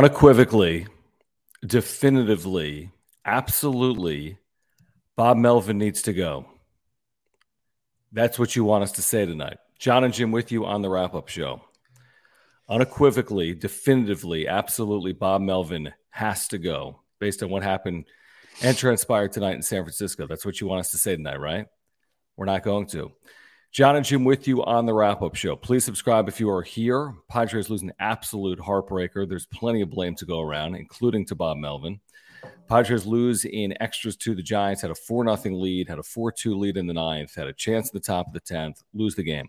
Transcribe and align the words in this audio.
Unequivocally, 0.00 0.86
definitively, 1.62 2.90
absolutely, 3.26 4.38
Bob 5.14 5.36
Melvin 5.36 5.76
needs 5.76 6.00
to 6.00 6.14
go. 6.14 6.46
That's 8.10 8.38
what 8.38 8.56
you 8.56 8.64
want 8.64 8.82
us 8.82 8.92
to 8.92 9.02
say 9.02 9.26
tonight. 9.26 9.58
John 9.78 10.04
and 10.04 10.14
Jim 10.14 10.32
with 10.32 10.52
you 10.52 10.64
on 10.64 10.80
the 10.80 10.88
wrap 10.88 11.12
up 11.14 11.28
show. 11.28 11.60
Unequivocally, 12.66 13.52
definitively, 13.54 14.48
absolutely, 14.48 15.12
Bob 15.12 15.42
Melvin 15.42 15.92
has 16.08 16.48
to 16.48 16.56
go 16.56 17.02
based 17.18 17.42
on 17.42 17.50
what 17.50 17.62
happened 17.62 18.06
and 18.62 18.78
transpired 18.78 19.32
tonight 19.32 19.56
in 19.56 19.62
San 19.62 19.82
Francisco. 19.82 20.26
That's 20.26 20.46
what 20.46 20.62
you 20.62 20.66
want 20.66 20.80
us 20.80 20.92
to 20.92 20.96
say 20.96 21.14
tonight, 21.14 21.40
right? 21.40 21.66
We're 22.38 22.46
not 22.46 22.62
going 22.62 22.86
to. 22.86 23.12
John 23.72 23.94
and 23.94 24.04
Jim 24.04 24.24
with 24.24 24.48
you 24.48 24.64
on 24.64 24.84
the 24.84 24.92
wrap 24.92 25.22
up 25.22 25.36
show. 25.36 25.54
Please 25.54 25.84
subscribe 25.84 26.28
if 26.28 26.40
you 26.40 26.50
are 26.50 26.62
here. 26.62 27.14
Padres 27.28 27.70
lose 27.70 27.82
an 27.82 27.92
absolute 28.00 28.58
heartbreaker. 28.58 29.28
There's 29.28 29.46
plenty 29.46 29.80
of 29.80 29.90
blame 29.90 30.16
to 30.16 30.26
go 30.26 30.40
around, 30.40 30.74
including 30.74 31.24
to 31.26 31.36
Bob 31.36 31.56
Melvin. 31.56 32.00
Padres 32.68 33.06
lose 33.06 33.44
in 33.44 33.80
extras 33.80 34.16
to 34.16 34.34
the 34.34 34.42
Giants, 34.42 34.82
had 34.82 34.90
a 34.90 34.94
4 34.94 35.24
0 35.36 35.54
lead, 35.54 35.88
had 35.88 36.00
a 36.00 36.02
4 36.02 36.32
2 36.32 36.56
lead 36.56 36.76
in 36.76 36.88
the 36.88 36.94
ninth, 36.94 37.36
had 37.36 37.46
a 37.46 37.52
chance 37.52 37.88
at 37.88 37.92
the 37.92 38.00
top 38.00 38.26
of 38.26 38.32
the 38.32 38.40
10th, 38.40 38.82
lose 38.92 39.14
the 39.14 39.22
game. 39.22 39.48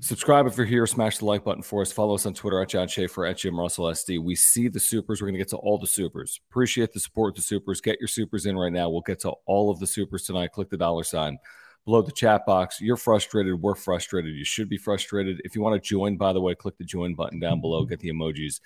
Subscribe 0.00 0.46
if 0.46 0.56
you're 0.56 0.66
here. 0.66 0.86
Smash 0.86 1.18
the 1.18 1.24
like 1.24 1.44
button 1.44 1.62
for 1.62 1.82
us. 1.82 1.92
Follow 1.92 2.16
us 2.16 2.26
on 2.26 2.34
Twitter 2.34 2.60
at 2.60 2.68
John 2.68 2.88
Schaefer 2.88 3.24
at 3.24 3.38
Jim 3.38 3.58
Russell 3.58 3.86
SD. 3.86 4.22
We 4.22 4.34
see 4.34 4.66
the 4.66 4.80
supers. 4.80 5.22
We're 5.22 5.28
going 5.28 5.34
to 5.34 5.38
get 5.38 5.48
to 5.48 5.56
all 5.56 5.78
the 5.78 5.86
supers. 5.86 6.40
Appreciate 6.50 6.92
the 6.92 7.00
support, 7.00 7.36
the 7.36 7.42
supers. 7.42 7.80
Get 7.80 8.00
your 8.00 8.08
supers 8.08 8.44
in 8.44 8.56
right 8.56 8.72
now. 8.72 8.90
We'll 8.90 9.02
get 9.02 9.20
to 9.20 9.32
all 9.46 9.70
of 9.70 9.78
the 9.78 9.86
supers 9.86 10.24
tonight. 10.24 10.52
Click 10.52 10.68
the 10.68 10.76
dollar 10.76 11.04
sign 11.04 11.38
below 11.84 12.02
the 12.02 12.12
chat 12.12 12.46
box. 12.46 12.80
You're 12.80 12.96
frustrated. 12.96 13.60
We're 13.60 13.74
frustrated. 13.74 14.34
You 14.34 14.44
should 14.44 14.68
be 14.68 14.76
frustrated. 14.76 15.40
If 15.44 15.54
you 15.54 15.62
want 15.62 15.82
to 15.82 15.88
join, 15.88 16.16
by 16.16 16.32
the 16.32 16.40
way, 16.40 16.54
click 16.54 16.76
the 16.78 16.84
join 16.84 17.14
button 17.14 17.40
down 17.40 17.60
below, 17.60 17.84
get 17.84 18.00
the 18.00 18.10
emojis, 18.10 18.60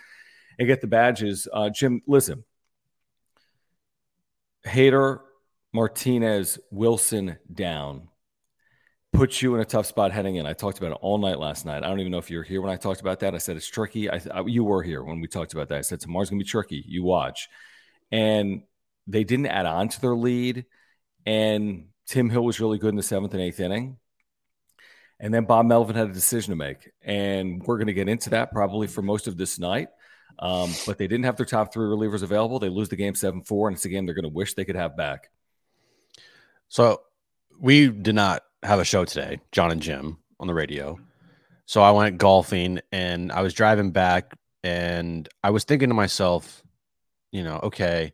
and 0.58 0.68
get 0.68 0.80
the 0.80 0.86
badges. 0.86 1.48
Uh, 1.52 1.70
Jim, 1.70 2.02
listen. 2.06 2.44
Hader, 4.66 5.20
Martinez, 5.72 6.58
Wilson 6.70 7.38
down 7.52 8.08
puts 9.12 9.40
you 9.40 9.54
in 9.54 9.60
a 9.60 9.64
tough 9.64 9.86
spot 9.86 10.12
heading 10.12 10.36
in. 10.36 10.46
I 10.46 10.52
talked 10.52 10.78
about 10.78 10.92
it 10.92 10.98
all 11.00 11.18
night 11.18 11.38
last 11.38 11.64
night. 11.64 11.82
I 11.82 11.88
don't 11.88 12.00
even 12.00 12.12
know 12.12 12.18
if 12.18 12.30
you 12.30 12.38
were 12.38 12.44
here 12.44 12.60
when 12.60 12.70
I 12.70 12.76
talked 12.76 13.00
about 13.00 13.20
that. 13.20 13.34
I 13.34 13.38
said 13.38 13.56
it's 13.56 13.68
tricky. 13.68 14.10
I, 14.10 14.20
I 14.32 14.42
you 14.42 14.64
were 14.64 14.82
here 14.82 15.02
when 15.02 15.20
we 15.20 15.28
talked 15.28 15.54
about 15.54 15.68
that. 15.68 15.78
I 15.78 15.82
said 15.82 16.00
tomorrow's 16.00 16.28
going 16.28 16.38
to 16.38 16.44
be 16.44 16.50
tricky. 16.50 16.84
You 16.86 17.02
watch. 17.02 17.48
And 18.12 18.62
they 19.06 19.24
didn't 19.24 19.46
add 19.46 19.66
on 19.66 19.88
to 19.88 20.00
their 20.00 20.14
lead. 20.14 20.66
And 21.24 21.86
Tim 22.06 22.30
Hill 22.30 22.44
was 22.44 22.60
really 22.60 22.78
good 22.78 22.90
in 22.90 22.96
the 22.96 23.02
seventh 23.02 23.34
and 23.34 23.42
eighth 23.42 23.60
inning. 23.60 23.98
And 25.18 25.32
then 25.32 25.44
Bob 25.44 25.66
Melvin 25.66 25.96
had 25.96 26.08
a 26.08 26.12
decision 26.12 26.52
to 26.52 26.56
make. 26.56 26.90
And 27.02 27.62
we're 27.62 27.78
going 27.78 27.86
to 27.86 27.94
get 27.94 28.08
into 28.08 28.30
that 28.30 28.52
probably 28.52 28.86
for 28.86 29.02
most 29.02 29.26
of 29.26 29.36
this 29.36 29.58
night. 29.58 29.88
Um, 30.38 30.70
but 30.86 30.98
they 30.98 31.06
didn't 31.06 31.24
have 31.24 31.36
their 31.36 31.46
top 31.46 31.72
three 31.72 31.86
relievers 31.86 32.22
available. 32.22 32.58
They 32.58 32.68
lose 32.68 32.90
the 32.90 32.96
game 32.96 33.14
7 33.14 33.42
4, 33.42 33.68
and 33.68 33.76
it's 33.76 33.84
a 33.86 33.88
game 33.88 34.04
they're 34.04 34.14
going 34.14 34.24
to 34.24 34.28
wish 34.28 34.54
they 34.54 34.66
could 34.66 34.76
have 34.76 34.96
back. 34.96 35.30
So 36.68 37.00
we 37.58 37.88
did 37.88 38.14
not 38.14 38.42
have 38.62 38.78
a 38.78 38.84
show 38.84 39.04
today, 39.04 39.40
John 39.52 39.70
and 39.70 39.80
Jim 39.80 40.18
on 40.38 40.46
the 40.46 40.54
radio. 40.54 40.98
So 41.64 41.82
I 41.82 41.90
went 41.92 42.18
golfing 42.18 42.80
and 42.92 43.32
I 43.32 43.42
was 43.42 43.54
driving 43.54 43.92
back 43.92 44.34
and 44.62 45.28
I 45.42 45.50
was 45.50 45.64
thinking 45.64 45.88
to 45.88 45.94
myself, 45.94 46.62
you 47.32 47.42
know, 47.42 47.60
okay, 47.64 48.12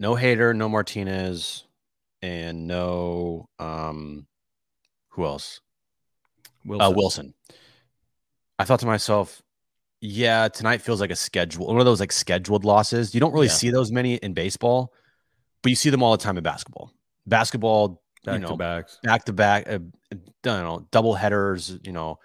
no 0.00 0.14
Hader, 0.14 0.54
no 0.56 0.68
Martinez, 0.68 1.64
and 2.22 2.66
no 2.66 3.48
um 3.58 4.26
who 5.12 5.26
else? 5.26 5.60
Wilson. 6.64 6.86
Uh, 6.86 6.90
Wilson. 6.90 7.34
I 8.58 8.64
thought 8.64 8.80
to 8.80 8.86
myself, 8.86 9.42
yeah, 10.00 10.48
tonight 10.48 10.80
feels 10.80 11.00
like 11.00 11.10
a 11.10 11.16
schedule, 11.16 11.66
one 11.66 11.78
of 11.78 11.84
those 11.84 12.00
like 12.00 12.12
scheduled 12.12 12.64
losses. 12.64 13.14
You 13.14 13.20
don't 13.20 13.32
really 13.32 13.48
yeah. 13.48 13.52
see 13.52 13.70
those 13.70 13.92
many 13.92 14.14
in 14.14 14.32
baseball, 14.32 14.92
but 15.62 15.70
you 15.70 15.76
see 15.76 15.90
them 15.90 16.02
all 16.02 16.12
the 16.12 16.22
time 16.22 16.38
in 16.38 16.42
basketball. 16.42 16.92
Basketball, 17.26 18.02
back 18.24 18.34
you 18.34 18.40
know, 18.40 18.48
to 18.48 18.56
backs, 18.56 18.98
back 19.02 19.24
to 19.24 19.32
back, 19.32 19.68
uh, 19.68 19.80
you 20.12 20.20
know, 20.44 20.86
double 20.90 21.14
headers, 21.14 21.78
you 21.82 21.92
know, 21.92 22.18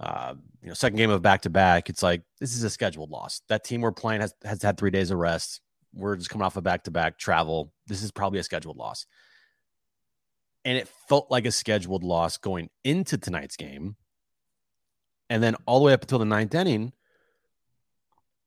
uh, 0.00 0.34
you 0.60 0.68
know, 0.68 0.74
second 0.74 0.96
game 0.96 1.10
of 1.10 1.22
back 1.22 1.42
to 1.42 1.50
back. 1.50 1.88
It's 1.88 2.02
like 2.02 2.22
this 2.40 2.54
is 2.54 2.64
a 2.64 2.70
scheduled 2.70 3.10
loss. 3.10 3.42
That 3.48 3.64
team 3.64 3.80
we're 3.80 3.92
playing 3.92 4.22
has 4.22 4.34
has 4.44 4.62
had 4.62 4.76
three 4.76 4.90
days 4.90 5.10
of 5.10 5.18
rest. 5.18 5.60
We're 5.92 6.16
just 6.16 6.30
coming 6.30 6.44
off 6.44 6.56
a 6.56 6.62
back 6.62 6.84
to 6.84 6.90
back 6.90 7.18
travel. 7.18 7.72
This 7.86 8.02
is 8.02 8.10
probably 8.10 8.40
a 8.40 8.42
scheduled 8.42 8.76
loss 8.76 9.06
and 10.64 10.78
it 10.78 10.88
felt 11.08 11.30
like 11.30 11.46
a 11.46 11.50
scheduled 11.50 12.04
loss 12.04 12.36
going 12.36 12.70
into 12.84 13.18
tonight's 13.18 13.56
game. 13.56 13.96
And 15.30 15.42
then 15.42 15.56
all 15.66 15.78
the 15.78 15.86
way 15.86 15.92
up 15.92 16.02
until 16.02 16.18
the 16.18 16.24
ninth 16.24 16.54
inning, 16.54 16.92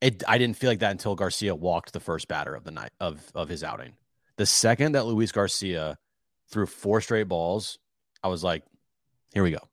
it 0.02 0.24
I 0.28 0.38
didn't 0.38 0.58
feel 0.58 0.70
like 0.70 0.80
that 0.80 0.92
until 0.92 1.16
Garcia 1.16 1.56
walked 1.56 1.94
the 1.94 2.00
first 2.00 2.28
batter 2.28 2.54
of 2.54 2.64
the 2.64 2.72
night 2.72 2.92
of 3.00 3.20
of 3.34 3.50
his 3.50 3.64
outing. 3.64 3.94
The 4.38 4.46
second 4.46 4.94
that 4.94 5.06
Luis 5.06 5.32
Garcia 5.32 5.98
threw 6.50 6.66
four 6.66 7.02
straight 7.02 7.28
balls, 7.28 7.80
I 8.24 8.28
was 8.28 8.44
like, 8.44 8.64
here 9.34 9.44
we 9.44 9.52
go. 9.52 9.68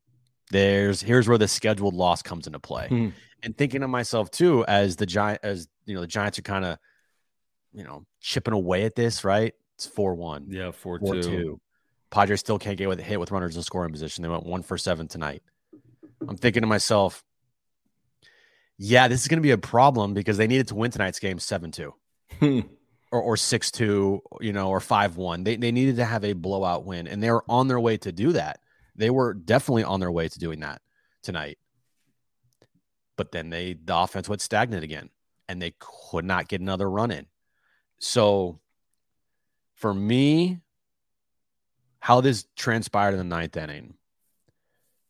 There's 0.51 1.01
here's 1.01 1.27
where 1.27 1.37
the 1.37 1.47
scheduled 1.47 1.93
loss 1.93 2.21
comes 2.21 2.47
into 2.47 2.59
play. 2.59 2.87
Hmm. 2.87 3.09
And 3.43 3.55
thinking 3.55 3.83
of 3.83 3.91
myself 3.91 4.31
too, 4.31 4.65
as 4.65 4.95
the 4.95 5.05
giant 5.05 5.41
as 5.43 5.67
you 5.85 5.93
know, 5.93 6.01
the 6.01 6.07
Giants 6.07 6.39
are 6.39 6.43
kind 6.43 6.65
of, 6.65 6.79
you 7.73 7.83
know, 7.83 8.05
chipping 8.19 8.53
away 8.53 8.85
at 8.85 8.95
this, 8.95 9.23
right? 9.23 9.53
It's 9.75 9.85
four 9.85 10.15
one. 10.15 10.47
Yeah, 10.49 10.71
4 10.71 10.99
two. 10.99 11.59
Padres 12.09 12.39
still 12.39 12.59
can't 12.59 12.77
get 12.77 12.87
with 12.87 12.99
a 12.99 13.03
hit 13.03 13.19
with 13.19 13.31
runners 13.31 13.55
in 13.55 13.63
scoring 13.63 13.91
position. 13.91 14.21
They 14.21 14.29
went 14.29 14.45
one 14.45 14.61
for 14.61 14.77
seven 14.77 15.07
tonight. 15.07 15.43
I'm 16.27 16.37
thinking 16.37 16.61
to 16.61 16.67
myself, 16.67 17.23
yeah, 18.77 19.07
this 19.07 19.21
is 19.21 19.27
going 19.27 19.37
to 19.37 19.43
be 19.43 19.51
a 19.51 19.57
problem 19.57 20.13
because 20.13 20.37
they 20.37 20.47
needed 20.47 20.67
to 20.69 20.75
win 20.75 20.91
tonight's 20.91 21.19
game 21.19 21.39
7 21.39 21.71
2 21.71 21.93
hmm. 22.39 22.59
or, 23.11 23.21
or 23.21 23.37
6 23.37 23.71
2, 23.71 24.21
you 24.41 24.53
know, 24.53 24.69
or 24.69 24.79
5 24.79 25.17
1. 25.17 25.43
They, 25.43 25.55
they 25.55 25.71
needed 25.71 25.97
to 25.97 26.05
have 26.05 26.23
a 26.23 26.33
blowout 26.33 26.85
win, 26.85 27.07
and 27.07 27.21
they 27.21 27.31
were 27.31 27.45
on 27.47 27.67
their 27.67 27.79
way 27.79 27.97
to 27.97 28.11
do 28.11 28.33
that. 28.33 28.59
They 28.95 29.09
were 29.09 29.33
definitely 29.33 29.83
on 29.83 29.99
their 29.99 30.11
way 30.11 30.27
to 30.27 30.39
doing 30.39 30.61
that 30.61 30.81
tonight. 31.21 31.57
But 33.17 33.31
then 33.31 33.49
they, 33.49 33.73
the 33.73 33.95
offense 33.95 34.27
went 34.27 34.41
stagnant 34.41 34.83
again, 34.83 35.09
and 35.47 35.61
they 35.61 35.73
could 35.79 36.25
not 36.25 36.47
get 36.47 36.61
another 36.61 36.89
run 36.89 37.11
in. 37.11 37.27
So 37.99 38.59
for 39.73 39.93
me, 39.93 40.59
how 42.05 42.21
this 42.21 42.45
transpired 42.55 43.13
in 43.13 43.17
the 43.17 43.23
ninth 43.23 43.57
inning, 43.57 43.95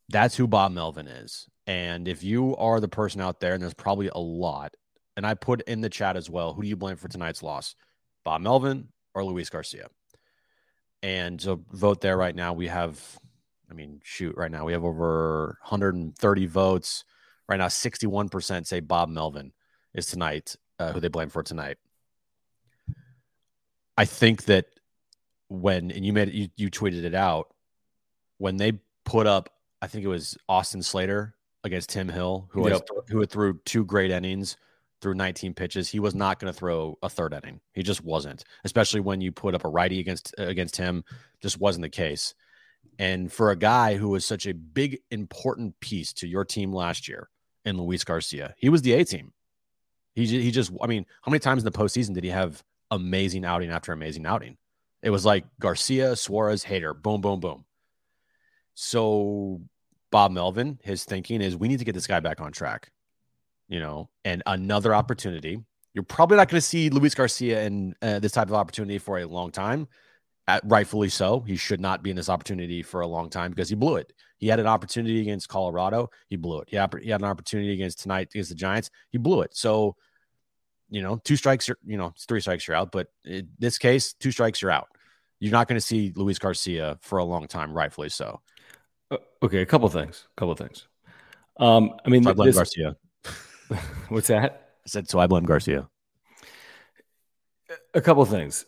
that's 0.08 0.38
who 0.38 0.48
Bob 0.48 0.72
Melvin 0.72 1.10
is. 1.10 1.46
And 1.68 2.08
if 2.08 2.24
you 2.24 2.56
are 2.56 2.80
the 2.80 2.88
person 2.88 3.20
out 3.20 3.42
there, 3.42 3.54
and 3.54 3.62
there's 3.62 3.74
probably 3.74 4.08
a 4.08 4.18
lot, 4.18 4.78
and 5.18 5.28
I 5.28 5.34
put 5.34 5.62
in 5.64 5.82
the 5.82 5.90
chat 5.90 6.16
as 6.16 6.30
well, 6.30 6.54
who 6.54 6.62
do 6.62 6.70
you 6.70 6.78
blame 6.78 6.96
for 6.96 7.10
tonight's 7.10 7.44
loss? 7.44 7.76
Bob 8.24 8.40
Melvin 8.40 8.88
or 9.14 9.26
Luis 9.26 9.50
Garcia? 9.50 9.90
And 11.04 11.42
so 11.42 11.66
vote 11.70 12.00
there 12.00 12.16
right 12.16 12.34
now. 12.34 12.54
We 12.54 12.68
have, 12.68 12.98
I 13.70 13.74
mean, 13.74 14.00
shoot, 14.02 14.38
right 14.38 14.50
now 14.50 14.64
we 14.64 14.72
have 14.72 14.86
over 14.86 15.58
130 15.64 16.46
votes. 16.46 17.04
Right 17.50 17.58
now, 17.58 17.68
61% 17.68 18.66
say 18.66 18.80
Bob 18.80 19.10
Melvin 19.10 19.52
is 19.94 20.06
tonight, 20.06 20.56
uh, 20.80 20.94
who 20.94 21.02
they 21.02 21.10
blame 21.10 21.28
for 21.28 21.44
tonight. 21.44 21.76
I 23.98 24.06
think 24.06 24.46
that 24.46 24.68
when 25.50 25.92
and 25.92 26.06
you 26.06 26.14
made 26.14 26.34
you 26.34 26.50
you 26.56 26.72
tweeted 26.72 27.04
it 27.04 27.16
out 27.16 27.54
when 28.38 28.58
they 28.58 28.74
put 29.04 29.28
up 29.28 29.50
I 29.82 29.88
think 29.88 30.04
it 30.04 30.10
was 30.10 30.38
Austin 30.50 30.82
Slater 30.82 31.36
against 31.64 31.90
Tim 31.90 32.10
Hill 32.10 32.48
who 32.52 32.70
yep. 32.70 32.88
who 33.10 33.20
had 33.20 33.30
threw 33.30 33.60
two 33.66 33.86
great 33.86 34.12
innings 34.12 34.58
through 35.02 35.14
19 35.14 35.54
pitches. 35.54 35.88
He 35.88 36.00
was 36.00 36.16
not 36.16 36.40
going 36.40 36.52
to 36.52 36.58
throw 36.58 36.98
a 37.04 37.10
third 37.10 37.34
inning. 37.34 37.60
He 37.74 37.84
just 37.84 38.04
wasn't. 38.04 38.44
Especially 38.64 39.02
when 39.02 39.22
you 39.22 39.32
put 39.32 39.54
up 39.54 39.66
a 39.66 39.70
righty 39.70 40.00
against 40.00 40.34
against 40.38 40.78
him, 40.78 41.04
just 41.42 41.60
wasn't 41.60 41.84
the 41.84 41.90
case. 41.90 42.34
And 42.98 43.32
for 43.32 43.52
a 43.52 43.56
guy 43.56 43.96
who 43.96 44.10
was 44.10 44.26
such 44.26 44.48
a 44.48 44.54
big 44.54 45.00
important 45.12 45.80
piece 45.80 46.14
to 46.14 46.28
your 46.28 46.46
team 46.46 46.72
last 46.72 47.08
year 47.08 47.30
in 47.66 47.78
Luis 47.78 48.04
Garcia, 48.04 48.56
he 48.58 48.70
was 48.70 48.82
the 48.82 48.94
A 48.94 49.04
team. 49.04 49.34
He 50.14 50.26
he 50.26 50.52
just 50.52 50.72
I 50.82 50.88
mean, 50.88 51.06
how 51.22 51.30
many 51.30 51.40
times 51.40 51.64
in 51.64 51.72
the 51.72 51.78
postseason 51.78 52.14
did 52.14 52.24
he 52.24 52.30
have 52.30 52.64
amazing 52.90 53.46
outing 53.46 53.70
after 53.70 53.92
amazing 53.92 54.26
outing? 54.26 54.58
It 55.06 55.12
was 55.12 55.24
like 55.24 55.46
Garcia, 55.60 56.16
Suarez, 56.16 56.66
Hader, 56.66 57.00
boom, 57.00 57.22
boom, 57.22 57.40
boom. 57.40 57.64
So 58.74 59.62
Bob 60.12 60.32
Melvin, 60.32 60.80
his 60.82 61.06
thinking 61.06 61.42
is 61.42 61.56
we 61.56 61.68
need 61.68 61.78
to 61.78 61.86
get 61.86 61.94
this 61.94 62.08
guy 62.08 62.20
back 62.22 62.42
on 62.42 62.52
track, 62.52 62.92
you 63.68 63.80
know, 63.80 64.10
and 64.24 64.42
another 64.48 64.96
opportunity. 64.96 65.64
You're 65.94 66.04
probably 66.04 66.38
not 66.38 66.50
going 66.50 66.58
to 66.58 66.68
see 66.68 66.90
Luis 66.90 67.14
Garcia 67.14 67.64
in 67.66 67.94
uh, 68.02 68.18
this 68.18 68.32
type 68.32 68.48
of 68.48 68.56
opportunity 68.56 68.98
for 68.98 69.20
a 69.20 69.28
long 69.28 69.52
time. 69.52 69.88
At, 70.48 70.64
rightfully 70.66 71.10
so. 71.10 71.42
He 71.42 71.56
should 71.56 71.80
not 71.80 72.02
be 72.02 72.10
in 72.10 72.16
this 72.16 72.30
opportunity 72.30 72.82
for 72.82 73.02
a 73.02 73.08
long 73.08 73.30
time 73.30 73.52
because 73.52 73.70
he 73.70 73.76
blew 73.76 73.98
it. 73.98 74.12
He 74.38 74.48
had 74.48 74.60
an 74.60 74.68
opportunity 74.68 75.22
against 75.22 75.50
Colorado. 75.50 76.10
He 76.30 76.36
blew 76.36 76.62
it. 76.62 76.70
He 76.70 76.78
he 77.04 77.10
had 77.12 77.22
an 77.22 77.28
opportunity 77.28 77.74
against 77.74 78.02
tonight 78.02 78.30
against 78.34 78.50
the 78.50 78.56
Giants. 78.56 78.90
He 79.12 79.20
blew 79.20 79.42
it. 79.42 79.56
So, 79.56 79.98
you 80.90 81.04
know, 81.04 81.18
two 81.24 81.36
strikes, 81.36 81.70
you 81.86 81.98
know, 81.98 82.12
three 82.28 82.42
strikes, 82.42 82.68
you're 82.68 82.76
out. 82.76 82.92
But 82.92 83.08
in 83.24 83.50
this 83.60 83.78
case, 83.78 84.14
two 84.14 84.32
strikes, 84.32 84.64
you're 84.64 84.72
out 84.72 84.88
you're 85.40 85.52
not 85.52 85.68
going 85.68 85.80
to 85.80 85.86
see 85.86 86.14
Luis 86.16 86.40
Garcia 86.40 86.98
for 87.02 87.20
a 87.20 87.24
long 87.24 87.48
time, 87.48 87.74
rightfully 87.74 88.10
so. 88.10 88.42
Uh, 89.12 89.18
okay, 89.44 89.62
a 89.62 89.66
couple 89.66 89.88
things. 89.90 90.28
A 90.36 90.40
couple 90.40 90.56
things. 90.56 90.88
Um, 91.58 91.94
I 92.06 92.10
mean, 92.10 92.26
I 92.28 92.34
blame 92.34 92.48
this, 92.48 92.56
Garcia. 92.56 92.96
what's 94.10 94.28
that? 94.28 94.70
I 94.86 94.90
said 94.90 95.10
so. 95.10 95.20
I 95.20 95.28
blame 95.28 95.44
Garcia. 95.44 95.90
A 97.94 98.02
couple 98.02 98.24
of 98.24 98.30
things. 98.30 98.66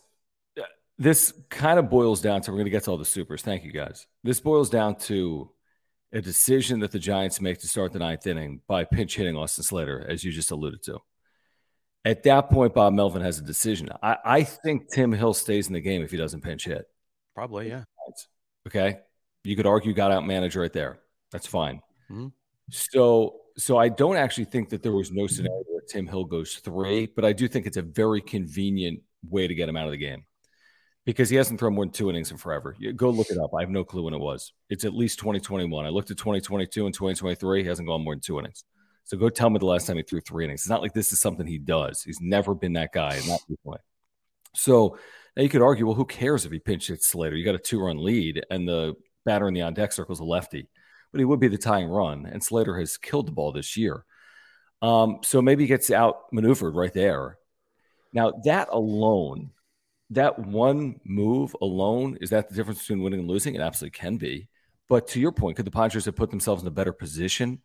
This 1.00 1.32
kind 1.50 1.78
of 1.78 1.92
boils 1.92 2.22
down 2.22 2.42
to 2.42 2.52
we're 2.52 2.58
going 2.58 2.66
to 2.66 2.72
get 2.72 2.86
to 2.86 2.92
all 2.92 2.98
the 2.98 3.06
supers. 3.06 3.44
Thank 3.44 3.64
you 3.64 3.72
guys. 3.72 4.08
This 4.24 4.40
boils 4.40 4.70
down 4.70 4.96
to 5.02 5.52
a 6.12 6.22
decision 6.22 6.80
that 6.80 6.92
the 6.92 6.98
Giants 6.98 7.40
make 7.40 7.60
to 7.60 7.68
start 7.68 7.94
the 7.94 8.00
ninth 8.00 8.26
inning 8.26 8.62
by 8.68 8.84
pinch 8.84 9.16
hitting 9.16 9.36
Austin 9.36 9.64
Slater, 9.64 10.06
as 10.10 10.24
you 10.24 10.32
just 10.32 10.50
alluded 10.50 10.82
to. 10.84 11.00
At 12.08 12.24
that 12.24 12.50
point, 12.50 12.74
Bob 12.74 12.94
Melvin 12.94 13.22
has 13.22 13.38
a 13.38 13.42
decision. 13.42 13.90
I, 14.02 14.16
I 14.24 14.44
think 14.44 14.90
Tim 14.90 15.12
Hill 15.12 15.34
stays 15.34 15.68
in 15.68 15.74
the 15.74 15.82
game 15.82 16.02
if 16.02 16.10
he 16.10 16.16
doesn't 16.16 16.40
pinch 16.40 16.64
hit. 16.64 16.86
Probably, 17.36 17.68
yeah. 17.68 17.84
Okay. 18.66 19.00
You 19.44 19.58
could 19.58 19.66
argue 19.66 19.94
got 19.94 20.14
out 20.14 20.26
manager 20.26 20.62
right 20.62 20.72
there. 20.72 21.00
That's 21.34 21.48
fine. 21.48 21.82
Mm-hmm. 22.10 22.28
So 22.70 23.42
so 23.58 23.78
I 23.78 23.90
don't 23.90 24.16
actually 24.16 24.46
think 24.46 24.70
that 24.70 24.84
there 24.84 24.94
was 24.94 25.12
no 25.12 25.28
scenario 25.28 25.64
where 25.68 25.82
Tim 25.82 26.08
Hill 26.08 26.24
goes 26.24 26.56
three, 26.56 27.08
but 27.14 27.26
I 27.26 27.34
do 27.34 27.46
think 27.50 27.66
it's 27.66 27.76
a 27.76 27.82
very 27.82 28.22
convenient 28.22 29.02
way 29.30 29.46
to 29.46 29.54
get 29.54 29.68
him 29.68 29.76
out 29.76 29.88
of 29.88 29.92
the 29.92 29.98
game 29.98 30.24
because 31.04 31.30
he 31.30 31.36
hasn't 31.36 31.60
thrown 31.60 31.76
more 31.76 31.84
than 31.84 31.92
two 31.92 32.10
innings 32.10 32.32
in 32.32 32.38
forever. 32.38 32.74
You, 32.80 32.94
go 32.94 33.10
look 33.10 33.32
it 33.32 33.38
up. 33.38 33.52
I 33.54 33.62
have 33.62 33.70
no 33.70 33.84
clue 33.84 34.04
when 34.04 34.14
it 34.14 34.20
was. 34.20 34.54
It's 34.70 34.86
at 34.86 34.94
least 34.94 35.20
2021. 35.20 35.86
I 35.86 35.90
looked 35.90 36.12
at 36.12 36.18
2022 36.18 36.86
and 36.86 36.94
2023. 36.94 37.64
He 37.64 37.68
hasn't 37.68 37.86
gone 37.86 38.04
more 38.06 38.14
than 38.14 38.22
two 38.22 38.40
innings. 38.40 38.64
So 39.08 39.18
go 39.18 39.30
tell 39.30 39.50
me 39.50 39.58
the 39.58 39.66
last 39.66 39.88
time 39.88 39.96
he 39.96 40.04
threw 40.04 40.20
three 40.20 40.44
innings. 40.44 40.62
It's 40.62 40.70
not 40.70 40.82
like 40.82 40.94
this 40.94 41.14
is 41.14 41.22
something 41.22 41.48
he 41.48 41.58
does. 41.58 42.04
He's 42.04 42.20
never 42.20 42.54
been 42.54 42.74
that 42.74 42.92
guy 42.92 43.16
in 43.16 43.26
that 43.28 43.40
point. 43.64 43.80
So 44.54 44.98
now 45.36 45.44
you 45.44 45.50
could 45.50 45.62
argue, 45.62 45.86
well, 45.86 45.96
who 45.96 46.04
cares 46.04 46.46
if 46.46 46.52
he 46.52 46.60
pinch 46.60 46.88
hits 46.88 47.08
Slater? 47.08 47.38
You 47.38 47.46
got 47.46 47.56
a 47.56 47.60
two 47.60 47.80
run 47.80 48.04
lead, 48.04 48.46
and 48.52 48.68
the 48.68 48.96
batter 49.26 49.48
in 49.48 49.54
the 49.54 49.62
on 49.62 49.74
deck 49.74 49.94
circle 49.94 50.12
is 50.12 50.20
a 50.20 50.26
lefty, 50.26 50.68
but 51.12 51.20
he 51.20 51.26
would 51.26 51.40
be 51.40 51.48
the 51.48 51.58
tying 51.58 51.88
run. 51.88 52.26
And 52.26 52.44
Slater 52.44 52.78
has 52.80 52.98
killed 52.98 53.28
the 53.28 53.32
ball 53.32 53.54
this 53.54 53.78
year. 53.78 54.04
Um, 54.82 55.20
so 55.24 55.42
maybe 55.42 55.64
he 55.64 55.68
gets 55.68 55.90
outmaneuvered 55.90 56.76
right 56.76 56.94
there. 56.94 57.38
Now, 58.12 58.34
that 58.44 58.68
alone, 58.72 59.52
that 60.10 60.38
one 60.38 61.00
move 61.06 61.56
alone, 61.62 62.18
is 62.20 62.32
that 62.32 62.50
the 62.50 62.56
difference 62.56 62.80
between 62.80 63.04
winning 63.04 63.22
and 63.22 63.30
losing? 63.30 63.56
It 63.56 63.62
absolutely 63.62 63.98
can 63.98 64.18
be. 64.18 64.50
But 64.90 65.08
to 65.10 65.20
your 65.22 65.32
point, 65.32 65.56
could 65.56 65.66
the 65.66 65.72
Padres 65.72 66.06
have 66.06 66.16
put 66.16 66.30
themselves 66.30 66.62
in 66.62 66.68
a 66.68 66.72
better 66.72 66.94
position 66.94 67.62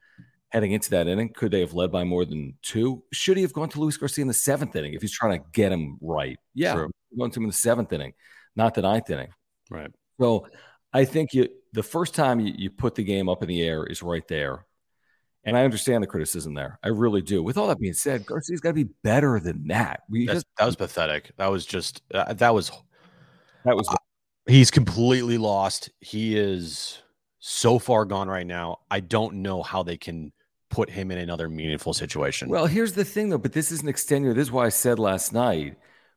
heading 0.53 0.73
into 0.73 0.91
that 0.91 1.09
inning? 1.09 1.31
Could 1.31 1.51
they 1.51 1.61
have 1.61 1.73
led 1.73 1.91
by 1.91 2.05
more 2.05 2.25
than 2.25 2.55
two? 2.63 3.03
Should 3.13 3.37
he 3.37 3.43
have 3.43 3.53
gone 3.53 3.71
to 3.71 3.81
Luis 3.81 3.97
Garcia 3.97 4.23
in 4.23 4.29
the 4.29 4.35
seventh 4.35 4.77
inning 4.77 4.93
if 4.93 5.01
he's 5.01 5.13
trying 5.13 5.41
to 5.41 5.45
get 5.53 5.73
him 5.73 5.99
right? 6.01 6.39
Yeah, 6.55 6.75
True. 6.75 6.91
going 7.17 7.31
to 7.31 7.41
him 7.41 7.45
in 7.45 7.49
the 7.49 7.55
seventh 7.55 7.93
inning, 7.93 8.13
not 8.55 8.75
the 8.75 8.83
ninth 8.83 9.09
inning. 9.11 9.31
Right. 9.71 9.91
So 10.21 10.47
I 10.93 11.05
think 11.05 11.33
you 11.33 11.49
the 11.73 11.83
first 11.83 12.15
time 12.15 12.39
you, 12.41 12.53
you 12.57 12.71
put 12.71 12.95
the 12.95 13.05
game 13.05 13.29
up 13.29 13.43
in 13.43 13.49
the 13.49 13.63
air 13.63 13.85
is 13.85 14.03
right 14.03 14.27
there. 14.29 14.67
And 15.45 15.57
I 15.57 15.65
understand 15.65 16.05
the 16.05 16.07
criticism 16.07 16.55
there. 16.55 16.79
I 16.85 16.89
really 16.89 17.21
do. 17.21 17.43
With 17.43 17.59
all 17.59 17.67
that 17.67 17.81
being 17.81 17.95
said, 17.95 18.25
Garcia's 18.25 18.61
got 18.61 18.69
to 18.71 18.75
be 18.75 18.89
better 19.03 19.41
than 19.41 19.67
that. 19.67 20.03
We 20.09 20.27
just, 20.27 20.47
that 20.57 20.67
was 20.67 20.77
pathetic. 20.77 21.33
That 21.37 21.51
was 21.51 21.67
just 21.67 22.01
uh, 22.15 22.33
that 22.35 22.55
was 22.55 22.71
that 23.65 23.75
was. 23.75 23.89
Uh, 23.89 23.97
he's 24.47 24.71
completely 24.71 25.39
lost. 25.39 25.91
He 25.99 26.39
is 26.39 27.03
so 27.41 27.81
far 27.81 28.05
gone 28.05 28.29
right 28.29 28.47
now. 28.47 28.79
I 28.89 29.01
don't 29.01 29.43
know 29.43 29.65
how 29.65 29.83
they 29.83 29.97
can 29.97 30.33
put 30.73 30.91
him 30.91 31.11
in 31.11 31.19
another 31.19 31.49
meaningful 31.49 31.93
situation. 31.93 32.49
Well, 32.49 32.67
here's 32.67 32.95
the 32.95 33.05
thing 33.05 33.29
though, 33.29 33.39
but 33.39 33.53
this 33.53 33.71
is 33.71 33.83
an 33.83 33.89
extenuating. 33.89 34.37
This 34.37 34.49
is 34.49 34.53
why 34.53 34.67
I 34.67 34.71
said 34.71 34.99
last 34.99 35.33
night 35.33 35.77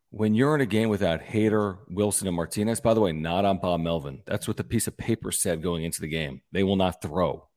when 0.09 0.33
you're 0.33 0.55
in 0.55 0.61
a 0.61 0.65
game 0.65 0.87
without 0.87 1.21
Hader, 1.21 1.77
Wilson, 1.89 2.27
and 2.27 2.35
Martinez, 2.35 2.79
by 2.79 2.93
the 2.93 3.01
way, 3.01 3.11
not 3.11 3.43
on 3.43 3.59
Bob 3.59 3.81
Melvin. 3.81 4.23
That's 4.25 4.47
what 4.47 4.55
the 4.55 4.63
piece 4.63 4.87
of 4.87 4.95
paper 4.95 5.31
said 5.31 5.61
going 5.61 5.83
into 5.83 5.99
the 5.99 6.07
game. 6.07 6.41
They 6.53 6.63
will 6.63 6.77
not 6.77 7.01
throw. 7.01 7.49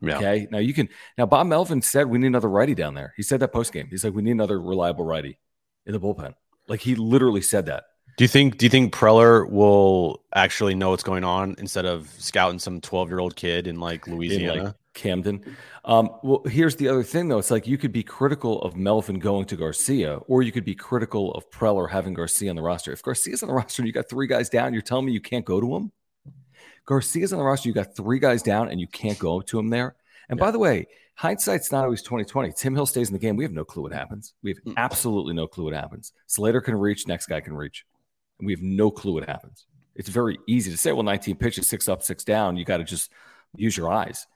Yeah. 0.00 0.18
Okay. 0.18 0.46
Now 0.50 0.58
you 0.58 0.72
can 0.72 0.88
now 1.18 1.26
Bob 1.26 1.48
Melvin 1.48 1.82
said 1.82 2.06
we 2.06 2.18
need 2.18 2.28
another 2.28 2.48
righty 2.48 2.74
down 2.74 2.94
there. 2.94 3.14
He 3.16 3.24
said 3.24 3.40
that 3.40 3.52
post 3.52 3.72
game. 3.72 3.88
He's 3.90 4.04
like, 4.04 4.14
we 4.14 4.22
need 4.22 4.32
another 4.32 4.60
reliable 4.60 5.04
righty 5.04 5.38
in 5.86 5.92
the 5.92 6.00
bullpen. 6.00 6.34
Like 6.68 6.80
he 6.80 6.94
literally 6.94 7.42
said 7.42 7.66
that. 7.66 7.84
Do 8.16 8.22
you 8.22 8.28
think 8.28 8.58
do 8.58 8.66
you 8.66 8.70
think 8.70 8.94
Preller 8.94 9.48
will 9.50 10.22
actually 10.32 10.76
know 10.76 10.90
what's 10.90 11.02
going 11.02 11.24
on 11.24 11.56
instead 11.58 11.84
of 11.84 12.08
scouting 12.18 12.60
some 12.60 12.80
12 12.80 13.08
year 13.08 13.18
old 13.18 13.34
kid 13.34 13.66
in 13.66 13.80
like 13.80 14.06
Louisiana? 14.06 14.52
In 14.52 14.64
like 14.66 14.74
Camden. 14.94 15.44
Um, 15.84 16.10
well, 16.22 16.42
here's 16.46 16.76
the 16.76 16.88
other 16.88 17.02
thing 17.02 17.28
though. 17.28 17.38
It's 17.38 17.50
like 17.50 17.66
you 17.66 17.76
could 17.76 17.92
be 17.92 18.02
critical 18.02 18.62
of 18.62 18.76
Melvin 18.76 19.18
going 19.18 19.44
to 19.46 19.56
Garcia, 19.56 20.16
or 20.28 20.42
you 20.42 20.52
could 20.52 20.64
be 20.64 20.74
critical 20.74 21.32
of 21.32 21.50
Preller 21.50 21.90
having 21.90 22.14
Garcia 22.14 22.50
on 22.50 22.56
the 22.56 22.62
roster. 22.62 22.92
If 22.92 23.02
Garcia's 23.02 23.42
on 23.42 23.48
the 23.48 23.54
roster 23.54 23.82
and 23.82 23.86
you 23.86 23.92
got 23.92 24.08
three 24.08 24.26
guys 24.26 24.48
down, 24.48 24.72
you're 24.72 24.82
telling 24.82 25.06
me 25.06 25.12
you 25.12 25.20
can't 25.20 25.44
go 25.44 25.60
to 25.60 25.76
him? 25.76 25.92
Garcia's 26.86 27.32
on 27.32 27.38
the 27.38 27.44
roster, 27.44 27.68
you 27.68 27.74
got 27.74 27.96
three 27.96 28.18
guys 28.18 28.42
down 28.42 28.68
and 28.68 28.80
you 28.80 28.86
can't 28.86 29.18
go 29.18 29.40
to 29.40 29.58
him 29.58 29.68
there. 29.68 29.96
And 30.28 30.38
yeah. 30.38 30.44
by 30.44 30.50
the 30.50 30.58
way, 30.58 30.86
hindsight's 31.14 31.72
not 31.72 31.84
always 31.84 32.02
2020. 32.02 32.52
Tim 32.52 32.74
Hill 32.74 32.86
stays 32.86 33.08
in 33.08 33.12
the 33.12 33.18
game. 33.18 33.36
We 33.36 33.44
have 33.44 33.52
no 33.52 33.64
clue 33.64 33.82
what 33.82 33.92
happens. 33.92 34.34
We 34.42 34.50
have 34.50 34.64
mm. 34.64 34.74
absolutely 34.76 35.34
no 35.34 35.46
clue 35.46 35.64
what 35.64 35.74
happens. 35.74 36.12
Slater 36.26 36.60
can 36.60 36.74
reach, 36.74 37.06
next 37.06 37.26
guy 37.26 37.40
can 37.40 37.54
reach. 37.54 37.84
And 38.38 38.46
we 38.46 38.52
have 38.52 38.62
no 38.62 38.90
clue 38.90 39.14
what 39.14 39.28
happens. 39.28 39.66
It's 39.94 40.08
very 40.08 40.38
easy 40.46 40.70
to 40.70 40.76
say, 40.76 40.92
well, 40.92 41.04
19 41.04 41.36
pitches, 41.36 41.68
six 41.68 41.88
up, 41.88 42.02
six 42.02 42.24
down. 42.24 42.56
You 42.56 42.64
got 42.64 42.78
to 42.78 42.84
just 42.84 43.12
use 43.56 43.76
your 43.76 43.92
eyes. 43.92 44.26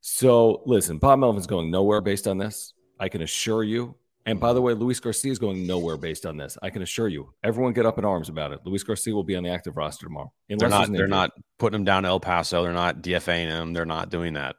So 0.00 0.62
listen, 0.66 0.98
Bob 0.98 1.18
Melvin's 1.18 1.46
going 1.46 1.70
nowhere 1.70 2.00
based 2.00 2.26
on 2.26 2.38
this. 2.38 2.72
I 2.98 3.08
can 3.08 3.22
assure 3.22 3.62
you. 3.64 3.94
And 4.26 4.38
by 4.38 4.52
the 4.52 4.60
way, 4.60 4.74
Luis 4.74 5.00
Garcia 5.00 5.32
is 5.32 5.38
going 5.38 5.66
nowhere 5.66 5.96
based 5.96 6.26
on 6.26 6.36
this. 6.36 6.58
I 6.62 6.68
can 6.70 6.82
assure 6.82 7.08
you. 7.08 7.32
Everyone 7.42 7.72
get 7.72 7.86
up 7.86 7.98
in 7.98 8.04
arms 8.04 8.28
about 8.28 8.52
it. 8.52 8.60
Luis 8.64 8.82
Garcia 8.82 9.14
will 9.14 9.24
be 9.24 9.34
on 9.34 9.42
the 9.42 9.50
active 9.50 9.76
roster 9.76 10.06
tomorrow. 10.06 10.30
They're 10.48 10.68
not. 10.68 10.92
They're 10.92 11.08
not 11.08 11.30
putting 11.58 11.80
him 11.80 11.84
down 11.84 12.02
to 12.02 12.10
El 12.10 12.20
Paso. 12.20 12.62
They're 12.62 12.72
not 12.72 13.02
DFAing 13.02 13.48
him. 13.48 13.72
They're 13.72 13.86
not 13.86 14.10
doing 14.10 14.34
that. 14.34 14.56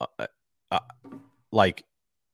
Uh, 0.00 0.06
uh, 0.18 0.26
uh, 0.72 0.78
like, 1.52 1.84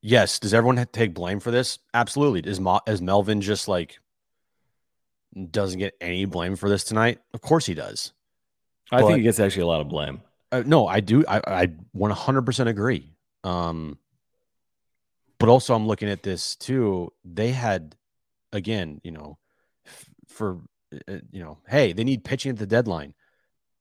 yes. 0.00 0.38
Does 0.38 0.54
everyone 0.54 0.84
take 0.90 1.12
blame 1.12 1.38
for 1.38 1.50
this? 1.50 1.78
Absolutely. 1.92 2.50
Is 2.50 2.60
Ma- 2.60 2.80
is 2.86 3.02
Melvin 3.02 3.42
just 3.42 3.68
like 3.68 3.98
doesn't 5.50 5.78
get 5.78 5.94
any 6.00 6.24
blame 6.24 6.56
for 6.56 6.70
this 6.70 6.84
tonight? 6.84 7.20
Of 7.34 7.42
course 7.42 7.66
he 7.66 7.74
does. 7.74 8.14
I 8.90 9.00
but, 9.00 9.08
think 9.08 9.18
he 9.18 9.24
gets 9.24 9.38
actually 9.38 9.62
a 9.62 9.66
lot 9.66 9.82
of 9.82 9.88
blame. 9.88 10.22
Uh, 10.56 10.62
no, 10.64 10.86
I 10.86 11.00
do. 11.00 11.22
I, 11.28 11.40
I 11.46 11.66
100% 11.94 12.66
agree. 12.66 13.12
Um, 13.44 13.98
but 15.38 15.50
also, 15.50 15.74
I'm 15.74 15.86
looking 15.86 16.08
at 16.08 16.22
this 16.22 16.56
too. 16.56 17.12
They 17.24 17.52
had, 17.52 17.94
again, 18.52 19.00
you 19.04 19.10
know, 19.10 19.38
f- 19.86 20.08
for, 20.28 20.60
uh, 20.94 21.12
uh, 21.12 21.18
you 21.30 21.42
know, 21.42 21.58
hey, 21.68 21.92
they 21.92 22.04
need 22.04 22.24
pitching 22.24 22.52
at 22.52 22.58
the 22.58 22.66
deadline. 22.66 23.12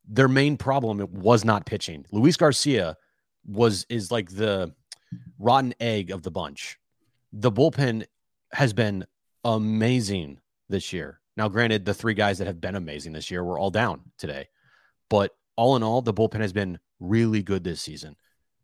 Their 0.05 0.27
main 0.27 0.57
problem 0.57 1.07
was 1.13 1.45
not 1.45 1.65
pitching. 1.65 2.05
Luis 2.11 2.35
Garcia 2.35 2.97
was, 3.45 3.85
is 3.89 4.11
like 4.11 4.29
the 4.29 4.73
rotten 5.39 5.73
egg 5.79 6.11
of 6.11 6.23
the 6.23 6.31
bunch. 6.31 6.77
The 7.31 7.51
bullpen 7.51 8.05
has 8.51 8.73
been 8.73 9.05
amazing 9.45 10.41
this 10.67 10.91
year. 10.91 11.21
Now, 11.37 11.47
granted, 11.47 11.85
the 11.85 11.93
three 11.93 12.13
guys 12.13 12.39
that 12.39 12.47
have 12.47 12.59
been 12.59 12.75
amazing 12.75 13.13
this 13.13 13.31
year 13.31 13.43
were 13.43 13.57
all 13.57 13.71
down 13.71 14.01
today, 14.17 14.49
but 15.09 15.35
all 15.55 15.75
in 15.75 15.83
all, 15.83 16.01
the 16.01 16.13
bullpen 16.13 16.41
has 16.41 16.53
been 16.53 16.79
really 16.99 17.43
good 17.43 17.63
this 17.63 17.81
season. 17.81 18.15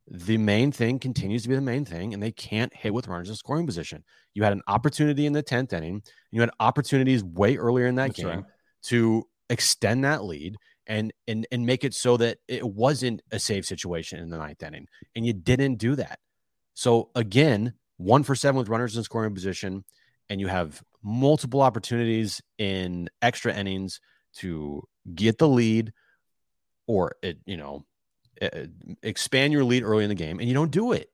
The 0.07 0.37
main 0.37 0.71
thing 0.71 0.99
continues 0.99 1.43
to 1.43 1.49
be 1.49 1.55
the 1.55 1.61
main 1.61 1.85
thing, 1.85 2.13
and 2.13 2.21
they 2.21 2.31
can't 2.31 2.75
hit 2.75 2.93
with 2.93 3.07
runners 3.07 3.29
in 3.29 3.35
scoring 3.35 3.65
position. 3.65 4.03
You 4.33 4.43
had 4.43 4.53
an 4.53 4.61
opportunity 4.67 5.25
in 5.25 5.33
the 5.33 5.43
10th 5.43 5.73
inning, 5.73 6.01
you 6.31 6.41
had 6.41 6.49
opportunities 6.59 7.23
way 7.23 7.57
earlier 7.57 7.87
in 7.87 7.95
that 7.95 8.07
That's 8.07 8.19
game 8.19 8.27
right. 8.27 8.43
to 8.83 9.27
extend 9.49 10.03
that 10.05 10.23
lead 10.23 10.55
and 10.87 11.13
and 11.27 11.45
and 11.51 11.65
make 11.65 11.83
it 11.83 11.93
so 11.93 12.17
that 12.17 12.39
it 12.47 12.65
wasn't 12.65 13.21
a 13.31 13.39
save 13.39 13.65
situation 13.65 14.19
in 14.19 14.29
the 14.29 14.37
ninth 14.37 14.63
inning. 14.63 14.87
And 15.15 15.25
you 15.25 15.33
didn't 15.33 15.75
do 15.75 15.95
that. 15.95 16.19
So 16.73 17.11
again, 17.15 17.73
one 17.97 18.23
for 18.23 18.35
seven 18.35 18.57
with 18.57 18.69
runners 18.69 18.97
in 18.97 19.03
scoring 19.03 19.33
position, 19.33 19.85
and 20.29 20.41
you 20.41 20.47
have 20.47 20.81
multiple 21.03 21.61
opportunities 21.61 22.41
in 22.57 23.09
extra 23.21 23.53
innings 23.53 23.99
to 24.37 24.83
get 25.13 25.37
the 25.37 25.47
lead 25.47 25.93
or 26.87 27.15
it, 27.21 27.39
you 27.45 27.57
know, 27.57 27.85
expand 29.03 29.53
your 29.53 29.63
lead 29.63 29.83
early 29.83 30.03
in 30.03 30.09
the 30.09 30.15
game, 30.15 30.39
and 30.39 30.47
you 30.47 30.53
don't 30.53 30.71
do 30.71 30.91
it. 30.93 31.09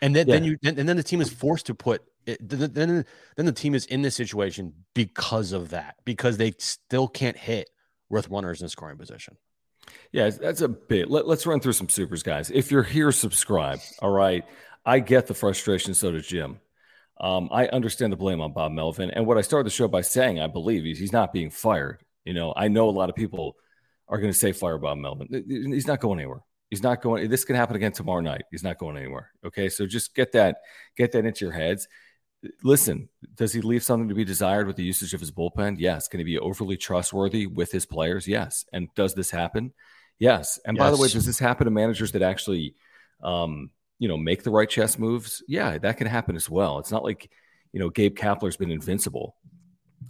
And 0.00 0.14
then, 0.14 0.28
yeah. 0.28 0.34
then 0.34 0.44
you 0.44 0.58
and, 0.64 0.78
and 0.78 0.88
then 0.88 0.96
the 0.96 1.02
team 1.02 1.20
is 1.20 1.30
forced 1.30 1.66
to 1.66 1.74
put 1.74 2.02
it, 2.26 2.46
then 2.46 3.04
then 3.36 3.46
the 3.46 3.52
team 3.52 3.74
is 3.74 3.86
in 3.86 4.02
this 4.02 4.14
situation 4.14 4.72
because 4.94 5.52
of 5.52 5.70
that 5.70 5.96
because 6.04 6.36
they 6.36 6.52
still 6.58 7.08
can't 7.08 7.36
hit 7.36 7.68
with 8.08 8.28
runners 8.28 8.62
in 8.62 8.68
scoring 8.68 8.98
position. 8.98 9.36
Yeah, 10.12 10.30
that's 10.30 10.60
a 10.60 10.68
bit. 10.68 11.10
Let, 11.10 11.26
us 11.26 11.46
run 11.46 11.60
through 11.60 11.72
some 11.72 11.88
supers, 11.88 12.22
guys. 12.22 12.50
If 12.50 12.70
you're 12.70 12.82
here, 12.82 13.12
subscribe. 13.12 13.80
All 14.00 14.10
right. 14.10 14.44
I 14.84 15.00
get 15.00 15.26
the 15.26 15.34
frustration. 15.34 15.94
So 15.94 16.12
does 16.12 16.26
Jim. 16.26 16.60
Um, 17.20 17.48
I 17.50 17.66
understand 17.68 18.12
the 18.12 18.16
blame 18.16 18.40
on 18.40 18.52
Bob 18.52 18.72
Melvin. 18.72 19.10
And 19.10 19.26
what 19.26 19.38
I 19.38 19.40
started 19.40 19.66
the 19.66 19.74
show 19.74 19.88
by 19.88 20.02
saying, 20.02 20.40
I 20.40 20.46
believe 20.46 20.84
he's, 20.84 20.98
he's 20.98 21.12
not 21.12 21.32
being 21.32 21.50
fired. 21.50 22.02
You 22.24 22.34
know, 22.34 22.52
I 22.56 22.68
know 22.68 22.88
a 22.88 22.92
lot 22.92 23.08
of 23.10 23.16
people 23.16 23.56
are 24.08 24.18
going 24.18 24.32
to 24.32 24.38
say 24.38 24.52
fire 24.52 24.78
Bob 24.78 24.98
Melvin. 24.98 25.44
He's 25.48 25.86
not 25.86 26.00
going 26.00 26.18
anywhere. 26.18 26.42
He's 26.70 26.82
not 26.82 27.00
going. 27.00 27.28
This 27.28 27.44
can 27.44 27.56
happen 27.56 27.76
again 27.76 27.92
tomorrow 27.92 28.20
night. 28.20 28.42
He's 28.50 28.62
not 28.62 28.78
going 28.78 28.96
anywhere. 28.96 29.30
Okay, 29.44 29.68
so 29.68 29.86
just 29.86 30.14
get 30.14 30.32
that 30.32 30.58
get 30.96 31.12
that 31.12 31.24
into 31.24 31.44
your 31.44 31.52
heads. 31.52 31.88
Listen, 32.62 33.08
does 33.34 33.52
he 33.52 33.60
leave 33.60 33.82
something 33.82 34.08
to 34.08 34.14
be 34.14 34.24
desired 34.24 34.66
with 34.66 34.76
the 34.76 34.84
usage 34.84 35.14
of 35.14 35.20
his 35.20 35.32
bullpen? 35.32 35.76
Yes. 35.78 36.06
Can 36.06 36.20
he 36.20 36.24
be 36.24 36.38
overly 36.38 36.76
trustworthy 36.76 37.46
with 37.46 37.72
his 37.72 37.84
players? 37.84 38.28
Yes. 38.28 38.64
And 38.72 38.88
does 38.94 39.14
this 39.14 39.30
happen? 39.30 39.72
Yes. 40.18 40.60
And 40.64 40.76
yes. 40.76 40.84
by 40.84 40.90
the 40.90 40.96
way, 40.98 41.08
does 41.08 41.26
this 41.26 41.38
happen 41.38 41.64
to 41.64 41.70
managers 41.70 42.12
that 42.12 42.22
actually 42.22 42.76
um, 43.22 43.70
you 43.98 44.08
know, 44.08 44.16
make 44.16 44.42
the 44.42 44.50
right 44.50 44.68
chess 44.68 44.98
moves, 44.98 45.42
yeah, 45.48 45.78
that 45.78 45.96
can 45.96 46.06
happen 46.06 46.36
as 46.36 46.48
well. 46.48 46.78
It's 46.78 46.92
not 46.92 47.04
like, 47.04 47.30
you 47.72 47.80
know, 47.80 47.90
Gabe 47.90 48.16
Kapler's 48.16 48.56
been 48.56 48.70
invincible 48.70 49.36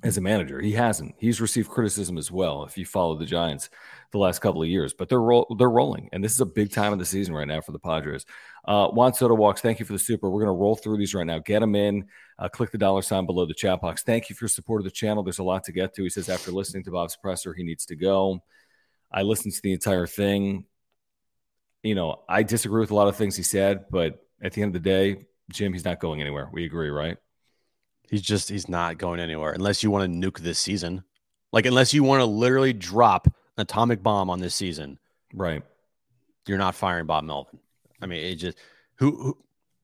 as 0.02 0.16
a 0.16 0.20
manager. 0.20 0.60
He 0.60 0.72
hasn't. 0.72 1.14
He's 1.18 1.40
received 1.40 1.68
criticism 1.68 2.18
as 2.18 2.30
well. 2.30 2.64
If 2.64 2.78
you 2.78 2.86
follow 2.86 3.16
the 3.16 3.26
Giants 3.26 3.70
the 4.12 4.18
last 4.18 4.38
couple 4.40 4.62
of 4.62 4.68
years, 4.68 4.94
but 4.94 5.08
they're 5.08 5.20
they're 5.58 5.70
rolling, 5.70 6.08
and 6.12 6.22
this 6.22 6.32
is 6.32 6.40
a 6.40 6.46
big 6.46 6.72
time 6.72 6.92
of 6.92 6.98
the 6.98 7.04
season 7.04 7.34
right 7.34 7.48
now 7.48 7.60
for 7.60 7.72
the 7.72 7.78
Padres. 7.78 8.24
Uh, 8.64 8.88
Juan 8.88 9.12
Soto 9.14 9.34
walks. 9.34 9.60
Thank 9.60 9.80
you 9.80 9.86
for 9.86 9.92
the 9.92 9.98
super. 9.98 10.30
We're 10.30 10.44
going 10.44 10.54
to 10.54 10.60
roll 10.60 10.76
through 10.76 10.98
these 10.98 11.14
right 11.14 11.26
now. 11.26 11.38
Get 11.38 11.60
them 11.60 11.74
in. 11.74 12.06
Uh, 12.38 12.48
click 12.48 12.70
the 12.70 12.78
dollar 12.78 13.02
sign 13.02 13.26
below 13.26 13.46
the 13.46 13.54
chat 13.54 13.80
box. 13.80 14.02
Thank 14.02 14.30
you 14.30 14.36
for 14.36 14.44
your 14.44 14.50
support 14.50 14.80
of 14.80 14.84
the 14.84 14.90
channel. 14.90 15.22
There's 15.22 15.38
a 15.38 15.44
lot 15.44 15.64
to 15.64 15.72
get 15.72 15.94
to. 15.94 16.02
He 16.02 16.10
says 16.10 16.28
after 16.28 16.52
listening 16.52 16.84
to 16.84 16.90
Bob's 16.90 17.16
presser, 17.16 17.54
he 17.54 17.64
needs 17.64 17.86
to 17.86 17.96
go. 17.96 18.42
I 19.10 19.22
listened 19.22 19.54
to 19.54 19.62
the 19.62 19.72
entire 19.72 20.06
thing. 20.06 20.64
You 21.82 21.94
know, 21.94 22.22
I 22.28 22.42
disagree 22.42 22.80
with 22.80 22.90
a 22.90 22.94
lot 22.94 23.08
of 23.08 23.16
things 23.16 23.36
he 23.36 23.42
said, 23.42 23.86
but 23.90 24.24
at 24.42 24.52
the 24.52 24.62
end 24.62 24.74
of 24.74 24.82
the 24.82 24.88
day, 24.88 25.24
Jim, 25.50 25.72
he's 25.72 25.84
not 25.84 26.00
going 26.00 26.20
anywhere. 26.20 26.50
We 26.52 26.66
agree, 26.66 26.90
right? 26.90 27.16
He's 28.10 28.22
just 28.22 28.48
he's 28.48 28.68
not 28.68 28.98
going 28.98 29.20
anywhere 29.20 29.52
unless 29.52 29.82
you 29.82 29.90
want 29.90 30.10
to 30.10 30.18
nuke 30.18 30.38
this 30.38 30.58
season. 30.58 31.04
Like 31.52 31.66
unless 31.66 31.94
you 31.94 32.02
want 32.02 32.20
to 32.20 32.26
literally 32.26 32.72
drop 32.72 33.26
an 33.26 33.32
atomic 33.58 34.02
bomb 34.02 34.30
on 34.30 34.40
this 34.40 34.54
season. 34.54 34.98
Right. 35.34 35.62
You're 36.46 36.58
not 36.58 36.74
firing 36.74 37.06
Bob 37.06 37.24
Melvin. 37.24 37.58
I 38.00 38.06
mean, 38.06 38.24
it 38.24 38.36
just 38.36 38.58
who, 38.96 39.10
who 39.10 39.38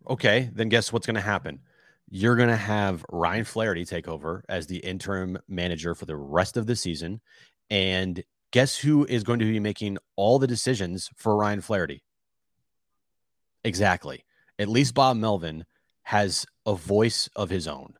okay, 0.09 0.51
then 0.55 0.69
guess 0.69 0.93
what's 0.93 1.07
going 1.07 1.15
to 1.15 1.21
happen? 1.21 1.61
You're 2.09 2.37
going 2.37 2.49
to 2.49 2.57
have 2.57 3.05
Ryan 3.11 3.45
Flaherty 3.45 3.85
take 3.85 4.09
over 4.09 4.45
as 4.49 4.67
the 4.67 4.79
interim 4.79 5.39
manager 5.49 5.95
for 5.95 6.07
the 6.07 6.17
rest 6.17 6.57
of 6.57 6.67
the 6.67 6.77
season 6.77 7.21
and 7.71 8.23
guess 8.51 8.79
who 8.79 9.05
is 9.05 9.25
going 9.25 9.41
to 9.41 9.47
be 9.47 9.61
making 9.61 9.99
all 10.17 10.39
the 10.39 10.47
decisions 10.47 11.11
for 11.17 11.37
Ryan 11.37 11.61
Flaherty? 11.61 12.05
Exactly. 13.65 14.25
At 14.59 14.69
least 14.69 14.95
Bob 14.95 15.17
Melvin 15.17 15.65
has 16.03 16.47
a 16.67 16.75
voice 16.75 17.29
of 17.35 17.51
his 17.51 17.67
own 17.67 17.95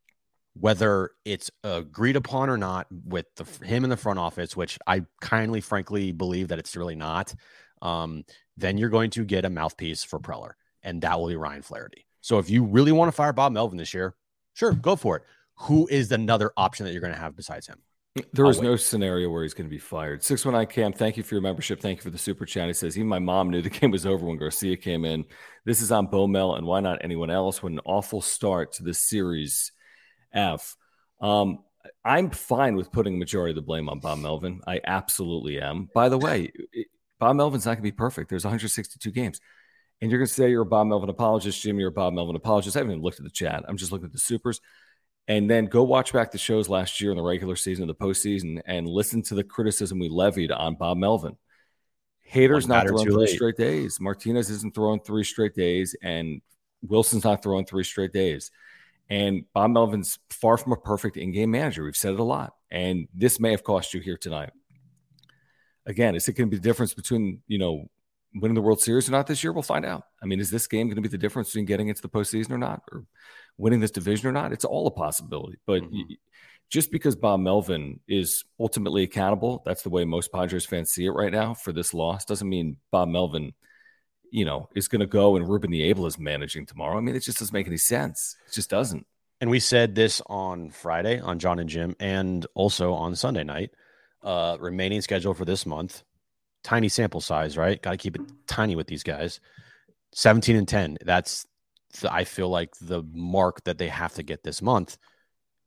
whether 0.59 1.11
it's 1.25 1.51
agreed 1.63 2.17
upon 2.17 2.49
or 2.49 2.57
not 2.57 2.87
with 3.05 3.27
the, 3.37 3.67
him 3.67 3.85
in 3.85 3.91
the 3.91 3.97
front 3.97 4.19
office, 4.19 4.57
which 4.57 4.79
I 4.87 5.03
kindly, 5.21 5.61
frankly 5.61 6.13
believe 6.13 6.49
that 6.49 6.59
it's 6.59 6.77
really 6.77 6.95
not, 6.95 7.35
um, 7.83 8.25
then 8.57 8.79
you're 8.79 8.89
going 8.89 9.11
to 9.11 9.25
get 9.25 9.45
a 9.45 9.51
mouthpiece 9.51 10.05
for 10.05 10.21
Preller, 10.21 10.53
and 10.83 11.03
that 11.03 11.19
will 11.19 11.29
be 11.29 11.37
Ryan 11.37 11.63
Flaherty. 11.63 12.07
So 12.21 12.39
if 12.39 12.49
you 12.49 12.65
really 12.65 12.93
want 12.93 13.09
to 13.09 13.13
fire 13.13 13.33
Bob 13.33 13.53
Melvin 13.53 13.79
this 13.79 13.93
year, 13.93 14.15
sure, 14.55 14.73
go 14.73 14.97
for 14.97 15.17
it. 15.17 15.23
Who 15.59 15.89
is 15.89 16.11
another 16.11 16.53
option 16.57 16.87
that 16.87 16.93
you're 16.93 17.01
going 17.01 17.13
to 17.13 17.19
have 17.19 17.37
besides 17.37 17.67
him? 17.67 17.81
There 18.33 18.47
is 18.47 18.61
no 18.61 18.77
scenario 18.77 19.29
where 19.29 19.43
he's 19.43 19.55
going 19.55 19.69
to 19.69 19.75
be 19.75 19.79
fired. 19.79 20.23
619 20.23 20.73
Cam, 20.73 20.93
thank 20.93 21.17
you 21.17 21.25
for 21.25 21.35
your 21.35 21.43
membership. 21.43 21.81
Thank 21.81 21.99
you 21.99 22.03
for 22.03 22.11
the 22.11 22.19
super 22.19 22.47
chat. 22.47 22.69
He 22.69 22.73
says, 22.73 22.97
even 22.97 23.09
my 23.09 23.19
mom 23.19 23.51
knew 23.51 23.61
the 23.61 23.71
game 23.71 23.91
was 23.91 24.07
over 24.07 24.25
when 24.25 24.37
Garcia 24.37 24.77
came 24.77 25.05
in. 25.05 25.25
This 25.65 25.83
is 25.83 25.91
on 25.91 26.07
Bomel, 26.07 26.57
and 26.57 26.65
why 26.65 26.79
not 26.79 27.01
anyone 27.03 27.31
else? 27.31 27.61
What 27.61 27.73
an 27.73 27.81
awful 27.85 28.21
start 28.21 28.73
to 28.75 28.85
this 28.85 29.03
series 29.03 29.73
F. 30.35 30.77
Um, 31.21 31.61
I'm 32.05 32.31
fine 32.31 32.77
with 32.77 32.93
putting 32.93 33.15
a 33.15 33.19
majority 33.19 33.53
of 33.53 33.57
the 33.57 33.63
blame 33.63 33.89
on 33.89 34.01
Bob 34.01 34.19
Melvin. 34.19 34.61
I 34.67 34.81
absolutely 34.85 35.61
am. 35.61 35.89
By 35.95 36.09
the 36.09 36.19
way, 36.19 36.53
Bob 37.19 37.37
Melvin's 37.37 37.67
not 37.67 37.73
going 37.73 37.79
to 37.79 37.83
be 37.83 37.93
perfect. 37.93 38.29
There's 38.29 38.45
162 38.45 39.11
games. 39.11 39.41
And 40.01 40.11
you're 40.11 40.19
going 40.19 40.29
to 40.29 40.33
say 40.33 40.51
you're 40.51 40.63
a 40.63 40.67
Bob 40.67 40.87
Melvin 40.87 41.09
apologist, 41.09 41.63
Jim, 41.63 41.79
you're 41.79 41.89
a 41.89 41.93
Bob 41.93 42.13
Melvin 42.13 42.37
apologist. 42.37 42.77
I 42.77 42.81
haven't 42.81 42.93
even 42.93 43.03
looked 43.03 43.19
at 43.19 43.25
the 43.25 43.31
chat. 43.31 43.65
I'm 43.67 43.77
just 43.77 43.93
looking 43.93 44.07
at 44.07 44.13
the 44.13 44.19
supers. 44.19 44.61
And 45.27 45.49
then 45.49 45.67
go 45.67 45.83
watch 45.83 46.13
back 46.13 46.33
the 46.33 46.39
shows 46.39 46.69
last 46.69 47.01
year 47.01 47.11
in 47.11 47.17
the 47.17 47.23
regular 47.23 47.57
season, 47.57 47.89
of 47.89 47.97
the 47.97 48.05
postseason, 48.05 48.61
and 48.67 48.87
listen 48.87 49.23
to 49.23 49.35
the 49.35 49.45
criticism 49.45 49.99
we 49.99 50.11
levied 50.11 50.53
on 50.53 50.75
Bob 50.75 50.99
Melvin. 50.99 51.39
Hader's 52.31 52.69
not 52.69 52.87
throwing 52.87 53.05
three 53.05 53.15
late. 53.15 53.29
straight 53.31 53.57
days. 53.57 54.01
Martinez 54.01 54.51
isn't 54.51 54.75
throwing 54.75 55.01
three 55.01 55.25
straight 55.25 55.55
days, 55.55 55.97
and 56.03 56.43
Wilson's 56.83 57.25
not 57.25 57.43
throwing 57.43 57.65
three 57.65 57.85
straight 57.85 58.13
days. 58.13 58.51
And 59.11 59.45
Bob 59.53 59.71
Melvin's 59.71 60.19
far 60.31 60.57
from 60.57 60.73
a 60.73 60.77
perfect 60.77 61.17
in 61.17 61.33
game 61.33 61.51
manager. 61.51 61.85
We've 61.85 61.97
said 61.97 62.15
it 62.15 62.21
a 62.21 62.25
lot. 62.25 62.55
And 62.71 63.09
this 63.15 63.39
may 63.39 63.51
have 63.51 63.63
cost 63.63 63.95
you 63.95 64.01
here 64.01 64.17
tonight. 64.17 64.51
Again, 65.87 66.15
is 66.15 66.27
it 66.29 66.33
going 66.33 66.49
to 66.49 66.51
be 66.51 66.57
the 66.57 66.69
difference 66.69 66.95
between, 66.95 67.43
you 67.47 67.59
know, 67.59 67.89
winning 68.35 68.55
the 68.55 68.63
World 68.63 68.81
Series 68.81 69.09
or 69.09 69.13
not 69.13 69.27
this 69.27 69.45
year? 69.45 69.53
We'll 69.53 69.63
find 69.63 69.85
out. 69.85 70.05
I 70.23 70.27
mean, 70.27 70.41
is 70.41 70.51
this 70.51 70.67
game 70.67 70.89
going 70.89 70.97
to 70.97 71.03
be 71.03 71.09
the 71.09 71.19
difference 71.19 71.51
between 71.51 71.67
getting 71.67 71.89
into 71.89 72.01
the 72.01 72.09
postseason 72.09 72.51
or 72.51 72.59
not, 72.59 72.83
or 72.91 73.05
winning 73.59 73.81
this 73.81 73.91
division 73.91 74.29
or 74.29 74.33
not? 74.33 74.53
It's 74.53 74.65
all 74.65 74.87
a 74.87 74.91
possibility. 74.91 75.59
But 75.67 75.83
mm-hmm. 75.83 76.15
just 76.71 76.91
because 76.91 77.15
Bob 77.15 77.41
Melvin 77.41 78.01
is 78.09 78.45
ultimately 78.59 79.03
accountable, 79.03 79.63
that's 79.67 79.83
the 79.83 79.91
way 79.91 80.05
most 80.05 80.33
Padres 80.33 80.65
fans 80.65 80.91
see 80.91 81.05
it 81.05 81.11
right 81.11 81.33
now 81.33 81.53
for 81.53 81.73
this 81.73 81.93
loss, 81.93 82.25
doesn't 82.25 82.49
mean 82.49 82.79
Bob 82.91 83.09
Melvin– 83.09 83.53
you 84.31 84.45
know, 84.45 84.69
is 84.75 84.89
going 84.89 85.01
to 85.01 85.07
go 85.07 85.37
and 85.37 85.49
Ruben 85.49 85.71
Niebla 85.71 86.07
is 86.07 86.19
managing 86.19 86.67
tomorrow. 86.67 86.97
I 86.97 87.01
mean, 87.01 87.17
it 87.17 87.21
just 87.21 87.39
doesn't 87.39 87.53
make 87.53 87.67
any 87.67 87.77
sense. 87.77 88.37
It 88.47 88.53
just 88.53 88.71
doesn't. 88.71 89.07
And 89.41 89.51
we 89.51 89.61
said 89.61 89.95
this 89.95 90.23
on 90.27 90.71
Friday 90.71 91.21
on 91.21 91.39
John 91.39 91.59
and 91.59 91.69
Jim, 91.69 91.95
and 92.01 92.47
also 92.55 92.95
on 92.95 93.15
Sunday 93.17 93.45
night. 93.45 93.71
Uh, 94.23 94.57
remaining 94.59 95.03
schedule 95.03 95.35
for 95.35 95.45
this 95.45 95.67
month, 95.67 96.03
tiny 96.63 96.89
sample 96.89 97.21
size, 97.21 97.59
right? 97.59 97.83
Got 97.83 97.91
to 97.91 97.97
keep 97.99 98.17
it 98.17 98.23
tiny 98.47 98.75
with 98.75 98.87
these 98.87 99.03
guys. 99.03 99.39
17 100.13 100.57
and 100.57 100.67
10. 100.67 100.99
That's, 101.05 101.47
the, 102.01 102.11
I 102.11 102.25
feel 102.25 102.49
like, 102.49 102.71
the 102.81 103.03
mark 103.13 103.63
that 103.65 103.77
they 103.77 103.89
have 103.89 104.15
to 104.15 104.23
get 104.23 104.43
this 104.43 104.63
month. 104.63 104.97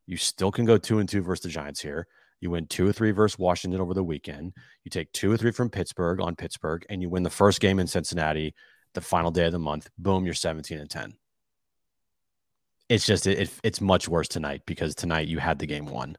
You 0.08 0.18
still 0.18 0.52
can 0.52 0.66
go 0.66 0.78
two 0.78 0.98
and 0.98 1.08
two 1.08 1.22
versus 1.22 1.44
the 1.44 1.50
Giants 1.50 1.82
here. 1.82 2.08
You 2.40 2.52
win 2.52 2.68
two 2.68 2.88
or 2.88 2.94
three 2.94 3.12
versus 3.12 3.40
Washington 3.40 3.82
over 3.82 3.94
the 3.94 4.04
weekend. 4.04 4.54
You 4.84 4.90
take 4.90 5.12
two 5.12 5.32
or 5.32 5.38
three 5.38 5.52
from 5.52 5.70
Pittsburgh 5.70 6.22
on 6.22 6.36
Pittsburgh, 6.36 6.86
and 6.90 7.02
you 7.02 7.10
win 7.10 7.24
the 7.24 7.30
first 7.30 7.60
game 7.60 7.80
in 7.80 7.88
Cincinnati, 7.88 8.54
the 8.94 9.02
final 9.02 9.32
day 9.32 9.46
of 9.46 9.52
the 9.52 9.60
month. 9.60 9.90
Boom, 9.98 10.26
you're 10.26 10.34
17 10.34 10.78
and 10.78 10.90
10. 10.90 11.14
It's 12.90 13.06
just 13.06 13.28
it, 13.28 13.52
it's 13.64 13.82
much 13.82 14.08
worse 14.08 14.28
tonight 14.28 14.62
because 14.66 14.96
tonight 14.96 15.28
you 15.28 15.40
had 15.40 15.60
the 15.60 15.66
game 15.66 15.88
won. 15.88 16.16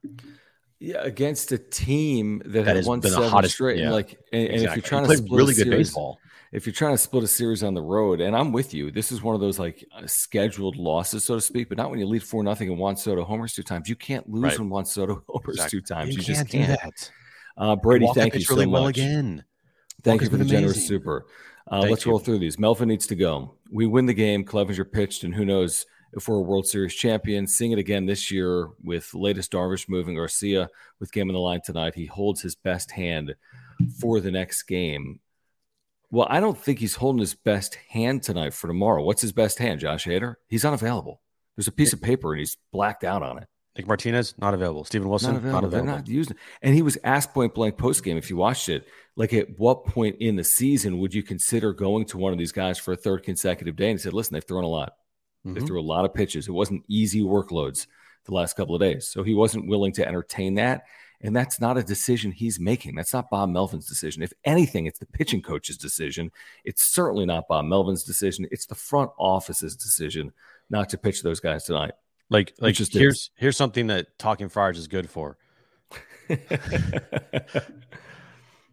Yeah, 0.79 1.01
against 1.01 1.51
a 1.51 1.57
team 1.57 2.41
that, 2.45 2.65
that 2.65 2.75
has 2.75 2.85
won 2.85 3.01
seven 3.01 3.29
hottest, 3.29 3.55
straight. 3.55 3.79
Yeah, 3.79 3.89
like, 3.89 4.17
and, 4.31 4.43
exactly. 4.43 4.55
and, 4.55 4.63
if 4.65 4.75
you're 4.75 4.83
trying 4.83 5.07
to 5.07 5.17
split 5.17 5.31
really 5.31 5.53
good 5.53 5.63
series, 5.63 5.87
baseball, 5.89 6.19
if 6.51 6.65
you're 6.65 6.73
trying 6.73 6.93
to 6.93 6.97
split 6.97 7.23
a 7.23 7.27
series 7.27 7.63
on 7.63 7.73
the 7.73 7.81
road, 7.81 8.21
and 8.21 8.35
I'm 8.35 8.51
with 8.51 8.73
you, 8.73 8.91
this 8.91 9.11
is 9.11 9.21
one 9.21 9.35
of 9.35 9.41
those 9.41 9.59
like 9.59 9.85
uh, 9.95 10.07
scheduled 10.07 10.77
losses, 10.77 11.23
so 11.23 11.35
to 11.35 11.41
speak, 11.41 11.69
but 11.69 11.77
not 11.77 11.89
when 11.91 11.99
you 11.99 12.07
lead 12.07 12.23
four 12.23 12.43
nothing 12.43 12.69
and 12.69 12.79
Juan 12.79 12.95
Soto 12.97 13.23
homers 13.23 13.53
two 13.53 13.63
times. 13.63 13.87
You 13.87 13.95
can't 13.95 14.27
lose 14.29 14.43
right. 14.43 14.59
when 14.59 14.69
Juan 14.69 14.85
Soto 14.85 15.23
homers 15.29 15.55
exactly. 15.55 15.79
two 15.79 15.85
times. 15.85 16.09
You, 16.09 16.17
you 16.17 16.23
just 16.23 16.47
can't. 16.47 16.79
can't. 16.79 17.11
Uh, 17.57 17.75
Brady, 17.75 18.07
thank 18.15 18.33
you 18.33 18.41
so 18.41 18.55
really 18.55 18.65
much. 18.65 18.73
Well 18.73 18.87
again. 18.87 19.43
Thank 20.01 20.21
Walk 20.21 20.25
you 20.25 20.29
for 20.29 20.37
the 20.37 20.43
amazing. 20.43 20.59
generous 20.59 20.87
super. 20.87 21.25
Uh, 21.71 21.85
let's 21.89 22.05
you. 22.05 22.11
roll 22.11 22.19
through 22.19 22.39
these. 22.39 22.57
Melvin 22.57 22.87
needs 22.87 23.05
to 23.07 23.15
go. 23.15 23.55
We 23.69 23.85
win 23.85 24.05
the 24.05 24.13
game. 24.13 24.43
Clevinger 24.43 24.91
pitched, 24.91 25.23
and 25.23 25.35
who 25.35 25.45
knows 25.45 25.85
if 26.13 26.27
we're 26.27 26.37
a 26.37 26.41
World 26.41 26.65
Series 26.65 26.95
champion. 26.95 27.45
Seeing 27.45 27.73
it 27.73 27.79
again 27.79 28.05
this 28.05 28.31
year 28.31 28.69
with 28.83 29.13
latest 29.13 29.51
Darvish 29.51 29.87
moving 29.87 30.15
Garcia 30.15 30.69
with 30.99 31.11
game 31.11 31.29
on 31.29 31.33
the 31.33 31.39
line 31.39 31.61
tonight. 31.63 31.93
He 31.95 32.05
holds 32.05 32.41
his 32.41 32.55
best 32.55 32.91
hand 32.91 33.35
for 33.99 34.19
the 34.19 34.31
next 34.31 34.63
game. 34.63 35.19
Well, 36.11 36.27
I 36.29 36.39
don't 36.39 36.57
think 36.57 36.79
he's 36.79 36.95
holding 36.95 37.19
his 37.19 37.35
best 37.35 37.75
hand 37.89 38.23
tonight 38.23 38.53
for 38.53 38.67
tomorrow. 38.67 39.03
What's 39.03 39.21
his 39.21 39.31
best 39.31 39.59
hand, 39.59 39.79
Josh 39.79 40.05
Hader? 40.05 40.35
He's 40.47 40.65
unavailable. 40.65 41.21
There's 41.55 41.67
a 41.67 41.71
piece 41.71 41.93
of 41.93 42.01
paper 42.01 42.33
and 42.33 42.39
he's 42.39 42.57
blacked 42.71 43.03
out 43.03 43.21
on 43.21 43.37
it. 43.37 43.47
Nick 43.77 43.87
Martinez, 43.87 44.33
not 44.37 44.53
available. 44.53 44.83
Steven 44.83 45.07
Wilson, 45.07 45.33
not 45.33 45.37
available. 45.37 45.61
Not 45.61 45.67
available. 45.67 46.03
They're 46.03 46.23
not 46.25 46.31
it. 46.31 46.37
And 46.61 46.75
he 46.75 46.81
was 46.81 46.97
asked 47.03 47.33
point 47.33 47.53
blank 47.53 47.77
post 47.77 48.03
game 48.03 48.17
if 48.17 48.29
you 48.29 48.35
watched 48.37 48.69
it, 48.69 48.87
like 49.15 49.33
at 49.33 49.57
what 49.57 49.85
point 49.85 50.17
in 50.19 50.35
the 50.35 50.43
season 50.43 50.99
would 50.99 51.13
you 51.13 51.21
consider 51.21 51.73
going 51.73 52.05
to 52.05 52.17
one 52.17 52.33
of 52.33 52.39
these 52.39 52.51
guys 52.51 52.79
for 52.79 52.93
a 52.93 52.97
third 52.97 53.23
consecutive 53.23 53.75
day? 53.75 53.91
And 53.91 53.99
he 53.99 54.03
said, 54.03 54.13
listen, 54.13 54.33
they've 54.33 54.43
thrown 54.43 54.63
a 54.63 54.67
lot. 54.67 54.93
Mm-hmm. 55.45 55.59
They 55.59 55.65
threw 55.65 55.79
a 55.79 55.83
lot 55.83 56.05
of 56.05 56.13
pitches. 56.13 56.47
It 56.47 56.51
wasn't 56.51 56.83
easy 56.89 57.21
workloads 57.21 57.87
the 58.25 58.33
last 58.33 58.57
couple 58.57 58.75
of 58.75 58.81
days. 58.81 59.07
So 59.07 59.23
he 59.23 59.33
wasn't 59.33 59.67
willing 59.67 59.93
to 59.93 60.07
entertain 60.07 60.55
that. 60.55 60.83
And 61.21 61.35
that's 61.35 61.59
not 61.59 61.77
a 61.77 61.83
decision 61.83 62.31
he's 62.31 62.59
making. 62.59 62.95
That's 62.95 63.13
not 63.13 63.29
Bob 63.29 63.49
Melvin's 63.49 63.87
decision. 63.87 64.23
If 64.23 64.31
anything, 64.45 64.85
it's 64.85 64.99
the 64.99 65.05
pitching 65.05 65.41
coach's 65.41 65.77
decision. 65.77 66.31
It's 66.63 66.83
certainly 66.83 67.25
not 67.25 67.47
Bob 67.49 67.65
Melvin's 67.65 68.03
decision. 68.03 68.47
It's 68.51 68.65
the 68.65 68.75
front 68.75 69.11
office's 69.17 69.75
decision 69.75 70.31
not 70.69 70.87
to 70.89 70.97
pitch 70.97 71.21
those 71.21 71.41
guys 71.41 71.65
tonight. 71.65 71.91
Like, 72.29 72.53
like 72.59 72.75
just 72.75 72.93
here's 72.93 73.17
is. 73.17 73.31
here's 73.35 73.57
something 73.57 73.87
that 73.87 74.17
talking 74.17 74.47
Friars 74.49 74.77
is 74.77 74.87
good 74.87 75.09
for. 75.09 75.37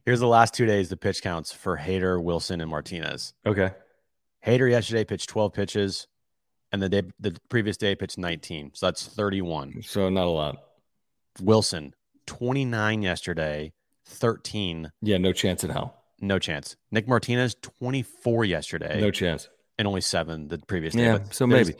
here's 0.04 0.20
the 0.20 0.26
last 0.26 0.54
two 0.54 0.66
days 0.66 0.88
the 0.88 0.96
pitch 0.96 1.22
counts 1.22 1.52
for 1.52 1.76
Hader, 1.76 2.22
Wilson, 2.22 2.60
and 2.60 2.70
Martinez. 2.70 3.32
Okay. 3.44 3.70
Hader 4.46 4.70
yesterday 4.70 5.04
pitched 5.04 5.28
12 5.30 5.52
pitches, 5.52 6.06
and 6.70 6.80
the 6.80 6.88
day 6.88 7.02
the 7.18 7.36
previous 7.48 7.76
day 7.76 7.96
pitched 7.96 8.18
19. 8.18 8.72
So 8.74 8.86
that's 8.86 9.06
31. 9.06 9.82
So 9.82 10.08
not 10.10 10.26
a 10.26 10.30
lot. 10.30 10.56
Wilson 11.40 11.94
29 12.26 13.02
yesterday, 13.02 13.72
13. 14.06 14.90
Yeah, 15.02 15.18
no 15.18 15.32
chance 15.32 15.64
in 15.64 15.70
hell. 15.70 15.94
No 16.20 16.38
chance. 16.38 16.76
Nick 16.90 17.08
Martinez, 17.08 17.56
24 17.62 18.44
yesterday. 18.44 19.00
No 19.00 19.10
chance. 19.10 19.48
And 19.78 19.86
only 19.86 20.00
seven 20.00 20.48
the 20.48 20.58
previous 20.58 20.94
day. 20.94 21.04
Yeah, 21.04 21.18
so 21.30 21.46
maybe. 21.46 21.74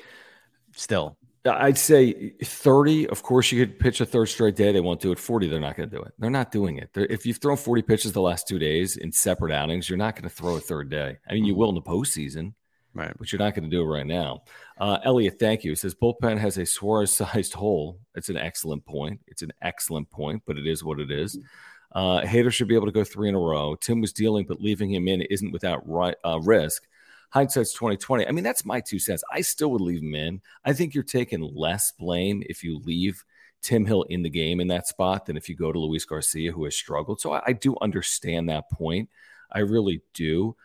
Still. 0.75 1.17
I'd 1.47 1.79
say 1.79 2.33
30. 2.43 3.09
Of 3.09 3.23
course, 3.23 3.53
you 3.53 3.65
could 3.65 3.79
pitch 3.79 4.01
a 4.01 4.07
third 4.07 4.27
straight 4.27 4.57
day. 4.57 4.73
They 4.73 4.81
won't 4.81 5.01
do 5.01 5.13
it. 5.13 5.19
40, 5.19 5.49
they're 5.49 5.61
not 5.61 5.77
going 5.77 5.89
to 5.89 5.97
do 5.97 6.03
it. 6.03 6.13
They're 6.19 6.31
not 6.31 6.51
doing 6.51 6.79
it. 6.79 6.91
They're, 6.93 7.07
if 7.07 7.25
you've 7.25 7.39
thrown 7.39 7.57
40 7.57 7.83
pitches 7.83 8.13
the 8.13 8.21
last 8.21 8.49
two 8.49 8.59
days 8.59 8.97
in 8.97 9.13
separate 9.13 9.53
outings, 9.53 9.89
you're 9.89 9.97
not 9.97 10.15
going 10.15 10.29
to 10.29 10.35
throw 10.35 10.57
a 10.57 10.61
third 10.61 10.91
day. 10.91 11.19
I 11.29 11.35
mean, 11.35 11.45
you 11.45 11.53
mm-hmm. 11.53 11.61
will 11.61 11.69
in 11.71 11.75
the 11.77 11.83
postseason. 11.83 12.55
Right. 12.97 13.13
But 13.19 13.31
you're 13.31 13.39
not 13.39 13.55
going 13.55 13.69
to 13.69 13.77
do 13.77 13.83
it 13.83 13.87
right 13.87 14.07
now. 14.07 14.45
Uh, 14.79 14.99
Elliot, 15.05 15.39
thank 15.39 15.65
you. 15.65 15.73
He 15.73 15.77
says 15.77 15.95
bullpen 15.95 16.39
has 16.39 16.57
a 16.57 16.65
Suarez 16.65 17.15
sized 17.15 17.53
hole. 17.55 17.99
It's 18.15 18.31
an 18.31 18.39
excellent 18.39 18.87
point. 18.87 19.21
It's 19.27 19.43
an 19.43 19.53
excellent 19.61 20.11
point, 20.11 20.43
but 20.47 20.57
it 20.57 20.67
is 20.67 20.83
what 20.83 20.99
it 20.99 21.11
is. 21.11 21.39
Uh, 21.93 22.23
Hader 22.23 22.51
should 22.51 22.69
be 22.69 22.75
able 22.75 22.87
to 22.87 22.93
go 22.93 23.05
three 23.05 23.29
in 23.29 23.35
a 23.35 23.39
row. 23.39 23.77
Tim 23.77 24.01
was 24.01 24.15
dealing, 24.15 24.47
but 24.47 24.63
leaving 24.63 24.93
him 24.93 25.09
in 25.09 25.21
isn't 25.23 25.53
without 25.53 25.87
right, 25.87 26.17
uh, 26.25 26.41
risk. 26.41 26.87
Hindsight's 27.31 27.75
2020. 27.75 28.27
I 28.27 28.31
mean, 28.31 28.45
that's 28.45 28.65
my 28.65 28.81
two 28.81 28.99
cents. 28.99 29.23
I 29.31 29.43
still 29.43 29.71
would 29.73 29.83
leave 29.83 30.03
him 30.03 30.15
in. 30.15 30.41
I 30.65 30.73
think 30.73 30.95
you're 30.95 31.05
taking 31.05 31.43
less 31.55 31.93
blame 31.93 32.43
if 32.47 32.65
you 32.65 32.81
leave 32.85 33.23
Tim 33.61 33.85
Hill 33.85 34.05
in 34.05 34.23
the 34.23 34.31
game 34.31 34.61
in 34.61 34.69
that 34.69 34.87
spot 34.87 35.27
than 35.27 35.37
if 35.37 35.49
you 35.49 35.55
go 35.55 35.71
to 35.71 35.79
Luis 35.79 36.07
Garcia, 36.07 36.51
who 36.51 36.65
has 36.65 36.77
struggled. 36.77 37.21
So 37.21 37.33
I, 37.33 37.43
I 37.49 37.53
do 37.53 37.77
understand 37.83 38.49
that 38.49 38.71
point. 38.71 39.11
I 39.53 39.61
really 39.61 40.03
do. 40.15 40.57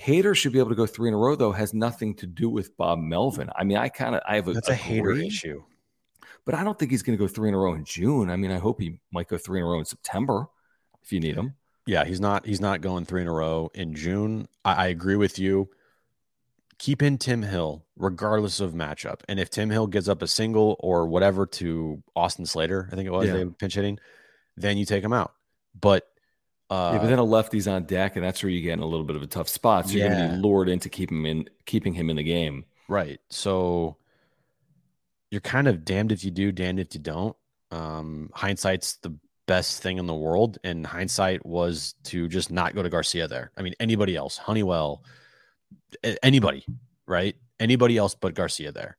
Hader 0.00 0.36
should 0.36 0.52
be 0.52 0.58
able 0.58 0.70
to 0.70 0.76
go 0.76 0.86
three 0.86 1.08
in 1.08 1.14
a 1.14 1.18
row, 1.18 1.34
though, 1.34 1.52
has 1.52 1.74
nothing 1.74 2.14
to 2.16 2.26
do 2.26 2.48
with 2.48 2.76
Bob 2.76 2.98
Melvin. 2.98 3.50
I 3.56 3.64
mean, 3.64 3.78
I 3.78 3.88
kind 3.88 4.14
of 4.14 4.22
I 4.26 4.36
have 4.36 4.48
a 4.48 4.52
that's 4.52 4.68
a 4.68 4.74
Hader 4.74 5.24
issue, 5.24 5.62
but 6.44 6.54
I 6.54 6.62
don't 6.62 6.78
think 6.78 6.90
he's 6.90 7.02
going 7.02 7.18
to 7.18 7.22
go 7.22 7.28
three 7.28 7.48
in 7.48 7.54
a 7.54 7.58
row 7.58 7.74
in 7.74 7.84
June. 7.84 8.30
I 8.30 8.36
mean, 8.36 8.50
I 8.50 8.58
hope 8.58 8.80
he 8.80 9.00
might 9.12 9.28
go 9.28 9.38
three 9.38 9.58
in 9.58 9.66
a 9.66 9.68
row 9.68 9.78
in 9.78 9.84
September 9.84 10.46
if 11.02 11.12
you 11.12 11.20
need 11.20 11.36
him. 11.36 11.54
Yeah, 11.86 12.04
he's 12.04 12.20
not 12.20 12.46
he's 12.46 12.60
not 12.60 12.80
going 12.80 13.06
three 13.06 13.22
in 13.22 13.28
a 13.28 13.32
row 13.32 13.70
in 13.74 13.94
June. 13.94 14.46
I, 14.64 14.84
I 14.84 14.86
agree 14.88 15.16
with 15.16 15.38
you 15.38 15.70
keep 16.78 17.02
in 17.02 17.18
Tim 17.18 17.42
Hill 17.42 17.84
regardless 17.96 18.60
of 18.60 18.72
matchup. 18.72 19.20
And 19.28 19.38
if 19.38 19.50
Tim 19.50 19.70
Hill 19.70 19.88
gives 19.88 20.08
up 20.08 20.22
a 20.22 20.26
single 20.26 20.76
or 20.80 21.06
whatever 21.06 21.44
to 21.46 22.02
Austin 22.16 22.46
Slater, 22.46 22.88
I 22.90 22.96
think 22.96 23.06
it 23.06 23.12
was 23.12 23.28
yeah. 23.28 23.44
pinch 23.58 23.74
hitting, 23.74 23.98
then 24.56 24.78
you 24.78 24.84
take 24.84 25.04
him 25.04 25.12
out. 25.12 25.34
But 25.78 26.08
uh, 26.70 26.90
yeah, 26.92 26.98
but 26.98 27.08
then 27.08 27.18
a 27.18 27.24
lefty's 27.24 27.66
on 27.66 27.84
deck, 27.84 28.16
and 28.16 28.24
that's 28.24 28.42
where 28.42 28.50
you 28.50 28.60
get 28.60 28.74
in 28.74 28.80
a 28.80 28.86
little 28.86 29.04
bit 29.04 29.16
of 29.16 29.22
a 29.22 29.26
tough 29.26 29.48
spot. 29.48 29.88
So 29.88 29.96
you're 29.96 30.08
going 30.08 30.28
to 30.28 30.36
be 30.36 30.40
lured 30.40 30.68
into 30.68 30.88
keeping 30.88 31.18
him 31.18 31.26
in, 31.26 31.50
keeping 31.64 31.94
him 31.94 32.10
in 32.10 32.16
the 32.16 32.22
game. 32.22 32.64
Right. 32.88 33.20
So 33.30 33.96
you're 35.30 35.40
kind 35.40 35.66
of 35.66 35.84
damned 35.84 36.12
if 36.12 36.24
you 36.24 36.30
do, 36.30 36.52
damned 36.52 36.80
if 36.80 36.94
you 36.94 37.00
don't. 37.00 37.36
Um, 37.70 38.30
hindsight's 38.34 38.96
the 38.96 39.14
best 39.46 39.82
thing 39.82 39.98
in 39.98 40.06
the 40.06 40.14
world, 40.14 40.58
and 40.62 40.86
hindsight 40.86 41.44
was 41.44 41.94
to 42.04 42.28
just 42.28 42.50
not 42.50 42.74
go 42.74 42.82
to 42.82 42.90
Garcia 42.90 43.28
there. 43.28 43.50
I 43.56 43.62
mean, 43.62 43.74
anybody 43.80 44.14
else, 44.14 44.36
Honeywell, 44.36 45.02
anybody, 46.22 46.66
right? 47.06 47.34
Anybody 47.58 47.96
else 47.96 48.14
but 48.14 48.34
Garcia 48.34 48.72
there. 48.72 48.98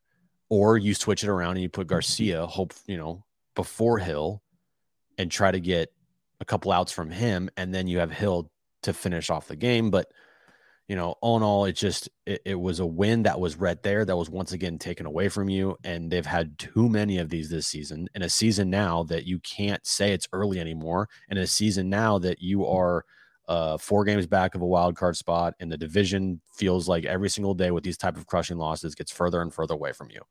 Or 0.49 0.77
you 0.77 0.95
switch 0.95 1.23
it 1.23 1.29
around 1.29 1.51
and 1.51 1.61
you 1.61 1.69
put 1.69 1.85
Garcia, 1.85 2.47
hope, 2.47 2.73
you 2.87 2.97
know, 2.97 3.23
before 3.53 3.99
Hill 3.99 4.41
and 5.19 5.29
try 5.29 5.51
to 5.51 5.59
get 5.59 5.93
a 6.39 6.45
couple 6.45 6.71
outs 6.71 6.91
from 6.91 7.09
him. 7.09 7.49
And 7.57 7.73
then 7.73 7.87
you 7.87 7.99
have 7.99 8.11
Hill 8.11 8.49
to 8.83 8.93
finish 8.93 9.29
off 9.29 9.47
the 9.47 9.55
game. 9.55 9.89
But, 9.89 10.07
you 10.87 10.95
know, 10.95 11.15
all 11.21 11.37
in 11.37 11.43
all, 11.43 11.65
it 11.65 11.73
just, 11.73 12.09
it, 12.25 12.41
it 12.45 12.55
was 12.55 12.79
a 12.79 12.85
win 12.85 13.23
that 13.23 13.39
was 13.39 13.57
right 13.57 13.81
there 13.83 14.05
that 14.05 14.17
was 14.17 14.29
once 14.29 14.51
again 14.51 14.77
taken 14.77 15.05
away 15.05 15.29
from 15.29 15.49
you. 15.49 15.77
And 15.83 16.11
they've 16.11 16.25
had 16.25 16.57
too 16.57 16.89
many 16.89 17.17
of 17.17 17.29
these 17.29 17.49
this 17.49 17.67
season 17.67 18.07
in 18.15 18.21
a 18.21 18.29
season 18.29 18.69
now 18.69 19.03
that 19.03 19.25
you 19.25 19.39
can't 19.39 19.85
say 19.85 20.13
it's 20.13 20.27
early 20.33 20.59
anymore. 20.59 21.09
And 21.29 21.37
a 21.37 21.47
season 21.47 21.89
now 21.89 22.19
that 22.19 22.41
you 22.41 22.65
are, 22.65 23.05
uh, 23.47 23.79
four 23.79 24.05
games 24.05 24.27
back 24.27 24.53
of 24.53 24.61
a 24.61 24.65
wild 24.65 24.95
card 24.95 25.17
spot, 25.17 25.55
and 25.59 25.71
the 25.71 25.77
division 25.77 26.39
feels 26.53 26.87
like 26.87 27.03
every 27.05 27.29
single 27.29 27.55
day 27.55 27.71
with 27.71 27.83
these 27.83 27.97
type 27.97 28.15
of 28.15 28.27
crushing 28.27 28.59
losses 28.59 28.93
gets 28.93 29.11
further 29.11 29.41
and 29.41 29.51
further 29.51 29.73
away 29.73 29.91
from 29.91 30.11
you. 30.11 30.21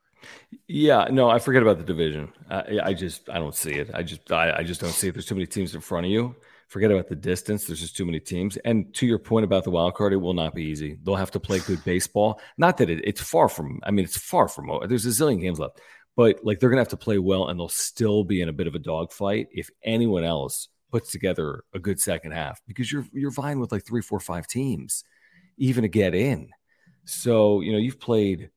Yeah, 0.66 1.08
no, 1.10 1.28
I 1.28 1.38
forget 1.38 1.62
about 1.62 1.78
the 1.78 1.84
division. 1.84 2.32
I, 2.50 2.80
I 2.84 2.94
just 2.94 3.28
I 3.28 3.38
don't 3.38 3.54
see 3.54 3.72
it. 3.72 3.90
I 3.94 4.02
just 4.02 4.30
I, 4.32 4.58
I 4.58 4.62
just 4.62 4.80
don't 4.80 4.92
see 4.92 5.08
it. 5.08 5.12
There's 5.12 5.26
too 5.26 5.34
many 5.34 5.46
teams 5.46 5.74
in 5.74 5.80
front 5.80 6.06
of 6.06 6.12
you. 6.12 6.34
Forget 6.68 6.90
about 6.90 7.08
the 7.08 7.16
distance. 7.16 7.66
There's 7.66 7.80
just 7.80 7.96
too 7.96 8.04
many 8.04 8.20
teams. 8.20 8.58
And 8.58 8.92
to 8.94 9.06
your 9.06 9.18
point 9.18 9.44
about 9.44 9.64
the 9.64 9.70
wild 9.70 9.94
card, 9.94 10.12
it 10.12 10.16
will 10.16 10.34
not 10.34 10.54
be 10.54 10.64
easy. 10.64 10.98
They'll 11.02 11.16
have 11.16 11.30
to 11.30 11.40
play 11.40 11.60
good 11.60 11.82
baseball. 11.82 12.40
Not 12.58 12.76
that 12.76 12.90
it, 12.90 13.00
it's 13.04 13.22
far 13.22 13.48
from. 13.48 13.80
I 13.84 13.90
mean, 13.90 14.04
it's 14.04 14.18
far 14.18 14.48
from. 14.48 14.70
There's 14.86 15.06
a 15.06 15.08
zillion 15.08 15.40
games 15.40 15.58
left, 15.58 15.80
but 16.14 16.44
like 16.44 16.60
they're 16.60 16.68
gonna 16.68 16.82
have 16.82 16.88
to 16.88 16.96
play 16.96 17.18
well, 17.18 17.48
and 17.48 17.58
they'll 17.58 17.68
still 17.68 18.24
be 18.24 18.42
in 18.42 18.48
a 18.48 18.52
bit 18.52 18.66
of 18.66 18.74
a 18.74 18.78
dogfight 18.78 19.48
if 19.50 19.70
anyone 19.82 20.24
else 20.24 20.68
puts 20.90 21.10
together 21.10 21.64
a 21.74 21.78
good 21.78 22.00
second 22.00 22.32
half 22.32 22.60
because 22.66 22.90
you're 22.90 23.06
you're 23.12 23.30
vying 23.30 23.60
with 23.60 23.72
like 23.72 23.84
three, 23.84 24.02
four, 24.02 24.20
five 24.20 24.46
teams 24.46 25.04
even 25.58 25.82
to 25.82 25.88
get 25.88 26.14
in. 26.14 26.50
So 27.04 27.60
you 27.60 27.72
know 27.72 27.78
you've 27.78 28.00
played 28.00 28.50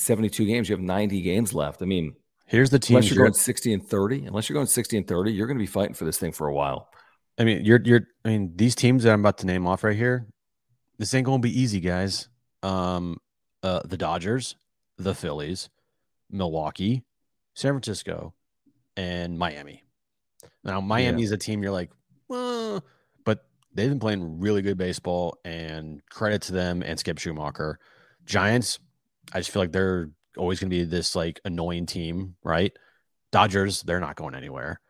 72 0.00 0.46
games, 0.46 0.68
you 0.68 0.74
have 0.74 0.82
90 0.82 1.20
games 1.20 1.52
left. 1.52 1.82
I 1.82 1.84
mean, 1.84 2.14
here's 2.46 2.70
the 2.70 2.78
team. 2.78 2.96
Unless 2.96 3.10
you're 3.10 3.24
going 3.24 3.34
60 3.34 3.72
and 3.72 3.86
30, 3.86 4.26
unless 4.26 4.48
you're 4.48 4.54
going 4.54 4.66
60 4.66 4.96
and 4.96 5.06
30, 5.06 5.32
you're 5.32 5.46
going 5.46 5.58
to 5.58 5.62
be 5.62 5.66
fighting 5.66 5.94
for 5.94 6.04
this 6.04 6.18
thing 6.18 6.32
for 6.32 6.48
a 6.48 6.54
while. 6.54 6.88
I 7.38 7.44
mean, 7.44 7.64
you're 7.64 7.80
you're. 7.82 8.02
I 8.24 8.28
mean, 8.28 8.52
these 8.56 8.74
teams 8.74 9.04
that 9.04 9.12
I'm 9.12 9.20
about 9.20 9.38
to 9.38 9.46
name 9.46 9.66
off 9.66 9.84
right 9.84 9.96
here, 9.96 10.26
this 10.98 11.14
ain't 11.14 11.26
going 11.26 11.40
to 11.40 11.48
be 11.48 11.58
easy, 11.58 11.80
guys. 11.80 12.28
Um, 12.62 13.18
uh, 13.62 13.80
the 13.84 13.96
Dodgers, 13.96 14.56
the 14.98 15.14
Phillies, 15.14 15.70
Milwaukee, 16.30 17.02
San 17.54 17.72
Francisco, 17.72 18.34
and 18.96 19.38
Miami. 19.38 19.84
Now 20.64 20.80
Miami's 20.80 21.30
yeah. 21.30 21.36
a 21.36 21.38
team 21.38 21.62
you're 21.62 21.72
like, 21.72 21.90
well, 22.28 22.84
but 23.24 23.46
they've 23.74 23.88
been 23.88 24.00
playing 24.00 24.40
really 24.40 24.62
good 24.62 24.76
baseball, 24.76 25.38
and 25.44 26.02
credit 26.10 26.42
to 26.42 26.52
them 26.52 26.82
and 26.82 26.98
Skip 26.98 27.18
Schumaker. 27.18 27.76
Giants, 28.26 28.78
I 29.32 29.40
just 29.40 29.50
feel 29.50 29.62
like 29.62 29.72
they're 29.72 30.10
always 30.36 30.60
going 30.60 30.70
to 30.70 30.76
be 30.76 30.84
this 30.84 31.14
like 31.14 31.40
annoying 31.44 31.86
team, 31.86 32.36
right? 32.42 32.72
Dodgers, 33.32 33.82
they're 33.82 34.00
not 34.00 34.16
going 34.16 34.34
anywhere. 34.34 34.80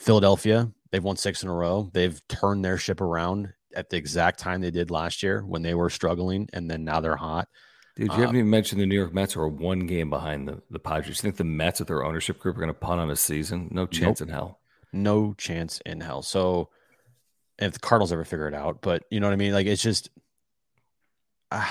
Philadelphia, 0.00 0.70
they've 0.90 1.04
won 1.04 1.16
six 1.16 1.42
in 1.42 1.48
a 1.48 1.54
row. 1.54 1.90
They've 1.92 2.20
turned 2.28 2.64
their 2.64 2.78
ship 2.78 3.00
around 3.00 3.52
at 3.74 3.90
the 3.90 3.96
exact 3.96 4.38
time 4.38 4.60
they 4.60 4.70
did 4.70 4.90
last 4.90 5.22
year 5.22 5.44
when 5.44 5.62
they 5.62 5.74
were 5.74 5.90
struggling, 5.90 6.48
and 6.52 6.70
then 6.70 6.84
now 6.84 7.00
they're 7.00 7.16
hot. 7.16 7.48
Dude, 7.96 8.08
you 8.08 8.12
uh, 8.12 8.16
haven't 8.16 8.36
even 8.36 8.50
mentioned 8.50 8.80
the 8.80 8.86
New 8.86 8.96
York 8.96 9.14
Mets 9.14 9.36
are 9.36 9.46
one 9.46 9.86
game 9.86 10.10
behind 10.10 10.48
the, 10.48 10.60
the 10.70 10.80
Padres. 10.80 11.18
You 11.18 11.22
think 11.22 11.36
the 11.36 11.44
Mets 11.44 11.78
with 11.78 11.88
their 11.88 12.04
ownership 12.04 12.40
group 12.40 12.56
are 12.56 12.60
going 12.60 12.68
to 12.68 12.74
punt 12.74 13.00
on 13.00 13.10
a 13.10 13.16
season? 13.16 13.68
No 13.70 13.86
chance 13.86 14.20
nope. 14.20 14.28
in 14.28 14.34
hell 14.34 14.60
no 14.94 15.34
chance 15.34 15.80
in 15.84 16.00
hell. 16.00 16.22
So 16.22 16.70
if 17.58 17.72
the 17.72 17.78
Cardinals 17.80 18.12
ever 18.12 18.24
figure 18.24 18.48
it 18.48 18.54
out, 18.54 18.80
but 18.80 19.04
you 19.10 19.20
know 19.20 19.26
what 19.26 19.34
I 19.34 19.36
mean? 19.36 19.52
Like 19.52 19.66
it's 19.66 19.82
just 19.82 20.08
uh, 21.50 21.68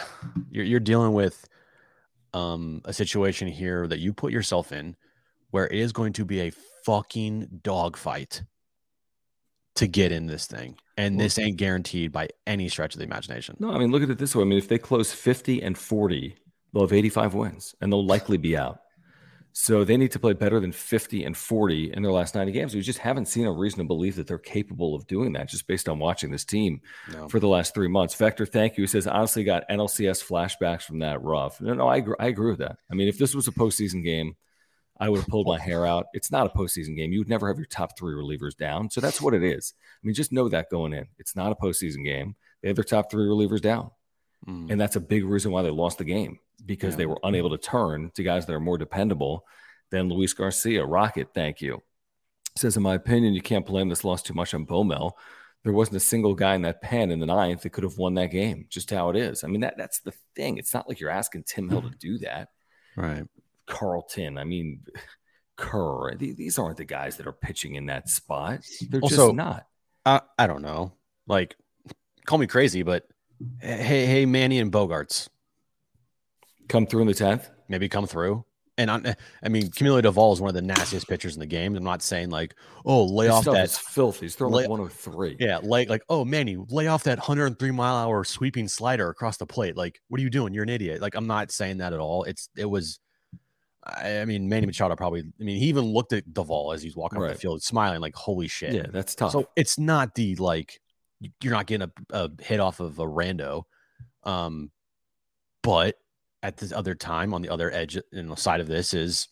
you're 0.52 0.66
you're 0.66 0.80
dealing 0.80 1.14
with 1.14 1.48
um 2.34 2.82
a 2.86 2.94
situation 2.94 3.48
here 3.48 3.88
that 3.88 4.00
you 4.00 4.14
put 4.14 4.32
yourself 4.32 4.72
in 4.72 4.96
where 5.52 5.68
it 5.68 5.78
is 5.80 5.92
going 5.92 6.14
to 6.14 6.26
be 6.26 6.42
a 6.42 6.52
fucking 6.84 7.60
dogfight 7.62 8.44
to 9.76 9.88
get 9.88 10.12
in 10.12 10.28
this 10.28 10.46
thing. 10.48 10.78
And 10.98 11.20
this 11.20 11.40
ain't 11.40 11.58
guaranteed 11.58 12.12
by 12.12 12.30
any 12.46 12.70
stretch 12.70 12.94
of 12.94 13.00
the 13.00 13.06
imagination. 13.06 13.56
No, 13.60 13.72
I 13.72 13.80
mean, 13.80 13.92
look 13.92 14.04
at 14.04 14.10
it 14.10 14.18
this 14.18 14.36
way. 14.36 14.44
I 14.44 14.46
mean, 14.46 14.58
if 14.58 14.68
they 14.68 14.78
close 14.78 15.12
50 15.12 15.62
and 15.64 15.78
40, 15.78 16.36
they'll 16.72 16.84
have 16.84 16.94
85 16.94 17.34
wins 17.34 17.76
and 17.82 17.92
they'll 17.92 18.06
likely 18.06 18.38
be 18.38 18.56
out. 18.56 18.83
So 19.56 19.84
they 19.84 19.98
need 19.98 20.12
to 20.14 20.20
play 20.20 20.34
better 20.34 20.60
than 20.60 20.72
50 20.72 21.24
and 21.24 21.38
40 21.38 21.94
in 21.94 22.02
their 22.02 22.12
last 22.12 22.34
90 22.34 22.52
games. 22.52 22.74
We 22.74 22.82
just 22.82 22.98
haven't 22.98 23.28
seen 23.28 23.46
a 23.46 23.52
reason 23.52 23.80
to 23.80 23.86
believe 23.86 24.16
that 24.16 24.26
they're 24.26 24.40
capable 24.40 24.96
of 24.96 25.06
doing 25.06 25.34
that 25.34 25.48
just 25.48 25.68
based 25.68 25.88
on 25.88 26.00
watching 26.00 26.32
this 26.32 26.44
team 26.44 26.82
no. 27.12 27.30
for 27.30 27.40
the 27.40 27.48
last 27.48 27.76
three 27.76 27.88
months. 27.88 28.16
Vector, 28.16 28.48
thank 28.48 28.78
you. 28.78 28.84
He 28.84 28.88
says, 28.88 29.06
honestly, 29.06 29.44
got 29.44 29.70
NLCS 29.70 30.26
flashbacks 30.28 30.82
from 30.82 31.00
that 31.00 31.22
rough. 31.22 31.62
No, 31.62 31.76
no, 31.76 31.88
I 31.88 31.98
agree, 31.98 32.16
I 32.20 32.28
agree 32.28 32.50
with 32.50 32.60
that. 32.60 32.78
I 32.92 32.96
mean, 32.96 33.08
if 33.08 33.20
this 33.20 33.36
was 33.36 33.48
a 33.48 33.52
postseason 33.52 34.04
game, 34.04 34.36
I 35.00 35.10
would 35.10 35.20
have 35.20 35.28
pulled 35.28 35.48
my 35.48 35.60
hair 35.60 35.86
out. 35.86 36.08
It's 36.14 36.32
not 36.32 36.48
a 36.48 36.58
postseason 36.58 36.98
game. 36.98 37.12
You 37.12 37.20
would 37.20 37.30
never 37.30 37.48
have 37.48 37.58
your 37.58 37.68
top 37.68 37.96
three 37.98 38.16
relievers 38.16 38.58
down. 38.58 38.90
So 38.90 39.02
that's 39.02 39.22
what 39.22 39.36
it 39.36 39.44
is. 39.44 39.76
I 39.78 40.08
mean, 40.08 40.16
just 40.16 40.32
know 40.32 40.50
that 40.50 40.72
going 40.72 40.94
in. 40.94 41.06
It's 41.20 41.36
not 41.36 41.52
a 41.52 41.56
postseason 41.56 42.04
game. 42.04 42.36
They 42.64 42.70
have 42.70 42.76
their 42.76 42.84
top 42.84 43.12
three 43.12 43.26
relievers 43.26 43.62
down. 43.62 43.92
Mm. 44.48 44.72
And 44.72 44.82
that's 44.82 44.96
a 44.96 45.02
big 45.02 45.26
reason 45.26 45.52
why 45.52 45.62
they 45.62 45.70
lost 45.70 46.00
the 46.00 46.06
game 46.06 46.40
because 46.66 46.94
yeah. 46.94 46.98
they 46.98 47.06
were 47.06 47.20
unable 47.24 47.50
to 47.50 47.58
turn 47.58 48.12
to 48.16 48.24
guys 48.24 48.46
that 48.46 48.54
are 48.54 48.60
more 48.60 48.78
dependable 48.78 49.46
than 49.92 50.10
Luis 50.10 50.34
Garcia. 50.34 50.86
Rocket, 50.86 51.30
thank 51.34 51.62
you. 51.62 51.82
Says, 52.56 52.78
in 52.78 52.84
my 52.84 52.96
opinion, 52.96 53.34
you 53.34 53.42
can't 53.42 53.66
blame 53.66 53.90
this 53.90 54.04
loss 54.04 54.22
too 54.22 54.34
much 54.34 54.54
on 54.54 54.66
Bomel. 54.66 55.14
There 55.64 55.74
wasn't 55.74 55.98
a 55.98 56.02
single 56.02 56.36
guy 56.36 56.56
in 56.56 56.62
that 56.64 56.82
pen 56.82 57.10
in 57.10 57.20
the 57.20 57.26
ninth 57.26 57.62
that 57.62 57.72
could 57.72 57.84
have 57.84 57.98
won 57.98 58.16
that 58.16 58.32
game. 58.32 58.66
Just 58.70 58.92
how 58.92 59.10
it 59.10 59.16
is. 59.16 59.44
I 59.44 59.48
mean, 59.48 59.62
that 59.62 59.76
that's 59.78 60.02
the 60.02 60.14
thing. 60.36 60.58
It's 60.58 60.74
not 60.74 60.88
like 60.88 61.00
you're 61.00 61.10
asking 61.10 61.44
Tim 61.44 61.70
Hill 61.70 61.84
to 61.84 61.90
do 61.90 62.18
that. 62.20 62.50
Right. 62.96 63.24
Carlton. 63.66 64.38
I 64.38 64.44
mean, 64.44 64.82
Kerr. 65.56 66.16
These 66.16 66.60
aren't 66.60 66.78
the 66.78 66.86
guys 66.86 67.18
that 67.18 67.28
are 67.28 67.34
pitching 67.34 67.76
in 67.76 67.86
that 67.88 68.10
spot. 68.10 68.60
They're 68.90 69.02
also, 69.02 69.28
just 69.28 69.36
not. 69.36 69.68
I, 70.06 70.22
I 70.38 70.48
don't 70.48 70.62
know. 70.62 70.94
Like, 71.28 71.56
call 72.26 72.38
me 72.38 72.48
crazy, 72.48 72.84
but 72.84 73.08
hey, 73.62 74.06
hey, 74.06 74.26
Manny 74.26 74.60
and 74.60 74.72
Bogaerts 74.72 75.30
come 76.68 76.86
through 76.86 77.02
in 77.02 77.08
the 77.08 77.14
tenth. 77.14 77.50
Maybe 77.68 77.90
come 77.90 78.08
through. 78.08 78.46
And 78.78 78.90
I, 78.90 79.16
I 79.44 79.50
mean, 79.50 79.68
Camilo 79.68 80.02
Doval 80.02 80.34
is 80.34 80.42
one 80.42 80.50
of 80.50 80.56
the 80.56 80.62
nastiest 80.62 81.08
pitchers 81.08 81.36
in 81.36 81.40
the 81.40 81.46
game. 81.46 81.76
I'm 81.76 81.84
not 81.84 82.02
saying 82.02 82.32
like, 82.32 82.56
oh, 82.86 83.06
lay 83.06 83.28
His 83.28 83.36
off 83.36 83.46
that 83.46 83.70
filthy. 83.70 84.26
He's 84.26 84.36
throwing 84.36 84.54
lay, 84.54 84.64
like 84.64 84.70
103. 84.70 85.38
Yeah, 85.40 85.60
like 85.62 85.90
like, 85.90 86.02
oh, 86.10 86.26
Manny, 86.26 86.58
lay 86.70 86.88
off 86.88 87.04
that 87.04 87.20
103 87.20 87.72
mile 87.72 87.96
hour 87.96 88.24
sweeping 88.24 88.68
slider 88.68 89.10
across 89.10 89.38
the 89.38 89.46
plate. 89.46 89.78
Like, 89.78 90.00
what 90.08 90.20
are 90.20 90.24
you 90.24 90.32
doing? 90.32 90.54
You're 90.54 90.64
an 90.64 90.70
idiot. 90.70 91.02
Like, 91.02 91.14
I'm 91.16 91.28
not 91.28 91.52
saying 91.52 91.78
that 91.78 91.94
at 91.94 92.00
all. 92.00 92.24
It's 92.24 92.50
it 92.58 92.66
was. 92.66 93.00
I, 93.86 94.24
mean, 94.24 94.48
Manny 94.48 94.66
Machado 94.66 94.96
probably. 94.96 95.20
I 95.22 95.44
mean, 95.44 95.58
he 95.58 95.66
even 95.66 95.84
looked 95.84 96.14
at 96.14 96.26
Doval 96.30 96.74
as 96.74 96.82
he's 96.82 96.96
walking 96.96 97.20
right. 97.20 97.32
up 97.32 97.36
the 97.36 97.40
field, 97.40 97.62
smiling 97.62 98.00
like, 98.00 98.16
"Holy 98.16 98.48
shit!" 98.48 98.74
Yeah, 98.74 98.86
that's 98.90 99.14
tough. 99.14 99.34
So 99.34 99.50
it's 99.56 99.78
not 99.78 100.16
the 100.16 100.36
like, 100.38 100.80
you're 101.42 101.54
not 101.54 101.68
getting 101.68 101.90
a, 102.12 102.18
a 102.18 102.32
hit 102.42 102.62
off 102.62 102.80
of 102.80 102.98
a 102.98 103.04
rando, 103.04 103.64
um, 104.24 104.72
but 105.64 105.96
at 106.44 106.58
this 106.58 106.72
other 106.72 106.94
time 106.94 107.34
on 107.34 107.42
the 107.42 107.50
other 107.50 107.72
edge 107.72 107.98
and 108.12 108.30
the 108.30 108.36
side 108.36 108.60
of 108.60 108.68
this 108.68 108.94
is 108.94 109.30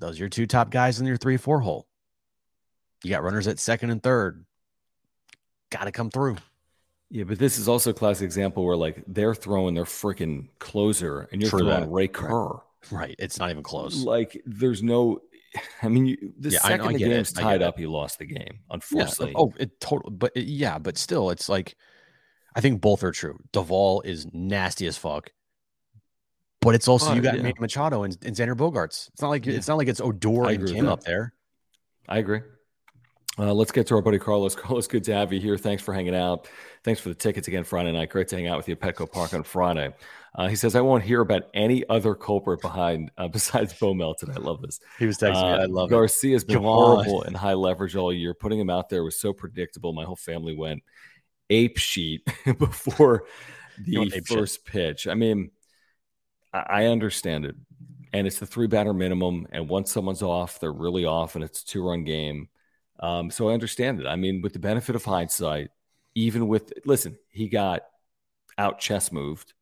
those 0.00 0.16
are 0.16 0.20
your 0.24 0.28
two 0.28 0.46
top 0.46 0.70
guys 0.70 0.98
in 0.98 1.06
your 1.06 1.16
three 1.16 1.36
four 1.36 1.60
hole. 1.60 1.86
You 3.04 3.10
got 3.10 3.22
runners 3.22 3.46
at 3.46 3.58
second 3.60 3.90
and 3.90 4.02
third. 4.02 4.44
Got 5.70 5.84
to 5.84 5.92
come 5.92 6.10
through. 6.10 6.36
Yeah, 7.10 7.24
but 7.24 7.38
this 7.38 7.58
is 7.58 7.68
also 7.68 7.90
a 7.90 7.94
classic 7.94 8.24
example 8.24 8.64
where 8.64 8.76
like 8.76 9.04
they're 9.06 9.34
throwing 9.34 9.74
their 9.74 9.84
freaking 9.84 10.48
closer 10.58 11.28
and 11.30 11.40
you're 11.40 11.50
True 11.50 11.60
throwing 11.60 11.80
that. 11.82 11.90
Ray 11.90 12.08
Kerr. 12.08 12.60
Right. 12.90 13.14
It's 13.18 13.38
not 13.38 13.50
even 13.50 13.62
close. 13.62 14.02
Like 14.02 14.40
there's 14.46 14.82
no. 14.82 15.20
I 15.82 15.88
mean, 15.88 16.06
you, 16.06 16.32
the 16.38 16.50
Yeah, 16.50 16.58
I 16.64 16.68
second 16.70 16.86
I 16.88 16.92
the 16.94 16.98
get 16.98 17.06
it, 17.08 17.14
game's 17.14 17.32
I 17.36 17.40
get 17.40 17.42
tied 17.42 17.60
it. 17.60 17.62
up, 17.62 17.78
you 17.78 17.90
lost 17.90 18.18
the 18.18 18.24
game. 18.26 18.38
Yeah. 18.40 18.56
Unfortunately. 18.70 19.32
Oh, 19.36 19.52
it 19.58 19.78
total. 19.80 20.10
But 20.10 20.32
it- 20.34 20.46
yeah, 20.46 20.78
but 20.78 20.98
still, 20.98 21.30
it's 21.30 21.48
like 21.48 21.76
I 22.56 22.60
think 22.60 22.80
both 22.80 23.04
are 23.04 23.12
true. 23.12 23.38
Doval 23.52 24.04
is 24.04 24.26
nasty 24.32 24.86
as 24.86 24.96
fuck. 24.96 25.30
But 26.64 26.74
it's 26.74 26.88
also 26.88 27.12
you 27.14 27.20
got 27.20 27.38
yeah. 27.40 27.52
Machado 27.60 28.02
and, 28.02 28.16
and 28.24 28.34
Xander 28.34 28.56
Bogaerts. 28.56 29.08
It's 29.12 29.22
not 29.22 29.28
like 29.28 29.46
Yeah. 29.46 29.54
it's 29.54 29.68
not 29.68 29.76
like 29.78 29.88
it's 29.88 30.00
Odor 30.00 30.48
and 30.48 30.66
Kim 30.66 30.88
up 30.88 31.04
there. 31.04 31.34
I 32.08 32.18
agree. 32.18 32.40
Uh, 33.38 33.52
let's 33.52 33.72
get 33.72 33.86
to 33.88 33.94
our 33.96 34.02
buddy 34.02 34.18
Carlos. 34.18 34.54
Carlos, 34.56 34.86
good 34.86 35.04
to 35.04 35.12
have 35.14 35.32
you 35.32 35.40
here. 35.40 35.58
Thanks 35.58 35.82
for 35.82 35.92
hanging 35.92 36.14
out. 36.14 36.48
Thanks 36.84 37.00
for 37.00 37.08
the 37.08 37.14
tickets 37.14 37.48
again 37.48 37.64
Friday 37.64 37.90
night. 37.92 38.10
Great 38.10 38.28
to 38.28 38.36
hang 38.36 38.46
out 38.46 38.56
with 38.56 38.68
you 38.68 38.72
at 38.72 38.80
Petco 38.80 39.10
Park 39.10 39.34
on 39.34 39.42
Friday. 39.42 39.92
Uh, 40.36 40.48
he 40.48 40.56
says, 40.56 40.74
I 40.76 40.80
won't 40.80 41.02
hear 41.04 41.20
about 41.20 41.44
any 41.54 41.84
other 41.88 42.14
culprit 42.14 42.60
behind 42.60 43.10
uh, 43.18 43.28
besides 43.28 43.72
Bo 43.72 43.92
Melton. 43.94 44.30
I 44.30 44.34
love 44.38 44.60
this. 44.62 44.80
He 44.98 45.06
was 45.06 45.18
texting 45.18 45.54
Uh, 45.54 45.56
me. 45.58 45.62
I 45.62 45.66
love 45.66 45.90
it. 45.90 45.94
Garcia's 45.94 46.44
been 46.44 46.56
Come 46.56 46.66
on. 46.66 46.96
horrible 47.04 47.22
and 47.24 47.36
high 47.36 47.54
leverage 47.54 47.96
all 47.96 48.12
year. 48.12 48.34
Putting 48.34 48.58
him 48.60 48.70
out 48.70 48.88
there 48.88 49.02
was 49.04 49.18
so 49.20 49.32
predictable. 49.32 49.92
My 49.92 50.04
whole 50.04 50.16
family 50.16 50.54
went 50.54 50.82
ape 51.50 51.76
sheet 51.78 52.22
before 52.58 53.24
the 53.84 54.02
ape 54.02 54.12
shit. 54.12 54.26
first 54.28 54.64
pitch. 54.64 55.06
I 55.08 55.14
mean, 55.14 55.50
I, 56.54 56.86
understand 56.86 57.44
it. 57.44 57.56
And 58.12 58.26
it's 58.26 58.38
the 58.38 58.46
three 58.46 58.66
batter 58.68 58.94
minimum. 58.94 59.46
And 59.50 59.68
once 59.68 59.90
someone's 59.90 60.22
off, 60.22 60.60
they're 60.60 60.72
really 60.72 61.04
off, 61.04 61.34
and 61.34 61.44
it's 61.44 61.62
a 61.62 61.66
two 61.66 61.86
run 61.86 62.04
game. 62.04 62.48
Um, 63.00 63.30
so 63.30 63.48
I 63.48 63.54
understand 63.54 64.00
it. 64.00 64.06
I 64.06 64.16
mean, 64.16 64.40
with 64.40 64.52
the 64.52 64.60
benefit 64.60 64.94
of 64.94 65.04
hindsight, 65.04 65.70
even 66.14 66.46
with, 66.46 66.72
listen, 66.86 67.18
he 67.30 67.48
got 67.48 67.82
out 68.56 68.78
chest 68.78 69.12
moved 69.12 69.52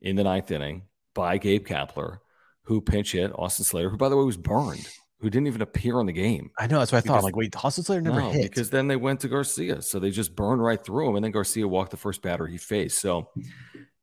in 0.00 0.14
the 0.14 0.22
ninth 0.22 0.50
inning 0.52 0.82
by 1.14 1.36
Gabe 1.38 1.66
Kapler, 1.66 2.18
who 2.62 2.80
pinch 2.80 3.12
hit 3.12 3.32
Austin 3.34 3.64
Slater, 3.64 3.90
who, 3.90 3.96
by 3.96 4.08
the 4.08 4.16
way, 4.16 4.24
was 4.24 4.36
burned, 4.36 4.86
who 5.18 5.28
didn't 5.30 5.48
even 5.48 5.62
appear 5.62 5.98
on 5.98 6.06
the 6.06 6.12
game. 6.12 6.50
I 6.56 6.68
know. 6.68 6.78
That's 6.78 6.92
what 6.92 6.98
I 6.98 7.00
thought. 7.00 7.18
I'm 7.18 7.24
like, 7.24 7.34
wait, 7.34 7.54
Hustle 7.56 7.82
Slater 7.82 8.02
never 8.02 8.20
No, 8.20 8.30
hit. 8.30 8.42
because 8.42 8.70
then 8.70 8.86
they 8.86 8.96
went 8.96 9.20
to 9.20 9.28
Garcia. 9.28 9.82
So 9.82 9.98
they 9.98 10.10
just 10.10 10.36
burned 10.36 10.62
right 10.62 10.82
through 10.82 11.08
him. 11.08 11.16
And 11.16 11.24
then 11.24 11.32
Garcia 11.32 11.66
walked 11.66 11.90
the 11.90 11.96
first 11.96 12.22
batter 12.22 12.46
he 12.46 12.56
faced. 12.56 13.00
So 13.00 13.30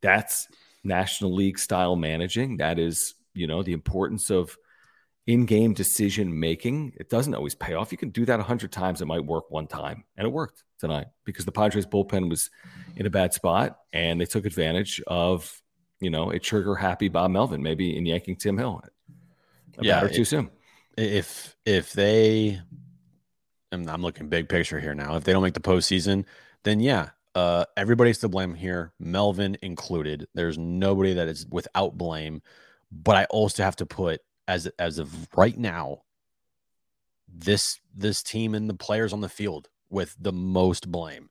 that's 0.01 0.49
National 0.83 1.33
League 1.33 1.59
style 1.59 1.95
managing. 1.95 2.57
That 2.57 2.79
is, 2.79 3.15
you 3.33 3.47
know, 3.47 3.63
the 3.63 3.73
importance 3.73 4.29
of 4.29 4.57
in 5.25 5.45
game 5.45 5.73
decision 5.73 6.39
making. 6.39 6.93
It 6.97 7.09
doesn't 7.09 7.33
always 7.33 7.55
pay 7.55 7.73
off. 7.73 7.91
You 7.91 7.97
can 7.97 8.09
do 8.09 8.25
that 8.25 8.39
a 8.39 8.43
hundred 8.43 8.71
times. 8.71 9.01
It 9.01 9.05
might 9.05 9.25
work 9.25 9.49
one 9.49 9.67
time. 9.67 10.03
And 10.17 10.27
it 10.27 10.31
worked 10.31 10.63
tonight 10.79 11.07
because 11.23 11.45
the 11.45 11.51
Padres 11.51 11.85
bullpen 11.85 12.29
was 12.29 12.49
in 12.95 13.05
a 13.05 13.09
bad 13.09 13.33
spot 13.33 13.79
and 13.93 14.19
they 14.19 14.25
took 14.25 14.45
advantage 14.45 15.01
of, 15.07 15.61
you 15.99 16.09
know, 16.09 16.31
a 16.31 16.39
trigger 16.39 16.75
happy 16.75 17.07
Bob 17.07 17.31
Melvin, 17.31 17.63
maybe 17.63 17.95
in 17.95 18.05
yanking 18.05 18.35
Tim 18.35 18.57
Hill. 18.57 18.81
A 19.77 19.83
Yeah, 19.83 20.01
batter 20.01 20.13
too 20.13 20.25
soon. 20.25 20.49
if 20.97 21.55
if 21.65 21.93
they 21.93 22.59
I'm 23.71 24.01
looking 24.03 24.29
big 24.29 24.49
picture 24.49 24.79
here 24.79 24.93
now, 24.93 25.15
if 25.15 25.23
they 25.23 25.33
don't 25.33 25.41
make 25.41 25.55
the 25.55 25.59
postseason, 25.59 26.25
then 26.63 26.79
yeah, 26.79 27.09
uh 27.35 27.65
everybody's 27.77 28.19
to 28.19 28.29
blame 28.29 28.53
here, 28.53 28.93
Melvin 28.99 29.57
included. 29.61 30.27
There's 30.33 30.57
nobody 30.57 31.13
that 31.13 31.27
is 31.27 31.45
without 31.49 31.97
blame. 31.97 32.41
But 32.91 33.15
I 33.15 33.25
also 33.25 33.63
have 33.63 33.75
to 33.77 33.85
put 33.85 34.21
as 34.47 34.67
as 34.79 34.99
of 34.99 35.27
right 35.35 35.57
now, 35.57 36.03
this 37.27 37.79
this 37.95 38.21
team 38.21 38.53
and 38.53 38.69
the 38.69 38.75
players 38.75 39.13
on 39.13 39.21
the 39.21 39.29
field 39.29 39.69
with 39.89 40.15
the 40.19 40.33
most 40.33 40.91
blame. 40.91 41.29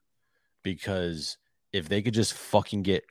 Because 0.63 1.39
if 1.73 1.89
they 1.89 2.03
could 2.03 2.15
just 2.15 2.35
fucking 2.35 2.83
get 2.83 3.05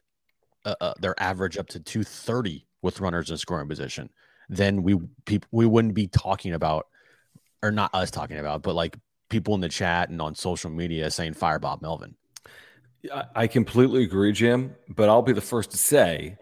uh, 0.65 0.75
uh, 0.79 0.93
their 0.99 1.19
average 1.21 1.57
up 1.57 1.67
to 1.69 1.79
230 1.79 2.67
with 2.81 2.99
runners 2.99 3.31
in 3.31 3.37
scoring 3.37 3.67
position, 3.67 4.09
then 4.49 4.83
we 4.83 4.97
people 5.25 5.47
we 5.51 5.65
wouldn't 5.65 5.93
be 5.93 6.07
talking 6.07 6.53
about 6.53 6.87
or 7.63 7.71
not 7.71 7.93
us 7.93 8.11
talking 8.11 8.37
about, 8.37 8.63
but 8.63 8.75
like 8.75 8.97
people 9.29 9.55
in 9.55 9.61
the 9.61 9.69
chat 9.69 10.09
and 10.09 10.21
on 10.21 10.35
social 10.35 10.69
media 10.69 11.09
saying 11.09 11.33
fire 11.33 11.59
Bob 11.59 11.81
Melvin. 11.81 12.15
I- 13.13 13.25
I 13.35 13.47
completely 13.47 14.03
agree, 14.03 14.31
Jim. 14.31 14.75
But 14.89 15.09
I'll 15.09 15.21
be 15.21 15.33
the 15.33 15.41
first 15.41 15.71
to 15.71 15.77
say, 15.77 16.37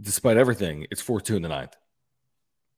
despite 0.00 0.36
everything, 0.36 0.86
it's 0.90 1.00
four 1.00 1.20
two 1.20 1.36
in 1.36 1.42
the 1.42 1.48
ninth. 1.48 1.74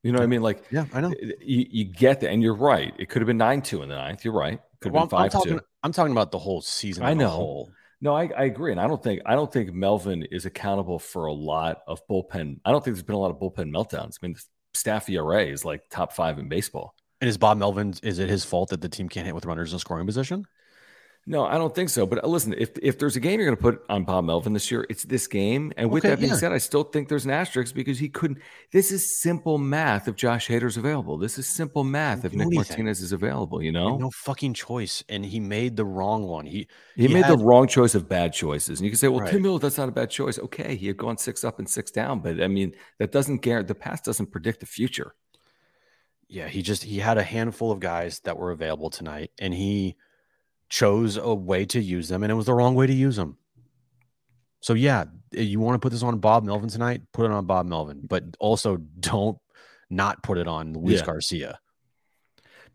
You 0.02 0.12
know 0.12 0.18
what 0.18 0.24
I 0.24 0.28
mean? 0.28 0.42
Like 0.42 0.64
Yeah, 0.70 0.86
I 0.94 1.00
know. 1.02 1.12
you, 1.20 1.66
you 1.70 1.84
get 1.84 2.20
that, 2.20 2.30
and 2.30 2.42
you're 2.42 2.54
right. 2.54 2.94
It 2.98 3.08
could 3.10 3.20
have 3.22 3.26
been 3.26 3.36
nine 3.36 3.60
two 3.62 3.82
in 3.82 3.88
the 3.88 3.96
ninth. 3.96 4.24
You're 4.24 4.34
right. 4.34 4.60
Could 4.80 4.88
have 4.88 4.94
Well, 4.94 5.06
been 5.06 5.18
I'm, 5.18 5.24
I'm 5.24 5.30
five 5.30 5.32
talking. 5.32 5.58
two. 5.58 5.64
I'm 5.82 5.92
talking 5.92 6.12
about 6.12 6.30
the 6.32 6.38
whole 6.38 6.60
season. 6.62 7.04
I 7.04 7.14
know. 7.14 7.28
whole. 7.28 7.70
No, 8.02 8.14
I, 8.16 8.30
I 8.34 8.44
agree, 8.44 8.70
and 8.72 8.80
I 8.80 8.86
don't 8.86 9.02
think 9.02 9.20
I 9.26 9.34
don't 9.34 9.52
think 9.52 9.74
Melvin 9.74 10.22
is 10.24 10.46
accountable 10.46 10.98
for 10.98 11.26
a 11.26 11.32
lot 11.32 11.82
of 11.86 12.00
bullpen. 12.08 12.60
I 12.64 12.72
don't 12.72 12.82
think 12.82 12.96
there's 12.96 13.02
been 13.04 13.14
a 13.14 13.18
lot 13.18 13.30
of 13.30 13.36
bullpen 13.36 13.70
meltdowns. 13.70 14.18
I 14.22 14.26
mean, 14.26 14.32
the 14.34 14.42
staff 14.72 15.08
ERA 15.10 15.44
is 15.44 15.64
like 15.66 15.82
top 15.90 16.14
five 16.14 16.38
in 16.38 16.48
baseball. 16.48 16.94
And 17.20 17.28
is 17.28 17.36
Bob 17.36 17.58
Melvin? 17.58 17.92
Is 18.02 18.18
it 18.18 18.30
his 18.30 18.42
fault 18.46 18.70
that 18.70 18.80
the 18.80 18.88
team 18.88 19.10
can't 19.10 19.26
hit 19.26 19.34
with 19.34 19.44
runners 19.44 19.74
in 19.74 19.78
scoring 19.78 20.06
position? 20.06 20.46
No, 21.26 21.44
I 21.44 21.58
don't 21.58 21.72
think 21.74 21.90
so. 21.90 22.06
But 22.06 22.24
uh, 22.24 22.26
listen, 22.26 22.54
if 22.58 22.70
if 22.82 22.98
there's 22.98 23.14
a 23.14 23.20
game 23.20 23.38
you're 23.38 23.46
going 23.46 23.56
to 23.56 23.62
put 23.62 23.84
on 23.88 24.04
Bob 24.04 24.24
Melvin 24.24 24.52
this 24.54 24.70
year, 24.70 24.84
it's 24.88 25.04
this 25.04 25.26
game. 25.28 25.70
And 25.76 25.90
with 25.90 26.02
Okay, 26.04 26.10
that 26.10 26.18
being 26.18 26.30
yeah. 26.32 26.36
said, 26.38 26.50
I 26.52 26.58
still 26.58 26.82
think 26.82 27.08
there's 27.08 27.24
an 27.26 27.30
asterisk 27.30 27.74
because 27.74 27.98
he 27.98 28.08
couldn't. 28.08 28.40
This 28.72 28.90
is 28.90 29.20
simple 29.20 29.58
math. 29.58 30.08
If 30.08 30.16
Josh 30.16 30.48
Hader's 30.48 30.76
available, 30.78 31.18
this 31.18 31.38
is 31.38 31.46
simple 31.46 31.84
math. 31.84 32.24
If 32.24 32.32
Nick 32.32 32.46
anything. 32.46 32.56
Martinez 32.56 33.00
is 33.02 33.12
available, 33.12 33.62
you 33.62 33.70
know, 33.70 33.96
no 33.98 34.10
fucking 34.10 34.54
choice, 34.54 35.04
and 35.08 35.24
he 35.24 35.38
made 35.40 35.76
the 35.76 35.84
wrong 35.84 36.24
one. 36.26 36.46
He 36.46 36.66
he, 36.96 37.06
he 37.06 37.14
made 37.14 37.26
had- 37.26 37.38
the 37.38 37.44
wrong 37.44 37.68
choice 37.68 37.94
of 37.94 38.08
bad 38.08 38.32
choices. 38.32 38.80
And 38.80 38.86
you 38.86 38.90
can 38.90 38.98
say, 38.98 39.08
well, 39.08 39.20
Right. 39.20 39.30
Tim 39.30 39.42
Miller, 39.42 39.58
that's 39.60 39.78
not 39.78 39.88
a 39.90 39.92
bad 39.92 40.10
choice. 40.10 40.38
Okay, 40.38 40.74
he 40.74 40.86
had 40.88 40.96
gone 40.96 41.18
six 41.18 41.44
up 41.44 41.58
and 41.58 41.68
six 41.68 41.90
down, 41.90 42.20
but 42.20 42.42
I 42.42 42.48
mean, 42.48 42.74
that 42.98 43.12
doesn't 43.12 43.42
guarantee 43.42 43.68
the 43.68 43.74
past 43.76 44.04
doesn't 44.04 44.32
predict 44.32 44.60
the 44.60 44.66
future. 44.66 45.14
yeah, 46.28 46.48
he 46.48 46.62
just 46.62 46.82
he 46.84 46.98
had 46.98 47.18
a 47.18 47.22
handful 47.22 47.70
of 47.70 47.78
guys 47.78 48.20
that 48.20 48.36
were 48.38 48.50
available 48.52 48.88
tonight, 48.90 49.30
and 49.38 49.52
he 49.52 49.96
chose 50.70 51.16
a 51.18 51.34
way 51.34 51.66
to 51.66 51.80
use 51.80 52.08
them, 52.08 52.22
and 52.22 52.32
it 52.32 52.34
was 52.36 52.46
the 52.46 52.54
wrong 52.54 52.74
way 52.74 52.86
to 52.86 52.92
use 52.92 53.16
them. 53.16 53.36
So 54.62 54.72
yeah, 54.74 55.04
you 55.32 55.60
want 55.60 55.74
to 55.74 55.78
put 55.78 55.92
this 55.92 56.02
on 56.02 56.18
Bob 56.18 56.44
Melvin 56.44 56.68
tonight, 56.70 57.02
put 57.12 57.26
it 57.26 57.32
on 57.32 57.44
Bob 57.46 57.66
Melvin, 57.66 58.00
but 58.08 58.24
also 58.38 58.76
don't 58.76 59.36
not 59.90 60.22
put 60.22 60.38
it 60.38 60.46
on 60.48 60.72
Luis 60.74 61.00
Yeah. 61.00 61.06
Garcia. 61.06 61.58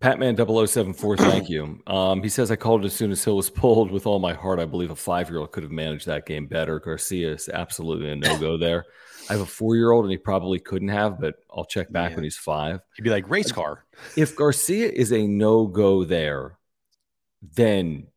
Patman 0.02 0.36
0074, 0.36 1.18
thank 1.18 1.50
you. 1.50 1.80
Um, 1.88 2.22
he 2.22 2.28
says, 2.28 2.52
I 2.52 2.58
called 2.58 2.84
it 2.84 2.88
as 2.88 2.94
soon 2.94 3.12
as 3.12 3.24
Hill 3.24 3.38
was 3.38 3.50
pulled 3.50 3.92
with 3.92 4.06
all 4.06 4.20
my 4.20 4.34
heart. 4.34 4.60
I 4.60 4.66
believe 4.66 4.92
a 4.92 4.96
five 4.96 5.30
year 5.30 5.40
old 5.40 5.54
could 5.54 5.64
have 5.64 5.72
managed 5.72 6.06
that 6.08 6.26
game 6.26 6.48
better. 6.48 6.80
Garcia 6.82 7.32
is 7.34 7.48
absolutely 7.48 8.10
a 8.12 8.16
no 8.16 8.38
go 8.38 8.58
there. 8.66 8.84
I 9.30 9.34
have 9.34 9.42
a 9.42 9.46
four 9.46 9.76
year 9.78 9.92
old 9.92 10.04
and 10.04 10.12
he 10.12 10.18
probably 10.18 10.60
couldn't 10.60 10.90
have, 10.90 11.20
but 11.20 11.36
I'll 11.56 11.64
check 11.66 11.92
back 11.92 12.10
Yeah. 12.12 12.16
when 12.16 12.24
he's 12.26 12.38
five. 12.38 12.82
He'd 12.98 13.04
be 13.04 13.10
like 13.10 13.30
race 13.30 13.52
car. 13.54 13.86
If 14.18 14.36
Garcia 14.36 14.90
is 14.90 15.14
a 15.14 15.26
no 15.26 15.66
go 15.66 16.04
there, 16.04 16.58
then 17.41 18.08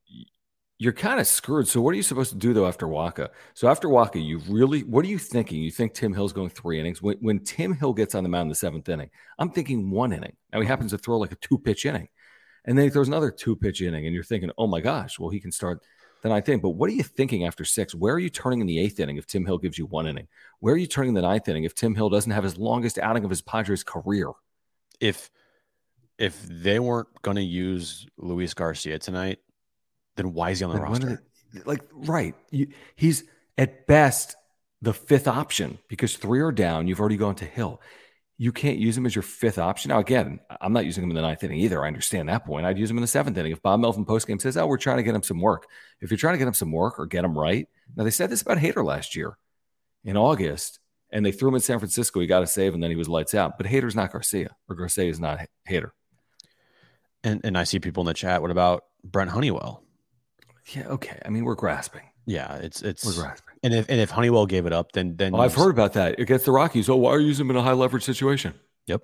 you're 0.78 0.92
kind 0.92 1.18
of 1.18 1.26
screwed. 1.26 1.66
So 1.66 1.80
what 1.80 1.92
are 1.92 1.96
you 1.96 2.02
supposed 2.02 2.30
to 2.32 2.38
do 2.38 2.54
though 2.54 2.66
after 2.66 2.86
Wacha? 2.86 3.28
So 3.54 3.68
after 3.68 3.88
Wacha, 3.88 4.24
you 4.24 4.38
really 4.48 4.82
what 4.82 5.04
are 5.04 5.08
you 5.08 5.18
thinking? 5.18 5.60
You 5.60 5.70
think 5.70 5.92
Tim 5.92 6.14
Hill's 6.14 6.32
going 6.32 6.50
three 6.50 6.78
innings? 6.78 7.02
When, 7.02 7.16
when 7.20 7.40
Tim 7.40 7.74
Hill 7.74 7.92
gets 7.92 8.14
on 8.14 8.22
the 8.22 8.28
mound 8.28 8.42
in 8.42 8.48
the 8.50 8.54
seventh 8.54 8.88
inning, 8.88 9.10
I'm 9.38 9.50
thinking 9.50 9.90
one 9.90 10.12
inning. 10.12 10.36
Now 10.52 10.60
he 10.60 10.66
happens 10.66 10.92
to 10.92 10.98
throw 10.98 11.18
like 11.18 11.32
a 11.32 11.36
two 11.36 11.58
pitch 11.58 11.84
inning, 11.84 12.08
and 12.64 12.78
then 12.78 12.84
he 12.84 12.90
throws 12.90 13.08
another 13.08 13.30
two 13.30 13.56
pitch 13.56 13.82
inning, 13.82 14.06
and 14.06 14.14
you're 14.14 14.24
thinking, 14.24 14.50
oh 14.56 14.68
my 14.68 14.80
gosh, 14.80 15.18
well 15.18 15.30
he 15.30 15.40
can 15.40 15.52
start 15.52 15.82
the 16.22 16.28
ninth 16.28 16.48
inning. 16.48 16.60
But 16.60 16.70
what 16.70 16.90
are 16.90 16.94
you 16.94 17.02
thinking 17.02 17.44
after 17.44 17.64
six? 17.64 17.94
Where 17.94 18.14
are 18.14 18.20
you 18.20 18.30
turning 18.30 18.60
in 18.60 18.66
the 18.66 18.78
eighth 18.78 19.00
inning 19.00 19.16
if 19.16 19.26
Tim 19.26 19.44
Hill 19.44 19.58
gives 19.58 19.78
you 19.78 19.86
one 19.86 20.06
inning? 20.06 20.28
Where 20.60 20.74
are 20.74 20.78
you 20.78 20.86
turning 20.86 21.10
in 21.10 21.14
the 21.14 21.22
ninth 21.22 21.48
inning 21.48 21.64
if 21.64 21.74
Tim 21.74 21.94
Hill 21.94 22.08
doesn't 22.08 22.30
have 22.30 22.44
his 22.44 22.56
longest 22.56 22.98
outing 22.98 23.24
of 23.24 23.30
his 23.30 23.42
Padres 23.42 23.82
career? 23.82 24.30
If 25.00 25.30
if 26.18 26.42
they 26.48 26.78
weren't 26.78 27.08
going 27.22 27.36
to 27.36 27.42
use 27.42 28.06
Luis 28.16 28.54
Garcia 28.54 28.98
tonight, 28.98 29.38
then 30.16 30.32
why 30.32 30.50
is 30.50 30.58
he 30.58 30.64
on 30.64 30.70
the 30.72 30.78
Like, 30.80 30.88
roster? 30.88 31.06
they- 31.54 31.60
like 31.64 31.82
right, 31.92 32.34
you, 32.50 32.68
he's 32.96 33.24
at 33.56 33.86
best 33.86 34.36
the 34.82 34.92
fifth 34.92 35.26
option 35.26 35.78
because 35.88 36.14
three 36.16 36.40
are 36.40 36.52
down. 36.52 36.86
You've 36.86 37.00
already 37.00 37.16
gone 37.16 37.36
to 37.36 37.44
Hill. 37.46 37.80
You 38.36 38.52
can't 38.52 38.76
use 38.78 38.96
him 38.96 39.06
as 39.06 39.16
your 39.16 39.22
fifth 39.22 39.58
option. 39.58 39.88
Now, 39.88 39.98
again, 39.98 40.38
I'm 40.60 40.72
not 40.72 40.84
using 40.84 41.02
him 41.02 41.10
in 41.10 41.16
the 41.16 41.22
ninth 41.22 41.42
inning 41.42 41.58
either. 41.58 41.82
I 41.82 41.88
understand 41.88 42.28
that 42.28 42.44
point. 42.44 42.66
I'd 42.66 42.78
use 42.78 42.90
him 42.90 42.98
in 42.98 43.00
the 43.00 43.08
seventh 43.08 43.36
inning. 43.36 43.50
If 43.50 43.62
Bob 43.62 43.80
Melvin 43.80 44.04
postgame 44.04 44.40
says, 44.40 44.56
"Oh, 44.56 44.66
we're 44.66 44.76
trying 44.76 44.98
to 44.98 45.02
get 45.02 45.14
him 45.14 45.22
some 45.24 45.40
work," 45.40 45.66
if 46.00 46.10
you're 46.10 46.18
trying 46.18 46.34
to 46.34 46.38
get 46.38 46.46
him 46.46 46.54
some 46.54 46.70
work 46.70 47.00
or 47.00 47.06
get 47.06 47.24
him 47.24 47.36
right, 47.36 47.66
now 47.96 48.04
they 48.04 48.10
said 48.10 48.30
this 48.30 48.42
about 48.42 48.58
Hader 48.58 48.84
last 48.84 49.16
year 49.16 49.38
in 50.04 50.16
August, 50.16 50.78
and 51.10 51.26
they 51.26 51.32
threw 51.32 51.48
him 51.48 51.56
in 51.56 51.60
San 51.62 51.78
Francisco. 51.80 52.20
He 52.20 52.26
got 52.28 52.44
a 52.44 52.46
save, 52.46 52.74
and 52.74 52.82
then 52.82 52.90
he 52.90 52.96
was 52.96 53.08
lights 53.08 53.34
out. 53.34 53.56
But 53.58 53.66
Hader's 53.66 53.96
not 53.96 54.12
Garcia, 54.12 54.54
or 54.68 54.76
Garcia 54.76 55.10
is 55.10 55.18
not 55.18 55.40
Hader. 55.68 55.90
And 57.24 57.40
and 57.44 57.58
I 57.58 57.64
see 57.64 57.78
people 57.78 58.02
in 58.02 58.06
the 58.06 58.14
chat. 58.14 58.42
What 58.42 58.50
about 58.50 58.84
Brent 59.04 59.30
Honeywell? 59.30 59.82
Yeah, 60.74 60.86
okay. 60.88 61.20
I 61.24 61.30
mean, 61.30 61.44
we're 61.44 61.54
grasping. 61.54 62.02
Yeah, 62.26 62.56
it's 62.56 62.82
it's 62.82 63.04
We're 63.04 63.22
grasping. 63.22 63.54
And 63.62 63.74
if 63.74 63.88
and 63.88 64.00
if 64.00 64.10
Honeywell 64.10 64.46
gave 64.46 64.66
it 64.66 64.72
up, 64.72 64.92
then 64.92 65.16
then 65.16 65.34
oh, 65.34 65.38
I've 65.38 65.54
heard 65.54 65.70
about 65.70 65.94
that 65.94 66.20
against 66.20 66.44
the 66.44 66.52
Rockies. 66.52 66.88
Oh, 66.88 66.96
why 66.96 67.12
are 67.12 67.20
you 67.20 67.28
using 67.28 67.46
him 67.46 67.50
in 67.50 67.56
a 67.56 67.62
high 67.62 67.72
leverage 67.72 68.04
situation? 68.04 68.54
Yep. 68.86 69.02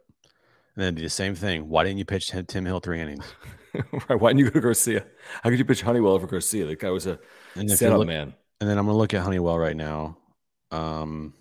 And 0.77 0.85
then 0.85 0.94
the 0.96 1.09
same 1.09 1.35
thing. 1.35 1.68
Why 1.68 1.85
didn't 1.85 1.98
you 1.98 2.05
pitch 2.05 2.33
Tim 2.48 2.66
Hill 2.66 2.81
three 2.81 3.00
innings? 3.00 3.24
right. 4.09 4.20
Why 4.20 4.31
didn't 4.31 4.40
you 4.40 4.44
go 4.46 4.50
to 4.50 4.61
Garcia? 4.61 5.07
How 5.42 5.50
could 5.50 5.59
you 5.59 5.64
pitch 5.64 5.83
Honeywell 5.83 6.12
over 6.12 6.27
Garcia? 6.27 6.66
The 6.66 6.77
guy 6.77 6.90
was 6.90 7.07
a 7.07 7.18
setup 7.68 7.98
look, 7.98 8.09
man. 8.09 8.35
And 8.61 8.68
then 8.68 8.79
I'm 8.79 8.87
gonna 8.87 8.98
look 8.98 9.14
at 9.14 9.22
Honeywell 9.22 9.59
right 9.59 9.77
now. 9.77 10.18
Um, 10.70 11.35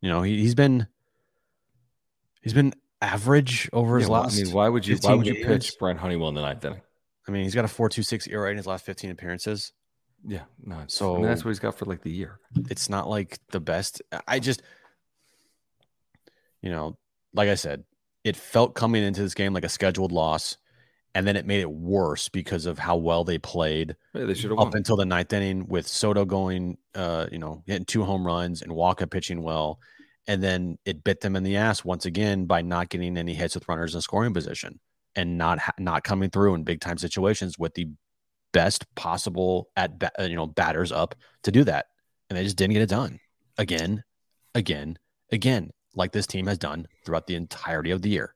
you 0.00 0.08
know, 0.08 0.22
he, 0.22 0.38
he's 0.38 0.54
been 0.54 0.86
he's 2.42 2.54
been 2.54 2.74
average 3.00 3.68
over 3.72 3.98
his 3.98 4.08
yeah, 4.08 4.14
last. 4.14 4.38
I 4.38 4.44
mean, 4.44 4.52
why 4.52 4.68
would 4.68 4.86
you 4.86 4.96
why 5.00 5.14
would 5.14 5.26
you 5.26 5.44
pitch 5.44 5.78
Brent 5.78 5.98
Honeywell 5.98 6.28
in 6.28 6.34
the 6.34 6.42
ninth 6.42 6.64
inning? 6.64 6.80
I 7.28 7.30
mean, 7.30 7.42
he's 7.42 7.54
got 7.54 7.64
a 7.64 7.68
four 7.68 7.88
two 7.88 8.02
six 8.02 8.26
ERA 8.26 8.50
in 8.50 8.56
his 8.56 8.66
last 8.66 8.84
15 8.84 9.10
appearances. 9.10 9.72
Yeah, 10.26 10.42
no. 10.64 10.84
So 10.86 11.14
I 11.14 11.18
mean, 11.18 11.26
that's 11.26 11.44
what 11.44 11.50
he's 11.50 11.58
got 11.58 11.76
for 11.76 11.84
like 11.84 12.02
the 12.02 12.10
year. 12.10 12.40
It's 12.70 12.88
not 12.88 13.08
like 13.08 13.38
the 13.50 13.60
best. 13.60 14.02
I 14.26 14.38
just, 14.38 14.62
you 16.62 16.70
know, 16.70 16.96
like 17.34 17.48
I 17.48 17.54
said, 17.54 17.84
it 18.24 18.36
felt 18.36 18.74
coming 18.74 19.02
into 19.02 19.22
this 19.22 19.34
game 19.34 19.52
like 19.52 19.64
a 19.64 19.68
scheduled 19.68 20.12
loss, 20.12 20.56
and 21.14 21.26
then 21.26 21.36
it 21.36 21.46
made 21.46 21.60
it 21.60 21.70
worse 21.70 22.28
because 22.28 22.66
of 22.66 22.78
how 22.78 22.96
well 22.96 23.24
they 23.24 23.38
played. 23.38 23.96
Yeah, 24.14 24.24
they 24.24 24.34
should 24.34 24.50
have 24.50 24.58
up 24.58 24.68
won. 24.68 24.76
until 24.76 24.96
the 24.96 25.04
ninth 25.04 25.32
inning 25.32 25.66
with 25.68 25.86
Soto 25.86 26.24
going, 26.24 26.78
uh, 26.94 27.26
you 27.30 27.38
know, 27.38 27.62
hitting 27.66 27.84
two 27.84 28.04
home 28.04 28.26
runs 28.26 28.62
and 28.62 28.72
Wacha 28.72 29.08
pitching 29.08 29.42
well, 29.42 29.78
and 30.26 30.42
then 30.42 30.78
it 30.84 31.04
bit 31.04 31.20
them 31.20 31.36
in 31.36 31.42
the 31.42 31.56
ass 31.56 31.84
once 31.84 32.06
again 32.06 32.46
by 32.46 32.62
not 32.62 32.88
getting 32.88 33.16
any 33.16 33.34
hits 33.34 33.54
with 33.54 33.68
runners 33.68 33.94
in 33.94 34.00
scoring 34.00 34.34
position 34.34 34.80
and 35.14 35.38
not 35.38 35.58
not 35.78 36.04
coming 36.04 36.30
through 36.30 36.54
in 36.54 36.64
big 36.64 36.80
time 36.80 36.98
situations 36.98 37.58
with 37.58 37.74
the 37.74 37.88
best 38.52 38.92
possible 38.94 39.68
at 39.76 39.98
ba- 39.98 40.12
you 40.20 40.36
know 40.36 40.46
batters 40.46 40.92
up 40.92 41.14
to 41.42 41.52
do 41.52 41.64
that, 41.64 41.86
and 42.28 42.38
they 42.38 42.44
just 42.44 42.56
didn't 42.56 42.74
get 42.74 42.82
it 42.82 42.88
done 42.88 43.18
again, 43.58 44.04
again, 44.54 44.98
again, 45.32 45.70
like 45.94 46.12
this 46.12 46.26
team 46.26 46.46
has 46.46 46.58
done 46.58 46.86
throughout 47.04 47.26
the 47.26 47.34
entirety 47.34 47.90
of 47.90 48.02
the 48.02 48.10
year. 48.10 48.34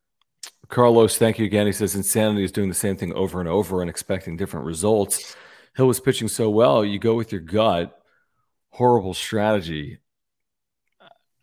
Carlos, 0.69 1.19
thank 1.19 1.39
you 1.39 1.45
again. 1.45 1.67
He 1.67 1.73
says 1.73 1.95
insanity 1.95 2.45
is 2.45 2.53
doing 2.53 2.69
the 2.69 2.75
same 2.75 2.97
thing 2.97 3.13
over 3.13 3.41
and 3.41 3.49
over 3.49 3.81
and 3.81 3.91
expecting 3.91 4.37
different 4.37 4.67
results. 4.67 5.37
Hill 5.77 5.87
was 5.87 6.01
pitching 6.01 6.29
so 6.29 6.49
well, 6.49 6.85
you 6.85 6.99
go 6.99 7.15
with 7.15 7.33
your 7.33 7.41
gut. 7.41 7.97
Horrible 8.71 9.15
strategy. 9.15 9.99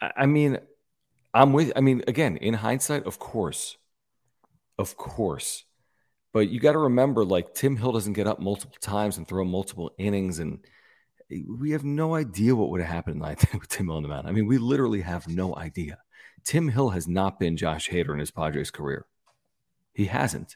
I 0.01 0.25
mean, 0.25 0.59
I'm 1.33 1.53
with. 1.53 1.71
I 1.75 1.81
mean, 1.81 2.03
again, 2.07 2.37
in 2.37 2.53
hindsight, 2.53 3.05
of 3.05 3.19
course, 3.19 3.77
of 4.77 4.97
course, 4.97 5.63
but 6.33 6.49
you 6.49 6.59
got 6.59 6.73
to 6.73 6.79
remember, 6.79 7.25
like 7.25 7.53
Tim 7.53 7.77
Hill 7.77 7.91
doesn't 7.91 8.13
get 8.13 8.27
up 8.27 8.39
multiple 8.39 8.77
times 8.79 9.17
and 9.17 9.27
throw 9.27 9.43
multiple 9.43 9.91
innings, 9.97 10.39
and 10.39 10.59
eh, 11.31 11.41
we 11.47 11.71
have 11.71 11.83
no 11.83 12.15
idea 12.15 12.55
what 12.55 12.69
would 12.69 12.81
have 12.81 12.93
happened 12.93 13.21
like 13.21 13.41
with 13.53 13.67
Tim 13.69 13.87
Hill 13.87 13.97
on 13.97 14.03
the 14.03 14.09
mound. 14.09 14.27
I 14.27 14.31
mean, 14.31 14.47
we 14.47 14.57
literally 14.57 15.01
have 15.01 15.27
no 15.27 15.55
idea. 15.55 15.97
Tim 16.43 16.69
Hill 16.69 16.89
has 16.89 17.07
not 17.07 17.39
been 17.39 17.57
Josh 17.57 17.89
Hader 17.89 18.13
in 18.13 18.19
his 18.19 18.31
Padres 18.31 18.71
career. 18.71 19.05
He 19.93 20.05
hasn't. 20.05 20.55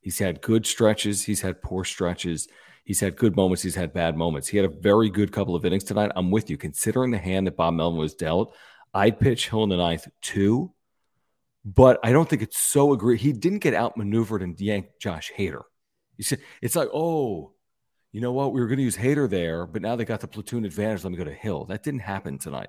He's 0.00 0.18
had 0.18 0.40
good 0.40 0.66
stretches. 0.66 1.24
He's 1.24 1.42
had 1.42 1.62
poor 1.62 1.84
stretches. 1.84 2.48
He's 2.84 3.00
had 3.00 3.16
good 3.16 3.36
moments. 3.36 3.62
He's 3.62 3.74
had 3.74 3.92
bad 3.92 4.16
moments. 4.16 4.48
He 4.48 4.56
had 4.56 4.64
a 4.64 4.80
very 4.80 5.10
good 5.10 5.30
couple 5.30 5.54
of 5.54 5.64
innings 5.66 5.84
tonight. 5.84 6.10
I'm 6.16 6.30
with 6.30 6.48
you. 6.48 6.56
Considering 6.56 7.10
the 7.10 7.18
hand 7.18 7.46
that 7.46 7.56
Bob 7.56 7.74
Melvin 7.74 7.98
was 7.98 8.14
dealt, 8.14 8.54
I'd 8.94 9.20
pitch 9.20 9.48
Hill 9.48 9.64
in 9.64 9.68
the 9.68 9.76
ninth 9.76 10.08
too 10.20 10.72
but 11.74 12.00
I 12.02 12.12
don't 12.12 12.28
think 12.28 12.40
it's 12.40 12.58
so 12.58 12.94
agree. 12.94 13.18
He 13.18 13.32
didn't 13.32 13.58
get 13.58 13.74
outmaneuvered 13.74 14.42
and 14.42 14.58
yanked 14.58 15.00
Josh 15.00 15.30
Hader. 15.36 15.62
You 16.16 16.24
see, 16.24 16.36
it's 16.62 16.76
like, 16.76 16.88
oh, 16.94 17.52
you 18.10 18.22
know 18.22 18.32
what? 18.32 18.54
We 18.54 18.60
were 18.60 18.68
going 18.68 18.78
to 18.78 18.84
use 18.84 18.96
Hader 18.96 19.28
there, 19.28 19.66
but 19.66 19.82
now 19.82 19.94
they 19.94 20.06
got 20.06 20.20
the 20.20 20.28
platoon 20.28 20.64
advantage. 20.64 21.04
Let 21.04 21.10
me 21.10 21.18
go 21.18 21.24
to 21.24 21.32
Hill. 21.32 21.66
That 21.66 21.82
didn't 21.82 22.00
happen 22.00 22.38
tonight. 22.38 22.68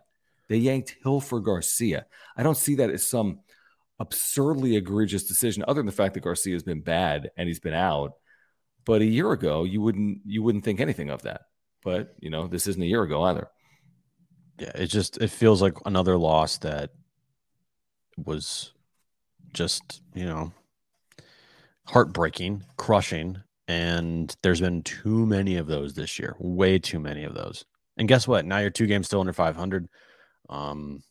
They 0.49 0.57
yanked 0.57 0.97
Hill 1.01 1.21
for 1.21 1.39
Garcia. 1.39 2.07
I 2.35 2.43
don't 2.43 2.57
see 2.57 2.75
that 2.75 2.89
as 2.89 3.07
some 3.07 3.39
absurdly 3.99 4.75
egregious 4.75 5.23
decision, 5.23 5.63
other 5.65 5.79
than 5.79 5.85
the 5.85 5.91
fact 5.93 6.15
that 6.15 6.23
Garcia 6.23 6.53
has 6.53 6.63
been 6.63 6.81
bad 6.81 7.31
and 7.37 7.47
he's 7.47 7.59
been 7.61 7.73
out. 7.73 8.13
But 8.85 9.01
a 9.01 9.05
year 9.05 9.31
ago, 9.31 9.63
you 9.63 9.81
wouldn't 9.81 10.21
you 10.25 10.43
wouldn't 10.43 10.65
think 10.65 10.79
anything 10.79 11.09
of 11.09 11.21
that. 11.21 11.41
But 11.83 12.15
you 12.19 12.29
know, 12.29 12.47
this 12.47 12.67
isn't 12.67 12.81
a 12.81 12.87
year 12.87 13.03
ago 13.03 13.23
either. 13.23 13.49
Yeah, 14.59 14.71
it 14.75 14.87
just 14.87 15.17
it 15.17 15.29
feels 15.29 15.61
like 15.61 15.75
another 15.85 16.17
loss 16.17 16.57
that 16.59 16.91
was 18.17 18.73
just, 19.53 20.01
you 20.13 20.25
know, 20.25 20.51
heartbreaking, 21.85 22.63
crushing. 22.77 23.37
And 23.67 24.35
there's 24.41 24.61
been 24.61 24.81
too 24.81 25.25
many 25.25 25.55
of 25.55 25.67
those 25.67 25.93
this 25.93 26.17
year, 26.17 26.35
way 26.39 26.79
too 26.79 26.99
many 26.99 27.23
of 27.23 27.35
those. 27.35 27.65
And 27.97 28.07
guess 28.07 28.27
what? 28.27 28.45
Now 28.45 28.59
you're 28.59 28.69
two 28.71 28.87
games 28.87 29.05
still 29.07 29.19
under 29.19 29.33
500. 29.33 29.87
Um, 30.49 31.03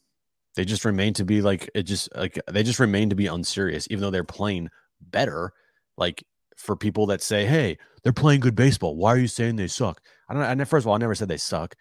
they 0.56 0.64
just 0.64 0.84
remain 0.84 1.14
to 1.14 1.24
be 1.24 1.40
like 1.40 1.70
it 1.74 1.84
just 1.84 2.08
like 2.16 2.38
they 2.50 2.64
just 2.64 2.80
remain 2.80 3.10
to 3.10 3.16
be 3.16 3.28
unserious, 3.28 3.86
even 3.90 4.02
though 4.02 4.10
they're 4.10 4.24
playing 4.24 4.70
better. 5.00 5.52
Like 5.96 6.24
for 6.56 6.74
people 6.74 7.06
that 7.06 7.22
say, 7.22 7.46
"Hey, 7.46 7.78
they're 8.02 8.12
playing 8.12 8.40
good 8.40 8.56
baseball," 8.56 8.96
why 8.96 9.10
are 9.12 9.18
you 9.18 9.28
saying 9.28 9.54
they 9.54 9.68
suck? 9.68 10.00
I 10.28 10.34
don't. 10.34 10.58
know. 10.58 10.64
first 10.64 10.82
of 10.84 10.88
all, 10.88 10.94
I 10.94 10.98
never 10.98 11.14
said 11.14 11.28
they 11.28 11.36
suck, 11.36 11.76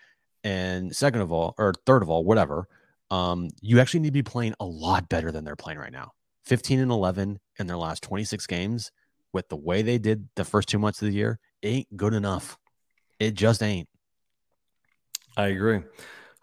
and 0.48 0.96
second 0.96 1.20
of 1.20 1.30
all, 1.30 1.56
or 1.58 1.74
third 1.86 2.02
of 2.02 2.10
all, 2.10 2.24
whatever. 2.24 2.70
Um, 3.12 3.50
you 3.62 3.82
actually 3.82 4.00
need 4.00 4.10
to 4.10 4.14
be 4.14 4.24
playing 4.24 4.54
a 4.62 4.66
lot 4.66 5.10
better 5.10 5.30
than 5.30 5.44
they're 5.44 5.58
playing 5.58 5.78
right 5.78 5.92
now. 5.92 6.14
15 6.46 6.80
and 6.80 6.90
11 6.90 7.38
in 7.60 7.68
their 7.68 7.76
last 7.76 8.02
26 8.04 8.48
games 8.48 8.92
with 9.34 9.50
the 9.50 9.58
way 9.58 9.82
they 9.82 9.98
did 9.98 10.30
the 10.36 10.46
first 10.46 10.70
two 10.70 10.80
months 10.80 11.02
of 11.02 11.10
the 11.10 11.14
year 11.14 11.38
ain't 11.64 11.98
good 11.98 12.14
enough. 12.14 12.58
It 13.20 13.34
just 13.34 13.62
ain't. 13.62 13.90
I 15.36 15.48
agree. 15.48 15.82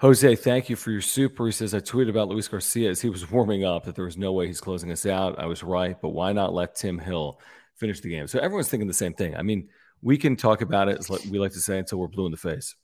Jose, 0.01 0.37
thank 0.37 0.69
you 0.69 0.77
for 0.77 0.91
your 0.91 1.01
super. 1.01 1.47
He 1.47 1.53
says, 1.53 1.73
I 1.73 1.81
tweeted 1.81 2.11
about 2.11 2.29
Luis 2.29 2.49
Garcia 2.49 2.91
as 2.91 3.01
he 3.01 3.09
was 3.09 3.31
warming 3.31 3.65
up 3.65 3.85
that 3.85 3.95
there 3.95 4.05
was 4.05 4.19
no 4.19 4.33
way 4.33 4.47
he's 4.47 4.61
closing 4.61 4.93
us 4.93 5.07
out. 5.07 5.39
I 5.39 5.47
was 5.47 5.63
right, 5.63 5.99
but 5.99 6.11
why 6.11 6.35
not 6.35 6.53
let 6.53 6.75
Tim 6.75 6.99
Hill 6.99 7.41
finish 7.77 8.01
the 8.01 8.11
game? 8.11 8.27
So 8.27 8.39
everyone's 8.39 8.69
thinking 8.69 8.87
the 8.87 8.93
same 8.93 9.15
thing. 9.15 9.35
I 9.35 9.43
mean, 9.43 9.71
we 10.03 10.19
can 10.19 10.37
talk 10.37 10.61
about 10.61 10.89
it, 10.89 10.99
as 10.99 11.09
we 11.09 11.39
like 11.39 11.53
to 11.53 11.61
say, 11.61 11.79
until 11.79 11.99
we're 11.99 12.09
blue 12.09 12.27
in 12.27 12.33
the 12.33 12.37
face. 12.37 12.75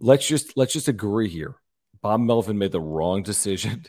Let's 0.00 0.26
just 0.26 0.56
let's 0.56 0.72
just 0.72 0.88
agree 0.88 1.28
here. 1.28 1.56
Bob 2.02 2.20
Melvin 2.20 2.58
made 2.58 2.72
the 2.72 2.80
wrong 2.80 3.22
decision 3.22 3.86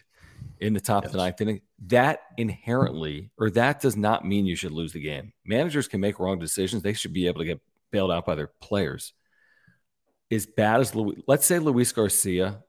in 0.59 0.73
the 0.73 0.79
top 0.79 1.03
yes. 1.03 1.09
of 1.09 1.11
the 1.11 1.17
ninth 1.17 1.41
inning, 1.41 1.61
that 1.87 2.19
inherently, 2.37 3.31
or 3.37 3.49
that 3.51 3.81
does 3.81 3.97
not 3.97 4.25
mean 4.25 4.45
you 4.45 4.55
should 4.55 4.71
lose 4.71 4.93
the 4.93 5.01
game. 5.01 5.33
Managers 5.45 5.87
can 5.87 5.99
make 5.99 6.19
wrong 6.19 6.39
decisions. 6.39 6.81
They 6.81 6.93
should 6.93 7.13
be 7.13 7.27
able 7.27 7.39
to 7.39 7.45
get 7.45 7.61
bailed 7.91 8.11
out 8.11 8.25
by 8.25 8.35
their 8.35 8.51
players. 8.61 9.13
As 10.31 10.45
bad 10.45 10.79
as 10.79 10.95
Louis, 10.95 11.21
let's 11.27 11.45
say 11.45 11.59
Luis 11.59 11.91
Garcia, 11.91 12.63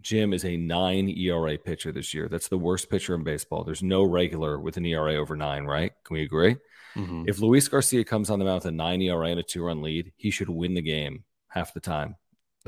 Jim 0.00 0.32
is 0.32 0.44
a 0.44 0.56
nine 0.56 1.08
ERA 1.08 1.58
pitcher 1.58 1.92
this 1.92 2.14
year. 2.14 2.28
That's 2.28 2.48
the 2.48 2.58
worst 2.58 2.88
pitcher 2.90 3.14
in 3.14 3.24
baseball. 3.24 3.64
There's 3.64 3.82
no 3.82 4.04
regular 4.04 4.58
with 4.58 4.76
an 4.76 4.86
ERA 4.86 5.14
over 5.14 5.36
nine, 5.36 5.64
right? 5.64 5.92
Can 6.04 6.14
we 6.14 6.22
agree? 6.22 6.56
Mm-hmm. 6.94 7.24
If 7.26 7.40
Luis 7.40 7.68
Garcia 7.68 8.04
comes 8.04 8.30
on 8.30 8.38
the 8.38 8.44
mound 8.44 8.62
with 8.64 8.66
a 8.66 8.72
nine 8.72 9.02
ERA 9.02 9.28
and 9.28 9.40
a 9.40 9.42
two 9.42 9.62
run 9.62 9.82
lead, 9.82 10.12
he 10.16 10.30
should 10.30 10.48
win 10.48 10.74
the 10.74 10.82
game 10.82 11.24
half 11.48 11.74
the 11.74 11.80
time. 11.80 12.16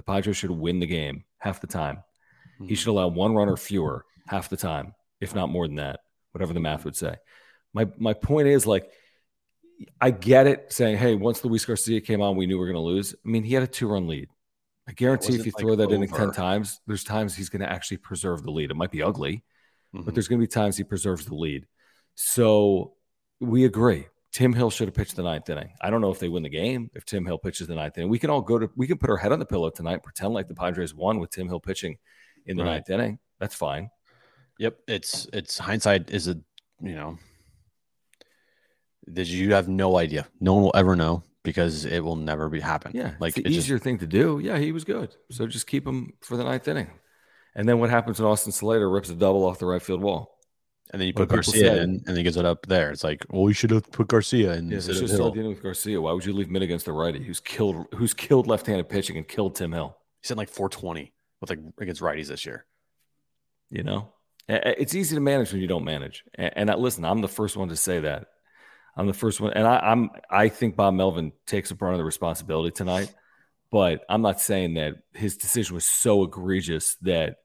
The 0.00 0.04
Padres 0.04 0.38
should 0.38 0.50
win 0.50 0.80
the 0.80 0.86
game 0.86 1.24
half 1.36 1.60
the 1.60 1.66
time. 1.66 1.96
Mm-hmm. 1.96 2.68
He 2.68 2.74
should 2.74 2.88
allow 2.88 3.08
one 3.08 3.34
run 3.34 3.50
or 3.50 3.58
fewer 3.58 4.06
half 4.26 4.48
the 4.48 4.56
time, 4.56 4.94
if 5.20 5.34
not 5.34 5.50
more 5.50 5.66
than 5.66 5.76
that, 5.76 6.00
whatever 6.32 6.54
the 6.54 6.60
math 6.60 6.86
would 6.86 6.96
say. 6.96 7.16
My 7.74 7.86
my 7.98 8.14
point 8.14 8.48
is 8.48 8.66
like 8.66 8.90
I 10.00 10.10
get 10.10 10.46
it 10.46 10.72
saying, 10.72 10.96
hey, 10.96 11.16
once 11.16 11.44
Luis 11.44 11.66
Garcia 11.66 12.00
came 12.00 12.22
on, 12.22 12.34
we 12.34 12.46
knew 12.46 12.54
we 12.54 12.60
were 12.60 12.72
going 12.72 12.82
to 12.82 12.88
lose. 12.88 13.14
I 13.14 13.28
mean, 13.28 13.44
he 13.44 13.52
had 13.52 13.62
a 13.62 13.66
two 13.66 13.88
run 13.88 14.08
lead. 14.08 14.30
I 14.88 14.92
guarantee 14.92 15.34
if 15.34 15.44
you 15.44 15.52
like 15.54 15.60
throw 15.60 15.76
that 15.76 15.92
over. 15.92 15.94
in 15.94 16.08
10 16.08 16.32
times, 16.32 16.80
there's 16.86 17.04
times 17.04 17.36
he's 17.36 17.50
going 17.50 17.60
to 17.60 17.70
actually 17.70 17.98
preserve 17.98 18.42
the 18.42 18.50
lead. 18.50 18.70
It 18.70 18.76
might 18.76 18.90
be 18.90 19.02
ugly, 19.02 19.44
mm-hmm. 19.94 20.06
but 20.06 20.14
there's 20.14 20.28
going 20.28 20.40
to 20.40 20.46
be 20.46 20.50
times 20.50 20.78
he 20.78 20.84
preserves 20.84 21.26
the 21.26 21.34
lead. 21.34 21.66
So 22.14 22.94
we 23.38 23.66
agree. 23.66 24.06
Tim 24.32 24.52
Hill 24.52 24.70
should 24.70 24.86
have 24.86 24.94
pitched 24.94 25.16
the 25.16 25.22
ninth 25.22 25.48
inning. 25.50 25.72
I 25.80 25.90
don't 25.90 26.00
know 26.00 26.10
if 26.10 26.20
they 26.20 26.28
win 26.28 26.44
the 26.44 26.48
game 26.48 26.90
if 26.94 27.04
Tim 27.04 27.24
Hill 27.24 27.38
pitches 27.38 27.66
the 27.66 27.74
ninth 27.74 27.98
inning. 27.98 28.10
We 28.10 28.18
can 28.18 28.30
all 28.30 28.42
go 28.42 28.58
to 28.58 28.70
we 28.76 28.86
can 28.86 28.98
put 28.98 29.10
our 29.10 29.16
head 29.16 29.32
on 29.32 29.38
the 29.38 29.46
pillow 29.46 29.70
tonight, 29.70 30.02
pretend 30.02 30.34
like 30.34 30.46
the 30.46 30.54
Padres 30.54 30.94
won 30.94 31.18
with 31.18 31.30
Tim 31.30 31.48
Hill 31.48 31.60
pitching 31.60 31.98
in 32.46 32.56
the 32.56 32.64
right. 32.64 32.74
ninth 32.74 32.90
inning. 32.90 33.18
That's 33.38 33.54
fine. 33.54 33.90
Yep, 34.58 34.78
it's 34.86 35.26
it's 35.32 35.58
hindsight 35.58 36.10
is 36.10 36.28
a 36.28 36.36
you 36.80 36.94
know 36.94 37.18
that 39.08 39.26
you 39.26 39.54
have 39.54 39.68
no 39.68 39.96
idea. 39.96 40.28
No 40.40 40.54
one 40.54 40.62
will 40.62 40.76
ever 40.76 40.94
know 40.94 41.24
because 41.42 41.84
it 41.84 42.00
will 42.00 42.16
never 42.16 42.48
be 42.48 42.60
happen. 42.60 42.92
Yeah, 42.94 43.14
like 43.18 43.36
it's 43.36 43.48
the 43.48 43.50
easier 43.50 43.76
just, 43.76 43.84
thing 43.84 43.98
to 43.98 44.06
do. 44.06 44.40
Yeah, 44.42 44.58
he 44.58 44.70
was 44.70 44.84
good, 44.84 45.16
so 45.30 45.46
just 45.46 45.66
keep 45.66 45.86
him 45.86 46.12
for 46.20 46.36
the 46.36 46.44
ninth 46.44 46.68
inning. 46.68 46.90
And 47.56 47.68
then 47.68 47.80
what 47.80 47.90
happens 47.90 48.20
when 48.20 48.30
Austin 48.30 48.52
Slater 48.52 48.88
rips 48.88 49.10
a 49.10 49.14
double 49.14 49.44
off 49.44 49.58
the 49.58 49.66
right 49.66 49.82
field 49.82 50.02
wall? 50.02 50.38
And 50.92 51.00
then 51.00 51.06
you 51.06 51.14
put 51.14 51.28
Garcia 51.28 51.82
in, 51.82 51.90
and 51.90 52.04
then 52.04 52.16
he 52.16 52.22
gets 52.24 52.36
it 52.36 52.44
up 52.44 52.66
there. 52.66 52.90
It's 52.90 53.04
like, 53.04 53.24
well, 53.30 53.44
we 53.44 53.54
should 53.54 53.70
have 53.70 53.90
put 53.92 54.08
Garcia 54.08 54.54
in. 54.54 54.70
Yeah, 54.70 54.78
it's 54.78 54.86
just 54.86 55.14
start 55.14 55.34
dealing 55.34 55.50
with 55.50 55.62
Garcia. 55.62 56.00
Why 56.00 56.12
would 56.12 56.24
you 56.24 56.32
leave 56.32 56.50
mid 56.50 56.62
against 56.62 56.86
the 56.86 56.92
righty, 56.92 57.22
who's 57.22 57.38
killed, 57.38 57.86
who's 57.94 58.12
killed 58.12 58.48
left-handed 58.48 58.88
pitching 58.88 59.16
and 59.16 59.26
killed 59.26 59.54
Tim 59.54 59.70
Hill? 59.70 59.96
He's 60.20 60.32
in 60.32 60.36
like 60.36 60.48
420 60.48 61.12
with 61.40 61.50
like 61.50 61.60
against 61.80 62.00
righties 62.00 62.26
this 62.26 62.44
year. 62.44 62.66
You 63.70 63.84
know, 63.84 64.08
it's 64.48 64.96
easy 64.96 65.14
to 65.14 65.20
manage 65.20 65.52
when 65.52 65.60
you 65.62 65.68
don't 65.68 65.84
manage. 65.84 66.24
And, 66.34 66.70
and 66.70 66.80
listen, 66.80 67.04
I'm 67.04 67.20
the 67.20 67.28
first 67.28 67.56
one 67.56 67.68
to 67.68 67.76
say 67.76 68.00
that. 68.00 68.26
I'm 68.96 69.06
the 69.06 69.12
first 69.12 69.40
one, 69.40 69.52
and 69.52 69.68
I, 69.68 69.92
am 69.92 70.10
I 70.28 70.48
think 70.48 70.74
Bob 70.74 70.94
Melvin 70.94 71.30
takes 71.46 71.70
a 71.70 71.76
part 71.76 71.94
of 71.94 71.98
the 71.98 72.04
responsibility 72.04 72.72
tonight. 72.72 73.14
but 73.70 74.04
I'm 74.08 74.22
not 74.22 74.40
saying 74.40 74.74
that 74.74 74.94
his 75.14 75.36
decision 75.36 75.74
was 75.74 75.84
so 75.84 76.24
egregious 76.24 76.96
that 77.02 77.36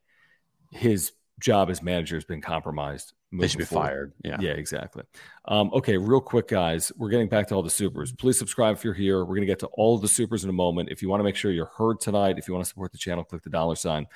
his 0.71 1.11
job 1.39 1.69
as 1.69 1.81
manager 1.81 2.15
has 2.15 2.25
been 2.25 2.41
compromised. 2.41 3.13
They 3.37 3.47
should 3.47 3.59
be 3.59 3.65
forward. 3.65 3.87
fired. 3.87 4.13
Yeah. 4.23 4.37
Yeah, 4.39 4.51
exactly. 4.51 5.03
Um, 5.45 5.71
okay, 5.73 5.97
real 5.97 6.21
quick, 6.21 6.47
guys. 6.47 6.91
We're 6.97 7.09
getting 7.09 7.29
back 7.29 7.47
to 7.47 7.55
all 7.55 7.63
the 7.63 7.69
supers. 7.69 8.11
Please 8.13 8.37
subscribe 8.37 8.75
if 8.75 8.83
you're 8.83 8.93
here. 8.93 9.19
We're 9.19 9.35
going 9.35 9.41
to 9.41 9.47
get 9.47 9.59
to 9.59 9.67
all 9.67 9.95
of 9.95 10.01
the 10.01 10.07
supers 10.07 10.43
in 10.43 10.49
a 10.49 10.53
moment. 10.53 10.89
If 10.91 11.01
you 11.01 11.09
want 11.09 11.19
to 11.19 11.23
make 11.23 11.35
sure 11.35 11.51
you're 11.51 11.71
heard 11.77 11.99
tonight, 11.99 12.37
if 12.37 12.47
you 12.47 12.53
want 12.53 12.65
to 12.65 12.69
support 12.69 12.91
the 12.91 12.97
channel, 12.97 13.23
click 13.23 13.43
the 13.43 13.49
dollar 13.49 13.75
sign 13.75 14.07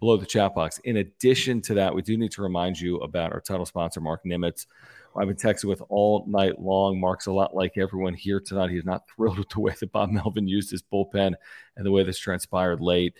below 0.00 0.16
the 0.16 0.26
chat 0.26 0.54
box. 0.54 0.78
In 0.84 0.98
addition 0.98 1.60
to 1.62 1.74
that, 1.74 1.94
we 1.94 2.02
do 2.02 2.16
need 2.16 2.32
to 2.32 2.42
remind 2.42 2.80
you 2.80 2.96
about 2.98 3.32
our 3.32 3.40
title 3.40 3.66
sponsor, 3.66 4.00
Marc 4.00 4.24
Nimetz. 4.24 4.66
I've 5.16 5.26
been 5.26 5.36
texting 5.36 5.64
with 5.64 5.82
all 5.88 6.24
night 6.28 6.60
long. 6.60 7.00
Mark's 7.00 7.26
a 7.26 7.32
lot 7.32 7.54
like 7.54 7.76
everyone 7.76 8.14
here 8.14 8.40
tonight. 8.40 8.70
He's 8.70 8.84
not 8.84 9.04
thrilled 9.08 9.38
with 9.38 9.48
the 9.48 9.60
way 9.60 9.74
that 9.78 9.92
Bob 9.92 10.10
Melvin 10.10 10.46
used 10.46 10.70
his 10.70 10.82
bullpen 10.82 11.34
and 11.76 11.86
the 11.86 11.90
way 11.90 12.04
this 12.04 12.18
transpired 12.18 12.80
late. 12.80 13.14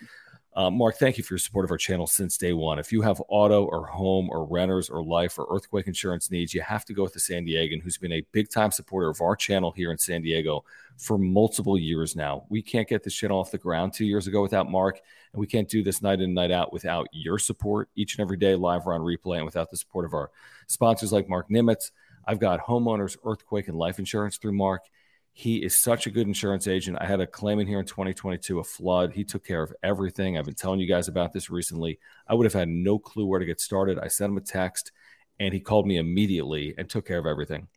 Uh, 0.54 0.70
Mark, 0.70 0.96
thank 0.96 1.16
you 1.16 1.22
for 1.22 1.34
your 1.34 1.38
support 1.38 1.64
of 1.64 1.70
our 1.70 1.76
channel 1.76 2.06
since 2.06 2.36
day 2.36 2.52
one. 2.52 2.78
If 2.78 2.90
you 2.90 3.02
have 3.02 3.22
auto 3.28 3.64
or 3.64 3.86
home 3.86 4.28
or 4.30 4.44
renters 4.44 4.90
or 4.90 5.04
life 5.04 5.38
or 5.38 5.46
earthquake 5.50 5.86
insurance 5.86 6.30
needs, 6.30 6.52
you 6.52 6.62
have 6.62 6.84
to 6.86 6.94
go 6.94 7.04
with 7.04 7.12
the 7.12 7.20
San 7.20 7.46
Diegan, 7.46 7.80
who's 7.80 7.98
been 7.98 8.12
a 8.12 8.24
big 8.32 8.50
time 8.50 8.72
supporter 8.72 9.08
of 9.08 9.20
our 9.20 9.36
channel 9.36 9.70
here 9.70 9.92
in 9.92 9.98
San 9.98 10.22
Diego 10.22 10.64
for 10.96 11.16
multiple 11.16 11.78
years 11.78 12.16
now. 12.16 12.44
We 12.48 12.60
can't 12.60 12.88
get 12.88 13.04
this 13.04 13.14
channel 13.14 13.38
off 13.38 13.52
the 13.52 13.58
ground 13.58 13.92
two 13.92 14.06
years 14.06 14.26
ago 14.26 14.42
without 14.42 14.68
Mark, 14.68 15.00
and 15.32 15.38
we 15.38 15.46
can't 15.46 15.68
do 15.68 15.82
this 15.82 16.02
night 16.02 16.18
in 16.18 16.24
and 16.24 16.34
night 16.34 16.50
out 16.50 16.72
without 16.72 17.06
your 17.12 17.38
support 17.38 17.88
each 17.94 18.16
and 18.16 18.22
every 18.22 18.36
day, 18.36 18.56
live 18.56 18.86
or 18.86 18.94
on 18.94 19.02
replay, 19.02 19.36
and 19.36 19.44
without 19.44 19.70
the 19.70 19.76
support 19.76 20.06
of 20.06 20.14
our 20.14 20.30
sponsors 20.66 21.12
like 21.12 21.28
Marc 21.28 21.48
Nimetz. 21.50 21.92
I've 22.26 22.40
got 22.40 22.60
homeowners, 22.60 23.16
earthquake, 23.24 23.68
and 23.68 23.78
life 23.78 23.98
insurance 23.98 24.38
through 24.38 24.52
Mark. 24.52 24.82
He 25.38 25.58
is 25.58 25.78
such 25.78 26.08
a 26.08 26.10
good 26.10 26.26
insurance 26.26 26.66
agent. 26.66 26.98
I 27.00 27.06
had 27.06 27.20
a 27.20 27.26
claim 27.26 27.60
in 27.60 27.68
here 27.68 27.78
in 27.78 27.86
2022, 27.86 28.58
a 28.58 28.64
flood. 28.64 29.12
He 29.12 29.22
took 29.22 29.44
care 29.44 29.62
of 29.62 29.72
everything. 29.84 30.36
I've 30.36 30.46
been 30.46 30.54
telling 30.54 30.80
you 30.80 30.88
guys 30.88 31.06
about 31.06 31.32
this 31.32 31.48
recently. 31.48 32.00
I 32.26 32.34
would 32.34 32.44
have 32.44 32.54
had 32.54 32.68
no 32.68 32.98
clue 32.98 33.24
where 33.24 33.38
to 33.38 33.46
get 33.46 33.60
started. 33.60 34.00
I 34.00 34.08
sent 34.08 34.32
him 34.32 34.36
a 34.36 34.40
text 34.40 34.90
and 35.38 35.54
he 35.54 35.60
called 35.60 35.86
me 35.86 35.96
immediately 35.96 36.74
and 36.76 36.90
took 36.90 37.06
care 37.06 37.20
of 37.20 37.26
everything 37.26 37.68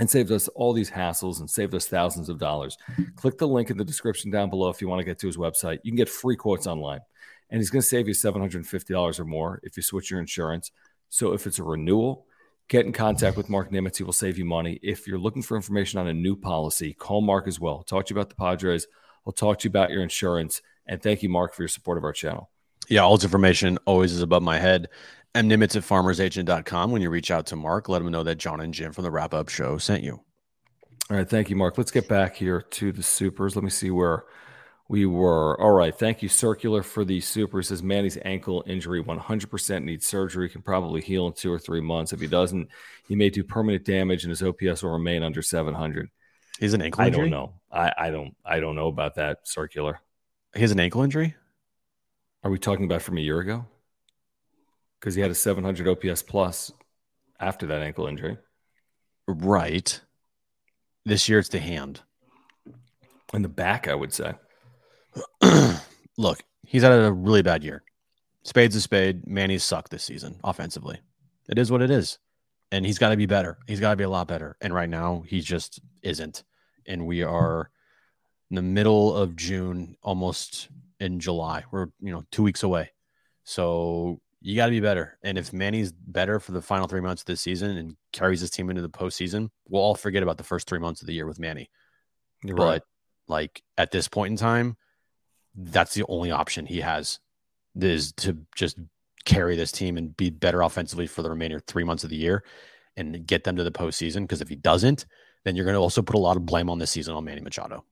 and 0.00 0.10
saved 0.10 0.32
us 0.32 0.48
all 0.48 0.72
these 0.72 0.90
hassles 0.90 1.38
and 1.38 1.48
saved 1.48 1.76
us 1.76 1.86
thousands 1.86 2.28
of 2.28 2.40
dollars. 2.40 2.76
Click 3.14 3.38
the 3.38 3.46
link 3.46 3.70
in 3.70 3.76
the 3.76 3.84
description 3.84 4.32
down 4.32 4.50
below 4.50 4.68
if 4.70 4.80
you 4.80 4.88
want 4.88 4.98
to 4.98 5.04
get 5.04 5.20
to 5.20 5.28
his 5.28 5.36
website. 5.36 5.78
You 5.84 5.92
can 5.92 5.96
get 5.96 6.08
free 6.08 6.34
quotes 6.34 6.66
online 6.66 7.02
and 7.50 7.60
he's 7.60 7.70
going 7.70 7.82
to 7.82 7.88
save 7.88 8.08
you 8.08 8.14
$750 8.14 9.20
or 9.20 9.24
more 9.24 9.60
if 9.62 9.76
you 9.76 9.82
switch 9.84 10.10
your 10.10 10.18
insurance. 10.18 10.72
So 11.08 11.34
if 11.34 11.46
it's 11.46 11.60
a 11.60 11.62
renewal, 11.62 12.26
Get 12.68 12.84
in 12.84 12.92
contact 12.92 13.36
with 13.36 13.48
Marc 13.48 13.70
Nimetz. 13.70 13.98
He 13.98 14.04
will 14.04 14.12
save 14.12 14.38
you 14.38 14.44
money. 14.44 14.80
If 14.82 15.06
you're 15.06 15.18
looking 15.18 15.42
for 15.42 15.56
information 15.56 16.00
on 16.00 16.08
a 16.08 16.14
new 16.14 16.34
policy, 16.34 16.94
call 16.94 17.20
Mark 17.20 17.46
as 17.46 17.60
well. 17.60 17.84
talk 17.84 18.06
to 18.06 18.14
you 18.14 18.18
about 18.18 18.28
the 18.28 18.34
Padres. 18.34 18.88
I'll 19.24 19.32
talk 19.32 19.60
to 19.60 19.64
you 19.64 19.70
about 19.70 19.90
your 19.90 20.02
insurance. 20.02 20.62
And 20.86 21.00
thank 21.00 21.22
you, 21.22 21.28
Mark, 21.28 21.54
for 21.54 21.62
your 21.62 21.68
support 21.68 21.96
of 21.98 22.04
our 22.04 22.12
channel. 22.12 22.50
Yeah, 22.88 23.00
all 23.00 23.16
this 23.16 23.24
information 23.24 23.78
always 23.84 24.12
is 24.12 24.22
above 24.22 24.42
my 24.42 24.58
head. 24.58 24.88
M 25.34 25.48
Nimetz 25.48 25.76
at 25.76 25.82
farmersagent.com. 25.82 26.90
When 26.90 27.02
you 27.02 27.10
reach 27.10 27.30
out 27.30 27.46
to 27.46 27.56
Mark, 27.56 27.88
let 27.88 28.02
him 28.02 28.10
know 28.10 28.22
that 28.22 28.38
John 28.38 28.60
and 28.60 28.72
Jim 28.72 28.92
from 28.92 29.04
the 29.04 29.10
wrap 29.10 29.34
up 29.34 29.48
show 29.48 29.78
sent 29.78 30.02
you. 30.02 30.20
All 31.10 31.16
right. 31.16 31.28
Thank 31.28 31.50
you, 31.50 31.56
Mark. 31.56 31.78
Let's 31.78 31.90
get 31.90 32.08
back 32.08 32.34
here 32.34 32.62
to 32.62 32.90
the 32.90 33.02
supers. 33.02 33.54
Let 33.54 33.62
me 33.64 33.70
see 33.70 33.90
where 33.90 34.24
we 34.88 35.06
were. 35.06 35.60
All 35.60 35.72
right. 35.72 35.96
Thank 35.96 36.22
you, 36.22 36.28
Circular, 36.28 36.82
for 36.82 37.04
the 37.04 37.20
super. 37.20 37.62
Says 37.62 37.82
Manny's 37.82 38.18
ankle 38.24 38.62
injury 38.66 39.02
100% 39.02 39.84
needs 39.84 40.06
surgery. 40.06 40.48
Can 40.48 40.62
probably 40.62 41.00
heal 41.00 41.26
in 41.26 41.32
two 41.32 41.52
or 41.52 41.58
three 41.58 41.80
months. 41.80 42.12
If 42.12 42.20
he 42.20 42.26
doesn't, 42.26 42.68
he 43.08 43.16
may 43.16 43.30
do 43.30 43.42
permanent 43.42 43.84
damage 43.84 44.24
and 44.24 44.30
his 44.30 44.42
OPS 44.42 44.82
will 44.82 44.92
remain 44.92 45.22
under 45.22 45.42
700. 45.42 46.08
He's 46.60 46.72
an 46.74 46.82
ankle 46.82 47.02
I 47.02 47.08
injury? 47.08 47.22
don't 47.28 47.30
know. 47.30 47.52
I, 47.70 47.92
I 47.98 48.10
don't. 48.10 48.34
I 48.44 48.60
don't 48.60 48.76
know 48.76 48.88
about 48.88 49.16
that. 49.16 49.46
Circular. 49.46 50.00
He 50.54 50.60
has 50.60 50.70
an 50.70 50.80
ankle 50.80 51.02
injury? 51.02 51.34
Are 52.44 52.50
we 52.50 52.58
talking 52.58 52.84
about 52.84 53.02
from 53.02 53.18
a 53.18 53.20
year 53.20 53.40
ago? 53.40 53.66
Because 55.00 55.14
he 55.14 55.20
had 55.20 55.30
a 55.30 55.34
700 55.34 55.88
OPS 55.88 56.22
plus 56.22 56.72
after 57.40 57.66
that 57.66 57.82
ankle 57.82 58.06
injury. 58.06 58.38
Right. 59.26 60.00
This 61.04 61.28
year 61.28 61.40
it's 61.40 61.48
the 61.48 61.58
hand. 61.58 62.00
In 63.34 63.42
the 63.42 63.48
back, 63.48 63.88
I 63.88 63.94
would 63.94 64.12
say. 64.12 64.32
Look, 66.18 66.42
he's 66.66 66.82
had 66.82 66.92
a 66.92 67.12
really 67.12 67.42
bad 67.42 67.64
year. 67.64 67.82
Spade's 68.42 68.76
a 68.76 68.80
spade. 68.80 69.26
Manny's 69.26 69.64
sucked 69.64 69.90
this 69.90 70.04
season 70.04 70.38
offensively. 70.44 71.00
It 71.48 71.58
is 71.58 71.70
what 71.70 71.82
it 71.82 71.90
is. 71.90 72.18
And 72.72 72.84
he's 72.84 72.98
got 72.98 73.10
to 73.10 73.16
be 73.16 73.26
better. 73.26 73.58
He's 73.66 73.80
got 73.80 73.90
to 73.90 73.96
be 73.96 74.04
a 74.04 74.08
lot 74.08 74.28
better. 74.28 74.56
And 74.60 74.74
right 74.74 74.88
now, 74.88 75.24
he 75.26 75.40
just 75.40 75.80
isn't. 76.02 76.42
And 76.86 77.06
we 77.06 77.22
are 77.22 77.70
in 78.50 78.56
the 78.56 78.62
middle 78.62 79.16
of 79.16 79.36
June, 79.36 79.96
almost 80.02 80.68
in 81.00 81.20
July. 81.20 81.64
We're, 81.70 81.88
you 82.00 82.12
know, 82.12 82.24
two 82.30 82.42
weeks 82.42 82.62
away. 82.62 82.90
So 83.44 84.20
you 84.40 84.56
got 84.56 84.66
to 84.66 84.70
be 84.70 84.80
better. 84.80 85.18
And 85.22 85.38
if 85.38 85.52
Manny's 85.52 85.92
better 85.92 86.38
for 86.38 86.52
the 86.52 86.62
final 86.62 86.86
three 86.86 87.00
months 87.00 87.22
of 87.22 87.26
this 87.26 87.40
season 87.40 87.76
and 87.76 87.96
carries 88.12 88.40
his 88.40 88.50
team 88.50 88.70
into 88.70 88.82
the 88.82 88.88
postseason, 88.88 89.50
we'll 89.68 89.82
all 89.82 89.94
forget 89.94 90.22
about 90.22 90.38
the 90.38 90.44
first 90.44 90.68
three 90.68 90.78
months 90.78 91.00
of 91.00 91.06
the 91.06 91.14
year 91.14 91.26
with 91.26 91.38
Manny. 91.38 91.70
You're 92.44 92.56
but 92.56 92.64
right. 92.64 92.82
like 93.28 93.62
at 93.76 93.90
this 93.90 94.08
point 94.08 94.32
in 94.32 94.36
time, 94.36 94.76
that's 95.56 95.94
the 95.94 96.04
only 96.08 96.30
option 96.30 96.66
he 96.66 96.80
has 96.80 97.18
is 97.80 98.12
to 98.12 98.38
just 98.54 98.78
carry 99.24 99.56
this 99.56 99.72
team 99.72 99.96
and 99.96 100.16
be 100.16 100.30
better 100.30 100.62
offensively 100.62 101.06
for 101.06 101.22
the 101.22 101.30
remainder 101.30 101.60
three 101.60 101.84
months 101.84 102.04
of 102.04 102.10
the 102.10 102.16
year 102.16 102.44
and 102.96 103.26
get 103.26 103.44
them 103.44 103.56
to 103.56 103.64
the 103.64 103.72
postseason. 103.72 104.22
Because 104.22 104.40
if 104.40 104.48
he 104.48 104.56
doesn't, 104.56 105.06
then 105.44 105.56
you're 105.56 105.64
going 105.64 105.74
to 105.74 105.80
also 105.80 106.02
put 106.02 106.16
a 106.16 106.20
lot 106.20 106.36
of 106.36 106.46
blame 106.46 106.70
on 106.70 106.78
this 106.78 106.90
season 106.90 107.14
on 107.14 107.24
Manny 107.24 107.40
Machado. 107.40 107.84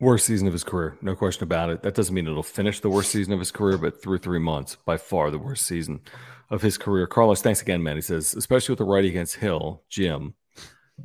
Worst 0.00 0.26
season 0.26 0.46
of 0.46 0.52
his 0.52 0.64
career, 0.64 0.98
no 1.02 1.14
question 1.14 1.44
about 1.44 1.70
it. 1.70 1.82
That 1.82 1.94
doesn't 1.94 2.14
mean 2.14 2.26
it'll 2.26 2.42
finish 2.42 2.80
the 2.80 2.90
worst 2.90 3.10
season 3.12 3.32
of 3.32 3.38
his 3.38 3.52
career, 3.52 3.78
but 3.78 4.02
through 4.02 4.18
three 4.18 4.40
months, 4.40 4.76
by 4.84 4.96
far 4.96 5.30
the 5.30 5.38
worst 5.38 5.66
season 5.66 6.00
of 6.50 6.62
his 6.62 6.76
career. 6.76 7.06
Carlos, 7.06 7.40
thanks 7.40 7.62
again, 7.62 7.82
man. 7.82 7.96
He 7.96 8.02
says, 8.02 8.34
especially 8.34 8.72
with 8.72 8.78
the 8.78 8.84
righty 8.84 9.08
against 9.08 9.36
Hill, 9.36 9.82
Jim. 9.88 10.34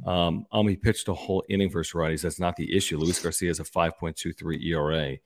Um, 0.06 0.46
um, 0.52 0.68
he 0.68 0.76
pitched 0.76 1.08
a 1.08 1.14
whole 1.14 1.44
inning 1.50 1.70
versus 1.70 1.94
righties. 1.94 2.22
That's 2.22 2.40
not 2.40 2.56
the 2.56 2.76
issue. 2.76 2.98
Luis 2.98 3.22
Garcia 3.22 3.50
has 3.50 3.60
a 3.60 3.64
5.23 3.64 4.64
ERA. 4.66 5.18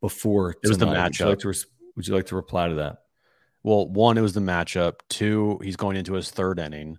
Before 0.00 0.50
It 0.50 0.68
was 0.68 0.78
the 0.78 0.86
tonight. 0.86 1.04
Would 1.04 1.18
you, 1.18 1.26
like 1.26 1.38
to 1.40 1.48
res- 1.48 1.66
would 1.94 2.08
you 2.08 2.14
like 2.14 2.26
to 2.26 2.36
reply 2.36 2.68
to 2.68 2.74
that? 2.76 2.98
Well, 3.62 3.88
one, 3.88 4.18
it 4.18 4.20
was 4.20 4.32
the 4.32 4.40
matchup. 4.40 4.94
Two, 5.08 5.60
he's 5.62 5.76
going 5.76 5.96
into 5.96 6.14
his 6.14 6.30
third 6.30 6.58
inning. 6.58 6.98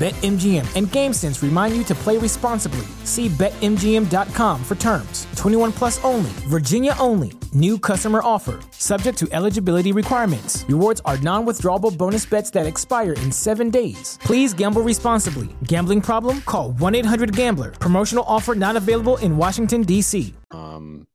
BetMGM 0.00 0.64
and 0.76 0.86
GameSense 0.86 1.42
remind 1.42 1.76
you 1.76 1.84
to 1.84 1.94
play 1.94 2.16
responsibly. 2.16 2.86
See 3.04 3.28
BetMGM.com 3.28 4.64
for 4.64 4.74
terms. 4.76 5.26
21 5.36 5.72
plus 5.72 6.02
only, 6.02 6.30
Virginia 6.48 6.94
only. 6.98 7.32
New 7.52 7.76
customer 7.78 8.22
offer. 8.24 8.60
Subject 8.70 9.18
to 9.18 9.28
eligibility 9.30 9.92
requirements. 9.92 10.64
Rewards 10.70 11.02
are 11.04 11.18
non 11.18 11.44
withdrawable 11.44 11.94
bonus 11.94 12.24
bets 12.24 12.48
that 12.52 12.64
expire 12.64 13.12
in 13.12 13.30
seven 13.30 13.68
days. 13.68 14.18
Please 14.22 14.54
gamble 14.54 14.80
responsibly. 14.80 15.50
Gambling 15.64 16.00
problem? 16.00 16.40
Call 16.46 16.72
1 16.72 16.94
800 16.94 17.36
Gambler. 17.36 17.72
Promotional 17.72 18.24
offer 18.26 18.54
not 18.54 18.76
available 18.76 19.18
in 19.18 19.36
Washington, 19.36 19.82
D.C. 19.82 20.32
Um, 20.50 21.06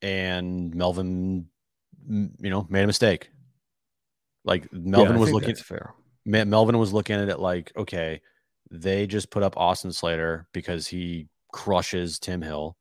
and 0.00 0.74
Melvin, 0.74 1.44
you 2.08 2.30
know, 2.48 2.66
made 2.70 2.84
a 2.84 2.86
mistake. 2.86 3.28
Like 4.46 4.72
Melvin 4.72 5.10
Yeah, 5.10 5.16
I 5.16 5.20
was 5.20 5.28
think 5.28 5.34
looking, 5.34 5.48
that's 5.48 5.60
fair. 5.60 5.92
Melvin 6.24 6.78
was 6.78 6.92
looking 6.92 7.16
at 7.16 7.28
it 7.28 7.40
like, 7.40 7.72
okay, 7.76 8.20
they 8.70 9.06
just 9.06 9.30
put 9.30 9.42
up 9.42 9.56
Austin 9.56 9.92
Slater 9.92 10.46
because 10.52 10.86
he 10.86 11.28
crushes 11.52 12.18
Tim 12.18 12.42
Hill 12.42 12.76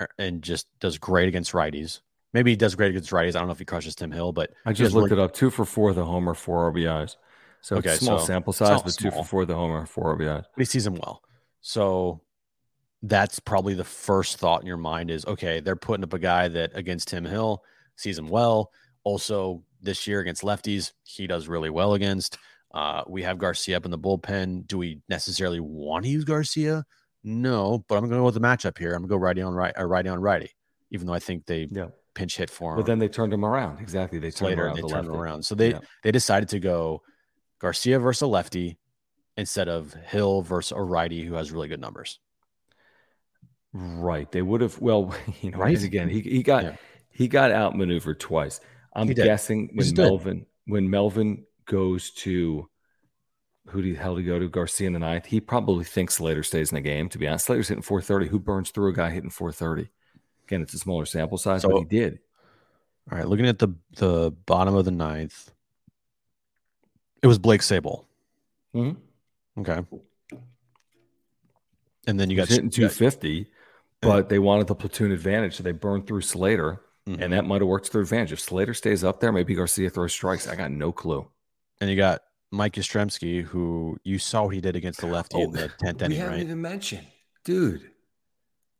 er, 0.00 0.08
and 0.18 0.42
just 0.42 0.66
does 0.80 0.98
great 0.98 1.28
against 1.28 1.52
righties. 1.52 2.00
Maybe 2.32 2.50
he 2.50 2.56
does 2.56 2.74
great 2.74 2.90
against 2.90 3.10
righties. 3.10 3.30
I 3.30 3.38
don't 3.38 3.46
know 3.46 3.52
if 3.52 3.58
he 3.58 3.64
crushes 3.64 3.94
Tim 3.94 4.10
Hill, 4.10 4.32
but 4.32 4.52
I 4.66 4.72
just 4.72 4.94
looked 4.94 5.10
look- 5.10 5.18
it 5.18 5.22
up. 5.22 5.32
Two 5.32 5.50
for 5.50 5.64
four, 5.64 5.92
the 5.94 6.04
homer, 6.04 6.34
four 6.34 6.70
RBIs. 6.72 7.16
So 7.60 7.76
Okay, 7.76 7.96
small 7.96 8.20
so 8.20 8.26
sample 8.26 8.52
size, 8.52 8.82
but 8.82 8.94
two 8.94 9.10
for 9.10 9.24
four, 9.24 9.44
the 9.44 9.54
homer, 9.54 9.84
four 9.84 10.16
RBIs. 10.16 10.44
but 10.54 10.58
he 10.58 10.64
sees 10.64 10.86
him 10.86 10.94
well. 10.94 11.22
So 11.60 12.20
that's 13.02 13.40
probably 13.40 13.74
the 13.74 13.84
first 13.84 14.38
thought 14.38 14.60
in 14.60 14.66
your 14.66 14.76
mind 14.76 15.10
is 15.10 15.24
okay, 15.26 15.60
they're 15.60 15.76
putting 15.76 16.04
up 16.04 16.12
a 16.12 16.18
guy 16.18 16.48
that 16.48 16.70
against 16.74 17.08
Tim 17.08 17.24
Hill 17.24 17.62
sees 17.96 18.18
him 18.18 18.28
well, 18.28 18.70
also 19.04 19.62
this 19.82 20.06
year 20.06 20.20
against 20.20 20.42
lefties, 20.42 20.92
he 21.04 21.26
does 21.26 21.48
really 21.48 21.70
well 21.70 21.94
against. 21.94 22.38
Uh, 22.74 23.02
we 23.08 23.22
have 23.22 23.38
Garcia 23.38 23.76
up 23.76 23.84
in 23.84 23.90
the 23.90 23.98
bullpen. 23.98 24.66
Do 24.66 24.78
we 24.78 25.00
necessarily 25.08 25.60
want 25.60 26.04
to 26.04 26.10
use 26.10 26.24
Garcia? 26.24 26.84
No, 27.24 27.84
but 27.88 27.94
I'm 27.96 28.02
going 28.02 28.12
to 28.12 28.16
go 28.18 28.24
with 28.24 28.34
the 28.34 28.40
matchup 28.40 28.78
here. 28.78 28.90
I'm 28.94 29.02
going 29.02 29.08
to 29.08 29.14
go 29.14 29.16
righty 29.16 29.40
on 29.42 29.54
right, 29.54 29.72
or 29.76 29.88
righty 29.88 30.08
on 30.08 30.20
righty, 30.20 30.50
even 30.90 31.06
though 31.06 31.14
I 31.14 31.18
think 31.18 31.46
they 31.46 31.66
Yeah. 31.70 31.86
pinch 32.14 32.36
hit 32.36 32.50
for 32.50 32.72
him. 32.72 32.76
But 32.78 32.86
then 32.86 32.98
they 32.98 33.08
turned 33.08 33.32
him 33.32 33.44
around. 33.44 33.80
Exactly. 33.80 34.18
They 34.18 34.30
turned 34.30 34.52
him 34.52 34.58
later 34.58 34.66
around. 34.66 34.76
they 34.76 34.82
to 34.82 34.88
turned 34.88 35.06
him 35.08 35.14
around. 35.16 35.42
So 35.44 35.54
they 35.54 35.70
Yeah. 35.70 35.80
they 36.04 36.10
decided 36.12 36.48
to 36.50 36.60
go 36.60 37.02
Garcia 37.58 37.98
versus 37.98 38.22
a 38.22 38.26
lefty 38.26 38.78
instead 39.36 39.68
of 39.68 39.94
Hill 39.94 40.42
versus 40.42 40.72
a 40.72 40.80
righty 40.80 41.24
who 41.24 41.34
has 41.34 41.50
really 41.50 41.68
good 41.68 41.80
numbers. 41.80 42.20
Right. 43.72 44.30
They 44.30 44.42
would 44.42 44.60
have. 44.60 44.78
Well, 44.80 45.14
you 45.40 45.50
know, 45.50 45.58
Right? 45.58 45.74
right 45.74 45.82
again, 45.84 46.08
he 46.08 46.20
he 46.20 46.42
got 46.42 46.64
Yeah. 46.64 46.76
he 47.10 47.28
got 47.28 47.50
outmaneuvered 47.52 48.20
twice. 48.20 48.60
I'm 49.00 49.08
guessing 49.08 49.70
when. 49.74 49.94
Melvin 49.94 50.46
when 50.66 50.90
Melvin 50.90 51.44
goes 51.66 52.10
to 52.10 52.68
who 53.68 53.82
the 53.82 53.94
hell 53.94 54.16
he 54.16 54.24
go 54.24 54.38
to 54.38 54.48
Garcia 54.48 54.86
in 54.86 54.92
the 54.94 54.98
ninth? 54.98 55.26
He 55.26 55.40
probably 55.40 55.84
thinks 55.84 56.14
Slater 56.16 56.42
stays 56.42 56.70
in 56.72 56.76
the 56.76 56.80
game. 56.80 57.08
To 57.10 57.18
be 57.18 57.26
honest, 57.28 57.46
Slater's 57.46 57.68
hitting 57.68 57.82
430. 57.82 58.28
Who 58.28 58.38
burns 58.38 58.70
through 58.70 58.88
a 58.90 58.92
guy 58.94 59.10
hitting 59.10 59.30
430? 59.30 59.90
Again, 60.46 60.62
it's 60.62 60.72
a 60.74 60.78
smaller 60.78 61.04
sample 61.06 61.36
size, 61.38 61.62
So- 61.62 61.68
but 61.70 61.78
he 61.80 61.84
did. 61.84 62.18
All 63.10 63.16
right, 63.18 63.26
looking 63.28 63.46
at 63.46 63.58
the 63.58 63.68
the 63.96 64.30
bottom 64.46 64.74
of 64.74 64.84
the 64.84 64.90
ninth, 64.90 65.50
it 67.22 67.26
was 67.26 67.38
Blake 67.38 67.62
Sabol. 67.62 68.04
Mhm. 68.74 68.96
Okay, 69.58 69.82
and 72.06 72.18
then 72.20 72.30
you 72.30 72.36
got 72.36 72.48
hitting 72.48 72.64
you 72.66 72.70
got- 72.70 72.92
250, 72.92 73.46
but 74.00 74.28
they 74.28 74.38
wanted 74.38 74.66
the 74.66 74.74
platoon 74.74 75.10
advantage, 75.12 75.56
so 75.56 75.62
they 75.62 75.72
burned 75.72 76.06
through 76.06 76.20
Slater, 76.20 76.80
Mhm. 77.08 77.22
and 77.22 77.32
that 77.32 77.44
might 77.46 77.60
have 77.60 77.68
worked 77.68 77.86
to 77.86 77.92
their 77.92 78.02
advantage. 78.02 78.32
If 78.32 78.40
Slater 78.40 78.74
stays 78.74 79.02
up 79.02 79.20
there, 79.20 79.32
maybe 79.32 79.54
Garcia 79.54 79.88
throws 79.90 80.12
strikes. 80.12 80.46
I 80.46 80.54
got 80.56 80.70
no 80.70 80.92
clue. 80.92 81.26
and 81.80 81.88
you 81.88 81.96
got 81.96 82.22
Mike 82.50 82.74
Yastrzemski, 82.74 83.42
who 83.42 83.98
you 84.02 84.18
saw 84.18 84.44
what 84.44 84.54
he 84.54 84.60
did 84.60 84.74
against 84.74 85.00
the 85.00 85.06
lefty 85.06 85.40
in 85.40 85.52
the 85.52 85.68
tenth 85.78 86.00
we 86.00 86.06
inning, 86.06 86.18
haven't 86.18 86.34
right? 86.34 86.42
even 86.42 86.60
mentioned, 86.60 87.06
dude. 87.44 87.90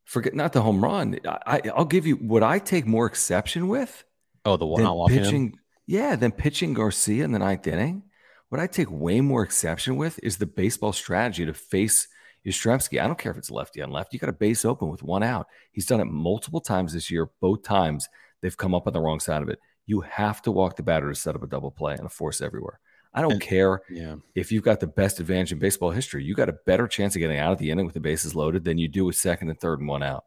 Forget 0.04 0.34
not 0.34 0.52
the 0.52 0.62
home 0.62 0.82
run. 0.82 1.18
I, 1.26 1.38
I, 1.46 1.60
I'll 1.76 1.84
give 1.84 2.06
you 2.06 2.16
what 2.16 2.42
I 2.42 2.58
take 2.58 2.86
more 2.86 3.06
exception 3.06 3.68
with 3.68 4.04
oh, 4.44 4.56
the 4.56 4.66
one 4.66 4.82
not 4.82 4.96
walking 4.96 5.18
him. 5.18 5.24
pitching. 5.24 5.58
Yeah, 5.86 6.16
then 6.16 6.32
pitching 6.32 6.74
Garcia 6.74 7.24
in 7.24 7.32
the 7.32 7.38
ninth 7.38 7.66
inning. 7.66 8.02
What 8.48 8.60
I 8.60 8.66
take 8.66 8.90
way 8.90 9.20
more 9.20 9.42
exception 9.42 9.96
with 9.96 10.18
is 10.22 10.38
the 10.38 10.46
baseball 10.46 10.92
strategy 10.92 11.44
to 11.44 11.52
face 11.54 12.08
Yastrzemski. 12.46 13.00
I 13.00 13.06
don't 13.06 13.18
care 13.18 13.32
if 13.32 13.38
it's 13.38 13.50
lefty 13.50 13.82
on 13.82 13.90
left. 13.90 14.12
You 14.12 14.18
got 14.18 14.30
a 14.30 14.32
base 14.32 14.64
open 14.64 14.88
with 14.88 15.02
one 15.02 15.22
out. 15.22 15.46
He's 15.72 15.86
done 15.86 16.00
it 16.00 16.06
multiple 16.06 16.60
times 16.60 16.92
this 16.92 17.10
year. 17.10 17.28
Both 17.40 17.62
times 17.62 18.08
they've 18.40 18.56
come 18.56 18.74
up 18.74 18.86
on 18.86 18.92
the 18.92 19.00
wrong 19.00 19.20
side 19.20 19.42
of 19.42 19.48
it. 19.48 19.58
You 19.86 20.00
have 20.02 20.42
to 20.42 20.50
walk 20.52 20.76
the 20.76 20.82
batter 20.82 21.08
to 21.08 21.14
set 21.14 21.34
up 21.34 21.42
a 21.42 21.46
double 21.46 21.70
play 21.70 21.94
and 21.94 22.06
a 22.06 22.08
force 22.10 22.40
everywhere. 22.40 22.78
I 23.14 23.22
don't 23.22 23.32
And- 23.32 23.40
care 23.40 23.80
Yeah, 23.90 24.16
if 24.34 24.52
you've 24.52 24.62
got 24.62 24.80
the 24.80 24.86
best 24.86 25.18
advantage 25.18 25.50
in 25.52 25.58
baseball 25.58 25.90
history, 25.90 26.22
you 26.24 26.34
got 26.34 26.50
a 26.50 26.58
better 26.66 26.86
chance 26.86 27.16
of 27.16 27.20
getting 27.20 27.38
out 27.38 27.52
of 27.52 27.58
the 27.58 27.70
inning 27.70 27.86
with 27.86 27.94
the 27.94 28.00
bases 28.00 28.34
loaded 28.34 28.64
than 28.64 28.76
you 28.78 28.86
do 28.86 29.06
with 29.06 29.16
second 29.16 29.48
and 29.48 29.58
third 29.58 29.80
and 29.80 29.88
one 29.88 30.02
out. 30.02 30.24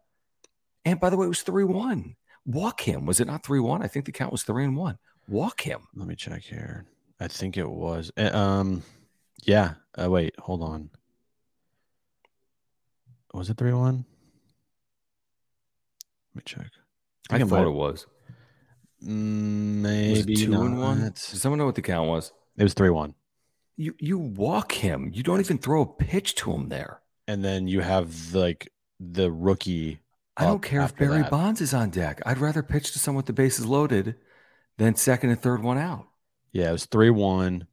And 0.83 0.99
by 0.99 1.09
the 1.11 1.17
way, 1.17 1.25
it 1.27 1.29
was 1.29 1.43
3 1.43 1.63
1. 1.63 2.15
Walk 2.45 2.81
him. 2.81 3.05
Was 3.05 3.19
it 3.19 3.27
not 3.27 3.45
3 3.45 3.59
1? 3.59 3.83
I 3.83 3.87
think 3.87 4.05
the 4.05 4.11
count 4.11 4.31
was 4.31 4.41
3 4.43 4.63
and 4.65 4.75
1. 4.75 4.97
Walk 5.27 5.61
him. 5.61 5.87
let 5.95 6.07
me 6.07 6.15
check 6.15 6.41
here. 6.41 6.85
I 7.19 7.27
think 7.27 7.55
it 7.55 7.69
was. 7.69 8.11
uh, 8.17 8.35
Um, 8.35 8.81
yeah. 9.43 9.75
Uh, 9.95 10.09
wait, 10.09 10.33
hold 10.39 10.63
on. 10.63 10.89
Was 13.33 13.49
it 13.49 13.57
three 13.57 13.73
one? 13.73 14.05
Let 16.33 16.35
me 16.35 16.41
check. 16.45 16.67
I, 17.29 17.37
it 17.37 17.47
thought 17.47 17.67
it 17.67 17.71
was. 17.71 18.07
Mm, 19.05 19.81
Was 20.11 20.19
it 20.19 20.27
Maybe 20.27 20.35
2 20.35 20.53
and 20.53 20.77
1? 20.77 21.01
Does 21.01 21.41
someone 21.41 21.59
know 21.59 21.65
what 21.65 21.75
the 21.75 21.81
count 21.81 22.07
was? 22.09 22.31
It 22.57 22.63
was 22.63 22.73
three 22.73 22.89
one. 22.89 23.15
You 23.77 23.95
you 23.99 24.17
walk 24.17 24.73
him. 24.73 25.09
You 25.13 25.23
don't 25.23 25.39
even 25.39 25.57
throw 25.57 25.81
a 25.81 25.85
pitch 25.85 26.35
to 26.35 26.51
him 26.51 26.69
there. 26.69 27.01
And 27.27 27.43
then 27.43 27.67
you 27.67 27.79
have 27.81 28.33
like 28.35 28.71
the 28.99 29.31
rookie. 29.31 30.01
I 30.37 30.45
don't 30.45 30.61
care 30.61 30.81
if 30.81 30.95
Barry 30.95 31.21
that. 31.21 31.31
Bonds 31.31 31.61
is 31.61 31.73
on 31.73 31.89
deck. 31.89 32.21
I'd 32.25 32.37
rather 32.37 32.61
pitch 32.63 32.91
to 32.93 32.99
someone 32.99 33.19
with 33.19 33.25
the 33.27 33.33
bases 33.33 33.65
loaded 33.65 34.15
than 34.77 34.95
second 34.95 35.29
and 35.29 35.41
third 35.41 35.63
one 35.63 35.77
out. 35.77 36.07
Yeah, 36.51 36.69
it 36.69 36.73
was 36.73 36.85
three 36.85 37.09
one. 37.09 37.67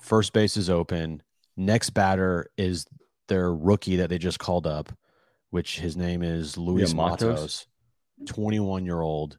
First 0.00 0.32
base 0.32 0.56
is 0.56 0.70
open. 0.70 1.22
Next 1.56 1.90
batter 1.90 2.50
is 2.56 2.86
their 3.28 3.52
rookie 3.52 3.96
that 3.96 4.08
they 4.10 4.18
just 4.18 4.38
called 4.38 4.66
up, 4.66 4.92
which 5.50 5.78
his 5.78 5.96
name 5.96 6.22
is 6.22 6.56
Luis 6.56 6.90
Yeah, 6.90 6.96
Matos. 6.96 7.22
Matos, 7.22 7.66
twenty-one 8.26 8.84
year 8.84 9.00
old. 9.00 9.38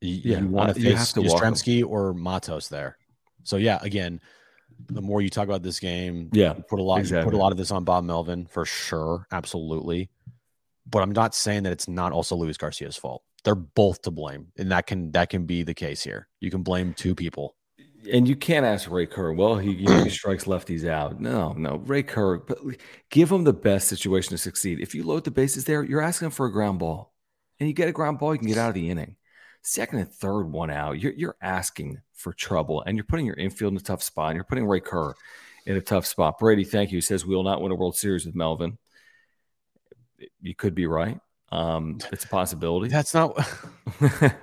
You, 0.00 0.32
Yeah, 0.32 0.40
you 0.40 0.48
want 0.48 0.70
uh, 0.70 0.74
to 0.74 0.80
face 0.80 0.98
have 0.98 1.12
to 1.14 1.22
walk 1.22 1.42
him. 1.42 1.54
Yastrzemski 1.54 1.84
or 1.86 2.12
Matos 2.14 2.68
there. 2.68 2.98
So 3.44 3.56
yeah, 3.56 3.78
again, 3.82 4.20
the 4.88 5.00
more 5.00 5.22
you 5.22 5.30
talk 5.30 5.44
about 5.44 5.62
this 5.62 5.80
game, 5.80 6.28
Yeah. 6.32 6.52
put 6.52 6.78
a 6.78 6.82
lot 6.82 7.08
you 7.08 7.22
put 7.22 7.34
a 7.34 7.38
lot 7.38 7.52
of 7.52 7.58
this 7.58 7.70
on 7.70 7.84
Bob 7.84 8.04
Melvin 8.04 8.46
for 8.46 8.64
sure, 8.64 9.26
absolutely. 9.32 10.10
But 10.88 11.02
I'm 11.02 11.12
not 11.12 11.34
saying 11.34 11.64
that 11.64 11.72
it's 11.72 11.88
not 11.88 12.12
also 12.12 12.36
Luis 12.36 12.56
Garcia's 12.56 12.96
fault. 12.96 13.22
They're 13.42 13.54
both 13.54 14.02
to 14.02 14.10
blame, 14.10 14.48
and 14.58 14.70
that 14.70 14.86
can 14.86 15.10
that 15.12 15.30
can 15.30 15.46
be 15.46 15.62
the 15.62 15.74
case 15.74 16.02
here. 16.02 16.28
You 16.40 16.50
can 16.50 16.62
blame 16.62 16.94
two 16.94 17.14
people. 17.14 17.55
And 18.12 18.28
you 18.28 18.36
can't 18.36 18.64
ask 18.66 18.90
Ray 18.90 19.06
Kerr. 19.06 19.32
Well, 19.32 19.56
he, 19.56 19.72
you 19.72 19.86
know, 19.88 20.04
he 20.04 20.10
strikes 20.20 20.44
lefties 20.44 20.86
out. 20.88 21.20
No, 21.20 21.52
no, 21.52 21.76
Ray 21.86 22.02
Kerr. 22.02 22.38
But 22.38 22.58
give 23.10 23.30
him 23.30 23.44
the 23.44 23.52
best 23.52 23.88
situation 23.88 24.30
to 24.30 24.38
succeed. 24.38 24.80
If 24.80 24.94
you 24.94 25.02
load 25.04 25.24
the 25.24 25.30
bases 25.30 25.64
there, 25.64 25.82
you're 25.82 26.00
asking 26.02 26.30
for 26.30 26.46
a 26.46 26.52
ground 26.52 26.78
ball, 26.78 27.12
and 27.58 27.68
you 27.68 27.74
get 27.74 27.88
a 27.88 27.92
ground 27.92 28.18
ball, 28.18 28.32
you 28.34 28.38
can 28.38 28.48
get 28.48 28.58
out 28.58 28.68
of 28.68 28.74
the 28.74 28.90
inning. 28.90 29.16
Second 29.62 29.98
and 29.98 30.12
third, 30.12 30.44
one 30.44 30.70
out. 30.70 31.00
You're 31.00 31.12
you're 31.12 31.36
asking 31.42 32.00
for 32.14 32.32
trouble, 32.32 32.82
and 32.86 32.96
you're 32.96 33.04
putting 33.04 33.26
your 33.26 33.36
infield 33.36 33.72
in 33.72 33.78
a 33.78 33.80
tough 33.82 34.02
spot. 34.02 34.28
And 34.30 34.36
you're 34.36 34.44
putting 34.44 34.66
Ray 34.66 34.80
Kerr 34.80 35.14
in 35.66 35.76
a 35.76 35.80
tough 35.80 36.06
spot. 36.06 36.38
Brady, 36.38 36.62
thank 36.64 36.92
you. 36.92 37.00
Says 37.00 37.26
we 37.26 37.34
will 37.34 37.42
not 37.42 37.60
win 37.60 37.72
a 37.72 37.74
World 37.74 37.96
Series 37.96 38.24
with 38.26 38.36
Melvin. 38.36 38.78
You 40.40 40.54
could 40.54 40.74
be 40.74 40.86
right. 40.86 41.18
Um, 41.52 41.98
it's 42.12 42.24
a 42.24 42.28
possibility. 42.28 42.88
That's 42.88 43.14
not 43.14 43.36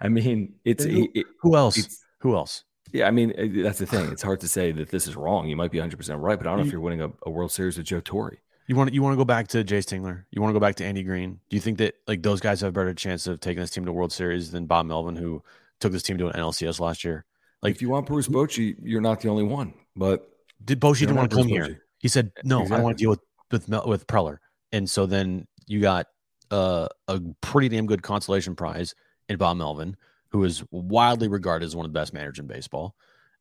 I 0.00 0.08
mean, 0.08 0.54
it's 0.64 0.84
Who- 0.84 1.08
it- 1.14 1.26
who 1.40 1.56
else. 1.56 1.76
it's 1.76 2.04
Who 2.20 2.34
else? 2.36 2.64
Yeah, 2.92 3.06
I 3.06 3.10
mean, 3.10 3.32
uh, 3.38 3.62
that's 3.62 3.78
the 3.78 3.86
thing. 3.86 4.10
It's 4.10 4.22
hard 4.22 4.40
to 4.40 4.48
say 4.48 4.72
that 4.72 4.90
this 4.90 5.06
is 5.06 5.16
wrong. 5.16 5.48
You 5.48 5.56
might 5.56 5.70
be 5.70 5.78
100% 5.78 6.20
right, 6.20 6.38
but 6.38 6.46
I 6.46 6.50
don't 6.50 6.58
know 6.58 6.60
if 6.62 6.66
You- 6.66 6.72
you're 6.72 6.80
winning 6.80 7.00
a, 7.02 7.10
a 7.24 7.30
World 7.30 7.52
Series 7.52 7.76
with 7.76 7.86
Joe 7.86 8.00
Torre. 8.00 8.38
You 8.66 8.76
want 8.76 8.94
you 8.94 9.02
want 9.02 9.14
to 9.14 9.16
go 9.16 9.24
back 9.24 9.48
to 9.48 9.64
Jayce 9.64 9.84
Tingler? 9.84 10.24
You 10.30 10.40
want 10.40 10.50
to 10.50 10.54
go 10.54 10.60
back 10.60 10.76
to 10.76 10.84
Andy 10.84 11.02
Green? 11.02 11.40
Do 11.48 11.56
you 11.56 11.60
think 11.60 11.78
that 11.78 11.94
like 12.06 12.22
those 12.22 12.40
guys 12.40 12.60
have 12.60 12.68
a 12.68 12.72
better 12.72 12.94
chance 12.94 13.26
of 13.26 13.40
taking 13.40 13.60
this 13.60 13.70
team 13.70 13.84
to 13.84 13.92
World 13.92 14.12
Series 14.12 14.52
than 14.52 14.66
Bob 14.66 14.86
Melvin, 14.86 15.16
who 15.16 15.42
took 15.80 15.90
this 15.90 16.04
team 16.04 16.18
to 16.18 16.28
an 16.28 16.34
NLCS 16.34 16.78
last 16.78 17.02
year? 17.02 17.24
Like, 17.62 17.74
if 17.74 17.82
you 17.82 17.88
want 17.90 18.06
Bruce 18.06 18.28
Bochy, 18.28 18.76
you're 18.80 19.00
not 19.00 19.20
the 19.20 19.28
only 19.28 19.42
one. 19.42 19.74
But 19.96 20.28
did 20.64 20.80
Bochy 20.80 21.00
didn't 21.00 21.16
want 21.16 21.30
to 21.32 21.36
come 21.36 21.48
here? 21.48 21.82
He 21.98 22.06
said, 22.08 22.30
"No, 22.44 22.64
I 22.64 22.68
don't 22.68 22.82
want 22.84 22.96
to 22.96 23.02
deal 23.02 23.10
with 23.10 23.20
with 23.50 23.68
Mel- 23.68 23.88
with 23.88 24.06
Preller." 24.06 24.38
And 24.72 24.88
so 24.88 25.04
then 25.04 25.48
you 25.66 25.80
got 25.80 26.06
uh, 26.52 26.86
a 27.08 27.20
pretty 27.40 27.68
damn 27.70 27.86
good 27.86 28.02
consolation 28.02 28.54
prize 28.54 28.94
in 29.28 29.36
Bob 29.36 29.56
Melvin, 29.56 29.96
who 30.30 30.44
is 30.44 30.64
widely 30.70 31.28
regarded 31.28 31.66
as 31.66 31.76
one 31.76 31.86
of 31.86 31.92
the 31.92 31.98
best 31.98 32.12
managers 32.12 32.38
in 32.38 32.46
baseball, 32.46 32.94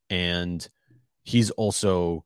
and 0.09 0.67
he's 1.23 1.51
also 1.51 2.23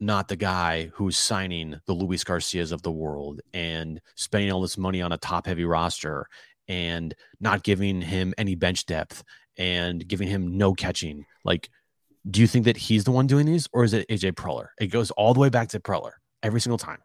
not 0.00 0.28
the 0.28 0.36
guy 0.36 0.90
who's 0.94 1.16
signing 1.16 1.78
the 1.86 1.92
Luis 1.92 2.24
Garcias 2.24 2.72
of 2.72 2.82
the 2.82 2.90
world 2.90 3.40
and 3.52 4.00
spending 4.14 4.50
all 4.50 4.62
this 4.62 4.78
money 4.78 5.02
on 5.02 5.12
a 5.12 5.18
top 5.18 5.46
heavy 5.46 5.64
roster 5.64 6.26
and 6.68 7.14
not 7.40 7.62
giving 7.62 8.00
him 8.00 8.32
any 8.38 8.54
bench 8.54 8.86
depth 8.86 9.22
and 9.58 10.06
giving 10.08 10.26
him 10.26 10.56
no 10.56 10.72
catching. 10.72 11.26
Like, 11.44 11.68
do 12.30 12.40
you 12.40 12.46
think 12.46 12.64
that 12.64 12.76
he's 12.76 13.04
the 13.04 13.10
one 13.10 13.26
doing 13.26 13.44
these 13.44 13.68
or 13.72 13.84
is 13.84 13.92
it 13.92 14.08
AJ 14.08 14.32
Preller? 14.32 14.68
It 14.80 14.86
goes 14.86 15.10
all 15.12 15.34
the 15.34 15.40
way 15.40 15.50
back 15.50 15.68
to 15.70 15.80
Preller 15.80 16.12
every 16.42 16.60
single 16.60 16.78
time. 16.78 16.98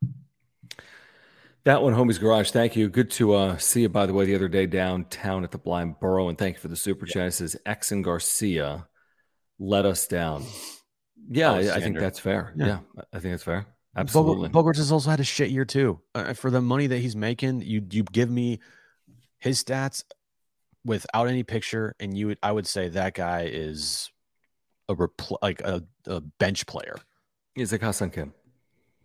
That 1.66 1.82
one, 1.82 1.94
Homie's 1.94 2.20
Garage, 2.20 2.52
thank 2.52 2.76
you. 2.76 2.90
Good 2.90 3.10
to 3.12 3.34
uh, 3.34 3.58
see 3.58 3.82
you, 3.82 3.90
by 3.90 4.06
the 4.06 4.14
way, 4.14 4.26
the 4.26 4.36
other 4.36 4.48
day 4.48 4.68
downtown 4.68 5.44
at 5.44 5.52
the 5.52 5.58
Blind 5.58 6.00
Burro. 6.00 6.30
And 6.30 6.38
thank 6.38 6.58
you 6.58 6.62
for 6.62 6.68
the 6.68 6.76
super 6.76 7.08
chat. 7.08 7.28
It 7.28 7.32
says 7.32 7.56
Exon 7.66 8.04
Garcia 8.04 8.88
let 9.58 9.86
us 9.86 10.06
down. 10.06 10.46
Yeah, 11.30 11.54
I, 11.54 11.76
I 11.76 11.80
think 11.80 11.98
that's 11.98 12.20
fair. 12.20 12.54
Yeah. 12.56 12.66
Yeah, 12.68 12.80
I 13.12 13.20
think 13.20 13.34
that's 13.34 13.44
fair. 13.44 13.66
Absolutely. 13.98 14.50
Bogaerts 14.50 14.78
has 14.78 14.92
also 14.92 15.10
had 15.10 15.20
a 15.20 15.24
shit 15.24 15.50
year 15.50 15.66
too. 15.66 16.00
Uh, 16.14 16.34
for 16.34 16.52
the 16.52 16.62
money 16.62 16.86
that 16.88 17.00
he's 17.00 17.16
making, 17.16 17.62
you 17.62 17.82
you 17.90 18.04
give 18.04 18.30
me 18.30 18.60
his 19.40 19.64
stats 19.64 20.04
without 20.84 21.28
any 21.28 21.44
picture, 21.44 21.96
and 22.00 22.16
you 22.16 22.28
would 22.28 22.38
I 22.44 22.52
would 22.52 22.68
say 22.68 22.90
that 22.90 23.16
guy 23.16 23.50
is 23.52 24.12
a 24.90 24.96
repl- 24.96 25.38
like 25.42 25.62
a, 25.62 25.84
a 26.06 26.22
bench 26.22 26.68
player. 26.68 26.96
He's 27.56 27.72
like 27.72 27.82
Ha-Seong 27.82 28.12
Kim 28.12 28.34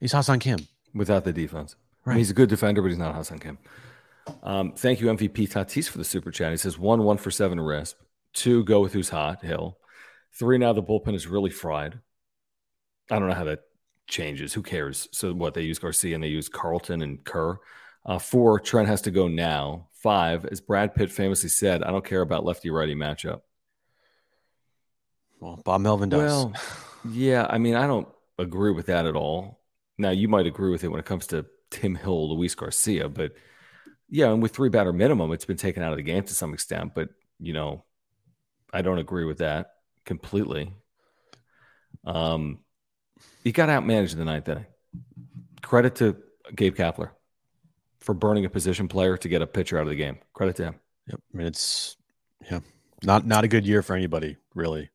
He's 0.01 0.13
Ha-Seong 0.13 0.41
Kim. 0.41 0.67
without 0.93 1.25
the 1.25 1.33
defense. 1.33 1.77
Right. 2.11 2.19
he's 2.19 2.31
a 2.31 2.35
good 2.35 2.49
defender, 2.49 2.83
but 2.83 2.89
he's 2.89 2.99
not 2.99 3.15
Ha-Seong 3.15 3.41
Kim. 3.41 3.59
Um, 4.43 4.73
thank 4.73 5.01
you, 5.01 5.07
MVP 5.09 5.49
Tatis, 5.51 5.89
for 5.89 5.99
the 5.99 6.05
super 6.05 6.31
chat. 6.31 6.51
He 6.51 6.57
says 6.57 6.79
one, 6.79 7.03
one 7.03 7.17
for 7.17 7.31
seven 7.31 7.59
Risp. 7.59 7.95
Two, 8.33 8.65
go 8.65 8.81
with 8.81 8.93
who's 8.93 9.09
hot, 9.09 9.43
Hill. 9.43 9.79
Three, 10.33 10.59
now 10.59 10.73
the 10.73 10.83
bullpen 10.83 11.15
is 11.15 11.27
really 11.27 11.51
fried. 11.51 11.99
I 13.11 13.19
don't 13.19 13.29
know 13.29 13.35
how 13.35 13.45
that 13.45 13.61
changes. 14.07 14.53
Who 14.55 14.63
cares? 14.63 15.09
So 15.13 15.33
what? 15.33 15.55
They 15.55 15.63
use 15.63 15.79
Garcia 15.79 16.15
and 16.15 16.23
they 16.23 16.29
use 16.29 16.49
Carlton 16.49 17.03
and 17.03 17.25
Kerr. 17.25 17.59
Uh, 18.07 18.19
four, 18.19 18.61
Trent 18.61 18.89
has 18.89 19.03
to 19.03 19.11
go 19.11 19.27
now. 19.29 19.89
five. 19.93 20.47
As 20.47 20.61
Brad 20.61 20.95
Pitt 20.95 21.11
famously 21.11 21.49
said, 21.49 21.83
I 21.83 21.91
don't 21.91 22.05
care 22.05 22.23
about 22.23 22.45
lefty 22.45 22.71
righty 22.71 22.95
matchup. 22.95 23.41
Well, 25.41 25.61
Bob 25.65 25.81
Melvin 25.81 26.09
does. 26.09 26.21
Well, 26.21 26.53
yeah, 27.11 27.47
I 27.49 27.59
mean, 27.59 27.75
I 27.75 27.87
don't 27.87 28.09
agree 28.39 28.73
with 28.73 28.87
that 28.87 29.07
at 29.07 29.17
all. 29.17 29.61
Now, 29.99 30.11
you 30.11 30.29
might 30.29 30.47
agree 30.47 30.71
with 30.71 30.85
it 30.85 30.89
when 30.89 31.01
it 31.01 31.07
comes 31.07 31.27
to 31.29 31.47
Tim 31.71 31.95
Hill, 31.95 32.37
Luis 32.37 32.55
Garcia, 32.55 33.09
but 33.09 33.33
yeah, 34.09 34.31
and 34.31 34.43
with 34.43 34.53
three 34.53 34.69
batter 34.69 34.93
minimum, 34.93 35.33
it's 35.33 35.45
been 35.45 35.57
taken 35.57 35.83
out 35.83 35.93
of 35.93 35.97
the 35.97 36.03
game 36.03 36.25
to 36.25 36.35
some 36.35 36.53
extent. 36.53 36.93
But 36.95 37.11
you 37.39 37.53
know, 37.53 37.85
I 38.73 38.83
don't 38.83 38.99
agree 38.99 39.25
with 39.25 39.39
that 39.39 39.75
completely. 40.05 40.73
Um, 42.05 42.61
he 43.45 43.53
got 43.53 43.69
outmanaged 43.69 44.13
in 44.13 44.19
the 44.19 44.25
ninth 44.25 44.49
inning. 44.49 44.67
Credit 45.63 45.95
to 45.97 46.17
Gabe 46.55 46.75
Kapler 46.75 47.11
for 48.01 48.15
burning 48.15 48.45
a 48.45 48.51
position 48.51 48.89
player 48.89 49.17
to 49.19 49.29
get 49.29 49.43
a 49.43 49.47
pitcher 49.47 49.79
out 49.79 49.83
of 49.83 49.89
the 49.89 49.95
game. 49.95 50.19
Credit 50.33 50.57
to 50.57 50.65
him. 50.65 50.75
Yep. 51.07 51.21
I 51.33 51.37
mean, 51.37 51.47
it's 51.47 51.97
yeah, 52.51 52.61
not 53.03 53.27
not 53.27 53.45
a 53.45 53.49
good 53.49 53.67
year 53.67 53.83
for 53.83 53.95
anybody 53.95 54.37
really 54.55 54.91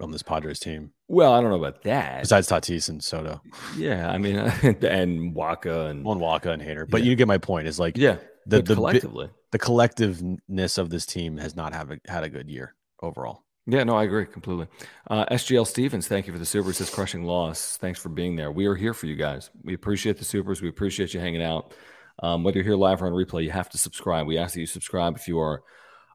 on 0.00 0.10
this 0.10 0.22
Padres 0.22 0.58
team. 0.58 0.92
Well, 1.10 1.32
I 1.32 1.40
don't 1.40 1.50
know 1.50 1.56
about 1.56 1.82
that. 1.82 2.20
Besides 2.20 2.48
Tatis 2.48 2.88
and 2.88 3.02
Soto. 3.02 3.42
Yeah, 3.76 4.08
I 4.08 4.16
mean, 4.16 4.36
and 4.82 5.34
Wacha 5.34 5.90
and 5.90 6.04
one 6.04 6.20
Wacha 6.20 6.46
and 6.46 6.62
Hader. 6.62 6.88
But 6.88 7.02
yeah. 7.02 7.10
you 7.10 7.16
get 7.16 7.26
my 7.26 7.36
point. 7.36 7.66
Is 7.66 7.80
like 7.80 7.98
yeah, 7.98 8.18
the, 8.46 8.62
the 8.62 8.74
collectively 8.74 9.28
the 9.50 9.58
collectiveness 9.58 10.78
of 10.78 10.88
this 10.88 11.04
team 11.04 11.36
has 11.38 11.56
not 11.56 11.72
have 11.72 11.90
a, 11.90 11.98
had 12.06 12.22
a 12.22 12.28
good 12.28 12.48
year 12.48 12.76
overall. 13.02 13.42
Yeah, 13.66 13.82
no, 13.82 13.96
I 13.96 14.04
agree 14.04 14.24
completely. 14.24 14.68
Uh, 15.08 15.26
SGL 15.26 15.66
Stevens, 15.66 16.06
thank 16.06 16.28
you 16.28 16.32
for 16.32 16.38
the 16.38 16.46
supers. 16.46 16.76
Says 16.76 16.90
crushing 16.90 17.24
loss. 17.24 17.76
Thanks 17.78 18.00
for 18.00 18.08
being 18.08 18.36
there. 18.36 18.52
We 18.52 18.66
are 18.66 18.76
here 18.76 18.94
for 18.94 19.06
you 19.06 19.16
guys. 19.16 19.50
We 19.64 19.74
appreciate 19.74 20.16
the 20.16 20.24
supers. 20.24 20.62
We 20.62 20.68
appreciate 20.68 21.12
you 21.12 21.18
hanging 21.18 21.42
out. 21.42 21.74
Um, 22.22 22.44
whether 22.44 22.58
you're 22.58 22.64
here 22.64 22.76
live 22.76 23.02
or 23.02 23.06
on 23.06 23.12
replay, 23.14 23.42
you 23.42 23.50
have 23.50 23.70
to 23.70 23.78
subscribe. 23.78 24.28
We 24.28 24.38
ask 24.38 24.54
that 24.54 24.60
you 24.60 24.66
subscribe 24.66 25.16
if 25.16 25.26
you 25.26 25.40
are 25.40 25.64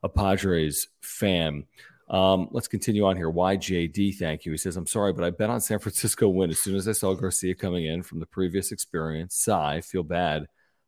a 0.03 0.07
Padres 0.07 0.87
fan. 1.01 1.65
Um, 2.07 2.49
let's 2.51 2.67
continue 2.67 3.05
on 3.05 3.15
here. 3.17 3.31
YJD, 3.31 4.15
thank 4.17 4.45
you. 4.45 4.51
He 4.51 4.57
says, 4.57 4.77
I'm 4.77 4.85
sorry, 4.85 5.13
but 5.13 5.23
I 5.23 5.31
bet 5.31 5.49
on 5.49 5.59
San 5.59 5.79
Francisco 5.79 6.29
win 6.29 6.51
as 6.51 6.61
soon 6.61 6.75
as 6.75 6.87
I 6.87 6.91
saw 6.91 7.13
Garcia 7.15 7.55
coming 7.55 7.85
in 7.85 8.03
from 8.03 8.19
the 8.19 8.27
previous 8.27 8.71
experience. 8.71 9.35
Sigh, 9.35 9.81
feel 9.81 10.03
bad, 10.03 10.45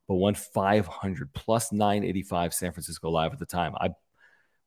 but 0.07 0.15
won 0.15 0.35
500 0.35 1.33
plus 1.33 1.71
985 1.71 2.53
San 2.53 2.71
Francisco 2.71 3.09
live 3.09 3.33
at 3.33 3.39
the 3.39 3.45
time. 3.45 3.73
I 3.79 3.89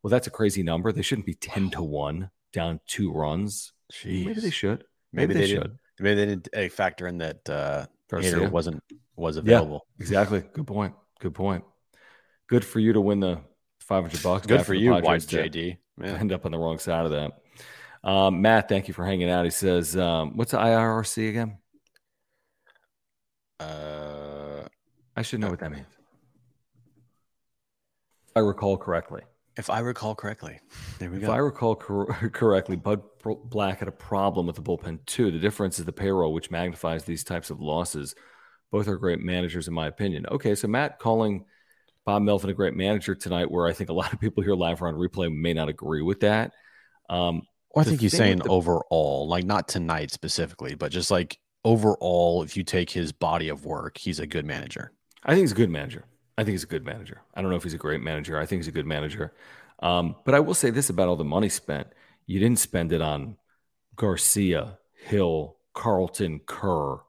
well, 0.03 0.11
that's 0.11 0.27
a 0.27 0.31
crazy 0.31 0.63
number. 0.63 0.93
They 0.93 1.03
shouldn't 1.03 1.27
be 1.27 1.35
10 1.35 1.71
to 1.71 1.83
1 1.83 2.31
down 2.53 2.81
two 2.87 3.13
runs. 3.13 3.73
Jeez. 3.93 4.25
Maybe 4.25 4.41
they 4.41 4.51
should. 4.51 4.85
Maybe, 5.13 5.35
maybe 5.35 5.35
they, 5.35 5.41
they, 5.41 5.47
should. 5.47 5.79
Maybe 5.99 6.15
they 6.15 6.27
didn't 6.27 6.49
uh, 6.57 6.69
factor 6.69 7.07
in 7.07 7.19
that 7.19 7.49
uh 7.49 7.87
Hader 8.11 8.51
wasn't 8.51 8.83
was 9.17 9.37
available. 9.37 9.87
Yeah, 9.99 10.03
exactly. 10.03 10.43
Good 10.53 10.67
point. 10.67 10.95
Good 11.21 11.35
point. 11.35 11.65
Good 12.49 12.65
for 12.65 12.81
you 12.81 12.93
to 12.95 13.01
win 13.01 13.21
the 13.21 13.41
500 13.81 14.23
bucks. 14.23 14.47
Good 14.47 14.67
for 14.67 14.75
you, 14.75 14.91
JD. 14.91 15.77
Yeah. 16.03 16.19
End 16.19 16.33
up 16.33 16.45
on 16.47 16.53
the 16.53 16.59
wrong 16.59 16.79
side 16.79 17.05
of 17.05 17.13
that. 17.13 18.09
Um, 18.09 18.41
Matt, 18.41 18.69
thank 18.69 18.89
you 18.89 18.95
for 18.95 19.05
hanging 19.05 19.29
out. 19.29 19.45
He 19.45 19.51
says, 19.51 19.97
um, 19.97 20.37
"What's 20.37 20.53
the 20.53 20.59
IRRC 20.59 21.29
again?" 21.29 21.59
Uh, 23.59 24.63
I 25.17 25.23
should 25.23 25.41
know 25.41 25.51
what 25.51 25.61
that 25.61 25.71
means. 25.71 25.87
If 28.29 28.37
I 28.37 28.41
recall 28.41 28.79
correctly. 28.79 29.23
If 29.57 29.69
I 29.69 29.81
recall 29.81 30.15
correctly, 30.15 30.61
there 30.99 31.11
we 31.11 31.17
if 31.17 31.23
go. 31.23 31.29
If 31.29 31.35
I 31.35 31.39
recall 31.39 31.77
cor- 31.77 32.07
correctly, 32.33 32.77
Bud 32.77 33.03
Black 33.45 33.81
had 33.81 33.89
a 33.89 33.93
problem 33.93 34.47
with 34.47 34.57
the 34.57 34.63
bullpen 34.63 35.05
too. 35.05 35.31
The 35.31 35.39
difference 35.39 35.79
is 35.79 35.85
the 35.85 35.93
payroll, 35.93 36.33
which 36.33 36.51
magnifies 36.51 37.05
these 37.05 37.25
types 37.25 37.51
of 37.51 37.61
losses. 37.61 38.15
Both 38.71 38.89
are 38.89 38.97
great 38.97 39.21
managers, 39.21 39.69
in 39.69 39.75
my 39.75 39.89
opinion. 39.89 40.25
Okay, 40.31 40.55
so 40.55 40.69
Matt 40.69 40.99
calling 40.99 41.45
Bob 42.05 42.23
Melvin 42.23 42.51
a 42.51 42.55
great 42.55 42.75
manager 42.75 43.15
tonight, 43.15 43.51
where 43.51 43.67
I 43.67 43.73
think 43.73 43.91
a 43.91 43.95
lot 43.95 44.13
of 44.13 44.21
people 44.21 44.43
here 44.43 44.55
live 44.55 44.83
or 44.83 44.89
on 44.89 44.95
replay 44.95 45.35
may 45.35 45.53
not 45.53 45.69
agree 45.69 46.03
with 46.03 46.21
that. 46.21 46.53
Um, 47.09 47.43
well, 47.75 47.85
I 47.85 47.89
think 47.89 48.01
he's 48.01 48.17
saying 48.17 48.39
the, 48.39 48.49
overall, 48.49 49.29
like 49.29 49.45
not 49.45 49.69
tonight 49.69 50.11
specifically, 50.11 50.75
but 50.75 50.91
just 50.91 51.11
like 51.11 51.39
overall, 51.65 52.43
if 52.43 52.57
you 52.57 52.65
take 52.65 52.91
his 52.91 53.13
body 53.13 53.49
of 53.49 53.65
work, 53.65 53.99
he's 53.99 54.19
a 54.19 54.27
good 54.27 54.45
manager. 54.45 54.93
I 55.25 55.35
think 55.35 55.43
he's 55.43 55.53
a 55.53 55.57
good 55.57 55.71
manager. 55.71 56.05
I 56.37 56.45
think 56.45 56.55
he's 56.55 56.65
a 56.65 56.69
good 56.69 56.85
manager. 56.85 57.21
I 57.35 57.43
don't 57.43 57.51
know 57.51 57.57
if 57.57 57.63
he's 57.63 57.75
a 57.75 57.79
great 57.79 58.01
manager. 58.01 58.39
I 58.39 58.47
think 58.47 58.61
he's 58.61 58.69
a 58.69 58.73
good 58.73 58.87
manager. 58.87 59.35
Um, 59.81 60.17
but 60.25 60.35
I 60.35 60.41
will 60.41 60.55
say 60.55 60.71
this 60.71 60.91
about 60.91 61.09
all 61.09 61.17
the 61.17 61.25
money 61.25 61.49
spent: 61.49 61.89
you 62.27 62.41
didn't 62.41 62.59
spend 62.59 62.93
it 62.93 63.03
on 63.03 63.37
Garcia, 63.97 64.79
Hill, 64.95 65.57
Carlton, 65.75 66.41
Kerr, 66.47 67.01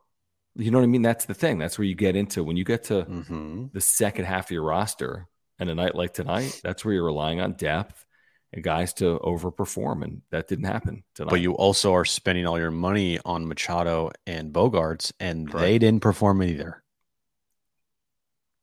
you 0.55 0.71
know 0.71 0.79
what 0.79 0.83
I 0.83 0.87
mean? 0.87 1.01
That's 1.01 1.25
the 1.25 1.33
thing. 1.33 1.57
That's 1.57 1.77
where 1.77 1.85
you 1.85 1.95
get 1.95 2.15
into 2.15 2.43
when 2.43 2.57
you 2.57 2.63
get 2.63 2.85
to 2.85 3.03
mm-hmm. 3.03 3.65
the 3.73 3.81
second 3.81 4.25
half 4.25 4.45
of 4.45 4.51
your 4.51 4.63
roster 4.63 5.27
and 5.59 5.69
a 5.69 5.75
night 5.75 5.95
like 5.95 6.13
tonight, 6.13 6.59
that's 6.63 6.83
where 6.83 6.93
you're 6.93 7.05
relying 7.05 7.39
on 7.39 7.53
depth 7.53 8.05
and 8.51 8.63
guys 8.63 8.93
to 8.93 9.19
overperform. 9.19 10.03
And 10.03 10.21
that 10.31 10.47
didn't 10.47 10.65
happen 10.65 11.03
tonight. 11.15 11.29
But 11.29 11.41
you 11.41 11.53
also 11.53 11.93
are 11.93 12.05
spending 12.05 12.45
all 12.45 12.59
your 12.59 12.71
money 12.71 13.19
on 13.23 13.47
Machado 13.47 14.11
and 14.25 14.51
Bogaerts, 14.51 15.13
and 15.19 15.53
right. 15.53 15.61
they 15.61 15.77
didn't 15.77 16.01
perform 16.01 16.43
either. 16.43 16.83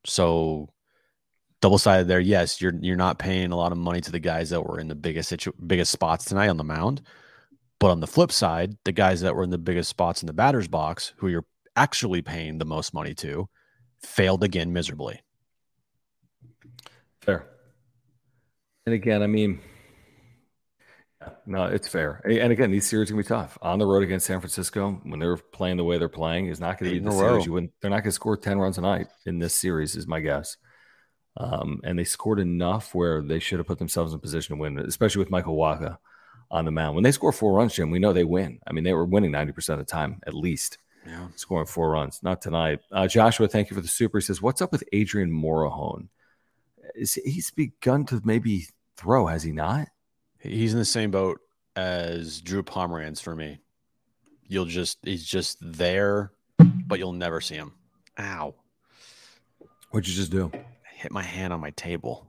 So 0.05 0.71
double 1.61 1.79
sided 1.79 2.09
there. 2.09 2.21
Yes, 2.21 2.61
you're 2.61 2.75
you're 2.81 2.97
not 2.97 3.19
paying 3.19 3.53
a 3.53 3.57
lot 3.57 3.73
of 3.73 3.79
money 3.79 4.01
to 4.01 4.13
the 4.13 4.21
guys 4.21 4.51
that 4.51 4.63
were 4.63 4.81
in 4.81 4.89
the 4.89 4.95
biggest 4.95 5.29
situ- 5.29 5.53
biggest 5.67 5.93
spots 5.93 6.25
tonight 6.25 6.49
on 6.49 6.57
the 6.57 6.65
mound. 6.65 7.03
But 7.81 7.91
on 7.91 8.01
the 8.01 8.07
flip 8.09 8.33
side, 8.33 8.77
the 8.85 8.93
guys 8.93 9.21
that 9.21 9.37
were 9.37 9.45
in 9.45 9.51
the 9.51 9.59
biggest 9.59 9.89
spots 9.89 10.23
in 10.23 10.27
the 10.27 10.33
batter's 10.33 10.67
box, 10.67 11.13
who 11.19 11.29
you're 11.29 11.47
actually 11.79 12.23
paying 12.23 12.59
the 12.59 12.65
most 12.65 12.93
money 12.93 13.15
to 13.15 13.49
failed 14.03 14.43
again 14.43 14.73
miserably. 14.73 15.21
Fair. 17.21 17.47
And 18.85 18.95
again, 18.95 19.23
I 19.23 19.29
mean, 19.29 19.61
no, 21.47 21.67
it's 21.67 21.89
fair. 21.89 22.21
And 22.25 22.53
again, 22.53 22.71
these 22.71 22.89
series 22.89 23.11
are 23.11 23.15
gonna 23.15 23.23
be 23.23 23.29
tough. 23.29 23.59
On 23.63 23.79
the 23.79 23.87
road 23.87 24.03
against 24.03 24.27
San 24.27 24.41
Francisco, 24.41 25.01
when 25.05 25.21
they're 25.21 25.37
playing 25.37 25.77
the 25.77 25.85
way 25.85 25.99
they're 25.99 26.09
playing, 26.09 26.47
is 26.47 26.61
not 26.61 26.79
gonna 26.79 26.91
be 26.91 26.99
the 26.99 27.13
series. 27.13 27.47
You 27.47 27.53
wouldn't, 27.53 27.73
they're 27.81 27.91
not 27.91 28.03
gonna 28.03 28.13
score 28.13 28.37
10 28.37 28.59
runs 28.59 28.79
a 28.79 28.81
night 28.81 29.07
in 29.25 29.39
this 29.39 29.55
series, 29.55 29.95
is 29.95 30.07
my 30.07 30.21
guess. 30.21 30.57
Um, 31.37 31.81
and 31.85 31.97
they 31.97 32.05
scored 32.05 32.41
enough 32.41 32.95
where 32.95 33.23
they 33.23 33.39
should 33.39 33.59
have 33.59 33.67
put 33.67 33.79
themselves 33.79 34.13
in 34.13 34.19
position 34.19 34.57
to 34.57 34.61
win, 34.61 34.79
especially 34.81 35.21
with 35.21 35.31
Michael 35.31 35.57
Wacha 35.57 35.99
on 36.51 36.65
the 36.65 36.73
mound. 36.73 36.97
When 36.97 37.05
they 37.05 37.13
score 37.13 37.31
four 37.31 37.53
runs, 37.53 37.75
Jim, 37.75 37.91
we 37.91 38.01
know 38.01 38.13
they 38.13 38.25
win. 38.25 38.59
I 38.67 38.73
mean, 38.73 38.83
they 38.83 38.95
were 38.95 39.05
winning 39.05 39.33
90% 39.33 39.69
of 39.75 39.79
the 39.79 39.85
time 39.85 40.21
at 40.27 40.35
least. 40.35 40.79
Yeah. 41.07 41.29
Scoring 41.37 41.67
four 41.67 41.91
runs. 41.91 42.21
Not 42.23 42.43
tonight. 42.43 42.81
Uh, 42.93 43.07
Joshua, 43.07 43.49
thank 43.49 43.71
you 43.71 43.75
for 43.75 43.81
the 43.81 43.89
super. 43.89 44.19
He 44.19 44.23
says, 44.23 44.43
What's 44.43 44.61
up 44.61 44.73
with 44.73 44.85
Adrian 44.93 45.31
Morejon? 45.31 46.09
Is, 46.95 47.15
he's 47.15 47.51
begun 47.51 48.05
to 48.07 48.21
maybe 48.25 48.67
throw, 48.97 49.27
has 49.27 49.43
he 49.43 49.53
not? 49.53 49.89
He's 50.41 50.73
in 50.73 50.79
the 50.79 50.85
same 50.85 51.11
boat 51.11 51.41
as 51.77 52.41
Drew 52.41 52.63
Pomeranz 52.63 53.21
for 53.21 53.35
me. 53.35 53.61
You'll 54.47 54.65
just, 54.65 54.99
he's 55.03 55.25
just 55.25 55.59
there, 55.61 56.33
but 56.59 56.99
you'll 56.99 57.13
never 57.13 57.41
see 57.41 57.57
him. 57.57 57.73
Ow. 58.19 58.55
What'd 59.91 60.09
you 60.09 60.15
just 60.15 60.33
do? 60.33 60.51
I 60.55 60.95
hit 60.95 61.13
my 61.13 61.23
hand 61.23 61.53
on 61.53 61.61
my 61.61 61.71
table. 61.71 62.27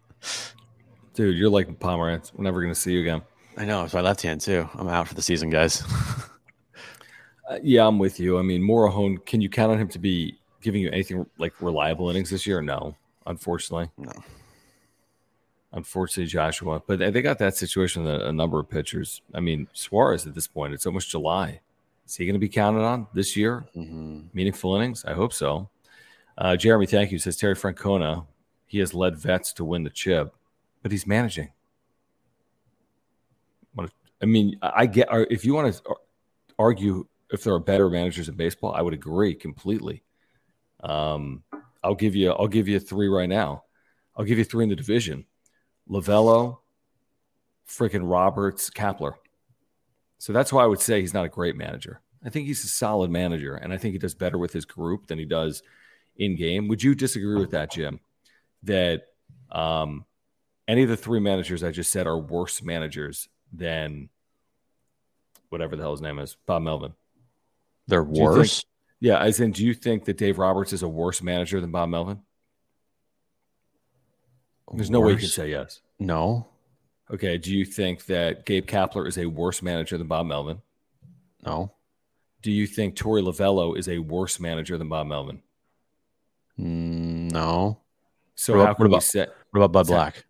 Dude, 1.14 1.36
you're 1.36 1.50
like 1.50 1.68
Pomeranz. 1.78 2.32
We're 2.34 2.44
never 2.44 2.60
going 2.60 2.74
to 2.74 2.78
see 2.78 2.92
you 2.92 3.00
again. 3.00 3.22
I 3.56 3.64
know. 3.64 3.84
It's 3.84 3.94
my 3.94 4.02
left 4.02 4.22
hand, 4.22 4.40
too. 4.40 4.68
I'm 4.74 4.88
out 4.88 5.08
for 5.08 5.14
the 5.14 5.22
season, 5.22 5.48
guys. 5.48 5.82
Uh, 7.48 7.58
yeah, 7.62 7.86
I'm 7.86 7.98
with 7.98 8.18
you. 8.18 8.38
I 8.38 8.42
mean, 8.42 8.62
Morejon, 8.62 9.24
can 9.24 9.40
you 9.40 9.48
count 9.48 9.72
on 9.72 9.78
him 9.78 9.88
to 9.88 9.98
be 9.98 10.38
giving 10.62 10.82
you 10.82 10.90
anything 10.90 11.26
like 11.38 11.60
reliable 11.60 12.10
innings 12.10 12.30
this 12.30 12.46
year? 12.46 12.60
No, 12.60 12.96
unfortunately. 13.26 13.90
No. 13.96 14.12
Unfortunately, 15.72 16.26
Joshua. 16.26 16.82
But 16.86 16.98
they 16.98 17.22
got 17.22 17.38
that 17.38 17.56
situation 17.56 18.04
with 18.04 18.22
a, 18.22 18.32
number 18.32 18.58
of 18.58 18.68
pitchers. 18.68 19.20
I 19.34 19.40
mean, 19.40 19.68
Suarez 19.72 20.26
at 20.26 20.34
this 20.34 20.46
point, 20.46 20.74
it's 20.74 20.86
almost 20.86 21.10
July. 21.10 21.60
Is 22.06 22.16
he 22.16 22.24
going 22.24 22.34
to 22.34 22.40
be 22.40 22.48
counted 22.48 22.82
on 22.82 23.06
this 23.12 23.36
year? 23.36 23.66
Mm-hmm. 23.76 24.20
Meaningful 24.32 24.74
innings? 24.76 25.04
I 25.04 25.12
hope 25.12 25.32
so. 25.32 25.68
Uh, 26.38 26.56
Jeremy, 26.56 26.86
thank 26.86 27.12
you. 27.12 27.18
Says 27.18 27.36
Terry 27.36 27.54
Francona. 27.54 28.26
He 28.66 28.78
has 28.78 28.94
led 28.94 29.16
vets 29.16 29.52
to 29.54 29.64
win 29.64 29.84
the 29.84 29.90
chip, 29.90 30.34
but 30.82 30.90
he's 30.90 31.06
managing. 31.06 31.50
I 34.22 34.24
mean, 34.24 34.58
I 34.62 34.86
get 34.86 35.08
if 35.30 35.44
you 35.44 35.54
want 35.54 35.74
to 35.74 35.96
argue 36.58 37.06
if 37.30 37.42
there 37.42 37.54
are 37.54 37.60
better 37.60 37.88
managers 37.88 38.28
in 38.28 38.36
baseball, 38.36 38.72
I 38.72 38.82
would 38.82 38.94
agree 38.94 39.34
completely. 39.34 40.02
Um, 40.82 41.42
I'll 41.82 41.94
give 41.94 42.14
you 42.14 42.32
I'll 42.32 42.48
give 42.48 42.68
you 42.68 42.78
three 42.78 43.08
right 43.08 43.28
now. 43.28 43.64
I'll 44.16 44.24
give 44.24 44.38
you 44.38 44.44
three 44.44 44.64
in 44.64 44.70
the 44.70 44.76
division: 44.76 45.26
Lovullo, 45.88 46.58
freaking 47.68 48.10
Roberts, 48.10 48.70
Kapler. 48.70 49.14
So 50.18 50.32
that's 50.32 50.52
why 50.52 50.64
I 50.64 50.66
would 50.66 50.80
say 50.80 51.00
he's 51.00 51.14
not 51.14 51.26
a 51.26 51.30
great 51.30 51.56
manager. 51.56 52.00
I 52.24 52.30
think 52.30 52.46
he's 52.46 52.64
a 52.64 52.68
solid 52.68 53.10
manager, 53.10 53.54
and 53.54 53.72
I 53.72 53.76
think 53.76 53.92
he 53.92 53.98
does 53.98 54.14
better 54.14 54.38
with 54.38 54.52
his 54.52 54.64
group 54.64 55.06
than 55.06 55.18
he 55.18 55.24
does 55.24 55.62
in 56.16 56.36
game. 56.36 56.68
Would 56.68 56.82
you 56.82 56.94
disagree 56.94 57.38
with 57.38 57.50
that, 57.50 57.70
Jim? 57.70 58.00
That 58.62 59.02
um, 59.52 60.06
any 60.66 60.82
of 60.82 60.88
the 60.88 60.96
three 60.96 61.20
managers 61.20 61.62
I 61.62 61.70
just 61.70 61.92
said 61.92 62.06
are 62.06 62.18
worse 62.18 62.62
managers 62.62 63.28
than 63.52 64.08
whatever 65.50 65.76
the 65.76 65.82
hell 65.82 65.92
his 65.92 66.00
name 66.00 66.18
is, 66.18 66.36
Bob 66.46 66.62
Melvin. 66.62 66.94
They're 67.86 68.02
worse. 68.02 68.60
Think, 68.62 68.68
yeah, 69.00 69.18
as 69.20 69.40
in, 69.40 69.52
do 69.52 69.64
you 69.64 69.74
think 69.74 70.04
that 70.06 70.16
Dave 70.16 70.38
Roberts 70.38 70.72
is 70.72 70.82
a 70.82 70.88
worse 70.88 71.22
manager 71.22 71.60
than 71.60 71.70
Bob 71.70 71.88
Melvin? 71.88 72.20
There's 74.72 74.90
no 74.90 75.00
way 75.00 75.12
you 75.12 75.18
can 75.18 75.28
say 75.28 75.50
yes. 75.50 75.80
no, 75.98 76.48
Okay. 77.08 77.38
Do 77.38 77.54
you 77.56 77.64
think 77.64 78.06
that 78.06 78.44
Gabe 78.46 78.66
Kapler 78.66 79.06
is 79.06 79.16
a 79.16 79.26
worse 79.26 79.62
manager 79.62 79.96
than 79.96 80.08
Bob 80.08 80.26
Melvin? 80.26 80.60
no, 81.44 81.72
Do 82.42 82.50
you 82.50 82.66
think 82.66 82.96
Torey 82.96 83.22
Lovullo 83.22 83.78
is 83.78 83.88
a 83.88 83.98
worse 83.98 84.40
manager 84.40 84.76
than 84.76 84.88
Bob 84.88 85.06
Melvin? 85.06 85.40
Mm, 86.58 87.30
no. 87.30 87.78
So 88.34 88.54
What 88.54 88.58
how 88.58 88.64
about- 88.64 88.76
can 88.76 88.82
what 88.84 88.88
we 88.88 88.94
about- 88.96 89.02
say? 89.04 89.26
What 89.50 89.60
about 89.62 89.72
Bud. 89.72 89.86
Black? 89.86 90.24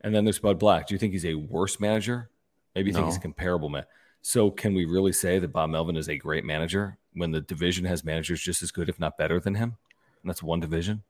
And 0.00 0.12
then 0.14 0.24
there's 0.24 0.40
Bud 0.40 0.58
Black. 0.58 0.88
Do 0.88 0.94
you 0.94 0.98
think 0.98 1.12
he's 1.12 1.24
a 1.24 1.34
worse 1.34 1.78
manager? 1.78 2.30
Maybe 2.74 2.90
you 2.90 2.94
think 2.94 3.06
he's 3.06 3.16
a 3.16 3.20
comparable 3.20 3.68
man. 3.68 3.84
So 4.22 4.50
can 4.50 4.74
we 4.74 4.84
really 4.84 5.12
say 5.12 5.38
that 5.38 5.52
Bob 5.52 5.70
Melvin 5.70 5.96
is 5.96 6.08
a 6.08 6.16
great 6.16 6.44
manager 6.44 6.98
when 7.14 7.30
the 7.30 7.40
division 7.40 7.84
has 7.84 8.04
managers 8.04 8.40
just 8.40 8.62
as 8.62 8.70
good, 8.70 8.88
if 8.88 8.98
not 8.98 9.16
better, 9.16 9.38
than 9.40 9.54
him? 9.54 9.76
And 10.22 10.30
that's 10.30 10.42
one 10.42 10.60
division. 10.60 11.02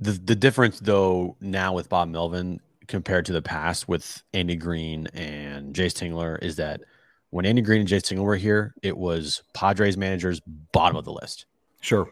The 0.00 0.12
the 0.12 0.34
difference 0.34 0.80
though 0.80 1.36
now 1.40 1.72
with 1.72 1.88
Bob 1.88 2.08
Melvin 2.08 2.60
compared 2.88 3.24
to 3.26 3.32
the 3.32 3.42
past 3.42 3.88
with 3.88 4.22
Andy 4.34 4.56
Green 4.56 5.06
and 5.14 5.74
Jayce 5.74 5.94
Tingler 5.94 6.42
is 6.42 6.56
that 6.56 6.82
when 7.30 7.46
Andy 7.46 7.62
Green 7.62 7.80
and 7.80 7.88
Jayce 7.88 8.02
Tingler 8.02 8.24
were 8.24 8.36
here, 8.36 8.74
it 8.82 8.96
was 8.96 9.42
Padres 9.54 9.96
managers 9.96 10.40
bottom 10.72 10.96
of 10.96 11.04
the 11.04 11.12
list. 11.12 11.46
Sure. 11.80 12.10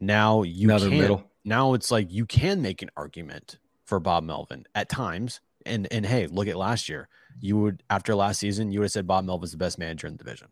Now 0.00 0.42
you 0.42 0.68
can't. 0.68 0.90
middle. 0.90 1.24
Now 1.44 1.74
it's 1.74 1.90
like 1.90 2.10
you 2.10 2.26
can 2.26 2.60
make 2.60 2.82
an 2.82 2.90
argument 2.96 3.58
for 3.84 4.00
Bob 4.00 4.24
Melvin 4.24 4.64
at 4.74 4.88
times. 4.88 5.40
And 5.64 5.86
and 5.90 6.04
hey, 6.04 6.26
look 6.26 6.48
at 6.48 6.56
last 6.56 6.88
year. 6.88 7.08
You 7.40 7.58
would 7.58 7.82
after 7.90 8.14
last 8.14 8.38
season, 8.40 8.70
you 8.72 8.80
would 8.80 8.86
have 8.86 8.92
said 8.92 9.06
Bob 9.06 9.24
Melvin's 9.24 9.52
the 9.52 9.58
best 9.58 9.78
manager 9.78 10.06
in 10.06 10.14
the 10.16 10.24
division, 10.24 10.48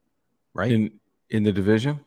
right? 0.55 0.71
In 0.73 1.01
in 1.31 1.43
the 1.43 1.53
division? 1.53 2.01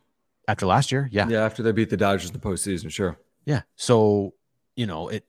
after 0.47 0.65
last 0.65 0.91
year, 0.91 1.07
yeah. 1.11 1.28
Yeah, 1.30 1.45
after 1.45 1.61
they 1.63 1.72
beat 1.72 1.89
the 1.89 1.95
Dodgers 1.97 2.28
in 2.30 2.34
the 2.34 2.39
postseason, 2.39 2.91
sure. 2.91 3.17
Yeah. 3.45 3.61
So, 3.76 4.34
you 4.76 4.86
know, 4.88 5.07
it 5.09 5.24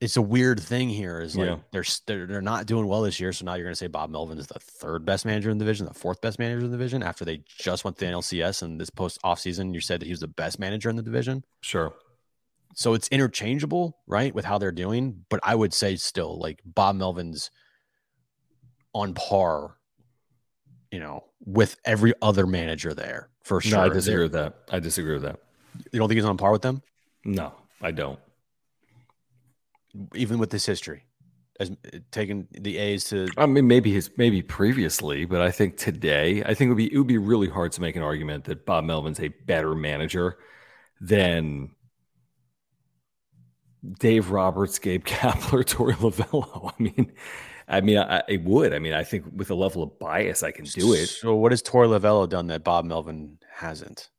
it's 0.00 0.16
a 0.16 0.22
weird 0.22 0.60
thing 0.60 0.88
here 0.88 1.20
is 1.20 1.36
like 1.36 1.48
Yeah. 1.48 1.56
they're, 1.72 1.84
they're 2.06 2.26
they're 2.26 2.42
not 2.42 2.66
doing 2.66 2.86
well 2.86 3.02
this 3.02 3.18
year. 3.18 3.32
So 3.32 3.44
now 3.44 3.54
you're 3.54 3.64
going 3.64 3.72
to 3.72 3.76
say 3.78 3.86
Bob 3.86 4.10
Melvin 4.10 4.38
is 4.38 4.46
the 4.46 4.58
third 4.60 5.04
best 5.04 5.24
manager 5.26 5.50
in 5.50 5.58
the 5.58 5.64
division, 5.64 5.86
the 5.86 5.94
fourth 5.94 6.20
best 6.20 6.38
manager 6.38 6.58
in 6.64 6.70
the 6.70 6.76
division 6.76 7.02
after 7.02 7.24
they 7.24 7.42
just 7.46 7.84
went 7.84 7.98
to 7.98 8.04
the 8.06 8.12
NLCS 8.12 8.62
and 8.62 8.80
this 8.80 8.90
post 8.90 9.18
offseason 9.24 9.74
you 9.74 9.80
said 9.80 10.00
that 10.00 10.06
he 10.06 10.12
was 10.12 10.20
the 10.20 10.28
best 10.28 10.58
manager 10.58 10.88
in 10.90 10.96
the 10.96 11.02
division. 11.02 11.44
Sure. 11.62 11.92
So 12.74 12.94
it's 12.94 13.08
interchangeable, 13.08 13.98
right, 14.06 14.32
with 14.34 14.44
how 14.44 14.58
they're 14.58 14.70
doing. 14.70 15.24
But 15.28 15.40
I 15.42 15.54
would 15.54 15.74
say 15.74 15.96
still 15.96 16.38
like 16.38 16.60
Bob 16.64 16.94
Melvin's 16.96 17.50
on 18.94 19.14
par, 19.14 19.76
you 20.90 21.00
know, 21.00 21.24
with 21.44 21.76
every 21.84 22.12
other 22.22 22.46
manager 22.46 22.92
there 22.94 23.28
for 23.42 23.60
sure. 23.60 23.78
No, 23.78 23.84
I 23.84 23.86
They're- 23.88 23.94
disagree 23.94 24.22
with 24.24 24.32
that. 24.32 24.54
I 24.70 24.80
disagree 24.80 25.14
with 25.14 25.22
that. 25.22 25.40
You 25.92 25.98
don't 26.00 26.08
think 26.08 26.16
he's 26.16 26.24
on 26.24 26.36
par 26.36 26.50
with 26.52 26.62
them, 26.62 26.82
No, 27.24 27.52
I 27.80 27.92
don't. 27.92 28.18
even 30.14 30.38
with 30.38 30.50
this 30.50 30.66
history, 30.66 31.04
as 31.60 31.70
taking 32.10 32.48
the 32.50 32.76
A's 32.78 33.04
to 33.10 33.28
I 33.36 33.46
mean, 33.46 33.66
maybe 33.68 33.92
his 33.92 34.10
maybe 34.16 34.42
previously, 34.42 35.24
but 35.26 35.40
I 35.40 35.50
think 35.52 35.76
today, 35.76 36.42
I 36.44 36.54
think 36.54 36.66
it 36.66 36.68
would 36.70 36.76
be 36.78 36.92
it 36.92 36.98
would 36.98 37.06
be 37.06 37.18
really 37.18 37.48
hard 37.48 37.70
to 37.72 37.80
make 37.80 37.94
an 37.96 38.02
argument 38.02 38.44
that 38.44 38.66
Bob 38.66 38.84
Melvin's 38.84 39.20
a 39.20 39.28
better 39.28 39.74
manager 39.76 40.38
than 41.00 41.70
Dave 43.98 44.30
Roberts, 44.30 44.78
Gabe 44.78 45.04
Kapler, 45.06 45.64
Torey 45.64 45.94
Lovullo. 45.94 46.72
I 46.78 46.82
mean, 46.82 47.12
I 47.70 47.80
mean, 47.80 47.98
I, 47.98 48.22
I 48.28 48.36
would. 48.42 48.74
I 48.74 48.80
mean, 48.80 48.94
I 48.94 49.04
think 49.04 49.24
with 49.32 49.50
a 49.50 49.54
level 49.54 49.84
of 49.84 49.96
bias, 50.00 50.42
I 50.42 50.50
can 50.50 50.64
do 50.64 50.92
it. 50.92 51.06
So 51.06 51.36
what 51.36 51.52
has 51.52 51.62
Torey 51.62 51.86
Lovullo 51.86 52.28
done 52.28 52.48
that 52.48 52.64
Bob 52.64 52.84
Melvin 52.84 53.38
hasn't? 53.54 54.10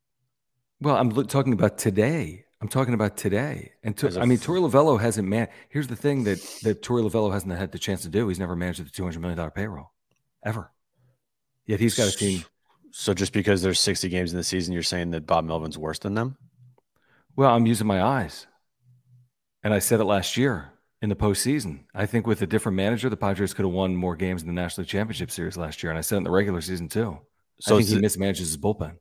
Well, 0.80 0.96
I'm 0.96 1.10
lo- 1.10 1.22
talking 1.24 1.52
about 1.52 1.76
today. 1.76 2.46
I'm 2.62 2.68
talking 2.68 2.94
about 2.94 3.18
today. 3.18 3.72
And 3.82 3.94
to, 3.98 4.18
I 4.18 4.24
mean, 4.24 4.38
Torey 4.38 4.66
Lovullo 4.66 4.98
hasn't 4.98 5.28
man. 5.28 5.48
Here's 5.68 5.86
the 5.86 5.96
thing 5.96 6.24
that 6.24 6.40
that 6.62 6.82
Torey 6.82 7.08
Lovullo 7.08 7.30
hasn't 7.30 7.52
had 7.52 7.72
the 7.72 7.78
chance 7.78 8.02
to 8.02 8.08
do. 8.08 8.26
He's 8.28 8.38
never 8.38 8.56
managed 8.56 8.84
the 8.84 8.90
200 8.90 9.20
million 9.20 9.36
dollar 9.36 9.50
payroll, 9.50 9.92
ever. 10.44 10.72
Yet 11.66 11.78
he's 11.78 11.96
got 11.96 12.08
a 12.08 12.16
team. 12.16 12.44
So 12.90 13.12
just 13.12 13.32
because 13.32 13.60
there's 13.62 13.80
60 13.80 14.08
games 14.08 14.32
in 14.32 14.38
the 14.38 14.44
season, 14.44 14.72
you're 14.72 14.82
saying 14.82 15.10
that 15.10 15.26
Bob 15.26 15.44
Melvin's 15.44 15.78
worse 15.78 15.98
than 15.98 16.14
them? 16.14 16.36
Well, 17.36 17.54
I'm 17.54 17.66
using 17.66 17.86
my 17.86 18.02
eyes, 18.02 18.46
and 19.62 19.72
I 19.74 19.78
said 19.78 20.00
it 20.00 20.04
last 20.04 20.36
year 20.36 20.71
in 21.02 21.08
the 21.08 21.16
postseason. 21.16 21.80
I 21.94 22.06
think 22.06 22.26
with 22.26 22.40
a 22.42 22.46
different 22.46 22.76
manager, 22.76 23.10
the 23.10 23.16
Padres 23.16 23.52
could 23.52 23.64
have 23.64 23.74
won 23.74 23.94
more 23.94 24.16
games 24.16 24.40
in 24.42 24.46
the 24.46 24.54
National 24.54 24.82
League 24.82 24.88
Championship 24.90 25.30
Series 25.30 25.56
last 25.56 25.82
year, 25.82 25.90
and 25.90 25.98
I 25.98 26.02
said 26.02 26.18
in 26.18 26.24
the 26.24 26.30
regular 26.30 26.60
season 26.60 26.88
too. 26.88 27.18
So 27.60 27.76
I 27.76 27.82
think 27.82 27.90
he 27.90 28.06
mismanages 28.06 28.38
his 28.38 28.56
bullpen. 28.56 28.96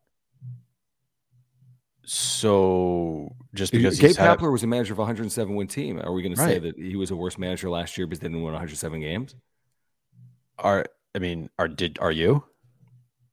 so 2.04 3.36
just 3.54 3.72
because 3.72 3.99
Gabe 3.99 4.16
had- 4.16 4.39
Kapler 4.39 4.52
was 4.52 4.64
a 4.64 4.68
manager 4.68 4.93
of 4.93 4.99
a 4.99 5.04
107 5.04 5.56
win 5.56 5.68
team. 5.68 5.99
Are 6.02 6.12
we 6.12 6.22
going 6.22 6.36
to 6.36 6.41
say 6.41 6.60
that 6.60 6.76
he 6.76 6.95
was 6.95 7.12
a 7.12 7.16
worse 7.16 7.38
manager 7.38 7.70
last 7.70 7.97
year 7.97 8.08
because 8.08 8.20
they 8.20 8.28
didn't 8.28 8.41
win 8.41 8.54
107 8.54 8.99
games? 8.99 9.36
are 10.58 10.86
I 11.16 11.20
mean, 11.20 11.49
are 11.58 11.68
did 11.68 11.97
are 11.99 12.12
you? 12.12 12.43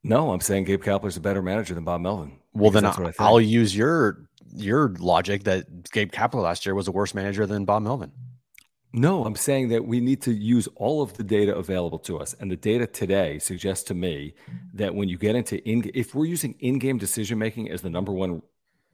No, 0.03 0.31
I'm 0.33 0.41
saying 0.41 0.65
Gabe 0.65 0.83
Kapler's 0.83 1.17
a 1.17 1.21
better 1.21 1.43
manager 1.43 1.75
than 1.75 1.85
Bob 1.85 2.01
Melvin. 2.01 2.39
Well, 2.53 2.71
then 2.71 2.85
I. 2.85 3.13
I'll 3.19 3.41
use 3.41 3.77
your 3.77 4.29
your 4.55 4.95
logic 4.99 5.45
that 5.45 5.91
Gabe 5.91 6.11
Kapler 6.11 6.43
last 6.43 6.65
year 6.65 6.75
was 6.75 6.89
a 6.89 6.93
worse 6.93 7.15
manager 7.15 7.47
than 7.47 7.65
Bob 7.65 7.83
Melvin. 7.83 8.13
No, 8.93 9.25
I'm 9.25 9.37
saying 9.37 9.69
that 9.69 9.85
we 9.85 10.01
need 10.01 10.23
to 10.23 10.33
use 10.33 10.67
all 10.77 11.03
of 11.03 11.13
the 11.15 11.23
data 11.23 11.55
available 11.55 11.99
to 12.01 12.19
us. 12.19 12.35
And 12.41 12.51
the 12.51 12.57
data 12.57 12.87
today 12.87 13.39
suggests 13.39 13.85
to 13.85 13.95
me 13.95 14.35
that 14.75 14.95
when 14.95 15.09
you 15.09 15.19
get 15.19 15.37
into 15.37 15.63
in 15.69 15.91
if 15.95 16.15
we're 16.15 16.25
using 16.25 16.55
in-game 16.61 16.97
decision 16.97 17.39
making 17.39 17.71
as 17.71 17.83
the 17.83 17.91
number 17.91 18.13
one 18.13 18.41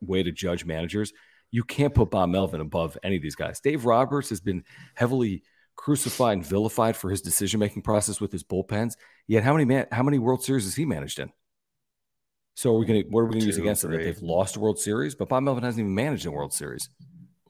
way 0.01 0.23
to 0.23 0.33
judge 0.33 0.65
managers, 0.65 1.13
you 1.53 1.63
can't 1.63 1.95
put 1.95 2.11
Bob 2.11 2.31
Melvin 2.31 2.61
above 2.61 2.99
any 3.05 3.17
of 3.17 3.23
these 3.23 3.37
guys. 3.37 3.61
Dave 3.61 3.85
Roberts 3.85 4.31
has 4.31 4.41
been 4.41 4.65
heavily 4.97 5.45
crucified 5.77 6.39
and 6.39 6.47
vilified 6.47 6.97
for 6.97 7.11
his 7.11 7.21
decision 7.21 7.61
making 7.61 7.83
process 7.83 8.21
with 8.21 8.33
his 8.33 8.43
bullpens. 8.43 8.95
Yet 9.29 9.45
how 9.45 9.53
many 9.53 9.65
man 9.65 9.87
how 9.93 10.03
many 10.03 10.19
World 10.19 10.43
Series 10.43 10.65
has 10.65 10.75
he 10.75 10.85
managed 10.85 11.21
in? 11.21 11.31
So 12.55 12.75
are 12.75 12.79
we 12.79 12.87
gonna 12.87 13.03
what 13.11 13.21
are 13.21 13.27
we 13.27 13.35
gonna 13.35 13.47
use 13.47 13.57
Two, 13.57 13.63
against 13.63 13.85
it? 13.85 13.91
That 13.93 13.99
they've 13.99 14.23
lost 14.23 14.57
a 14.57 14.61
World 14.61 14.81
Series, 14.81 15.15
but 15.15 15.29
Bob 15.29 15.45
Melvin 15.45 15.63
hasn't 15.63 15.81
even 15.81 15.95
managed 15.95 16.27
a 16.27 16.33
World 16.33 16.53
Series. 16.53 16.89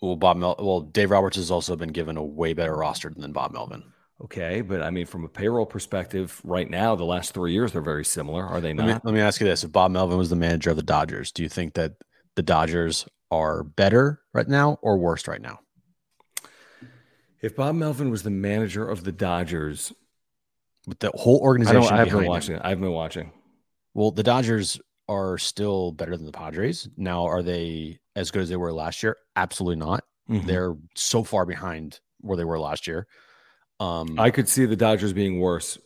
Well, 0.00 0.16
Bob 0.16 0.36
Mel- 0.36 0.56
well, 0.58 0.80
Dave 0.80 1.10
Roberts 1.10 1.36
has 1.36 1.50
also 1.50 1.76
been 1.76 1.90
given 1.90 2.16
a 2.16 2.24
way 2.24 2.52
better 2.52 2.74
roster 2.76 3.10
than 3.16 3.32
Bob 3.32 3.52
Melvin. 3.52 3.84
Okay, 4.22 4.60
but 4.60 4.82
I 4.82 4.90
mean, 4.90 5.06
from 5.06 5.24
a 5.24 5.28
payroll 5.28 5.66
perspective, 5.66 6.40
right 6.44 6.68
now, 6.70 6.94
the 6.94 7.04
last 7.04 7.34
three 7.34 7.52
years 7.52 7.72
they're 7.72 7.82
very 7.82 8.04
similar, 8.04 8.44
are 8.46 8.60
they 8.60 8.72
Let 8.72 8.86
me, 8.86 8.92
not? 8.92 9.04
let 9.04 9.14
me 9.14 9.20
ask 9.20 9.40
you 9.40 9.46
this: 9.46 9.64
If 9.64 9.72
Bob 9.72 9.90
Melvin 9.90 10.18
was 10.18 10.30
the 10.30 10.36
manager 10.36 10.70
of 10.70 10.76
the 10.76 10.82
Dodgers, 10.82 11.32
do 11.32 11.42
you 11.42 11.48
think 11.48 11.74
that 11.74 11.94
the 12.36 12.42
Dodgers 12.42 13.06
are 13.30 13.64
better 13.64 14.20
right 14.32 14.46
now 14.48 14.78
or 14.82 14.98
worse 14.98 15.26
right 15.26 15.40
now? 15.42 15.58
If 17.40 17.56
Bob 17.56 17.74
Melvin 17.74 18.10
was 18.10 18.22
the 18.22 18.30
manager 18.30 18.88
of 18.88 19.04
the 19.04 19.12
Dodgers, 19.12 19.92
With 20.86 20.98
the 21.00 21.10
whole 21.14 21.38
organization 21.40 21.82
don't. 21.82 21.92
I 21.92 21.96
haven't 21.98 22.14
been 22.14 22.22
him. 22.24 22.28
watching. 22.28 22.58
I 22.58 22.68
haven't 22.70 22.84
been 22.84 22.92
watching. 22.92 23.32
Well, 23.94 24.10
the 24.10 24.22
Dodgers 24.22 24.80
are 25.08 25.38
still 25.38 25.92
better 25.92 26.16
than 26.16 26.26
the 26.26 26.32
Padres. 26.32 26.88
Now, 26.96 27.24
are 27.26 27.42
they 27.42 27.98
as 28.16 28.30
good 28.30 28.42
as 28.42 28.48
they 28.48 28.56
were 28.56 28.72
last 28.72 29.02
year? 29.02 29.16
Absolutely 29.36 29.76
not. 29.76 30.04
Mhm. 30.30 30.46
They're 30.46 30.76
so 30.94 31.22
far 31.24 31.44
behind 31.46 32.00
where 32.20 32.36
they 32.36 32.44
were 32.44 32.58
last 32.58 32.86
year. 32.86 33.06
Um, 33.80 34.18
I 34.18 34.30
could 34.30 34.48
see 34.48 34.64
the 34.66 34.76
Dodgers 34.76 35.12
being 35.12 35.40
worse 35.40 35.78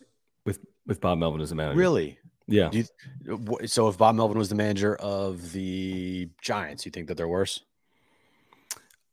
with 0.45 0.59
with 0.85 1.01
Bob 1.01 1.17
Melvin 1.17 1.41
as 1.41 1.49
the 1.49 1.55
manager. 1.55 1.77
really. 1.79 2.17
Yeah. 2.47 2.69
Do 2.69 2.79
you, 2.79 3.67
so 3.67 3.89
if 3.89 3.97
Bob 3.97 4.15
Melvin 4.15 4.37
was 4.39 4.49
the 4.49 4.55
manager 4.55 4.95
of 4.95 5.51
the 5.51 6.29
Giants, 6.41 6.83
you 6.85 6.91
think 6.91 7.07
that 7.07 7.15
they're 7.17 7.27
worse? 7.27 7.61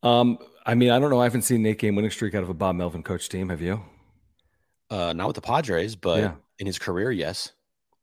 Um. 0.03 0.39
I 0.65 0.75
mean, 0.75 0.91
I 0.91 0.99
don't 0.99 1.11
know. 1.11 1.21
I 1.21 1.25
haven't 1.25 1.43
seen 1.43 1.61
an 1.61 1.67
eight 1.67 1.79
game 1.79 1.95
winning 1.95 2.11
streak 2.11 2.35
out 2.35 2.43
of 2.43 2.49
a 2.49 2.55
Bob 2.55 2.75
Melvin 2.75 3.03
coach 3.05 3.29
team. 3.29 3.51
Have 3.51 3.61
you? 3.63 3.83
Uh, 4.91 5.13
not 5.13 5.29
with 5.29 5.37
the 5.37 5.41
Padres, 5.43 5.95
but 5.97 6.19
Yeah. 6.19 6.35
in 6.59 6.67
his 6.67 6.77
career, 6.79 7.11
yes. 7.13 7.53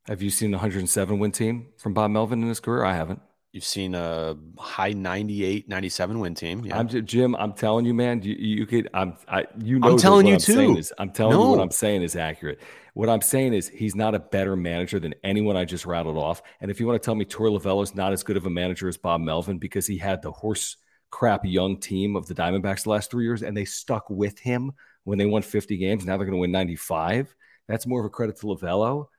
Have 0.07 0.21
you 0.21 0.29
seen 0.29 0.53
a 0.53 0.57
107 0.57 1.19
win 1.19 1.31
team 1.33 1.67
from 1.77 1.93
Bob 1.93 2.11
Melvin 2.11 2.41
in 2.41 2.47
his 2.47 2.59
career? 2.61 2.83
I 2.85 2.93
haven't. 2.95 3.21
You've 3.53 3.63
seen 3.63 3.93
a 3.93 4.35
high 4.57 4.93
98, 4.93 5.69
97 5.69 6.19
win 6.19 6.33
team. 6.33 6.65
Yeah. 6.65 6.75
I'm 6.75 6.87
Jim. 6.87 7.35
I'm 7.35 7.53
telling 7.53 7.85
you, 7.85 7.93
man. 7.93 8.19
You, 8.23 8.33
you 8.33 8.65
could. 8.65 8.89
I'm. 8.95 9.15
I. 9.27 9.45
You 9.63 9.77
know. 9.77 9.91
I'm 9.91 9.97
telling 9.99 10.25
what 10.25 10.47
you 10.47 10.55
I'm 10.55 10.73
too. 10.73 10.77
Is, 10.79 10.91
I'm 10.97 11.11
telling 11.11 11.39
you 11.39 11.47
what 11.47 11.59
I'm 11.59 11.69
saying 11.69 12.01
is 12.01 12.15
accurate. 12.15 12.59
What 12.95 13.09
I'm 13.09 13.21
saying 13.21 13.53
is 13.53 13.67
he's 13.69 13.93
not 13.93 14.15
a 14.15 14.19
better 14.19 14.55
manager 14.55 14.99
than 14.99 15.13
anyone 15.23 15.55
I 15.55 15.65
just 15.65 15.85
rattled 15.85 16.17
off. 16.17 16.41
And 16.61 16.71
if 16.71 16.79
you 16.79 16.87
want 16.87 16.99
to 16.99 17.05
tell 17.05 17.13
me 17.13 17.25
Torey 17.25 17.55
Lovullo 17.55 17.83
is 17.83 17.93
not 17.93 18.11
as 18.11 18.23
good 18.23 18.37
of 18.37 18.47
a 18.47 18.49
manager 18.49 18.87
as 18.87 18.97
Bob 18.97 19.21
Melvin 19.21 19.59
because 19.59 19.85
he 19.85 19.99
had 19.99 20.23
the 20.23 20.31
horse 20.31 20.77
crap 21.11 21.45
young 21.45 21.79
team 21.79 22.15
of 22.15 22.25
the 22.25 22.33
Diamondbacks 22.33 22.83
the 22.83 22.89
last 22.89 23.11
three 23.11 23.23
years 23.23 23.43
and 23.43 23.55
they 23.55 23.65
stuck 23.65 24.09
with 24.09 24.39
him 24.39 24.71
when 25.03 25.19
they 25.19 25.27
won 25.27 25.43
50 25.43 25.77
games. 25.77 26.07
Now 26.07 26.17
they're 26.17 26.25
going 26.25 26.37
to 26.37 26.41
win 26.41 26.51
95. 26.51 27.35
That's 27.67 27.85
more 27.85 27.99
of 27.99 28.07
a 28.07 28.09
credit 28.09 28.37
to 28.37 28.47
Lovullo 28.47 29.09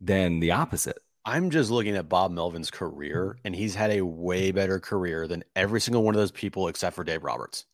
than 0.00 0.40
the 0.40 0.52
opposite. 0.52 0.98
I'm 1.24 1.50
just 1.50 1.70
looking 1.70 1.96
at 1.96 2.08
Bob 2.08 2.32
Melvin's 2.32 2.70
career, 2.70 3.38
and 3.44 3.54
he's 3.54 3.74
had 3.74 3.92
a 3.92 4.04
way 4.04 4.50
better 4.50 4.80
career 4.80 5.28
than 5.28 5.44
every 5.54 5.80
single 5.80 6.02
one 6.02 6.14
of 6.14 6.20
those 6.20 6.32
people 6.32 6.68
except 6.68 6.96
for 6.96 7.04
Dave 7.04 7.22
Roberts. 7.22 7.64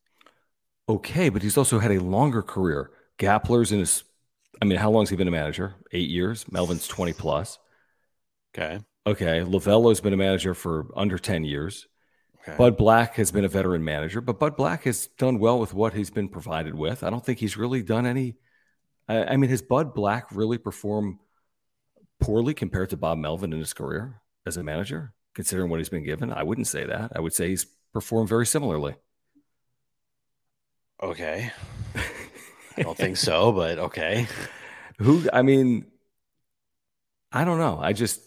Okay, 0.87 1.29
but 1.29 1.41
he's 1.41 1.57
also 1.57 1.79
had 1.79 1.91
a 1.91 1.99
longer 1.99 2.41
career. 2.41 2.91
Kapler's 3.17 3.71
in 3.71 3.79
his. 3.79 4.03
I 4.61 4.65
mean, 4.65 4.77
how 4.77 4.91
long 4.91 5.03
has 5.03 5.09
he 5.09 5.15
been 5.15 5.27
a 5.27 5.31
manager? 5.31 5.75
Eight 5.91 6.09
years. 6.09 6.51
Melvin's 6.51 6.87
20 6.87 7.13
plus. 7.13 7.59
Okay. 8.53 8.79
Okay. 9.05 9.41
Lovullo's 9.41 10.01
been 10.01 10.13
a 10.13 10.17
manager 10.17 10.53
for 10.53 10.87
under 10.95 11.17
10 11.17 11.43
years. 11.43 11.87
Okay. 12.41 12.57
Bud 12.57 12.77
Black 12.77 13.15
has 13.15 13.31
been 13.31 13.45
a 13.45 13.49
veteran 13.49 13.83
manager, 13.83 14.21
but 14.21 14.39
Bud 14.39 14.57
Black 14.57 14.83
has 14.83 15.07
done 15.17 15.39
well 15.39 15.59
with 15.59 15.73
what 15.73 15.93
he's 15.93 16.09
been 16.09 16.29
provided 16.29 16.73
with. 16.73 17.03
I 17.03 17.09
don't 17.09 17.25
think 17.25 17.39
he's 17.39 17.57
really 17.57 17.83
done 17.83 18.05
any. 18.05 18.35
I, 19.07 19.23
I 19.25 19.37
mean, 19.37 19.49
has 19.49 19.61
Bud 19.61 19.93
Black 19.93 20.27
really 20.31 20.57
performed 20.57 21.19
poorly 22.19 22.53
compared 22.53 22.89
to 22.91 22.97
Bob 22.97 23.17
Melvin 23.17 23.53
in 23.53 23.59
his 23.59 23.73
career 23.73 24.21
as 24.45 24.57
a 24.57 24.63
manager, 24.63 25.13
considering 25.35 25.69
what 25.69 25.79
he's 25.79 25.89
been 25.89 26.03
given? 26.05 26.31
I 26.31 26.43
wouldn't 26.43 26.67
say 26.67 26.85
that. 26.85 27.11
I 27.15 27.19
would 27.19 27.33
say 27.33 27.49
he's 27.49 27.65
performed 27.93 28.29
very 28.29 28.45
similarly. 28.45 28.95
Okay. 31.01 31.51
I 32.77 32.81
don't 32.81 32.97
think 32.97 33.17
so, 33.17 33.51
but 33.51 33.79
okay. 33.79 34.27
Who? 34.99 35.27
I 35.31 35.41
mean, 35.41 35.85
I 37.31 37.45
don't 37.45 37.59
know. 37.59 37.79
I 37.81 37.93
just 37.93 38.21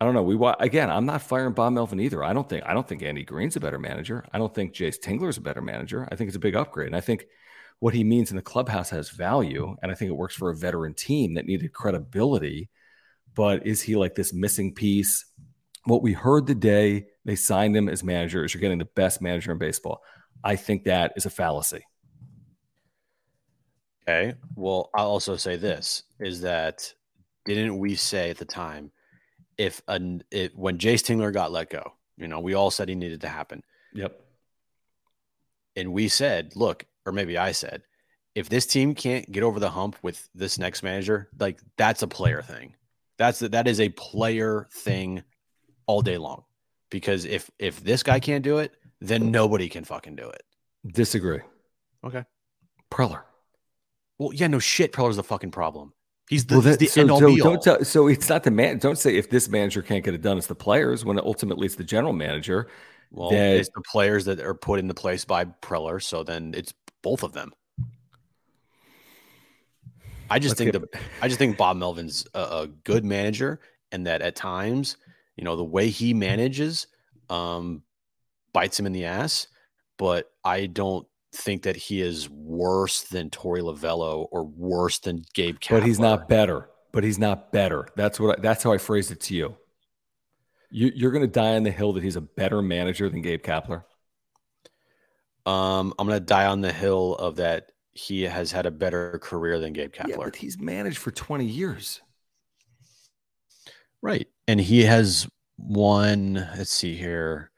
I 0.00 0.04
don't 0.04 0.14
know. 0.14 0.22
We 0.24 0.52
again. 0.58 0.90
I'm 0.90 1.06
not 1.06 1.22
firing 1.22 1.52
Bob 1.52 1.72
Melvin 1.74 2.00
either. 2.00 2.24
I 2.24 2.32
don't 2.32 2.48
think. 2.48 2.64
I 2.66 2.74
don't 2.74 2.88
think 2.88 3.04
Andy 3.04 3.22
Green's 3.22 3.54
a 3.54 3.60
better 3.60 3.78
manager. 3.78 4.24
I 4.32 4.38
don't 4.38 4.52
think 4.52 4.74
Jayce 4.74 4.98
Tingler's 4.98 5.36
a 5.36 5.42
better 5.42 5.62
manager. 5.62 6.08
I 6.10 6.16
think 6.16 6.26
it's 6.26 6.36
a 6.36 6.40
big 6.40 6.56
upgrade, 6.56 6.88
and 6.88 6.96
I 6.96 7.00
think 7.00 7.26
what 7.78 7.94
he 7.94 8.02
means 8.02 8.30
in 8.30 8.36
the 8.36 8.42
clubhouse 8.42 8.90
has 8.90 9.10
value, 9.10 9.76
and 9.80 9.92
I 9.92 9.94
think 9.94 10.08
it 10.10 10.16
works 10.16 10.34
for 10.34 10.50
a 10.50 10.56
veteran 10.56 10.94
team 10.94 11.34
that 11.34 11.46
needed 11.46 11.72
credibility. 11.72 12.68
But 13.34 13.66
is 13.66 13.82
he 13.82 13.96
like 13.96 14.14
this 14.14 14.32
missing 14.32 14.74
piece? 14.74 15.24
What 15.84 16.02
we 16.02 16.12
heard 16.12 16.46
the 16.46 16.54
day 16.54 17.06
they 17.24 17.36
signed 17.36 17.76
him 17.76 17.88
as 17.88 18.04
manager 18.04 18.44
is 18.44 18.52
you're 18.52 18.60
getting 18.60 18.78
the 18.78 18.84
best 18.84 19.22
manager 19.22 19.52
in 19.52 19.58
baseball. 19.58 20.02
I 20.44 20.56
think 20.56 20.84
that 20.84 21.12
is 21.16 21.26
a 21.26 21.30
fallacy. 21.30 21.84
Okay. 24.02 24.34
Well, 24.56 24.90
I'll 24.94 25.06
also 25.06 25.36
say 25.36 25.56
this 25.56 26.02
is 26.18 26.40
that 26.40 26.92
didn't 27.44 27.78
we 27.78 27.94
say 27.94 28.30
at 28.30 28.38
the 28.38 28.44
time 28.44 28.90
if 29.58 29.80
an 29.88 30.22
when 30.54 30.78
Jayce 30.78 31.02
Tingler 31.02 31.32
got 31.32 31.52
let 31.52 31.70
go, 31.70 31.92
you 32.16 32.28
know, 32.28 32.40
we 32.40 32.54
all 32.54 32.70
said 32.70 32.88
he 32.88 32.94
needed 32.94 33.20
to 33.20 33.28
happen. 33.28 33.62
Yep. 33.94 34.18
And 35.76 35.92
we 35.92 36.08
said, 36.08 36.52
look, 36.56 36.84
or 37.06 37.12
maybe 37.12 37.38
I 37.38 37.52
said, 37.52 37.82
if 38.34 38.48
this 38.48 38.66
team 38.66 38.94
can't 38.94 39.30
get 39.30 39.42
over 39.42 39.60
the 39.60 39.70
hump 39.70 39.96
with 40.02 40.28
this 40.34 40.58
next 40.58 40.82
manager, 40.82 41.28
like 41.38 41.60
that's 41.76 42.02
a 42.02 42.08
player 42.08 42.42
thing. 42.42 42.74
That's 43.18 43.40
that 43.40 43.68
is 43.68 43.80
a 43.80 43.88
player 43.90 44.68
thing 44.72 45.22
all 45.86 46.02
day 46.02 46.18
long. 46.18 46.44
Because 46.90 47.24
if 47.24 47.50
if 47.58 47.82
this 47.82 48.02
guy 48.02 48.20
can't 48.20 48.44
do 48.44 48.58
it, 48.58 48.72
then 49.00 49.30
nobody 49.30 49.68
can 49.68 49.84
fucking 49.84 50.16
do 50.16 50.28
it. 50.28 50.42
Disagree. 50.86 51.40
Okay. 52.04 52.24
Preller. 52.90 53.22
Well, 54.18 54.32
yeah, 54.32 54.46
no 54.46 54.58
shit. 54.58 54.92
Preller's 54.92 55.16
the 55.16 55.22
fucking 55.22 55.50
problem. 55.50 55.92
He's 56.28 56.46
the, 56.46 56.54
well, 56.54 56.62
that, 56.62 56.78
the 56.78 56.86
so, 56.86 57.00
end 57.00 57.10
all 57.10 57.20
so 57.20 57.34
be 57.34 57.40
all. 57.40 57.50
Don't 57.50 57.62
tell, 57.62 57.84
so 57.84 58.08
it's 58.08 58.28
not 58.28 58.42
the 58.42 58.50
man. 58.50 58.78
Don't 58.78 58.98
say 58.98 59.16
if 59.16 59.28
this 59.30 59.48
manager 59.48 59.82
can't 59.82 60.04
get 60.04 60.14
it 60.14 60.22
done, 60.22 60.38
it's 60.38 60.46
the 60.46 60.54
players. 60.54 61.04
When 61.04 61.18
ultimately 61.18 61.66
it's 61.66 61.76
the 61.76 61.84
general 61.84 62.12
manager. 62.12 62.68
Well, 63.10 63.30
that, 63.30 63.56
it's 63.56 63.70
the 63.74 63.82
players 63.82 64.24
that 64.26 64.40
are 64.40 64.54
put 64.54 64.78
into 64.78 64.94
place 64.94 65.24
by 65.24 65.44
Preller. 65.44 66.02
So 66.02 66.22
then 66.22 66.54
it's 66.56 66.72
both 67.02 67.22
of 67.22 67.32
them. 67.32 67.52
I 70.30 70.38
just 70.38 70.56
think 70.56 70.72
the, 70.72 70.88
I 71.20 71.28
just 71.28 71.38
think 71.38 71.56
Bob 71.56 71.76
Melvin's 71.76 72.26
a, 72.34 72.40
a, 72.40 72.68
good 72.84 73.04
manager, 73.04 73.60
and 73.90 74.06
that 74.06 74.22
at 74.22 74.34
times, 74.34 74.96
you 75.36 75.44
know, 75.44 75.56
the 75.56 75.64
way 75.64 75.88
he 75.88 76.14
manages 76.14 76.86
um, 77.28 77.82
bites 78.52 78.78
him 78.78 78.86
in 78.86 78.92
the 78.92 79.04
ass. 79.04 79.46
But 79.98 80.30
I 80.44 80.66
don't 80.66 81.06
think 81.34 81.62
that 81.62 81.76
he 81.76 82.00
is 82.00 82.28
worse 82.30 83.02
than 83.04 83.30
Torey 83.30 83.60
Lovullo 83.60 84.26
or 84.30 84.44
worse 84.44 84.98
than 84.98 85.24
Gabe 85.34 85.58
Kapler. 85.58 85.80
But 85.80 85.86
he's 85.86 86.00
not 86.00 86.28
better. 86.28 86.68
But 86.92 87.04
he's 87.04 87.18
not 87.18 87.52
better. 87.52 87.88
That's 87.96 88.20
what. 88.20 88.38
I, 88.38 88.42
that's 88.42 88.62
how 88.62 88.72
I 88.72 88.78
phrased 88.78 89.10
it 89.10 89.20
to 89.22 89.34
you. 89.34 89.56
you 90.70 90.92
you're 90.94 91.12
going 91.12 91.22
to 91.24 91.30
die 91.30 91.56
on 91.56 91.62
the 91.62 91.70
hill 91.70 91.92
that 91.94 92.02
he's 92.02 92.16
a 92.16 92.20
better 92.20 92.62
manager 92.62 93.08
than 93.08 93.22
Gabe 93.22 93.42
Kapler. 93.42 93.84
Um, 95.44 95.92
I'm 95.98 96.06
going 96.06 96.20
to 96.20 96.24
die 96.24 96.46
on 96.46 96.60
the 96.60 96.72
hill 96.72 97.16
of 97.16 97.36
that 97.36 97.72
he 97.92 98.22
has 98.22 98.52
had 98.52 98.66
a 98.66 98.70
better 98.70 99.18
career 99.22 99.58
than 99.58 99.72
Gabe 99.72 99.92
Kapler. 99.92 100.08
Yeah, 100.08 100.16
but 100.16 100.36
he's 100.36 100.58
managed 100.58 100.98
for 100.98 101.10
20 101.10 101.44
years. 101.44 102.00
Right. 104.00 104.28
And 104.48 104.60
he 104.60 104.84
has 104.84 105.28
won, 105.58 106.34
let's 106.56 106.72
see 106.72 106.94
here. 106.94 107.50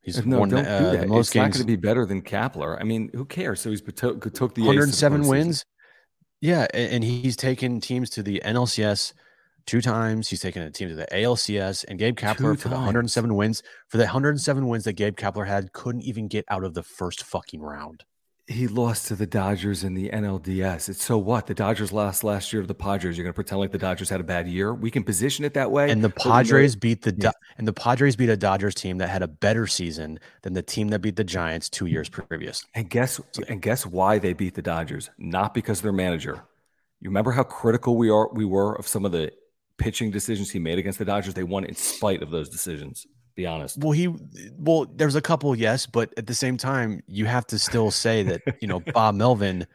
He's 0.00 0.24
no, 0.24 0.40
won 0.40 0.48
don't 0.48 0.66
uh, 0.66 0.78
do 0.78 0.98
that. 0.98 1.08
most 1.08 1.28
it's 1.28 1.34
games. 1.34 1.42
not 1.42 1.52
going 1.52 1.60
to 1.60 1.66
be 1.66 1.76
better 1.76 2.06
than 2.06 2.22
Kapler. 2.22 2.80
I 2.80 2.84
mean, 2.84 3.10
who 3.12 3.24
cares? 3.24 3.60
So 3.60 3.70
he's 3.70 3.82
took, 3.82 4.32
took 4.32 4.54
the 4.54 4.62
107 4.62 5.26
wins. 5.26 5.64
Yeah, 6.40 6.66
and 6.74 7.04
he's 7.04 7.36
taken 7.36 7.80
teams 7.80 8.10
to 8.10 8.22
the 8.22 8.42
NLCS 8.44 9.12
two 9.66 9.80
times. 9.80 10.28
He's 10.28 10.40
taken 10.40 10.62
a 10.62 10.70
team 10.72 10.88
to 10.88 10.96
the 10.96 11.06
ALCS, 11.12 11.84
and 11.86 12.00
Gabe 12.00 12.16
Kapler 12.16 12.58
for 12.58 12.68
the 12.68 12.74
107 12.74 13.34
wins. 13.36 13.62
For 13.88 13.96
the 13.96 14.04
107 14.04 14.66
wins 14.66 14.84
that 14.84 14.94
Gabe 14.94 15.16
Kapler 15.16 15.46
had, 15.46 15.72
couldn't 15.72 16.02
even 16.02 16.26
get 16.26 16.44
out 16.48 16.64
of 16.64 16.74
the 16.74 16.82
first 16.82 17.22
fucking 17.22 17.60
round. 17.60 18.04
He 18.48 18.66
lost 18.66 19.06
to 19.06 19.14
the 19.14 19.26
Dodgers 19.26 19.84
in 19.84 19.94
the 19.94 20.10
NLDS. 20.10 20.88
It's 20.88 21.04
so 21.04 21.16
what? 21.16 21.46
The 21.46 21.54
Dodgers 21.54 21.92
lost 21.92 22.24
last 22.24 22.52
year 22.52 22.60
to 22.60 22.66
the 22.66 22.74
Padres. 22.74 23.16
You're 23.16 23.24
going 23.24 23.32
to 23.32 23.36
pretend 23.36 23.60
like 23.60 23.70
the 23.70 23.78
Dodgers 23.78 24.10
had 24.10 24.20
a 24.20 24.24
bad 24.24 24.48
year? 24.48 24.74
We 24.74 24.90
can 24.90 25.04
position 25.04 25.44
it 25.44 25.54
that 25.54 25.70
way. 25.70 25.90
And 25.90 26.02
the 26.02 26.10
Padres 26.10 26.74
beat 26.74 27.02
the 27.02 27.14
yeah. 27.16 27.30
and 27.56 27.68
the 27.68 27.72
Padres 27.72 28.16
beat 28.16 28.30
a 28.30 28.36
Dodgers 28.36 28.74
team 28.74 28.98
that 28.98 29.08
had 29.08 29.22
a 29.22 29.28
better 29.28 29.68
season 29.68 30.18
than 30.42 30.54
the 30.54 30.62
team 30.62 30.88
that 30.88 30.98
beat 30.98 31.14
the 31.14 31.24
Giants 31.24 31.68
two 31.68 31.86
years 31.86 32.08
previous. 32.08 32.64
And 32.74 32.90
guess 32.90 33.20
and 33.48 33.62
guess 33.62 33.86
why 33.86 34.18
they 34.18 34.32
beat 34.32 34.54
the 34.54 34.62
Dodgers? 34.62 35.10
Not 35.18 35.54
because 35.54 35.78
of 35.78 35.84
their 35.84 35.92
manager. 35.92 36.42
You 37.00 37.10
remember 37.10 37.30
how 37.30 37.44
critical 37.44 37.96
we 37.96 38.10
are 38.10 38.28
we 38.32 38.44
were 38.44 38.74
of 38.74 38.88
some 38.88 39.04
of 39.04 39.12
the 39.12 39.32
pitching 39.78 40.10
decisions 40.10 40.50
he 40.50 40.58
made 40.58 40.78
against 40.78 40.98
the 40.98 41.04
Dodgers? 41.04 41.34
They 41.34 41.44
won 41.44 41.64
in 41.64 41.76
spite 41.76 42.22
of 42.22 42.30
those 42.30 42.48
decisions. 42.48 43.06
Be 43.34 43.46
honest. 43.46 43.78
Well, 43.78 43.92
he 43.92 44.08
well, 44.58 44.86
there's 44.94 45.14
a 45.14 45.22
couple, 45.22 45.56
yes, 45.56 45.86
but 45.86 46.12
at 46.18 46.26
the 46.26 46.34
same 46.34 46.56
time, 46.56 47.02
you 47.06 47.24
have 47.24 47.46
to 47.48 47.58
still 47.58 47.90
say 47.90 48.22
that 48.24 48.42
you 48.60 48.68
know 48.68 48.80
Bob 48.92 49.14
Melvin 49.14 49.66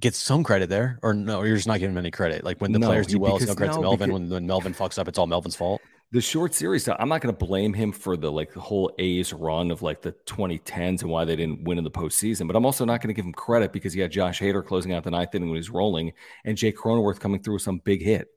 gets 0.00 0.18
some 0.18 0.44
credit 0.44 0.68
there, 0.68 0.98
or 1.02 1.14
no, 1.14 1.42
you're 1.42 1.56
just 1.56 1.66
not 1.66 1.80
giving 1.80 1.94
him 1.94 1.98
any 1.98 2.10
credit. 2.10 2.44
Like 2.44 2.60
when 2.60 2.72
the 2.72 2.78
no, 2.78 2.88
players 2.88 3.06
do 3.06 3.18
well, 3.18 3.36
it's 3.36 3.46
no 3.46 3.54
credit 3.54 3.72
no, 3.72 3.76
to 3.76 3.82
Melvin. 3.82 4.08
Because, 4.10 4.20
when, 4.20 4.30
when 4.30 4.46
Melvin 4.46 4.74
fucks 4.74 4.98
up, 4.98 5.08
it's 5.08 5.18
all 5.18 5.26
Melvin's 5.26 5.56
fault. 5.56 5.80
The 6.12 6.20
short 6.20 6.54
series, 6.54 6.86
I'm 6.86 7.08
not 7.08 7.22
going 7.22 7.34
to 7.34 7.44
blame 7.44 7.72
him 7.72 7.90
for 7.90 8.16
the 8.16 8.30
like 8.30 8.52
the 8.52 8.60
whole 8.60 8.92
A's 8.98 9.32
run 9.32 9.70
of 9.70 9.82
like 9.82 10.02
the 10.02 10.12
2010s 10.26 11.02
and 11.02 11.10
why 11.10 11.24
they 11.24 11.34
didn't 11.34 11.64
win 11.64 11.78
in 11.78 11.84
the 11.84 11.90
postseason. 11.90 12.46
But 12.46 12.54
I'm 12.54 12.66
also 12.66 12.84
not 12.84 13.00
going 13.00 13.08
to 13.08 13.14
give 13.14 13.24
him 13.24 13.32
credit 13.32 13.72
because 13.72 13.92
he 13.92 14.00
had 14.00 14.12
Josh 14.12 14.40
Hader 14.40 14.64
closing 14.64 14.92
out 14.92 15.04
the 15.04 15.10
ninth 15.10 15.34
inning 15.34 15.48
when 15.48 15.56
he's 15.56 15.70
rolling 15.70 16.12
and 16.44 16.56
Jake 16.56 16.76
Cronenworth 16.76 17.18
coming 17.18 17.42
through 17.42 17.54
with 17.54 17.62
some 17.62 17.78
big 17.78 18.02
hit. 18.02 18.28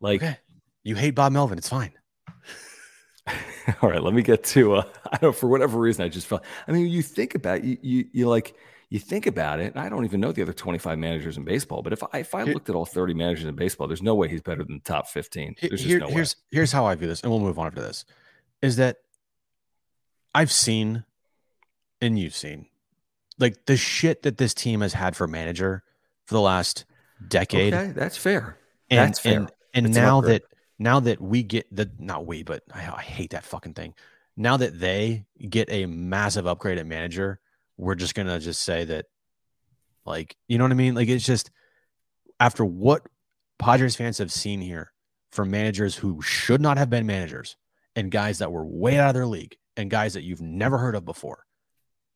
Like 0.00 0.22
okay. 0.22 0.38
you 0.84 0.94
hate 0.94 1.14
Bob 1.14 1.32
Melvin, 1.32 1.58
it's 1.58 1.68
fine. 1.68 1.92
All 3.82 3.90
right, 3.90 4.02
let 4.02 4.14
me 4.14 4.22
get 4.22 4.44
to. 4.44 4.74
Uh, 4.76 4.82
I 5.12 5.18
don't 5.18 5.36
for 5.36 5.48
whatever 5.48 5.78
reason 5.78 6.04
I 6.04 6.08
just 6.08 6.26
felt. 6.26 6.44
I 6.66 6.72
mean, 6.72 6.86
you 6.86 7.02
think 7.02 7.34
about 7.34 7.64
you, 7.64 7.78
you, 7.82 8.06
you 8.12 8.28
like 8.28 8.54
you 8.88 8.98
think 8.98 9.26
about 9.26 9.60
it. 9.60 9.76
I 9.76 9.88
don't 9.88 10.04
even 10.04 10.20
know 10.20 10.32
the 10.32 10.42
other 10.42 10.52
twenty 10.52 10.78
five 10.78 10.98
managers 10.98 11.36
in 11.36 11.44
baseball. 11.44 11.82
But 11.82 11.92
if 11.92 12.02
I 12.12 12.18
if 12.18 12.34
I 12.34 12.42
looked 12.44 12.68
at 12.68 12.74
all 12.74 12.86
thirty 12.86 13.14
managers 13.14 13.44
in 13.44 13.54
baseball, 13.54 13.86
there's 13.86 14.02
no 14.02 14.14
way 14.14 14.28
he's 14.28 14.42
better 14.42 14.64
than 14.64 14.76
the 14.76 14.84
top 14.84 15.06
fifteen. 15.08 15.54
There's 15.60 15.82
Here, 15.82 15.98
just 16.00 16.10
no 16.10 16.14
here's 16.14 16.36
way. 16.36 16.40
here's 16.50 16.72
how 16.72 16.86
I 16.86 16.94
view 16.94 17.08
this, 17.08 17.22
and 17.22 17.30
we'll 17.30 17.40
move 17.40 17.58
on 17.58 17.66
after 17.66 17.80
this. 17.80 18.04
Is 18.62 18.76
that 18.76 18.98
I've 20.34 20.52
seen, 20.52 21.04
and 22.00 22.18
you've 22.18 22.34
seen, 22.34 22.66
like 23.38 23.66
the 23.66 23.76
shit 23.76 24.22
that 24.22 24.38
this 24.38 24.54
team 24.54 24.80
has 24.80 24.94
had 24.94 25.16
for 25.16 25.26
manager 25.26 25.82
for 26.26 26.34
the 26.34 26.40
last 26.40 26.84
decade. 27.26 27.74
Okay, 27.74 27.92
that's 27.92 28.16
fair. 28.16 28.56
And, 28.90 28.98
that's 28.98 29.20
fair. 29.20 29.38
And, 29.72 29.86
and 29.86 29.94
now 29.94 30.20
that 30.22 30.42
now 30.80 30.98
that 30.98 31.20
we 31.20 31.42
get 31.42 31.66
the 31.70 31.90
not 31.98 32.26
we, 32.26 32.42
but 32.42 32.62
I, 32.72 32.90
I, 32.90 33.02
hate 33.02 33.30
that 33.30 33.44
fucking 33.44 33.74
thing. 33.74 33.94
Now 34.34 34.56
that 34.56 34.80
they 34.80 35.26
get 35.38 35.68
a 35.70 35.84
massive 35.84 36.46
upgrade 36.46 36.78
at 36.78 36.86
manager, 36.86 37.38
we're 37.76 37.94
just 37.94 38.14
gonna 38.14 38.40
just 38.40 38.62
say 38.62 38.84
that, 38.86 39.04
like, 40.06 40.36
you 40.48 40.56
know 40.56 40.64
what 40.64 40.72
I 40.72 40.76
mean? 40.76 40.94
Like, 40.94 41.08
it's 41.08 41.26
just 41.26 41.50
after 42.40 42.64
what 42.64 43.06
Padres 43.58 43.94
fans 43.94 44.16
have 44.18 44.32
seen 44.32 44.62
here 44.62 44.92
from 45.30 45.50
managers 45.50 45.94
who 45.94 46.22
should 46.22 46.62
not 46.62 46.78
have 46.78 46.88
been 46.88 47.06
managers 47.06 47.56
and 47.94 48.10
guys 48.10 48.38
that 48.38 48.50
were 48.50 48.64
way 48.64 48.98
out 48.98 49.10
of 49.10 49.14
their 49.14 49.26
league 49.26 49.56
and 49.76 49.90
guys 49.90 50.14
that 50.14 50.24
you've 50.24 50.40
never 50.40 50.78
heard 50.78 50.94
of 50.94 51.04
before. 51.04 51.44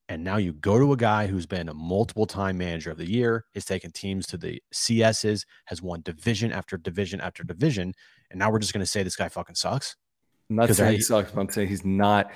And 0.08 0.22
now 0.22 0.36
you 0.36 0.52
go 0.52 0.78
to 0.78 0.92
a 0.92 0.96
guy 0.96 1.26
who's 1.26 1.46
been 1.46 1.68
a 1.68 1.74
multiple 1.74 2.26
time 2.26 2.58
manager 2.58 2.90
of 2.90 2.98
the 2.98 3.10
year, 3.10 3.46
has 3.54 3.64
taken 3.64 3.90
teams 3.90 4.26
to 4.26 4.36
the 4.36 4.62
CSs, 4.72 5.44
has 5.66 5.80
won 5.80 6.02
division 6.02 6.52
after 6.52 6.76
division 6.76 7.20
after 7.20 7.42
division. 7.42 7.94
And 8.34 8.40
now 8.40 8.50
we're 8.50 8.58
just 8.58 8.72
going 8.72 8.80
to 8.80 8.90
say 8.90 9.04
this 9.04 9.14
guy 9.14 9.28
fucking 9.28 9.54
sucks. 9.54 9.94
I'm 10.50 10.56
not 10.56 10.74
saying 10.74 10.96
he 10.96 11.00
sucks, 11.00 11.30
but 11.30 11.40
I'm 11.40 11.48
saying 11.48 11.68
he's 11.68 11.84
not. 11.84 12.32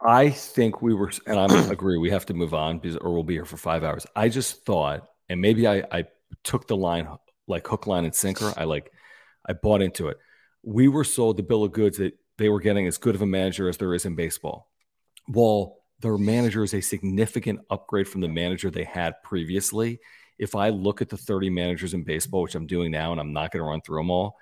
I 0.00 0.30
think 0.30 0.82
we 0.82 0.94
were, 0.94 1.12
and 1.26 1.38
I 1.38 1.46
agree, 1.70 1.96
we 1.96 2.10
have 2.10 2.26
to 2.26 2.34
move 2.34 2.54
on 2.54 2.80
because, 2.80 2.96
or 2.96 3.12
we'll 3.12 3.22
be 3.22 3.34
here 3.34 3.44
for 3.44 3.56
five 3.56 3.84
hours. 3.84 4.04
I 4.16 4.30
just 4.30 4.64
thought, 4.66 5.08
and 5.28 5.40
maybe 5.40 5.68
I, 5.68 5.84
I 5.92 6.04
took 6.42 6.66
the 6.66 6.76
line 6.76 7.08
like 7.46 7.68
hook, 7.68 7.86
line, 7.86 8.04
and 8.04 8.12
sinker. 8.12 8.52
I 8.56 8.64
like, 8.64 8.92
I 9.48 9.52
bought 9.52 9.80
into 9.80 10.08
it. 10.08 10.18
We 10.64 10.88
were 10.88 11.04
sold 11.04 11.36
the 11.36 11.44
bill 11.44 11.62
of 11.62 11.70
goods 11.70 11.98
that 11.98 12.18
they 12.36 12.48
were 12.48 12.60
getting 12.60 12.88
as 12.88 12.98
good 12.98 13.14
of 13.14 13.22
a 13.22 13.26
manager 13.26 13.68
as 13.68 13.76
there 13.76 13.94
is 13.94 14.04
in 14.04 14.16
baseball. 14.16 14.68
Well, 15.28 15.76
their 16.00 16.18
manager 16.18 16.64
is 16.64 16.74
a 16.74 16.80
significant 16.80 17.60
upgrade 17.70 18.08
from 18.08 18.22
the 18.22 18.28
manager 18.28 18.70
they 18.70 18.84
had 18.84 19.22
previously. 19.22 20.00
If 20.36 20.56
I 20.56 20.70
look 20.70 21.00
at 21.00 21.08
the 21.08 21.16
30 21.16 21.50
managers 21.50 21.94
in 21.94 22.02
baseball, 22.02 22.42
which 22.42 22.56
I'm 22.56 22.66
doing 22.66 22.90
now, 22.90 23.12
and 23.12 23.20
I'm 23.20 23.32
not 23.32 23.52
going 23.52 23.60
to 23.60 23.68
run 23.68 23.80
through 23.80 24.00
them 24.00 24.10
all, 24.10 24.36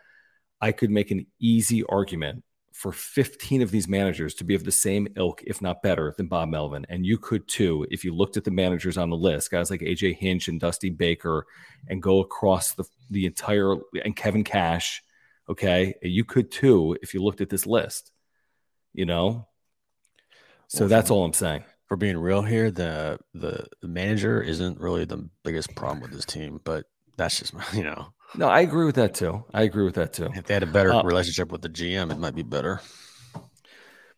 I 0.61 0.73
could 0.73 0.91
make 0.91 1.11
an 1.11 1.27
easy 1.39 1.85
argument 1.85 2.45
for 2.77 2.93
15 2.93 3.63
of 3.63 3.71
these 3.71 3.89
managers 3.89 4.35
to 4.35 4.45
be 4.45 4.55
of 4.55 4.63
the 4.63 4.71
same 4.71 5.09
ilk, 5.17 5.43
if 5.45 5.63
not 5.63 5.83
better, 5.83 6.13
than 6.19 6.27
Bob 6.27 6.51
Melvin. 6.51 6.85
And 6.91 7.07
you 7.07 7.17
could 7.17 7.49
too, 7.49 7.87
if 7.91 8.05
you 8.05 8.15
looked 8.15 8.37
at 8.37 8.45
the 8.45 8.51
managers 8.51 8.99
on 8.99 9.09
the 9.09 9.17
list, 9.17 9.51
guys 9.51 9.71
like 9.71 9.81
AJ 9.81 10.17
Hinch 10.17 10.49
and 10.49 10.61
Dusty 10.61 10.91
Baker, 10.91 11.47
and 11.89 12.03
go 12.03 12.21
across 12.21 12.75
the, 12.75 12.85
the 13.11 13.25
entire, 13.25 13.77
and 14.05 14.15
Kevin 14.15 14.45
Cash. 14.45 15.03
Okay. 15.49 15.95
You 16.03 16.25
could 16.25 16.51
too, 16.51 16.99
if 17.01 17.15
you 17.15 17.23
looked 17.23 17.41
at 17.41 17.49
this 17.49 17.67
list, 17.67 18.13
you 18.93 19.07
know? 19.07 19.49
So 20.69 20.81
well, 20.81 20.89
that's 20.91 21.11
all 21.11 21.25
I'm 21.25 21.33
saying. 21.33 21.65
For 21.87 21.97
being 21.97 22.19
real 22.19 22.43
here, 22.43 22.71
the, 22.71 23.19
the 23.33 23.67
manager 23.83 24.43
isn't 24.43 24.79
really 24.79 25.07
the 25.07 25.31
biggest 25.45 25.75
problem 25.77 26.03
with 26.03 26.13
this 26.13 26.27
team, 26.27 26.61
but 26.63 26.85
that's 27.17 27.39
just, 27.39 27.55
you 27.73 27.85
know, 27.85 28.13
no, 28.35 28.49
I 28.49 28.61
agree 28.61 28.87
with 28.87 28.97
that 28.97 29.15
too. 29.15 29.45
I 29.55 29.63
agree 29.63 29.85
with 29.85 29.95
that 29.95 30.13
too. 30.13 30.29
If 30.35 30.45
they 30.45 30.55
had 30.55 30.63
a 30.63 30.67
better 30.67 30.93
uh, 30.93 31.03
relationship 31.03 31.53
with 31.53 31.63
the 31.63 31.69
GM, 31.69 32.11
it 32.11 32.19
might 32.19 32.35
be 32.35 32.43
better. 32.43 32.81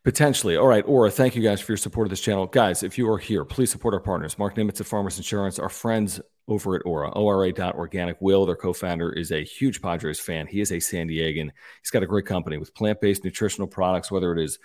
Potentially. 0.05 0.57
All 0.57 0.67
right, 0.67 0.85
Ora, 0.87 1.11
thank 1.11 1.37
you 1.37 1.43
guys 1.43 1.61
for 1.61 1.73
your 1.73 1.77
support 1.77 2.07
of 2.07 2.11
this 2.11 2.21
channel. 2.21 2.47
Guys, 2.47 2.83
if 2.83 2.97
you 2.97 3.11
are 3.11 3.19
here, 3.19 3.45
please 3.45 3.71
support 3.71 3.93
our 3.93 4.01
partners. 4.01 4.39
Marc 4.39 4.57
Nimetz 4.57 4.81
of 4.81 4.87
Farmers 4.87 5.19
Insurance, 5.19 5.59
our 5.59 5.69
friends 5.69 6.21
over 6.47 6.77
at 6.77 6.83
Ora, 6.87 7.11
ORA.organic. 7.11 8.17
Will, 8.21 8.47
their 8.47 8.57
co 8.57 8.73
founder, 8.73 9.13
is 9.13 9.33
a 9.33 9.45
huge 9.45 9.83
Padres 9.83 10.19
fan. 10.19 10.47
He 10.47 10.61
is 10.61 10.73
a 10.73 10.81
San 10.81 11.09
Diegan. 11.09 11.51
He's 11.83 11.91
got 11.91 12.03
a 12.03 12.07
great 12.07 12.27
company 12.27 12.57
with 12.57 12.75
plant 12.75 13.01
based 13.01 13.25
nutritional 13.25 13.69
products, 13.69 14.11
whether 14.11 14.33
it 14.33 14.43
is 14.43 14.59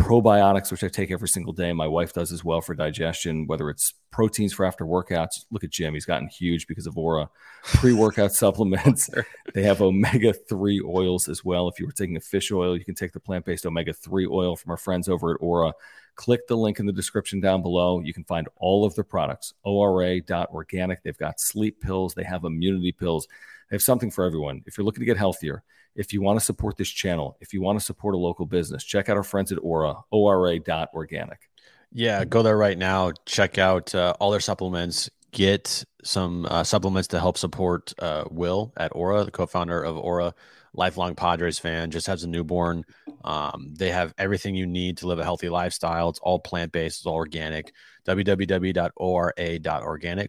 probiotics, 0.00 0.70
which 0.70 0.82
I 0.82 0.88
take 0.88 1.10
every 1.10 1.28
single 1.28 1.52
day. 1.52 1.72
My 1.72 1.86
wife 1.86 2.14
does 2.14 2.32
as 2.32 2.42
well 2.42 2.60
for 2.62 2.74
digestion, 2.74 3.46
whether 3.46 3.68
it's 3.68 3.92
proteins 4.10 4.52
for 4.52 4.64
after 4.64 4.84
workouts. 4.84 5.44
Look 5.50 5.62
at 5.62 5.70
Jim. 5.70 5.92
He's 5.94 6.06
gotten 6.06 6.28
huge 6.28 6.66
because 6.66 6.86
of 6.86 6.96
Ora. 6.96 7.28
Pre 7.62 7.92
workout 7.92 8.32
supplements. 8.44 9.10
They 9.54 9.62
have 9.62 9.82
omega 9.82 10.32
3 10.32 10.82
oils 10.86 11.28
as 11.28 11.44
well. 11.44 11.68
If 11.68 11.78
you 11.78 11.86
were 11.86 11.92
taking 11.92 12.16
a 12.16 12.20
fish 12.20 12.50
oil, 12.50 12.76
you 12.76 12.84
can 12.84 12.94
take 12.94 13.12
the 13.12 13.20
plant 13.20 13.44
based 13.44 13.66
omega 13.66 13.92
3 13.92 14.26
oil 14.26 14.56
from 14.56 14.70
our 14.70 14.78
friends 14.78 15.08
over 15.08 15.32
at 15.32 15.38
Ora. 15.40 15.74
Click 16.16 16.48
the 16.48 16.56
link 16.56 16.80
in 16.80 16.86
the 16.86 16.92
description 16.92 17.40
down 17.40 17.62
below. 17.62 18.00
You 18.00 18.14
can 18.14 18.24
find 18.24 18.48
all 18.56 18.84
of 18.84 18.94
their 18.94 19.04
products, 19.04 19.54
ora.organic. 19.64 21.02
They've 21.02 21.16
got 21.16 21.40
sleep 21.40 21.80
pills, 21.80 22.14
they 22.14 22.24
have 22.24 22.44
immunity 22.44 22.92
pills. 22.92 23.28
They 23.70 23.76
have 23.76 23.82
something 23.82 24.10
for 24.10 24.24
everyone. 24.24 24.62
If 24.66 24.76
you're 24.76 24.84
looking 24.84 25.02
to 25.02 25.06
get 25.06 25.16
healthier, 25.16 25.62
if 25.94 26.12
you 26.12 26.22
want 26.22 26.38
to 26.38 26.44
support 26.44 26.76
this 26.76 26.88
channel, 26.88 27.36
if 27.40 27.52
you 27.52 27.60
want 27.60 27.78
to 27.78 27.84
support 27.84 28.14
a 28.14 28.18
local 28.18 28.46
business, 28.46 28.84
check 28.84 29.08
out 29.08 29.16
our 29.16 29.22
friends 29.22 29.52
at 29.52 29.58
Ora, 29.62 29.96
ora.organic. 30.10 31.48
Yeah, 31.92 32.24
go 32.24 32.42
there 32.42 32.56
right 32.56 32.78
now. 32.78 33.12
Check 33.26 33.58
out 33.58 33.94
uh, 33.94 34.14
all 34.20 34.30
their 34.30 34.40
supplements. 34.40 35.10
Get 35.32 35.84
some 36.04 36.46
uh, 36.46 36.64
supplements 36.64 37.08
to 37.08 37.20
help 37.20 37.36
support 37.36 37.92
uh, 37.98 38.24
Will 38.30 38.72
at 38.76 38.92
Ora, 38.94 39.24
the 39.24 39.30
co 39.30 39.46
founder 39.46 39.82
of 39.82 39.96
Ora, 39.96 40.34
lifelong 40.72 41.14
Padres 41.14 41.58
fan, 41.58 41.90
just 41.90 42.06
has 42.06 42.24
a 42.24 42.28
newborn. 42.28 42.84
Um, 43.24 43.74
they 43.76 43.90
have 43.90 44.14
everything 44.18 44.54
you 44.54 44.66
need 44.66 44.98
to 44.98 45.06
live 45.06 45.18
a 45.18 45.24
healthy 45.24 45.48
lifestyle. 45.48 46.08
It's 46.08 46.18
all 46.20 46.38
plant 46.38 46.72
based, 46.72 47.00
it's 47.00 47.06
all 47.06 47.14
organic. 47.14 47.72
www.ora.organic. 48.06 48.76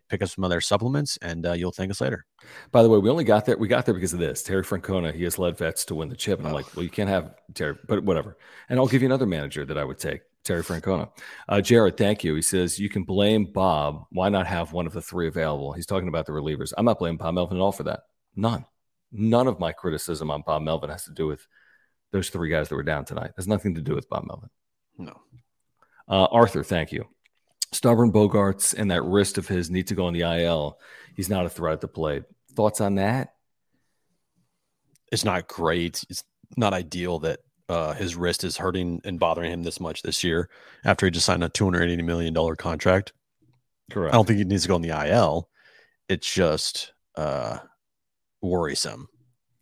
Pick 0.07 0.21
up 0.21 0.29
some 0.29 0.43
other 0.43 0.61
supplements 0.61 1.17
and 1.21 1.45
uh, 1.45 1.53
you'll 1.53 1.71
thank 1.71 1.91
us 1.91 2.01
later. 2.01 2.25
By 2.71 2.83
the 2.83 2.89
way, 2.89 2.97
we 2.97 3.09
only 3.09 3.23
got 3.23 3.45
there. 3.45 3.57
We 3.57 3.67
got 3.67 3.85
there 3.85 3.93
because 3.93 4.13
of 4.13 4.19
this. 4.19 4.43
Terry 4.43 4.63
Francona, 4.63 5.13
he 5.13 5.23
has 5.23 5.39
led 5.39 5.57
vets 5.57 5.85
to 5.85 5.95
win 5.95 6.09
the 6.09 6.15
chip. 6.15 6.39
And 6.39 6.47
I'm 6.47 6.53
like, 6.53 6.75
well, 6.75 6.83
you 6.83 6.89
can't 6.89 7.09
have 7.09 7.35
Terry, 7.53 7.77
but 7.87 8.03
whatever. 8.03 8.37
And 8.69 8.79
I'll 8.79 8.87
give 8.87 9.01
you 9.01 9.07
another 9.07 9.25
manager 9.25 9.65
that 9.65 9.77
I 9.77 9.83
would 9.83 9.99
take. 9.99 10.21
Terry 10.43 10.63
Francona. 10.63 11.11
Uh, 11.47 11.61
Jared, 11.61 11.97
thank 11.97 12.23
you. 12.23 12.33
He 12.35 12.41
says, 12.41 12.79
You 12.79 12.89
can 12.89 13.03
blame 13.03 13.45
Bob. 13.45 14.05
Why 14.09 14.29
not 14.29 14.47
have 14.47 14.73
one 14.73 14.87
of 14.87 14.93
the 14.93 15.01
three 15.01 15.27
available? 15.27 15.73
He's 15.73 15.85
talking 15.85 16.07
about 16.07 16.25
the 16.25 16.31
relievers. 16.31 16.73
I'm 16.75 16.85
not 16.85 16.97
blaming 16.99 17.17
Bob 17.17 17.35
Melvin 17.35 17.57
at 17.57 17.61
all 17.61 17.71
for 17.71 17.83
that. 17.83 18.01
None. 18.35 18.65
None 19.11 19.47
of 19.47 19.59
my 19.59 19.71
criticism 19.71 20.31
on 20.31 20.43
Bob 20.45 20.61
Melvin 20.61 20.89
has 20.89 21.05
to 21.05 21.11
do 21.11 21.27
with 21.27 21.45
those 22.11 22.29
three 22.29 22.49
guys 22.49 22.69
that 22.69 22.75
were 22.75 22.83
down 22.83 23.05
tonight. 23.05 23.27
It 23.27 23.35
has 23.37 23.47
nothing 23.47 23.75
to 23.75 23.81
do 23.81 23.95
with 23.95 24.09
Bob 24.09 24.25
Melvin. 24.25 24.49
No. 24.97 25.19
Uh, 26.07 26.27
Arthur, 26.31 26.63
thank 26.63 26.91
you. 26.91 27.05
Stubborn 27.71 28.11
Bogaerts 28.11 28.73
and 28.77 28.91
that 28.91 29.03
wrist 29.03 29.37
of 29.37 29.47
his 29.47 29.69
need 29.69 29.87
to 29.87 29.95
go 29.95 30.05
on 30.05 30.13
the 30.13 30.21
IL. 30.21 30.77
He's 31.15 31.29
not 31.29 31.45
a 31.45 31.49
threat 31.49 31.73
at 31.73 31.81
the 31.81 31.87
plate. 31.87 32.23
Thoughts 32.53 32.81
on 32.81 32.95
that? 32.95 33.33
It's 35.11 35.23
not 35.23 35.47
great. 35.47 36.03
It's 36.09 36.23
not 36.57 36.73
ideal 36.73 37.19
that 37.19 37.39
uh, 37.69 37.93
his 37.93 38.17
wrist 38.17 38.43
is 38.43 38.57
hurting 38.57 39.01
and 39.05 39.19
bothering 39.19 39.51
him 39.51 39.63
this 39.63 39.79
much 39.79 40.01
this 40.01 40.23
year 40.23 40.49
after 40.83 41.05
he 41.05 41.11
just 41.11 41.25
signed 41.25 41.43
a 41.43 41.49
$280 41.49 42.03
million 42.03 42.55
contract. 42.57 43.13
Correct. 43.89 44.13
I 44.13 44.17
don't 44.17 44.27
think 44.27 44.39
he 44.39 44.45
needs 44.45 44.63
to 44.63 44.67
go 44.67 44.75
on 44.75 44.81
the 44.81 45.07
IL. 45.07 45.49
It's 46.09 46.31
just 46.31 46.93
uh, 47.15 47.59
worrisome. 48.41 49.07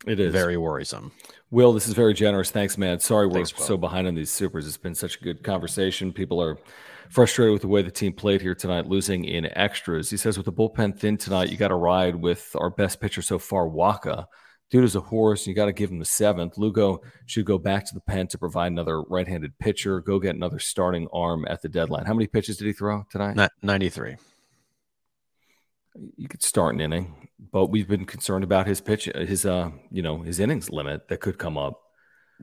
It 0.07 0.19
is 0.19 0.31
very 0.31 0.57
worrisome. 0.57 1.11
Will, 1.51 1.73
this 1.73 1.87
is 1.87 1.93
very 1.93 2.13
generous. 2.13 2.51
Thanks, 2.51 2.77
man. 2.77 2.99
Sorry 2.99 3.27
we're 3.27 3.33
Thanks, 3.33 3.53
so 3.55 3.77
behind 3.77 4.07
on 4.07 4.15
these 4.15 4.31
supers. 4.31 4.65
It's 4.65 4.77
been 4.77 4.95
such 4.95 5.17
a 5.17 5.23
good 5.23 5.43
conversation. 5.43 6.13
People 6.13 6.41
are 6.41 6.57
frustrated 7.09 7.51
with 7.53 7.63
the 7.63 7.67
way 7.67 7.81
the 7.81 7.91
team 7.91 8.13
played 8.13 8.41
here 8.41 8.55
tonight, 8.55 8.87
losing 8.87 9.25
in 9.25 9.45
extras. 9.57 10.09
He 10.09 10.17
says, 10.17 10.37
with 10.37 10.45
the 10.45 10.53
bullpen 10.53 10.97
thin 10.97 11.17
tonight, 11.17 11.49
you 11.49 11.57
got 11.57 11.69
to 11.69 11.75
ride 11.75 12.15
with 12.15 12.55
our 12.55 12.69
best 12.69 13.01
pitcher 13.01 13.21
so 13.21 13.39
far, 13.39 13.67
Wacha. 13.67 14.25
Dude 14.69 14.83
is 14.83 14.95
a 14.95 15.01
horse. 15.01 15.47
You 15.47 15.55
got 15.55 15.65
to 15.65 15.73
give 15.73 15.89
him 15.89 15.99
the 15.99 16.05
seventh. 16.05 16.57
Lugo 16.57 17.01
should 17.25 17.45
go 17.45 17.57
back 17.57 17.85
to 17.85 17.93
the 17.93 18.01
pen 18.01 18.27
to 18.27 18.37
provide 18.37 18.71
another 18.71 19.01
right 19.01 19.27
handed 19.27 19.57
pitcher, 19.57 19.99
go 19.99 20.19
get 20.19 20.35
another 20.35 20.59
starting 20.59 21.07
arm 21.11 21.45
at 21.49 21.61
the 21.61 21.69
deadline. 21.69 22.05
How 22.05 22.13
many 22.13 22.27
pitches 22.27 22.57
did 22.57 22.67
he 22.67 22.73
throw 22.73 23.03
tonight? 23.09 23.35
93. 23.63 24.17
You 26.17 26.27
could 26.27 26.43
start 26.43 26.75
an 26.75 26.81
inning 26.81 27.29
but 27.51 27.67
we've 27.67 27.87
been 27.87 28.05
concerned 28.05 28.43
about 28.43 28.67
his 28.67 28.81
pitch, 28.81 29.05
his 29.05 29.45
uh, 29.45 29.71
you 29.91 30.01
know, 30.01 30.21
his 30.21 30.39
innings 30.39 30.69
limit 30.69 31.07
that 31.07 31.21
could 31.21 31.37
come 31.37 31.57
up. 31.57 31.81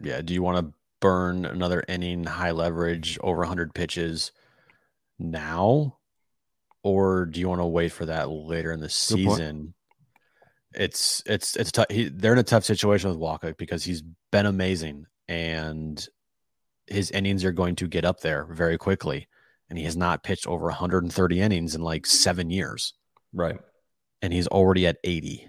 Yeah. 0.00 0.20
Do 0.22 0.34
you 0.34 0.42
want 0.42 0.58
to 0.58 0.72
burn 1.00 1.44
another 1.44 1.84
inning, 1.86 2.24
high 2.24 2.50
leverage, 2.52 3.18
over 3.22 3.40
100 3.40 3.74
pitches 3.74 4.32
now, 5.18 5.98
or 6.82 7.26
do 7.26 7.40
you 7.40 7.48
want 7.48 7.60
to 7.60 7.66
wait 7.66 7.92
for 7.92 8.06
that 8.06 8.30
later 8.30 8.72
in 8.72 8.80
the 8.80 8.88
season? 8.88 9.74
It's 10.74 11.22
it's 11.26 11.56
it's 11.56 11.72
tough. 11.72 11.86
He, 11.90 12.08
they're 12.08 12.32
in 12.32 12.38
a 12.38 12.42
tough 12.42 12.64
situation 12.64 13.10
with 13.10 13.18
Wacha 13.18 13.56
because 13.56 13.84
he's 13.84 14.02
been 14.30 14.46
amazing 14.46 15.06
and 15.28 16.06
his 16.86 17.10
innings 17.10 17.44
are 17.44 17.52
going 17.52 17.76
to 17.76 17.88
get 17.88 18.04
up 18.04 18.20
there 18.20 18.44
very 18.44 18.78
quickly, 18.78 19.26
and 19.68 19.78
he 19.78 19.84
has 19.84 19.96
not 19.96 20.22
pitched 20.22 20.46
over 20.46 20.66
130 20.66 21.40
innings 21.40 21.74
in 21.74 21.82
like 21.82 22.06
seven 22.06 22.50
years. 22.50 22.94
Right 23.32 23.58
and 24.22 24.32
he's 24.32 24.48
already 24.48 24.86
at 24.86 24.98
80. 25.04 25.48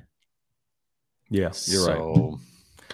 Yeah, 1.29 1.41
you're 1.41 1.51
so, 1.51 2.13
right. 2.13 2.39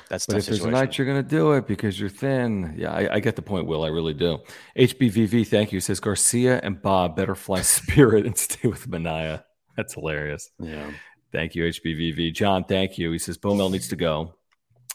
That's 0.10 0.26
but 0.26 0.38
if 0.38 0.44
situation. 0.46 0.64
there's 0.64 0.82
a 0.82 0.86
night 0.86 0.98
you're 0.98 1.08
going 1.08 1.22
to 1.22 1.30
do 1.30 1.54
it 1.54 1.68
because 1.68 2.00
you're 2.00 2.10
thin. 2.10 2.76
Yeah, 2.78 2.92
I, 2.92 3.16
I, 3.16 3.20
get 3.20 3.36
the 3.36 3.42
point, 3.42 3.68
Will. 3.68 3.84
I 3.84 3.90
really 3.90 4.14
do. 4.14 4.40
HBVV, 4.78 5.48
thank 5.48 5.72
you. 5.72 5.80
Says 5.80 6.00
Garcia 6.00 6.60
and 6.64 6.82
Bob 6.82 7.16
better 7.16 7.36
fly 7.36 7.62
Spirit 7.64 8.26
and 8.26 8.38
stay 8.38 8.68
with 8.68 8.88
Manaea. 8.90 9.44
That's 9.76 9.94
hilarious. 9.94 10.50
Yeah. 10.60 10.90
Thank 11.32 11.56
you, 11.56 11.64
HBVV. 11.64 12.34
John, 12.34 12.64
thank 12.64 12.98
you. 12.98 13.12
He 13.12 13.18
says 13.18 13.38
Bomel 13.38 13.72
needs 13.72 13.88
to 13.90 13.96
go. 13.96 14.36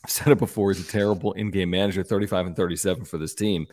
I've 0.05 0.11
said 0.11 0.29
it 0.29 0.39
before. 0.39 0.73
He's 0.73 0.87
a 0.87 0.91
terrible 0.91 1.33
in-game 1.33 1.71
manager. 1.71 2.05
35 2.05 2.47
and 2.47 2.57
37 2.57 3.05
for 3.05 3.19
this 3.19 3.35
team. 3.35 3.67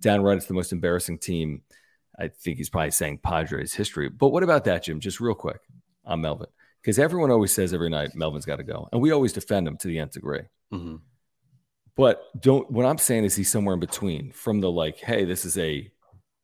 Downright, 0.00 0.38
it's 0.38 0.46
the 0.46 0.54
most 0.54 0.72
embarrassing 0.72 1.18
team. 1.18 1.62
I 2.18 2.28
think 2.28 2.58
he's 2.58 2.70
probably 2.70 2.90
saying 2.90 3.18
Padres 3.22 3.74
history. 3.74 4.08
But 4.08 4.28
what 4.28 4.42
about 4.42 4.64
that, 4.64 4.84
Jim? 4.84 5.00
Just 5.00 5.20
real 5.20 5.34
quick 5.34 5.60
on 6.04 6.20
Melvin 6.20 6.48
because 6.80 6.98
everyone 6.98 7.32
always 7.32 7.52
says 7.52 7.74
every 7.74 7.90
night 7.90 8.14
Melvin's 8.14 8.46
got 8.46 8.56
to 8.56 8.62
go, 8.62 8.88
and 8.92 9.00
we 9.00 9.10
always 9.10 9.32
defend 9.32 9.66
him 9.66 9.76
to 9.78 9.88
the 9.88 9.98
nth 9.98 10.12
degree. 10.12 10.42
Mm-hmm. 10.72 10.96
But 11.96 12.22
don't. 12.40 12.70
What 12.70 12.86
I'm 12.86 12.98
saying 12.98 13.24
is 13.24 13.34
he's 13.34 13.50
somewhere 13.50 13.74
in 13.74 13.80
between, 13.80 14.30
from 14.30 14.60
the 14.60 14.70
like, 14.70 14.98
hey, 14.98 15.24
this 15.24 15.44
is 15.44 15.58
a 15.58 15.90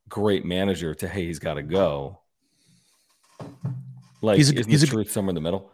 great 0.08 0.44
manager 0.44 0.94
to 0.94 1.08
hey, 1.08 1.26
he's 1.26 1.38
got 1.38 1.54
to 1.54 1.62
go. 1.62 2.18
Like, 4.20 4.36
he's 4.36 4.50
a, 4.50 4.62
he's 4.64 4.82
a, 4.82 4.86
truth 4.86 5.10
somewhere 5.10 5.30
in 5.30 5.34
the 5.34 5.40
middle? 5.40 5.70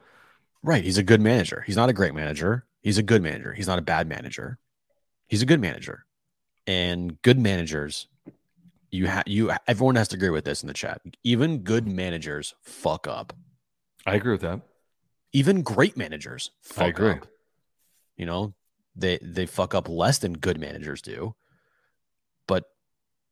Right. 0.63 0.83
He's 0.83 0.99
a 0.99 1.03
good 1.03 1.21
manager. 1.21 1.63
He's 1.67 1.77
not 1.77 1.89
a 1.89 1.93
great 1.93 2.15
manager. 2.15 2.67
He's 2.83 2.99
a 2.99 3.03
good 3.03 3.23
manager. 3.23 3.53
He's 3.53 3.67
not 3.67 3.79
a 3.79 3.83
bad 3.83 4.09
manager. 4.09 4.59
He's 5.29 5.43
a 5.43 5.47
good 5.47 5.61
manager, 5.61 6.05
and 6.67 7.21
good 7.23 7.39
managers. 7.39 8.07
You 8.91 9.07
have 9.07 9.25
you. 9.27 9.53
Everyone 9.67 9.97
has 9.97 10.09
to 10.09 10.17
agree 10.17 10.31
with 10.31 10.45
this 10.45 10.63
in 10.63 10.67
the 10.67 10.75
chat. 10.75 11.01
Even 11.23 11.59
good 11.59 11.87
managers 11.87 12.55
fuck 12.63 13.07
up. 13.07 13.35
I 14.07 14.15
agree 14.15 14.33
with 14.33 14.41
that. 14.41 14.63
Even 15.33 15.63
great 15.63 15.97
managers 15.97 16.51
I 16.77 16.87
agree. 16.87 17.11
Up. 17.11 17.27
You 18.17 18.27
know, 18.27 18.55
they 18.97 19.19
they 19.21 19.47
fuck 19.47 19.75
up 19.75 19.89
less 19.89 20.19
than 20.19 20.33
good 20.35 20.59
managers 20.59 21.03
do. 21.03 21.35
But, 22.47 22.65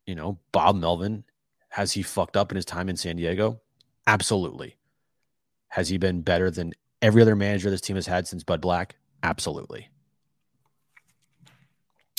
you 0.07 0.15
know, 0.15 0.39
Bob 0.53 0.77
Melvin, 0.77 1.25
has 1.71 1.93
he 1.93 2.03
fucked 2.03 2.37
up 2.37 2.53
in 2.53 2.57
his 2.57 2.67
time 2.67 2.89
in 2.91 2.97
San 2.97 3.17
Diego? 3.17 3.61
Absolutely. 4.07 4.77
Has 5.69 5.89
he 5.89 5.97
been 5.97 6.21
better 6.21 6.51
than 6.51 6.75
every 7.01 7.23
other 7.23 7.35
manager 7.35 7.71
this 7.71 7.81
team 7.81 7.97
has 7.97 8.07
had 8.07 8.29
since 8.29 8.45
Bud 8.45 8.61
Black? 8.61 8.97
Absolutely. 9.23 9.89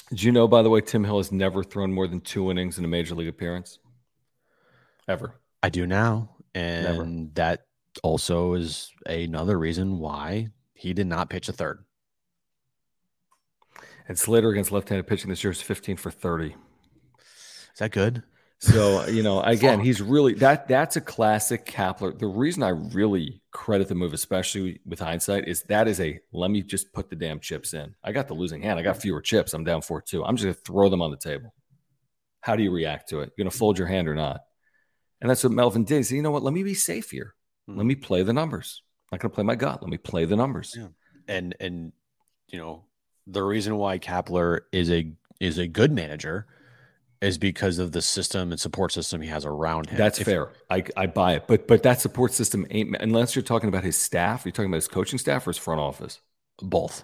Did 0.10 0.24
you 0.24 0.32
know, 0.32 0.47
by 0.47 0.62
the 0.62 0.70
way, 0.70 0.82
Tim 0.82 1.03
Hill 1.03 1.18
has 1.18 1.32
never 1.32 1.64
thrown 1.64 1.91
more 1.91 2.08
than 2.08 2.22
two 2.22 2.49
innings 2.49 2.78
in 2.78 2.86
a 2.86 2.88
major 2.88 3.14
league 3.14 3.28
appearance? 3.28 3.80
Ever. 5.08 5.36
I 5.62 5.70
do 5.70 5.86
now. 5.86 6.36
And 6.55 6.84
never. 6.84 7.28
that 7.36 7.66
also 8.03 8.53
is 8.53 8.91
another 9.05 9.60
reason 9.60 9.99
why 9.99 10.49
he 10.74 10.93
did 10.93 11.08
not 11.08 11.30
pitch 11.30 11.49
a 11.49 11.53
third. 11.53 11.84
And 14.08 14.18
Slater 14.18 14.49
against 14.49 14.72
left-handed 14.72 15.08
pitching 15.08 15.30
this 15.30 15.43
year 15.43 15.51
is 15.51 15.62
15 15.62 15.97
for 15.97 16.12
30. 16.12 16.55
Is 17.18 17.80
that 17.80 17.91
good? 17.91 18.24
So 18.60 19.05
you 19.08 19.24
know, 19.24 19.41
again, 19.43 19.80
he's 19.80 20.01
really 20.01 20.34
that. 20.36 20.68
That's 20.68 20.95
a 20.95 21.01
classic 21.01 21.66
Kapler. 21.66 22.18
The 22.18 22.28
reason 22.28 22.64
I 22.64 22.70
really 22.70 23.41
credit 23.51 23.88
the 23.88 23.95
move, 23.95 24.14
especially 24.14 24.80
with 24.86 24.99
hindsight, 24.99 25.47
is 25.47 25.64
that 25.64 25.88
is 25.88 25.99
a 25.99 26.20
let 26.32 26.51
me 26.51 26.62
just 26.62 26.91
put 26.93 27.10
the 27.10 27.16
damn 27.16 27.39
chips 27.39 27.74
in. 27.74 27.95
I 28.03 28.12
got 28.12 28.28
the 28.28 28.34
losing 28.34 28.62
hand. 28.62 28.80
I 28.80 28.84
got 28.84 28.97
fewer 28.97 29.22
chips. 29.22 29.53
I'm 29.53 29.64
down 29.64 29.82
four 29.82 30.01
two. 30.01 30.24
I'm 30.26 30.36
just 30.36 30.45
gonna 30.45 30.53
throw 30.53 30.89
them 30.89 31.01
on 31.01 31.12
the 31.12 31.18
table. 31.18 31.53
How 32.41 32.55
do 32.55 32.64
you 32.64 32.72
react 32.72 33.10
to 33.10 33.20
it? 33.20 33.32
You're 33.36 33.43
gonna 33.43 33.51
fold 33.51 33.78
your 33.78 33.88
hand 33.88 34.08
or 34.08 34.16
not? 34.16 34.41
And 35.22 35.30
that's 35.30 35.43
what 35.43 35.53
Melvin 35.53 35.84
did. 35.84 35.97
He 35.97 36.03
said, 36.03 36.16
you 36.16 36.22
know 36.22 36.32
what? 36.32 36.43
Let 36.43 36.53
me 36.53 36.64
be 36.64 36.76
safe 36.76 37.10
here. 37.12 37.34
Let 37.68 37.82
hmm. 37.82 37.88
me 37.88 37.95
play 37.95 38.24
the 38.24 38.34
numbers. 38.34 38.84
I'm 39.12 39.18
not 39.18 39.22
gonna 39.22 39.34
play 39.34 39.43
my 39.43 39.55
gut. 39.55 39.82
Let 39.82 39.89
me 39.89 39.97
play 39.97 40.26
the 40.26 40.36
numbers. 40.36 40.76
Yeah. 40.78 40.88
And 41.28 41.55
and 41.60 41.91
you 42.47 42.58
know 42.58 42.86
the 43.28 43.43
reason 43.43 43.76
why 43.76 43.99
Kapler 43.99 44.62
is 44.72 44.89
a 44.89 45.12
is 45.39 45.60
a 45.60 45.68
good 45.68 45.91
manager 45.91 46.47
is 47.22 47.38
because 47.38 47.80
of 47.80 47.91
the 47.91 48.01
system 48.01 48.51
and 48.51 48.59
support 48.59 48.91
system 48.91 49.22
he 49.22 49.28
has 49.30 49.43
around 49.45 49.89
him. 49.89 49.97
That's 49.97 50.20
If- 50.20 50.26
fair. 50.26 50.51
I, 50.70 50.84
I 50.95 51.07
buy 51.07 51.34
it. 51.36 51.45
But 51.47 51.68
but 51.68 51.84
that 51.84 51.99
support 52.01 52.32
system 52.34 52.65
ain't 52.70 52.95
unless 52.99 53.36
you're 53.36 53.43
talking 53.43 53.70
about 53.70 53.84
his 53.84 53.97
staff. 53.97 54.45
You're 54.45 54.51
talking 54.51 54.70
about 54.70 54.76
his 54.78 54.88
coaching 54.88 55.18
staff 55.20 55.47
or 55.47 55.51
his 55.51 55.57
front 55.57 55.80
office. 55.82 56.20
both. 56.61 57.03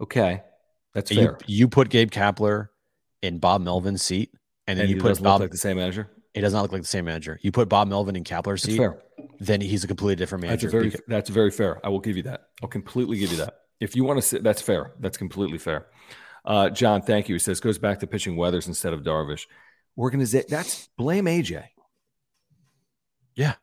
Okay, 0.00 0.42
that's 0.94 1.10
You, 1.10 1.16
fair. 1.16 1.38
you 1.46 1.68
put 1.68 1.88
Gabe 1.88 2.10
Kapler 2.10 2.68
in 3.22 3.38
Bob 3.38 3.60
Melvin's 3.62 4.02
seat, 4.02 4.34
and 4.66 4.76
then 4.78 4.84
and 4.84 4.90
you 4.90 4.96
he 4.96 5.00
put 5.00 5.22
Bob. 5.22 5.40
like 5.40 5.50
the 5.52 5.56
same 5.56 5.76
manager. 5.76 6.10
he 6.34 6.40
does 6.40 6.52
not 6.52 6.62
look 6.62 6.72
like 6.72 6.82
the 6.82 6.88
same 6.88 7.04
manager. 7.04 7.38
You 7.42 7.52
put 7.52 7.68
Bob 7.68 7.88
Melvin 7.88 8.16
in 8.16 8.24
Kapler's 8.24 8.62
That's 8.62 8.64
seat, 8.64 8.78
fair. 8.78 9.00
then 9.38 9.60
he's 9.60 9.84
a 9.84 9.86
completely 9.86 10.16
different 10.16 10.42
That's 10.42 10.62
manager. 10.62 10.68
a 10.68 10.70
very 10.70 10.84
because- 10.90 11.00
that's 11.06 11.30
very 11.30 11.50
fair. 11.50 11.80
I 11.86 11.88
will 11.88 12.00
give 12.00 12.16
you 12.16 12.24
that. 12.24 12.48
I'll 12.62 12.68
completely 12.68 13.18
give 13.18 13.30
you 13.30 13.36
that. 13.38 13.58
If 13.80 13.94
you 13.96 14.02
want 14.04 14.18
to 14.18 14.22
sit, 14.22 14.42
that's 14.42 14.62
fair. 14.62 14.92
That's 15.00 15.16
completely 15.18 15.58
fair. 15.58 15.86
Uh, 16.44 16.70
John, 16.70 17.02
thank 17.02 17.28
you. 17.28 17.34
He 17.34 17.38
says 17.38 17.60
goes 17.60 17.78
back 17.78 18.00
to 18.00 18.06
pitching 18.06 18.36
Weathers 18.36 18.66
instead 18.66 18.92
of 18.92 19.02
Darvish. 19.02 19.46
Organization. 19.96 20.46
That's 20.50 20.88
blame 20.96 21.26
AJ. 21.26 21.64
Yeah. 23.34 23.54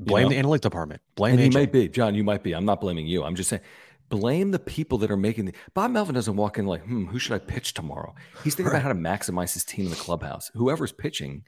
Blame 0.00 0.24
know? 0.24 0.28
the 0.30 0.38
analytic 0.38 0.62
department. 0.62 1.02
Blame 1.14 1.34
and 1.34 1.40
he 1.40 1.48
AJ. 1.48 1.54
might 1.54 1.72
be 1.72 1.88
John. 1.88 2.14
You 2.14 2.24
might 2.24 2.42
be. 2.42 2.54
I'm 2.54 2.64
not 2.64 2.80
blaming 2.80 3.06
you. 3.06 3.24
I'm 3.24 3.34
just 3.34 3.50
saying. 3.50 3.62
Blame 4.08 4.52
the 4.52 4.58
people 4.58 4.96
that 4.98 5.10
are 5.10 5.18
making 5.18 5.44
the. 5.44 5.52
Bob 5.74 5.90
Melvin 5.90 6.14
doesn't 6.14 6.34
walk 6.34 6.58
in 6.58 6.66
like, 6.66 6.82
hmm, 6.82 7.04
who 7.06 7.18
should 7.18 7.34
I 7.34 7.38
pitch 7.38 7.74
tomorrow? 7.74 8.14
He's 8.42 8.54
thinking 8.54 8.72
about 8.72 8.82
how 8.82 8.88
to 8.88 8.94
maximize 8.94 9.52
his 9.52 9.64
team 9.64 9.84
in 9.84 9.90
the 9.90 9.96
clubhouse. 9.96 10.50
Whoever's 10.54 10.92
pitching, 10.92 11.44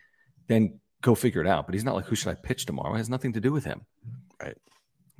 then 0.46 0.78
go 1.00 1.14
figure 1.14 1.40
it 1.40 1.46
out. 1.46 1.66
But 1.66 1.74
he's 1.74 1.84
not 1.84 1.94
like, 1.94 2.04
who 2.04 2.14
should 2.14 2.28
I 2.28 2.34
pitch 2.34 2.66
tomorrow? 2.66 2.94
It 2.94 2.98
has 2.98 3.08
nothing 3.08 3.32
to 3.32 3.40
do 3.40 3.50
with 3.50 3.64
him. 3.64 3.86
Right. 4.42 4.58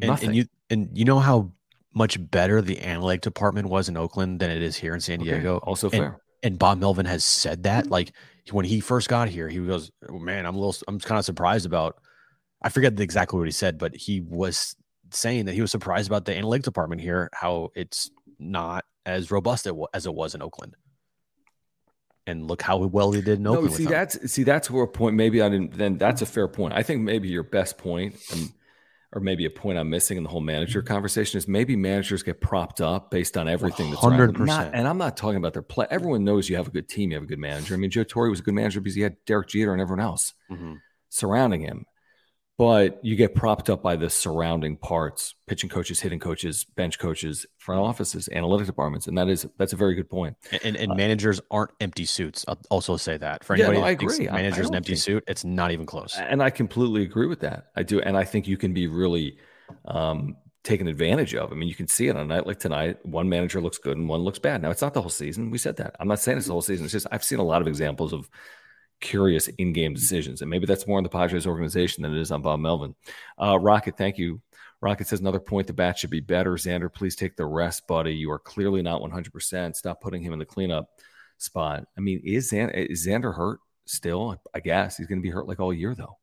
and, 0.02 0.22
and 0.22 0.36
you 0.36 0.44
and 0.68 0.90
you 0.92 1.06
know 1.06 1.18
how 1.18 1.52
much 1.94 2.30
better 2.30 2.62
the 2.62 2.80
analytic 2.82 3.20
department 3.22 3.68
was 3.68 3.88
in 3.88 3.96
Oakland 3.96 4.40
than 4.40 4.50
it 4.50 4.62
is 4.62 4.76
here 4.76 4.94
in 4.94 5.00
San 5.00 5.20
Okay, 5.20 5.30
Diego. 5.30 5.58
Also 5.58 5.88
And- 5.90 5.98
fair. 6.00 6.20
and 6.42 6.58
Bob 6.58 6.78
Melvin 6.78 7.06
has 7.06 7.24
said 7.24 7.64
that. 7.64 7.84
Hmm. 7.86 7.90
Like 7.92 8.12
when 8.52 8.64
he 8.64 8.80
first 8.80 9.08
got 9.08 9.28
here, 9.28 9.48
he 9.48 9.58
goes, 9.58 9.90
oh, 10.08 10.18
"Man, 10.18 10.46
I'm 10.46 10.54
a 10.54 10.58
little, 10.58 10.74
I'm 10.88 10.98
kind 11.00 11.18
of 11.18 11.24
surprised 11.24 11.66
about." 11.66 11.96
I 12.62 12.68
forget 12.68 12.98
exactly 13.00 13.38
what 13.38 13.46
he 13.48 13.52
said, 13.52 13.78
but 13.78 13.94
he 13.96 14.20
was 14.20 14.76
saying 15.12 15.46
that 15.46 15.54
he 15.54 15.60
was 15.62 15.70
surprised 15.70 16.08
about 16.08 16.24
the 16.26 16.36
analytic 16.36 16.62
department 16.64 17.00
here, 17.00 17.30
how 17.32 17.70
it's 17.74 18.10
not 18.38 18.84
as 19.06 19.30
robust 19.30 19.66
as 19.94 20.06
it 20.06 20.14
was 20.14 20.34
in 20.34 20.42
Oakland. 20.42 20.76
And 22.26 22.46
look 22.46 22.62
how 22.62 22.76
well 22.78 23.12
he 23.12 23.22
did 23.22 23.38
in 23.38 23.42
No, 23.44 23.54
Oakland. 23.56 23.74
see 23.74 23.86
that's 23.86 24.30
see 24.30 24.42
that's 24.44 24.70
where 24.70 24.84
a 24.84 24.88
point. 24.88 25.16
Maybe 25.16 25.40
I 25.42 25.48
didn't. 25.48 25.72
Then 25.76 25.96
that's 25.96 26.22
a 26.22 26.26
fair 26.26 26.46
point. 26.48 26.74
I 26.74 26.82
think 26.82 27.00
maybe 27.02 27.28
your 27.28 27.42
best 27.42 27.78
point, 27.78 28.16
and, 28.30 28.52
or 29.12 29.20
maybe 29.20 29.44
a 29.44 29.50
point 29.50 29.76
I'm 29.78 29.90
missing 29.90 30.16
in 30.16 30.22
the 30.22 30.28
whole 30.28 30.40
manager 30.40 30.82
conversation 30.82 31.38
is 31.38 31.48
maybe 31.48 31.74
managers 31.74 32.22
get 32.22 32.40
propped 32.40 32.80
up 32.80 33.10
based 33.10 33.36
on 33.36 33.48
everything 33.48 33.90
that's 33.90 34.04
around 34.04 34.34
them. 34.36 34.46
Not- 34.46 34.66
100%. 34.66 34.70
and 34.74 34.86
I'm 34.86 34.98
not 34.98 35.16
talking 35.16 35.36
about 35.38 35.52
their 35.52 35.62
play. 35.62 35.86
Everyone 35.90 36.22
knows 36.24 36.48
you 36.48 36.56
have 36.56 36.68
a 36.68 36.70
good 36.70 36.88
team. 36.88 37.10
You 37.10 37.16
have 37.16 37.24
a 37.24 37.26
good 37.26 37.38
manager. 37.40 37.74
I 37.74 37.76
mean, 37.76 37.90
Joe 37.90 38.04
Torre 38.04 38.30
was 38.30 38.38
a 38.40 38.42
good 38.42 38.54
manager 38.54 38.80
because 38.80 38.94
he 38.94 39.02
had 39.02 39.16
Derek 39.26 39.48
Jeter 39.48 39.72
and 39.72 39.80
everyone 39.82 40.04
else 40.04 40.32
Mhm. 40.50 40.78
surrounding 41.08 41.60
him. 41.62 41.86
But 42.60 43.02
you 43.02 43.16
get 43.16 43.34
propped 43.34 43.70
up 43.70 43.82
by 43.82 43.96
the 43.96 44.10
surrounding 44.10 44.76
parts: 44.76 45.34
pitching 45.46 45.70
coaches, 45.70 45.98
hitting 45.98 46.18
coaches, 46.18 46.62
bench 46.76 46.98
coaches, 46.98 47.46
front 47.56 47.80
offices, 47.80 48.28
analytic 48.32 48.66
departments, 48.66 49.06
and 49.06 49.16
that 49.16 49.30
is 49.30 49.46
that's 49.56 49.72
a 49.72 49.76
very 49.76 49.94
good 49.94 50.10
point. 50.10 50.36
And, 50.52 50.60
and, 50.64 50.76
and 50.76 50.94
managers 50.94 51.40
aren't 51.50 51.70
empty 51.80 52.04
suits. 52.04 52.44
I'll 52.46 52.60
also 52.70 52.98
say 52.98 53.16
that 53.16 53.44
for 53.44 53.54
Uh, 53.54 53.56
Yeah, 53.56 53.64
anybody 53.64 53.80
no, 53.80 53.86
I 53.86 53.90
agree. 53.92 54.28
I- 54.28 54.32
I 54.34 54.42
managers 54.42 54.68
an 54.68 54.74
empty 54.74 54.92
think- 54.92 55.00
suit, 55.02 55.24
it's 55.26 55.42
not 55.42 55.70
even 55.70 55.86
close. 55.86 56.18
And 56.18 56.42
I 56.42 56.50
completely 56.50 57.02
agree 57.02 57.28
with 57.28 57.40
that. 57.40 57.68
I 57.76 57.82
do. 57.82 58.02
And 58.02 58.14
I 58.14 58.24
think 58.24 58.46
you 58.46 58.58
can 58.58 58.74
be 58.74 58.88
really 58.88 59.38
um, 59.86 60.36
taken 60.62 60.86
advantage 60.86 61.34
of. 61.34 61.52
I 61.52 61.54
mean, 61.54 61.66
you 61.70 61.74
can 61.74 61.88
see 61.88 62.08
it 62.08 62.16
on 62.16 62.20
a 62.20 62.26
night 62.26 62.46
like 62.46 62.58
tonight. 62.60 62.98
One 63.06 63.26
manager 63.30 63.62
looks 63.62 63.78
good 63.78 63.96
and 63.96 64.06
one 64.06 64.20
looks 64.20 64.38
bad. 64.38 64.60
Now, 64.60 64.68
it's 64.70 64.82
not 64.82 64.92
the 64.92 65.00
whole 65.00 65.08
season. 65.08 65.50
We 65.50 65.56
said 65.56 65.76
that. 65.78 65.96
I'm 65.98 66.08
not 66.08 66.20
saying 66.20 66.36
it's 66.36 66.46
the 66.48 66.52
whole 66.52 66.60
season. 66.60 66.84
It's 66.84 66.92
just 66.92 67.06
I've 67.10 67.24
seen 67.24 67.38
a 67.38 67.42
lot 67.42 67.62
of 67.62 67.68
examples 67.68 68.12
of 68.12 68.28
curious 69.00 69.48
in 69.48 69.72
game 69.72 69.94
decisions. 69.94 70.40
And 70.40 70.50
maybe 70.50 70.66
that's 70.66 70.86
more 70.86 70.98
in 70.98 71.04
the 71.04 71.10
Padres 71.10 71.46
organization 71.46 72.02
than 72.02 72.14
it 72.14 72.20
is 72.20 72.30
on 72.30 72.42
Bob 72.42 72.60
Melvin. 72.60 72.94
Uh, 73.40 73.58
Rocket, 73.58 73.96
thank 73.96 74.18
you. 74.18 74.40
Rocket 74.82 75.06
says 75.06 75.20
another 75.20 75.40
point 75.40 75.66
the 75.66 75.72
bat 75.72 75.98
should 75.98 76.10
be 76.10 76.20
better. 76.20 76.52
Xander, 76.52 76.92
please 76.92 77.14
take 77.14 77.36
the 77.36 77.44
rest, 77.44 77.86
buddy. 77.86 78.14
You 78.14 78.30
are 78.30 78.38
clearly 78.38 78.82
not 78.82 79.02
100%. 79.02 79.76
Stop 79.76 80.00
putting 80.00 80.22
him 80.22 80.32
in 80.32 80.38
the 80.38 80.46
cleanup 80.46 80.88
spot. 81.38 81.84
I 81.96 82.00
mean, 82.00 82.22
is 82.24 82.50
Xander, 82.50 82.90
is 82.90 83.06
Xander 83.06 83.34
hurt 83.34 83.60
still? 83.84 84.40
I 84.54 84.60
guess 84.60 84.96
he's 84.96 85.06
going 85.06 85.18
to 85.18 85.22
be 85.22 85.30
hurt 85.30 85.48
like 85.48 85.60
all 85.60 85.72
year, 85.72 85.94
though. 85.94 86.16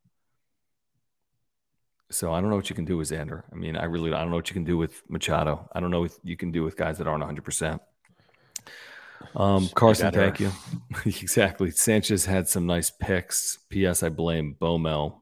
So 2.10 2.32
I 2.32 2.40
don't 2.40 2.50
know 2.50 2.56
what 2.56 2.70
you 2.70 2.76
can 2.76 2.86
do 2.86 2.98
with 2.98 3.10
Xander. 3.10 3.44
I 3.52 3.56
mean, 3.56 3.76
I 3.76 3.84
really 3.84 4.14
I 4.14 4.22
don't 4.22 4.30
know 4.30 4.38
what 4.38 4.50
you 4.50 4.54
can 4.54 4.64
do 4.64 4.78
with 4.78 5.02
Machado. 5.10 5.68
I 5.74 5.82
don't 5.82 5.92
know 5.92 6.02
what 6.02 6.14
you 6.24 6.38
can 6.38 6.52
do 6.52 6.64
with 6.64 6.78
guys 6.78 6.98
that 7.00 7.08
aren't 7.08 7.20
100. 7.20 7.44
percent 7.44 7.82
Um, 9.36 9.70
Carson, 9.76 10.12
thank 10.12 10.40
you. 10.40 10.52
exactly. 11.06 11.72
Sanchez 11.72 12.26
had 12.26 12.48
some 12.48 12.66
nice 12.66 12.90
picks. 12.90 13.60
P.S. 13.70 14.04
I 14.04 14.10
blame 14.10 14.56
Bomel. 14.60 15.22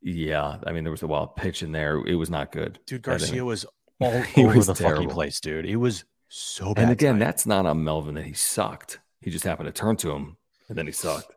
Yeah, 0.00 0.58
I 0.66 0.72
mean 0.72 0.82
there 0.84 0.90
was 0.90 1.02
a 1.02 1.06
wild 1.06 1.36
pitch 1.36 1.62
in 1.62 1.72
there. 1.72 2.04
It 2.04 2.16
was 2.16 2.30
not 2.30 2.50
good. 2.50 2.78
Dude, 2.86 3.02
Garcia 3.02 3.44
was 3.44 3.64
all 4.00 4.20
He 4.22 4.44
over 4.44 4.56
was 4.56 4.66
the 4.66 4.74
terrible. 4.74 5.02
fucking 5.02 5.10
place, 5.14 5.40
dude. 5.40 5.64
He 5.64 5.76
was 5.76 6.04
so 6.28 6.74
bad. 6.74 6.82
And 6.82 6.92
again, 6.92 7.18
that's 7.18 7.46
not 7.46 7.66
on 7.66 7.84
Melvin 7.84 8.14
that 8.16 8.24
he 8.24 8.32
sucked. 8.32 8.98
He 9.20 9.30
just 9.30 9.44
happened 9.44 9.66
to 9.68 9.72
turn 9.72 9.96
to 9.98 10.10
him 10.10 10.36
and 10.68 10.76
then 10.76 10.86
he 10.86 10.92
sucked. 10.92 11.32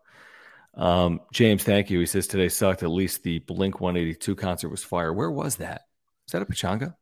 Um, 0.73 1.21
James, 1.31 1.63
thank 1.63 1.89
you. 1.89 1.99
He 1.99 2.05
says 2.05 2.25
today 2.27 2.49
sucked. 2.49 2.81
At 2.83 2.89
least 2.89 3.23
the 3.23 3.39
Blink 3.39 3.79
182 3.79 4.35
concert 4.35 4.69
was 4.69 4.83
fire. 4.83 5.13
Where 5.13 5.29
was 5.31 5.57
that? 5.57 5.83
Is 6.27 6.31
that 6.31 6.41
a 6.41 6.45
Pechanga? 6.45 6.95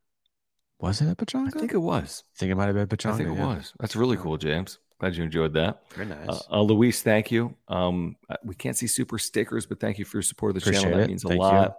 Was 0.80 1.00
it 1.00 1.08
at 1.08 1.16
Pechanga? 1.16 1.48
I 1.48 1.60
think 1.60 1.72
it 1.72 1.78
was. 1.78 2.24
I 2.34 2.38
think 2.38 2.52
it 2.52 2.56
might 2.56 2.66
have 2.66 2.74
been 2.74 2.86
Pechanga. 2.86 3.14
I 3.14 3.16
think 3.16 3.28
it 3.30 3.36
yeah. 3.36 3.46
was. 3.46 3.72
That's 3.80 3.96
really 3.96 4.16
cool, 4.16 4.36
James. 4.36 4.78
Glad 4.98 5.16
you 5.16 5.24
enjoyed 5.24 5.52
that. 5.54 5.82
Very 5.94 6.06
nice. 6.06 6.28
Uh, 6.28 6.40
uh, 6.50 6.62
Luis, 6.62 7.02
thank 7.02 7.30
you. 7.30 7.54
Um, 7.68 8.16
uh, 8.28 8.36
we 8.44 8.54
can't 8.54 8.76
see 8.76 8.86
super 8.86 9.18
stickers, 9.18 9.66
but 9.66 9.80
thank 9.80 9.98
you 9.98 10.04
for 10.04 10.18
your 10.18 10.22
support 10.22 10.50
of 10.50 10.62
the 10.62 10.68
Appreciate 10.68 10.82
channel. 10.82 10.98
That 10.98 11.04
it. 11.04 11.08
means 11.08 11.24
a 11.24 11.28
Thank 11.28 11.40
you. 11.40 11.46
lot. 11.46 11.76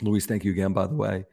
Luis, 0.00 0.26
thank 0.26 0.44
you 0.44 0.52
again, 0.52 0.72
by 0.72 0.86
the 0.86 0.94
way, 0.94 1.24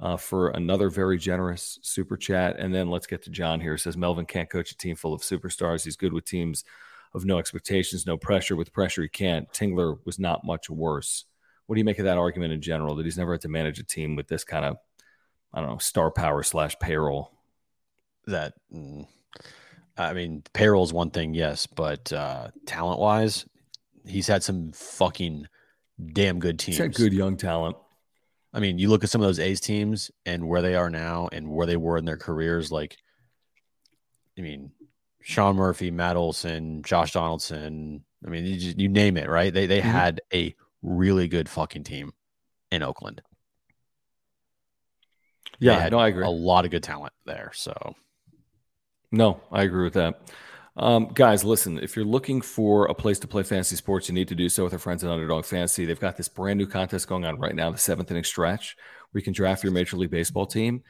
uh, 0.00 0.16
for 0.16 0.50
another 0.50 0.90
very 0.90 1.18
generous 1.18 1.78
super 1.82 2.16
chat. 2.16 2.56
And 2.58 2.74
then 2.74 2.88
let's 2.88 3.06
get 3.06 3.22
to 3.24 3.30
John 3.30 3.60
here. 3.60 3.74
It 3.74 3.80
says 3.80 3.96
Melvin 3.96 4.26
can't 4.26 4.50
coach 4.50 4.70
a 4.70 4.76
team 4.76 4.96
full 4.96 5.14
of 5.14 5.22
superstars. 5.22 5.84
He's 5.84 5.96
good 5.96 6.12
with 6.12 6.24
teams 6.24 6.64
of 7.14 7.24
no 7.24 7.38
expectations, 7.38 8.06
no 8.06 8.16
pressure. 8.16 8.56
With 8.56 8.72
pressure, 8.72 9.02
he 9.02 9.08
can't. 9.08 9.50
Tingler 9.52 9.98
was 10.04 10.18
not 10.18 10.44
much 10.44 10.68
worse. 10.68 11.24
What 11.66 11.76
do 11.76 11.80
you 11.80 11.84
make 11.84 11.98
of 11.98 12.04
that 12.04 12.18
argument 12.18 12.52
in 12.52 12.60
general 12.60 12.94
that 12.96 13.04
he's 13.04 13.18
never 13.18 13.32
had 13.32 13.40
to 13.42 13.48
manage 13.48 13.78
a 13.78 13.84
team 13.84 14.16
with 14.16 14.28
this 14.28 14.44
kind 14.44 14.64
of, 14.64 14.76
I 15.54 15.60
don't 15.60 15.70
know, 15.70 15.78
star 15.78 16.10
power 16.10 16.42
slash 16.42 16.76
payroll? 16.80 17.30
that 18.26 18.54
mm, 18.74 19.06
I 19.96 20.12
mean, 20.14 20.42
payroll 20.54 20.82
is 20.84 20.92
one 20.92 21.10
thing, 21.10 21.34
yes, 21.34 21.66
but 21.66 22.12
uh, 22.12 22.48
talent 22.66 22.98
wise, 22.98 23.46
he's 24.06 24.26
had 24.26 24.42
some 24.42 24.72
fucking 24.72 25.46
damn 26.12 26.38
good 26.40 26.58
teams. 26.58 26.78
He's 26.78 26.86
got 26.88 26.94
good 26.96 27.12
young 27.12 27.36
talent. 27.36 27.76
I 28.52 28.60
mean, 28.60 28.78
you 28.78 28.88
look 28.88 29.04
at 29.04 29.10
some 29.10 29.20
of 29.20 29.26
those 29.26 29.38
A's 29.40 29.60
teams 29.60 30.10
and 30.24 30.48
where 30.48 30.62
they 30.62 30.74
are 30.74 30.88
now 30.90 31.28
and 31.32 31.48
where 31.48 31.66
they 31.66 31.76
were 31.76 31.98
in 31.98 32.04
their 32.04 32.16
careers. 32.16 32.72
Like, 32.72 32.96
I 34.38 34.42
mean, 34.42 34.72
Sean 35.22 35.56
Murphy, 35.56 35.90
Matt 35.90 36.16
Olson, 36.16 36.82
Josh 36.82 37.12
Donaldson. 37.12 38.04
I 38.26 38.30
mean, 38.30 38.44
you, 38.46 38.56
just, 38.56 38.78
you 38.78 38.88
name 38.88 39.16
it, 39.16 39.28
right? 39.28 39.52
They 39.52 39.66
they 39.66 39.80
Mhm. 39.80 39.84
had 39.84 40.20
a 40.32 40.54
really 40.82 41.28
good 41.28 41.48
fucking 41.48 41.84
team 41.84 42.12
in 42.70 42.82
Oakland. 42.82 43.22
Yeah, 45.60 45.88
no, 45.88 45.98
I 45.98 46.08
agree. 46.08 46.24
A 46.24 46.30
lot 46.30 46.64
of 46.64 46.70
good 46.70 46.82
talent 46.82 47.12
there. 47.24 47.50
So 47.54 47.94
No, 49.10 49.40
I 49.52 49.62
agree 49.62 49.84
with 49.84 49.94
that. 49.94 50.20
Um, 50.76 51.08
guys, 51.14 51.44
listen, 51.44 51.78
if 51.78 51.94
you're 51.94 52.04
looking 52.04 52.40
for 52.40 52.86
a 52.86 52.94
place 52.94 53.20
to 53.20 53.28
play 53.28 53.44
fantasy 53.44 53.76
sports, 53.76 54.08
you 54.08 54.14
need 54.14 54.28
to 54.28 54.34
do 54.34 54.48
so 54.48 54.64
with 54.64 54.72
our 54.72 54.78
friends 54.78 55.04
at 55.04 55.10
Underdog 55.10 55.44
Fantasy. 55.44 55.84
They've 55.84 56.00
got 56.00 56.16
this 56.16 56.28
brand 56.28 56.58
new 56.58 56.66
contest 56.66 57.06
going 57.06 57.24
on 57.24 57.38
right 57.38 57.54
now, 57.54 57.70
the 57.70 57.78
seventh 57.78 58.10
inning 58.10 58.24
stretch, 58.24 58.76
where 59.10 59.20
you 59.20 59.24
can 59.24 59.32
draft 59.32 59.62
your 59.62 59.72
Major 59.72 59.96
League 59.96 60.10
Baseball 60.10 60.46
team, 60.46 60.82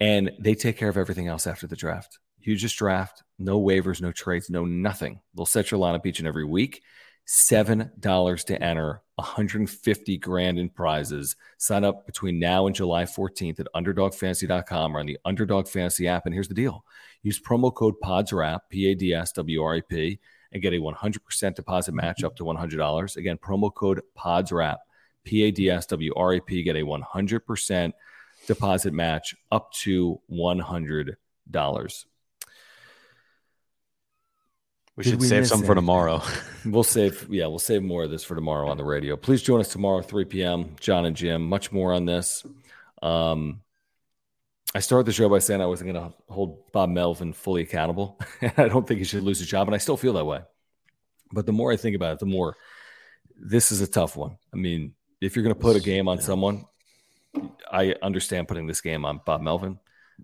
and 0.00 0.30
they 0.38 0.54
take 0.54 0.76
care 0.76 0.90
of 0.90 0.98
everything 0.98 1.28
else 1.28 1.46
after 1.46 1.66
the 1.66 1.76
draft. 1.76 2.18
You 2.40 2.56
just 2.56 2.76
draft, 2.76 3.22
no 3.38 3.58
waivers, 3.60 4.02
no 4.02 4.12
trades, 4.12 4.50
no 4.50 4.66
nothing. 4.66 5.20
They'll 5.34 5.46
set 5.46 5.70
your 5.70 5.80
lineup 5.80 6.04
each 6.04 6.18
and 6.18 6.28
every 6.28 6.44
week. 6.44 6.82
$7 7.26 8.44
to 8.44 8.62
enter, 8.62 9.02
150 9.16 10.18
grand 10.18 10.58
in 10.58 10.68
prizes. 10.68 11.36
Sign 11.58 11.84
up 11.84 12.06
between 12.06 12.38
now 12.38 12.66
and 12.66 12.74
July 12.74 13.04
14th 13.04 13.60
at 13.60 13.68
underdogfantasy.com 13.74 14.96
or 14.96 15.00
on 15.00 15.06
the 15.06 15.18
Underdog 15.24 15.68
Fantasy 15.68 16.08
app. 16.08 16.26
And 16.26 16.34
here's 16.34 16.48
the 16.48 16.54
deal 16.54 16.84
use 17.22 17.40
promo 17.40 17.72
code 17.72 17.94
PADSWRAP, 18.02 18.60
P 18.68 18.90
A 18.90 18.94
D 18.94 19.14
S 19.14 19.32
W 19.32 19.62
R 19.62 19.76
A 19.76 19.82
P, 19.82 20.18
and 20.52 20.62
get 20.62 20.74
a 20.74 20.78
100% 20.78 21.54
deposit 21.54 21.94
match 21.94 22.24
up 22.24 22.36
to 22.36 22.44
$100. 22.44 23.16
Again, 23.16 23.38
promo 23.38 23.72
code 23.72 24.02
PADSWRAP, 24.18 24.78
P 25.24 25.44
A 25.44 25.50
D 25.50 25.70
S 25.70 25.86
W 25.86 26.12
R 26.16 26.34
A 26.34 26.40
P, 26.40 26.62
get 26.62 26.76
a 26.76 26.82
100% 26.82 27.92
deposit 28.46 28.92
match 28.92 29.34
up 29.50 29.72
to 29.72 30.20
$100. 30.30 31.14
We 34.96 35.04
Did 35.04 35.10
should 35.10 35.20
we 35.20 35.26
save 35.26 35.46
some 35.46 35.62
for 35.62 35.74
tomorrow. 35.74 36.22
We'll 36.64 36.84
save, 36.84 37.26
yeah, 37.28 37.48
we'll 37.48 37.58
save 37.58 37.82
more 37.82 38.04
of 38.04 38.10
this 38.12 38.22
for 38.22 38.36
tomorrow 38.36 38.68
on 38.68 38.76
the 38.76 38.84
radio. 38.84 39.16
Please 39.16 39.42
join 39.42 39.58
us 39.58 39.66
tomorrow, 39.66 40.00
3 40.00 40.26
p.m. 40.26 40.76
John 40.78 41.06
and 41.06 41.16
Jim. 41.16 41.42
Much 41.42 41.72
more 41.72 41.92
on 41.92 42.04
this. 42.04 42.46
Um, 43.02 43.62
I 44.72 44.78
started 44.78 45.06
the 45.06 45.12
show 45.12 45.28
by 45.28 45.40
saying 45.40 45.60
I 45.60 45.66
wasn't 45.66 45.92
going 45.92 46.04
to 46.08 46.16
hold 46.28 46.70
Bob 46.70 46.88
Melvin 46.88 47.32
fully 47.32 47.62
accountable. 47.62 48.20
I 48.56 48.68
don't 48.68 48.86
think 48.86 48.98
he 48.98 49.04
should 49.04 49.24
lose 49.24 49.40
his 49.40 49.48
job, 49.48 49.66
and 49.66 49.74
I 49.74 49.78
still 49.78 49.96
feel 49.96 50.12
that 50.12 50.24
way. 50.24 50.42
But 51.32 51.46
the 51.46 51.52
more 51.52 51.72
I 51.72 51.76
think 51.76 51.96
about 51.96 52.12
it, 52.12 52.18
the 52.20 52.26
more 52.26 52.56
this 53.36 53.72
is 53.72 53.80
a 53.80 53.88
tough 53.88 54.16
one. 54.16 54.38
I 54.54 54.56
mean, 54.56 54.94
if 55.20 55.34
you're 55.34 55.42
going 55.42 55.54
to 55.54 55.60
put 55.60 55.74
a 55.74 55.80
game 55.80 56.06
on 56.06 56.20
someone, 56.20 56.64
I 57.70 57.96
understand 58.02 58.46
putting 58.46 58.68
this 58.68 58.80
game 58.80 59.04
on 59.04 59.20
Bob 59.26 59.40
Melvin. 59.40 59.80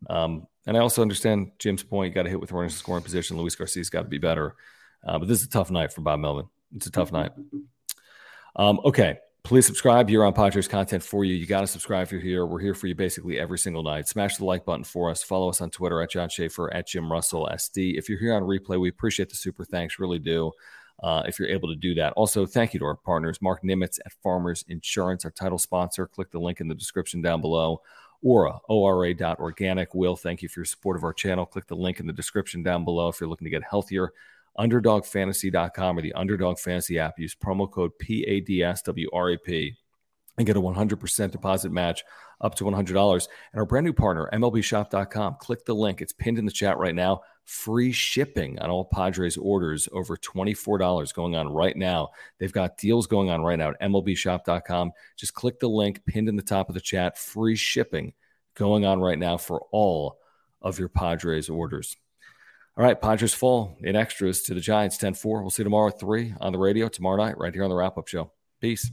Um, 0.08 0.46
and 0.66 0.76
I 0.76 0.80
also 0.80 1.02
understand 1.02 1.52
Jim's 1.58 1.82
point. 1.82 2.10
You 2.10 2.14
got 2.14 2.24
to 2.24 2.30
hit 2.30 2.40
with 2.40 2.52
runners 2.52 2.72
in 2.72 2.78
scoring 2.78 3.02
position. 3.02 3.36
Luis 3.36 3.54
Garcia's 3.54 3.90
got 3.90 4.02
to 4.02 4.08
be 4.08 4.18
better. 4.18 4.54
Uh, 5.06 5.18
but 5.18 5.28
this 5.28 5.40
is 5.40 5.46
a 5.46 5.50
tough 5.50 5.70
night 5.70 5.92
for 5.92 6.02
Bob 6.02 6.20
Melvin. 6.20 6.46
It's 6.74 6.86
a 6.86 6.90
tough 6.90 7.12
night. 7.12 7.32
Um, 8.56 8.80
okay. 8.84 9.18
Please 9.44 9.64
subscribe. 9.64 10.10
You're 10.10 10.26
on 10.26 10.34
Padres 10.34 10.68
content 10.68 11.02
for 11.02 11.24
you. 11.24 11.34
You 11.34 11.46
got 11.46 11.62
to 11.62 11.66
subscribe 11.66 12.02
if 12.02 12.12
you're 12.12 12.20
here. 12.20 12.44
We're 12.44 12.58
here 12.58 12.74
for 12.74 12.86
you 12.86 12.94
basically 12.94 13.38
every 13.38 13.58
single 13.58 13.82
night. 13.82 14.06
Smash 14.06 14.36
the 14.36 14.44
like 14.44 14.66
button 14.66 14.84
for 14.84 15.08
us. 15.08 15.22
Follow 15.22 15.48
us 15.48 15.62
on 15.62 15.70
Twitter 15.70 16.02
at 16.02 16.10
John 16.10 16.28
Schaefer, 16.28 16.70
at 16.74 16.86
Jim 16.86 17.10
Russell 17.10 17.48
SD. 17.50 17.96
If 17.96 18.10
you're 18.10 18.18
here 18.18 18.34
on 18.34 18.42
replay, 18.42 18.78
we 18.78 18.90
appreciate 18.90 19.30
the 19.30 19.36
super 19.36 19.64
thanks. 19.64 19.98
Really 19.98 20.18
do. 20.18 20.52
Uh, 21.02 21.22
if 21.26 21.38
you're 21.38 21.48
able 21.48 21.68
to 21.68 21.76
do 21.76 21.94
that. 21.94 22.12
Also, 22.14 22.44
thank 22.44 22.74
you 22.74 22.80
to 22.80 22.84
our 22.84 22.96
partners, 22.96 23.40
Marc 23.40 23.62
Nimetz 23.62 23.98
at 24.04 24.12
Farmers 24.22 24.64
Insurance, 24.68 25.24
our 25.24 25.30
title 25.30 25.56
sponsor. 25.56 26.06
Click 26.06 26.30
the 26.30 26.40
link 26.40 26.60
in 26.60 26.68
the 26.68 26.74
description 26.74 27.22
down 27.22 27.40
below. 27.40 27.80
Aura, 28.22 28.58
ora 28.68 29.36
organic 29.38 29.94
Will, 29.94 30.16
thank 30.16 30.42
you 30.42 30.48
for 30.48 30.60
your 30.60 30.64
support 30.64 30.96
of 30.96 31.04
our 31.04 31.12
channel. 31.12 31.46
Click 31.46 31.66
the 31.66 31.76
link 31.76 32.00
in 32.00 32.06
the 32.06 32.12
description 32.12 32.62
down 32.62 32.84
below 32.84 33.08
if 33.08 33.20
you're 33.20 33.28
looking 33.28 33.46
to 33.46 33.50
get 33.50 33.62
healthier. 33.62 34.12
UnderdogFantasy.com 34.58 35.98
or 35.98 36.02
the 36.02 36.12
Underdog 36.14 36.58
Fantasy 36.58 36.98
app. 36.98 37.18
Use 37.18 37.34
promo 37.34 37.70
code 37.70 37.92
PADSWRAP 38.02 39.76
and 40.36 40.46
get 40.46 40.56
a 40.56 40.60
100% 40.60 41.30
deposit 41.30 41.70
match 41.70 42.02
up 42.40 42.54
to 42.56 42.64
$100. 42.64 43.28
And 43.52 43.58
our 43.58 43.64
brand 43.64 43.86
new 43.86 43.92
partner, 43.92 44.28
MLBShop.com. 44.32 45.36
Click 45.40 45.64
the 45.64 45.74
link. 45.74 46.00
It's 46.00 46.12
pinned 46.12 46.38
in 46.38 46.46
the 46.46 46.52
chat 46.52 46.78
right 46.78 46.94
now. 46.94 47.22
Free 47.44 47.92
shipping 47.92 48.58
on 48.58 48.70
all 48.70 48.84
Padres 48.84 49.36
orders 49.36 49.88
over 49.92 50.16
$24 50.16 51.14
going 51.14 51.34
on 51.34 51.48
right 51.48 51.76
now. 51.76 52.10
They've 52.38 52.52
got 52.52 52.76
deals 52.76 53.06
going 53.06 53.30
on 53.30 53.42
right 53.42 53.58
now 53.58 53.70
at 53.70 53.80
MLBShop.com. 53.80 54.92
Just 55.16 55.34
click 55.34 55.58
the 55.58 55.68
link 55.68 56.04
pinned 56.06 56.28
in 56.28 56.36
the 56.36 56.42
top 56.42 56.68
of 56.68 56.74
the 56.74 56.80
chat. 56.80 57.16
Free 57.16 57.56
shipping 57.56 58.12
going 58.54 58.84
on 58.84 59.00
right 59.00 59.18
now 59.18 59.36
for 59.36 59.62
all 59.72 60.18
of 60.60 60.78
your 60.78 60.88
Padres 60.88 61.48
orders. 61.48 61.96
All 62.76 62.84
right, 62.84 63.00
Padres 63.00 63.34
fall 63.34 63.76
in 63.80 63.96
extras 63.96 64.42
to 64.42 64.54
the 64.54 64.60
Giants 64.60 64.98
10 64.98 65.14
4. 65.14 65.40
We'll 65.40 65.50
see 65.50 65.62
you 65.62 65.64
tomorrow 65.64 65.88
at 65.88 65.98
3 65.98 66.34
on 66.40 66.52
the 66.52 66.58
radio 66.58 66.88
tomorrow 66.88 67.16
night, 67.16 67.38
right 67.38 67.52
here 67.52 67.64
on 67.64 67.70
the 67.70 67.76
wrap 67.76 67.98
up 67.98 68.06
show. 68.06 68.30
Peace. 68.60 68.92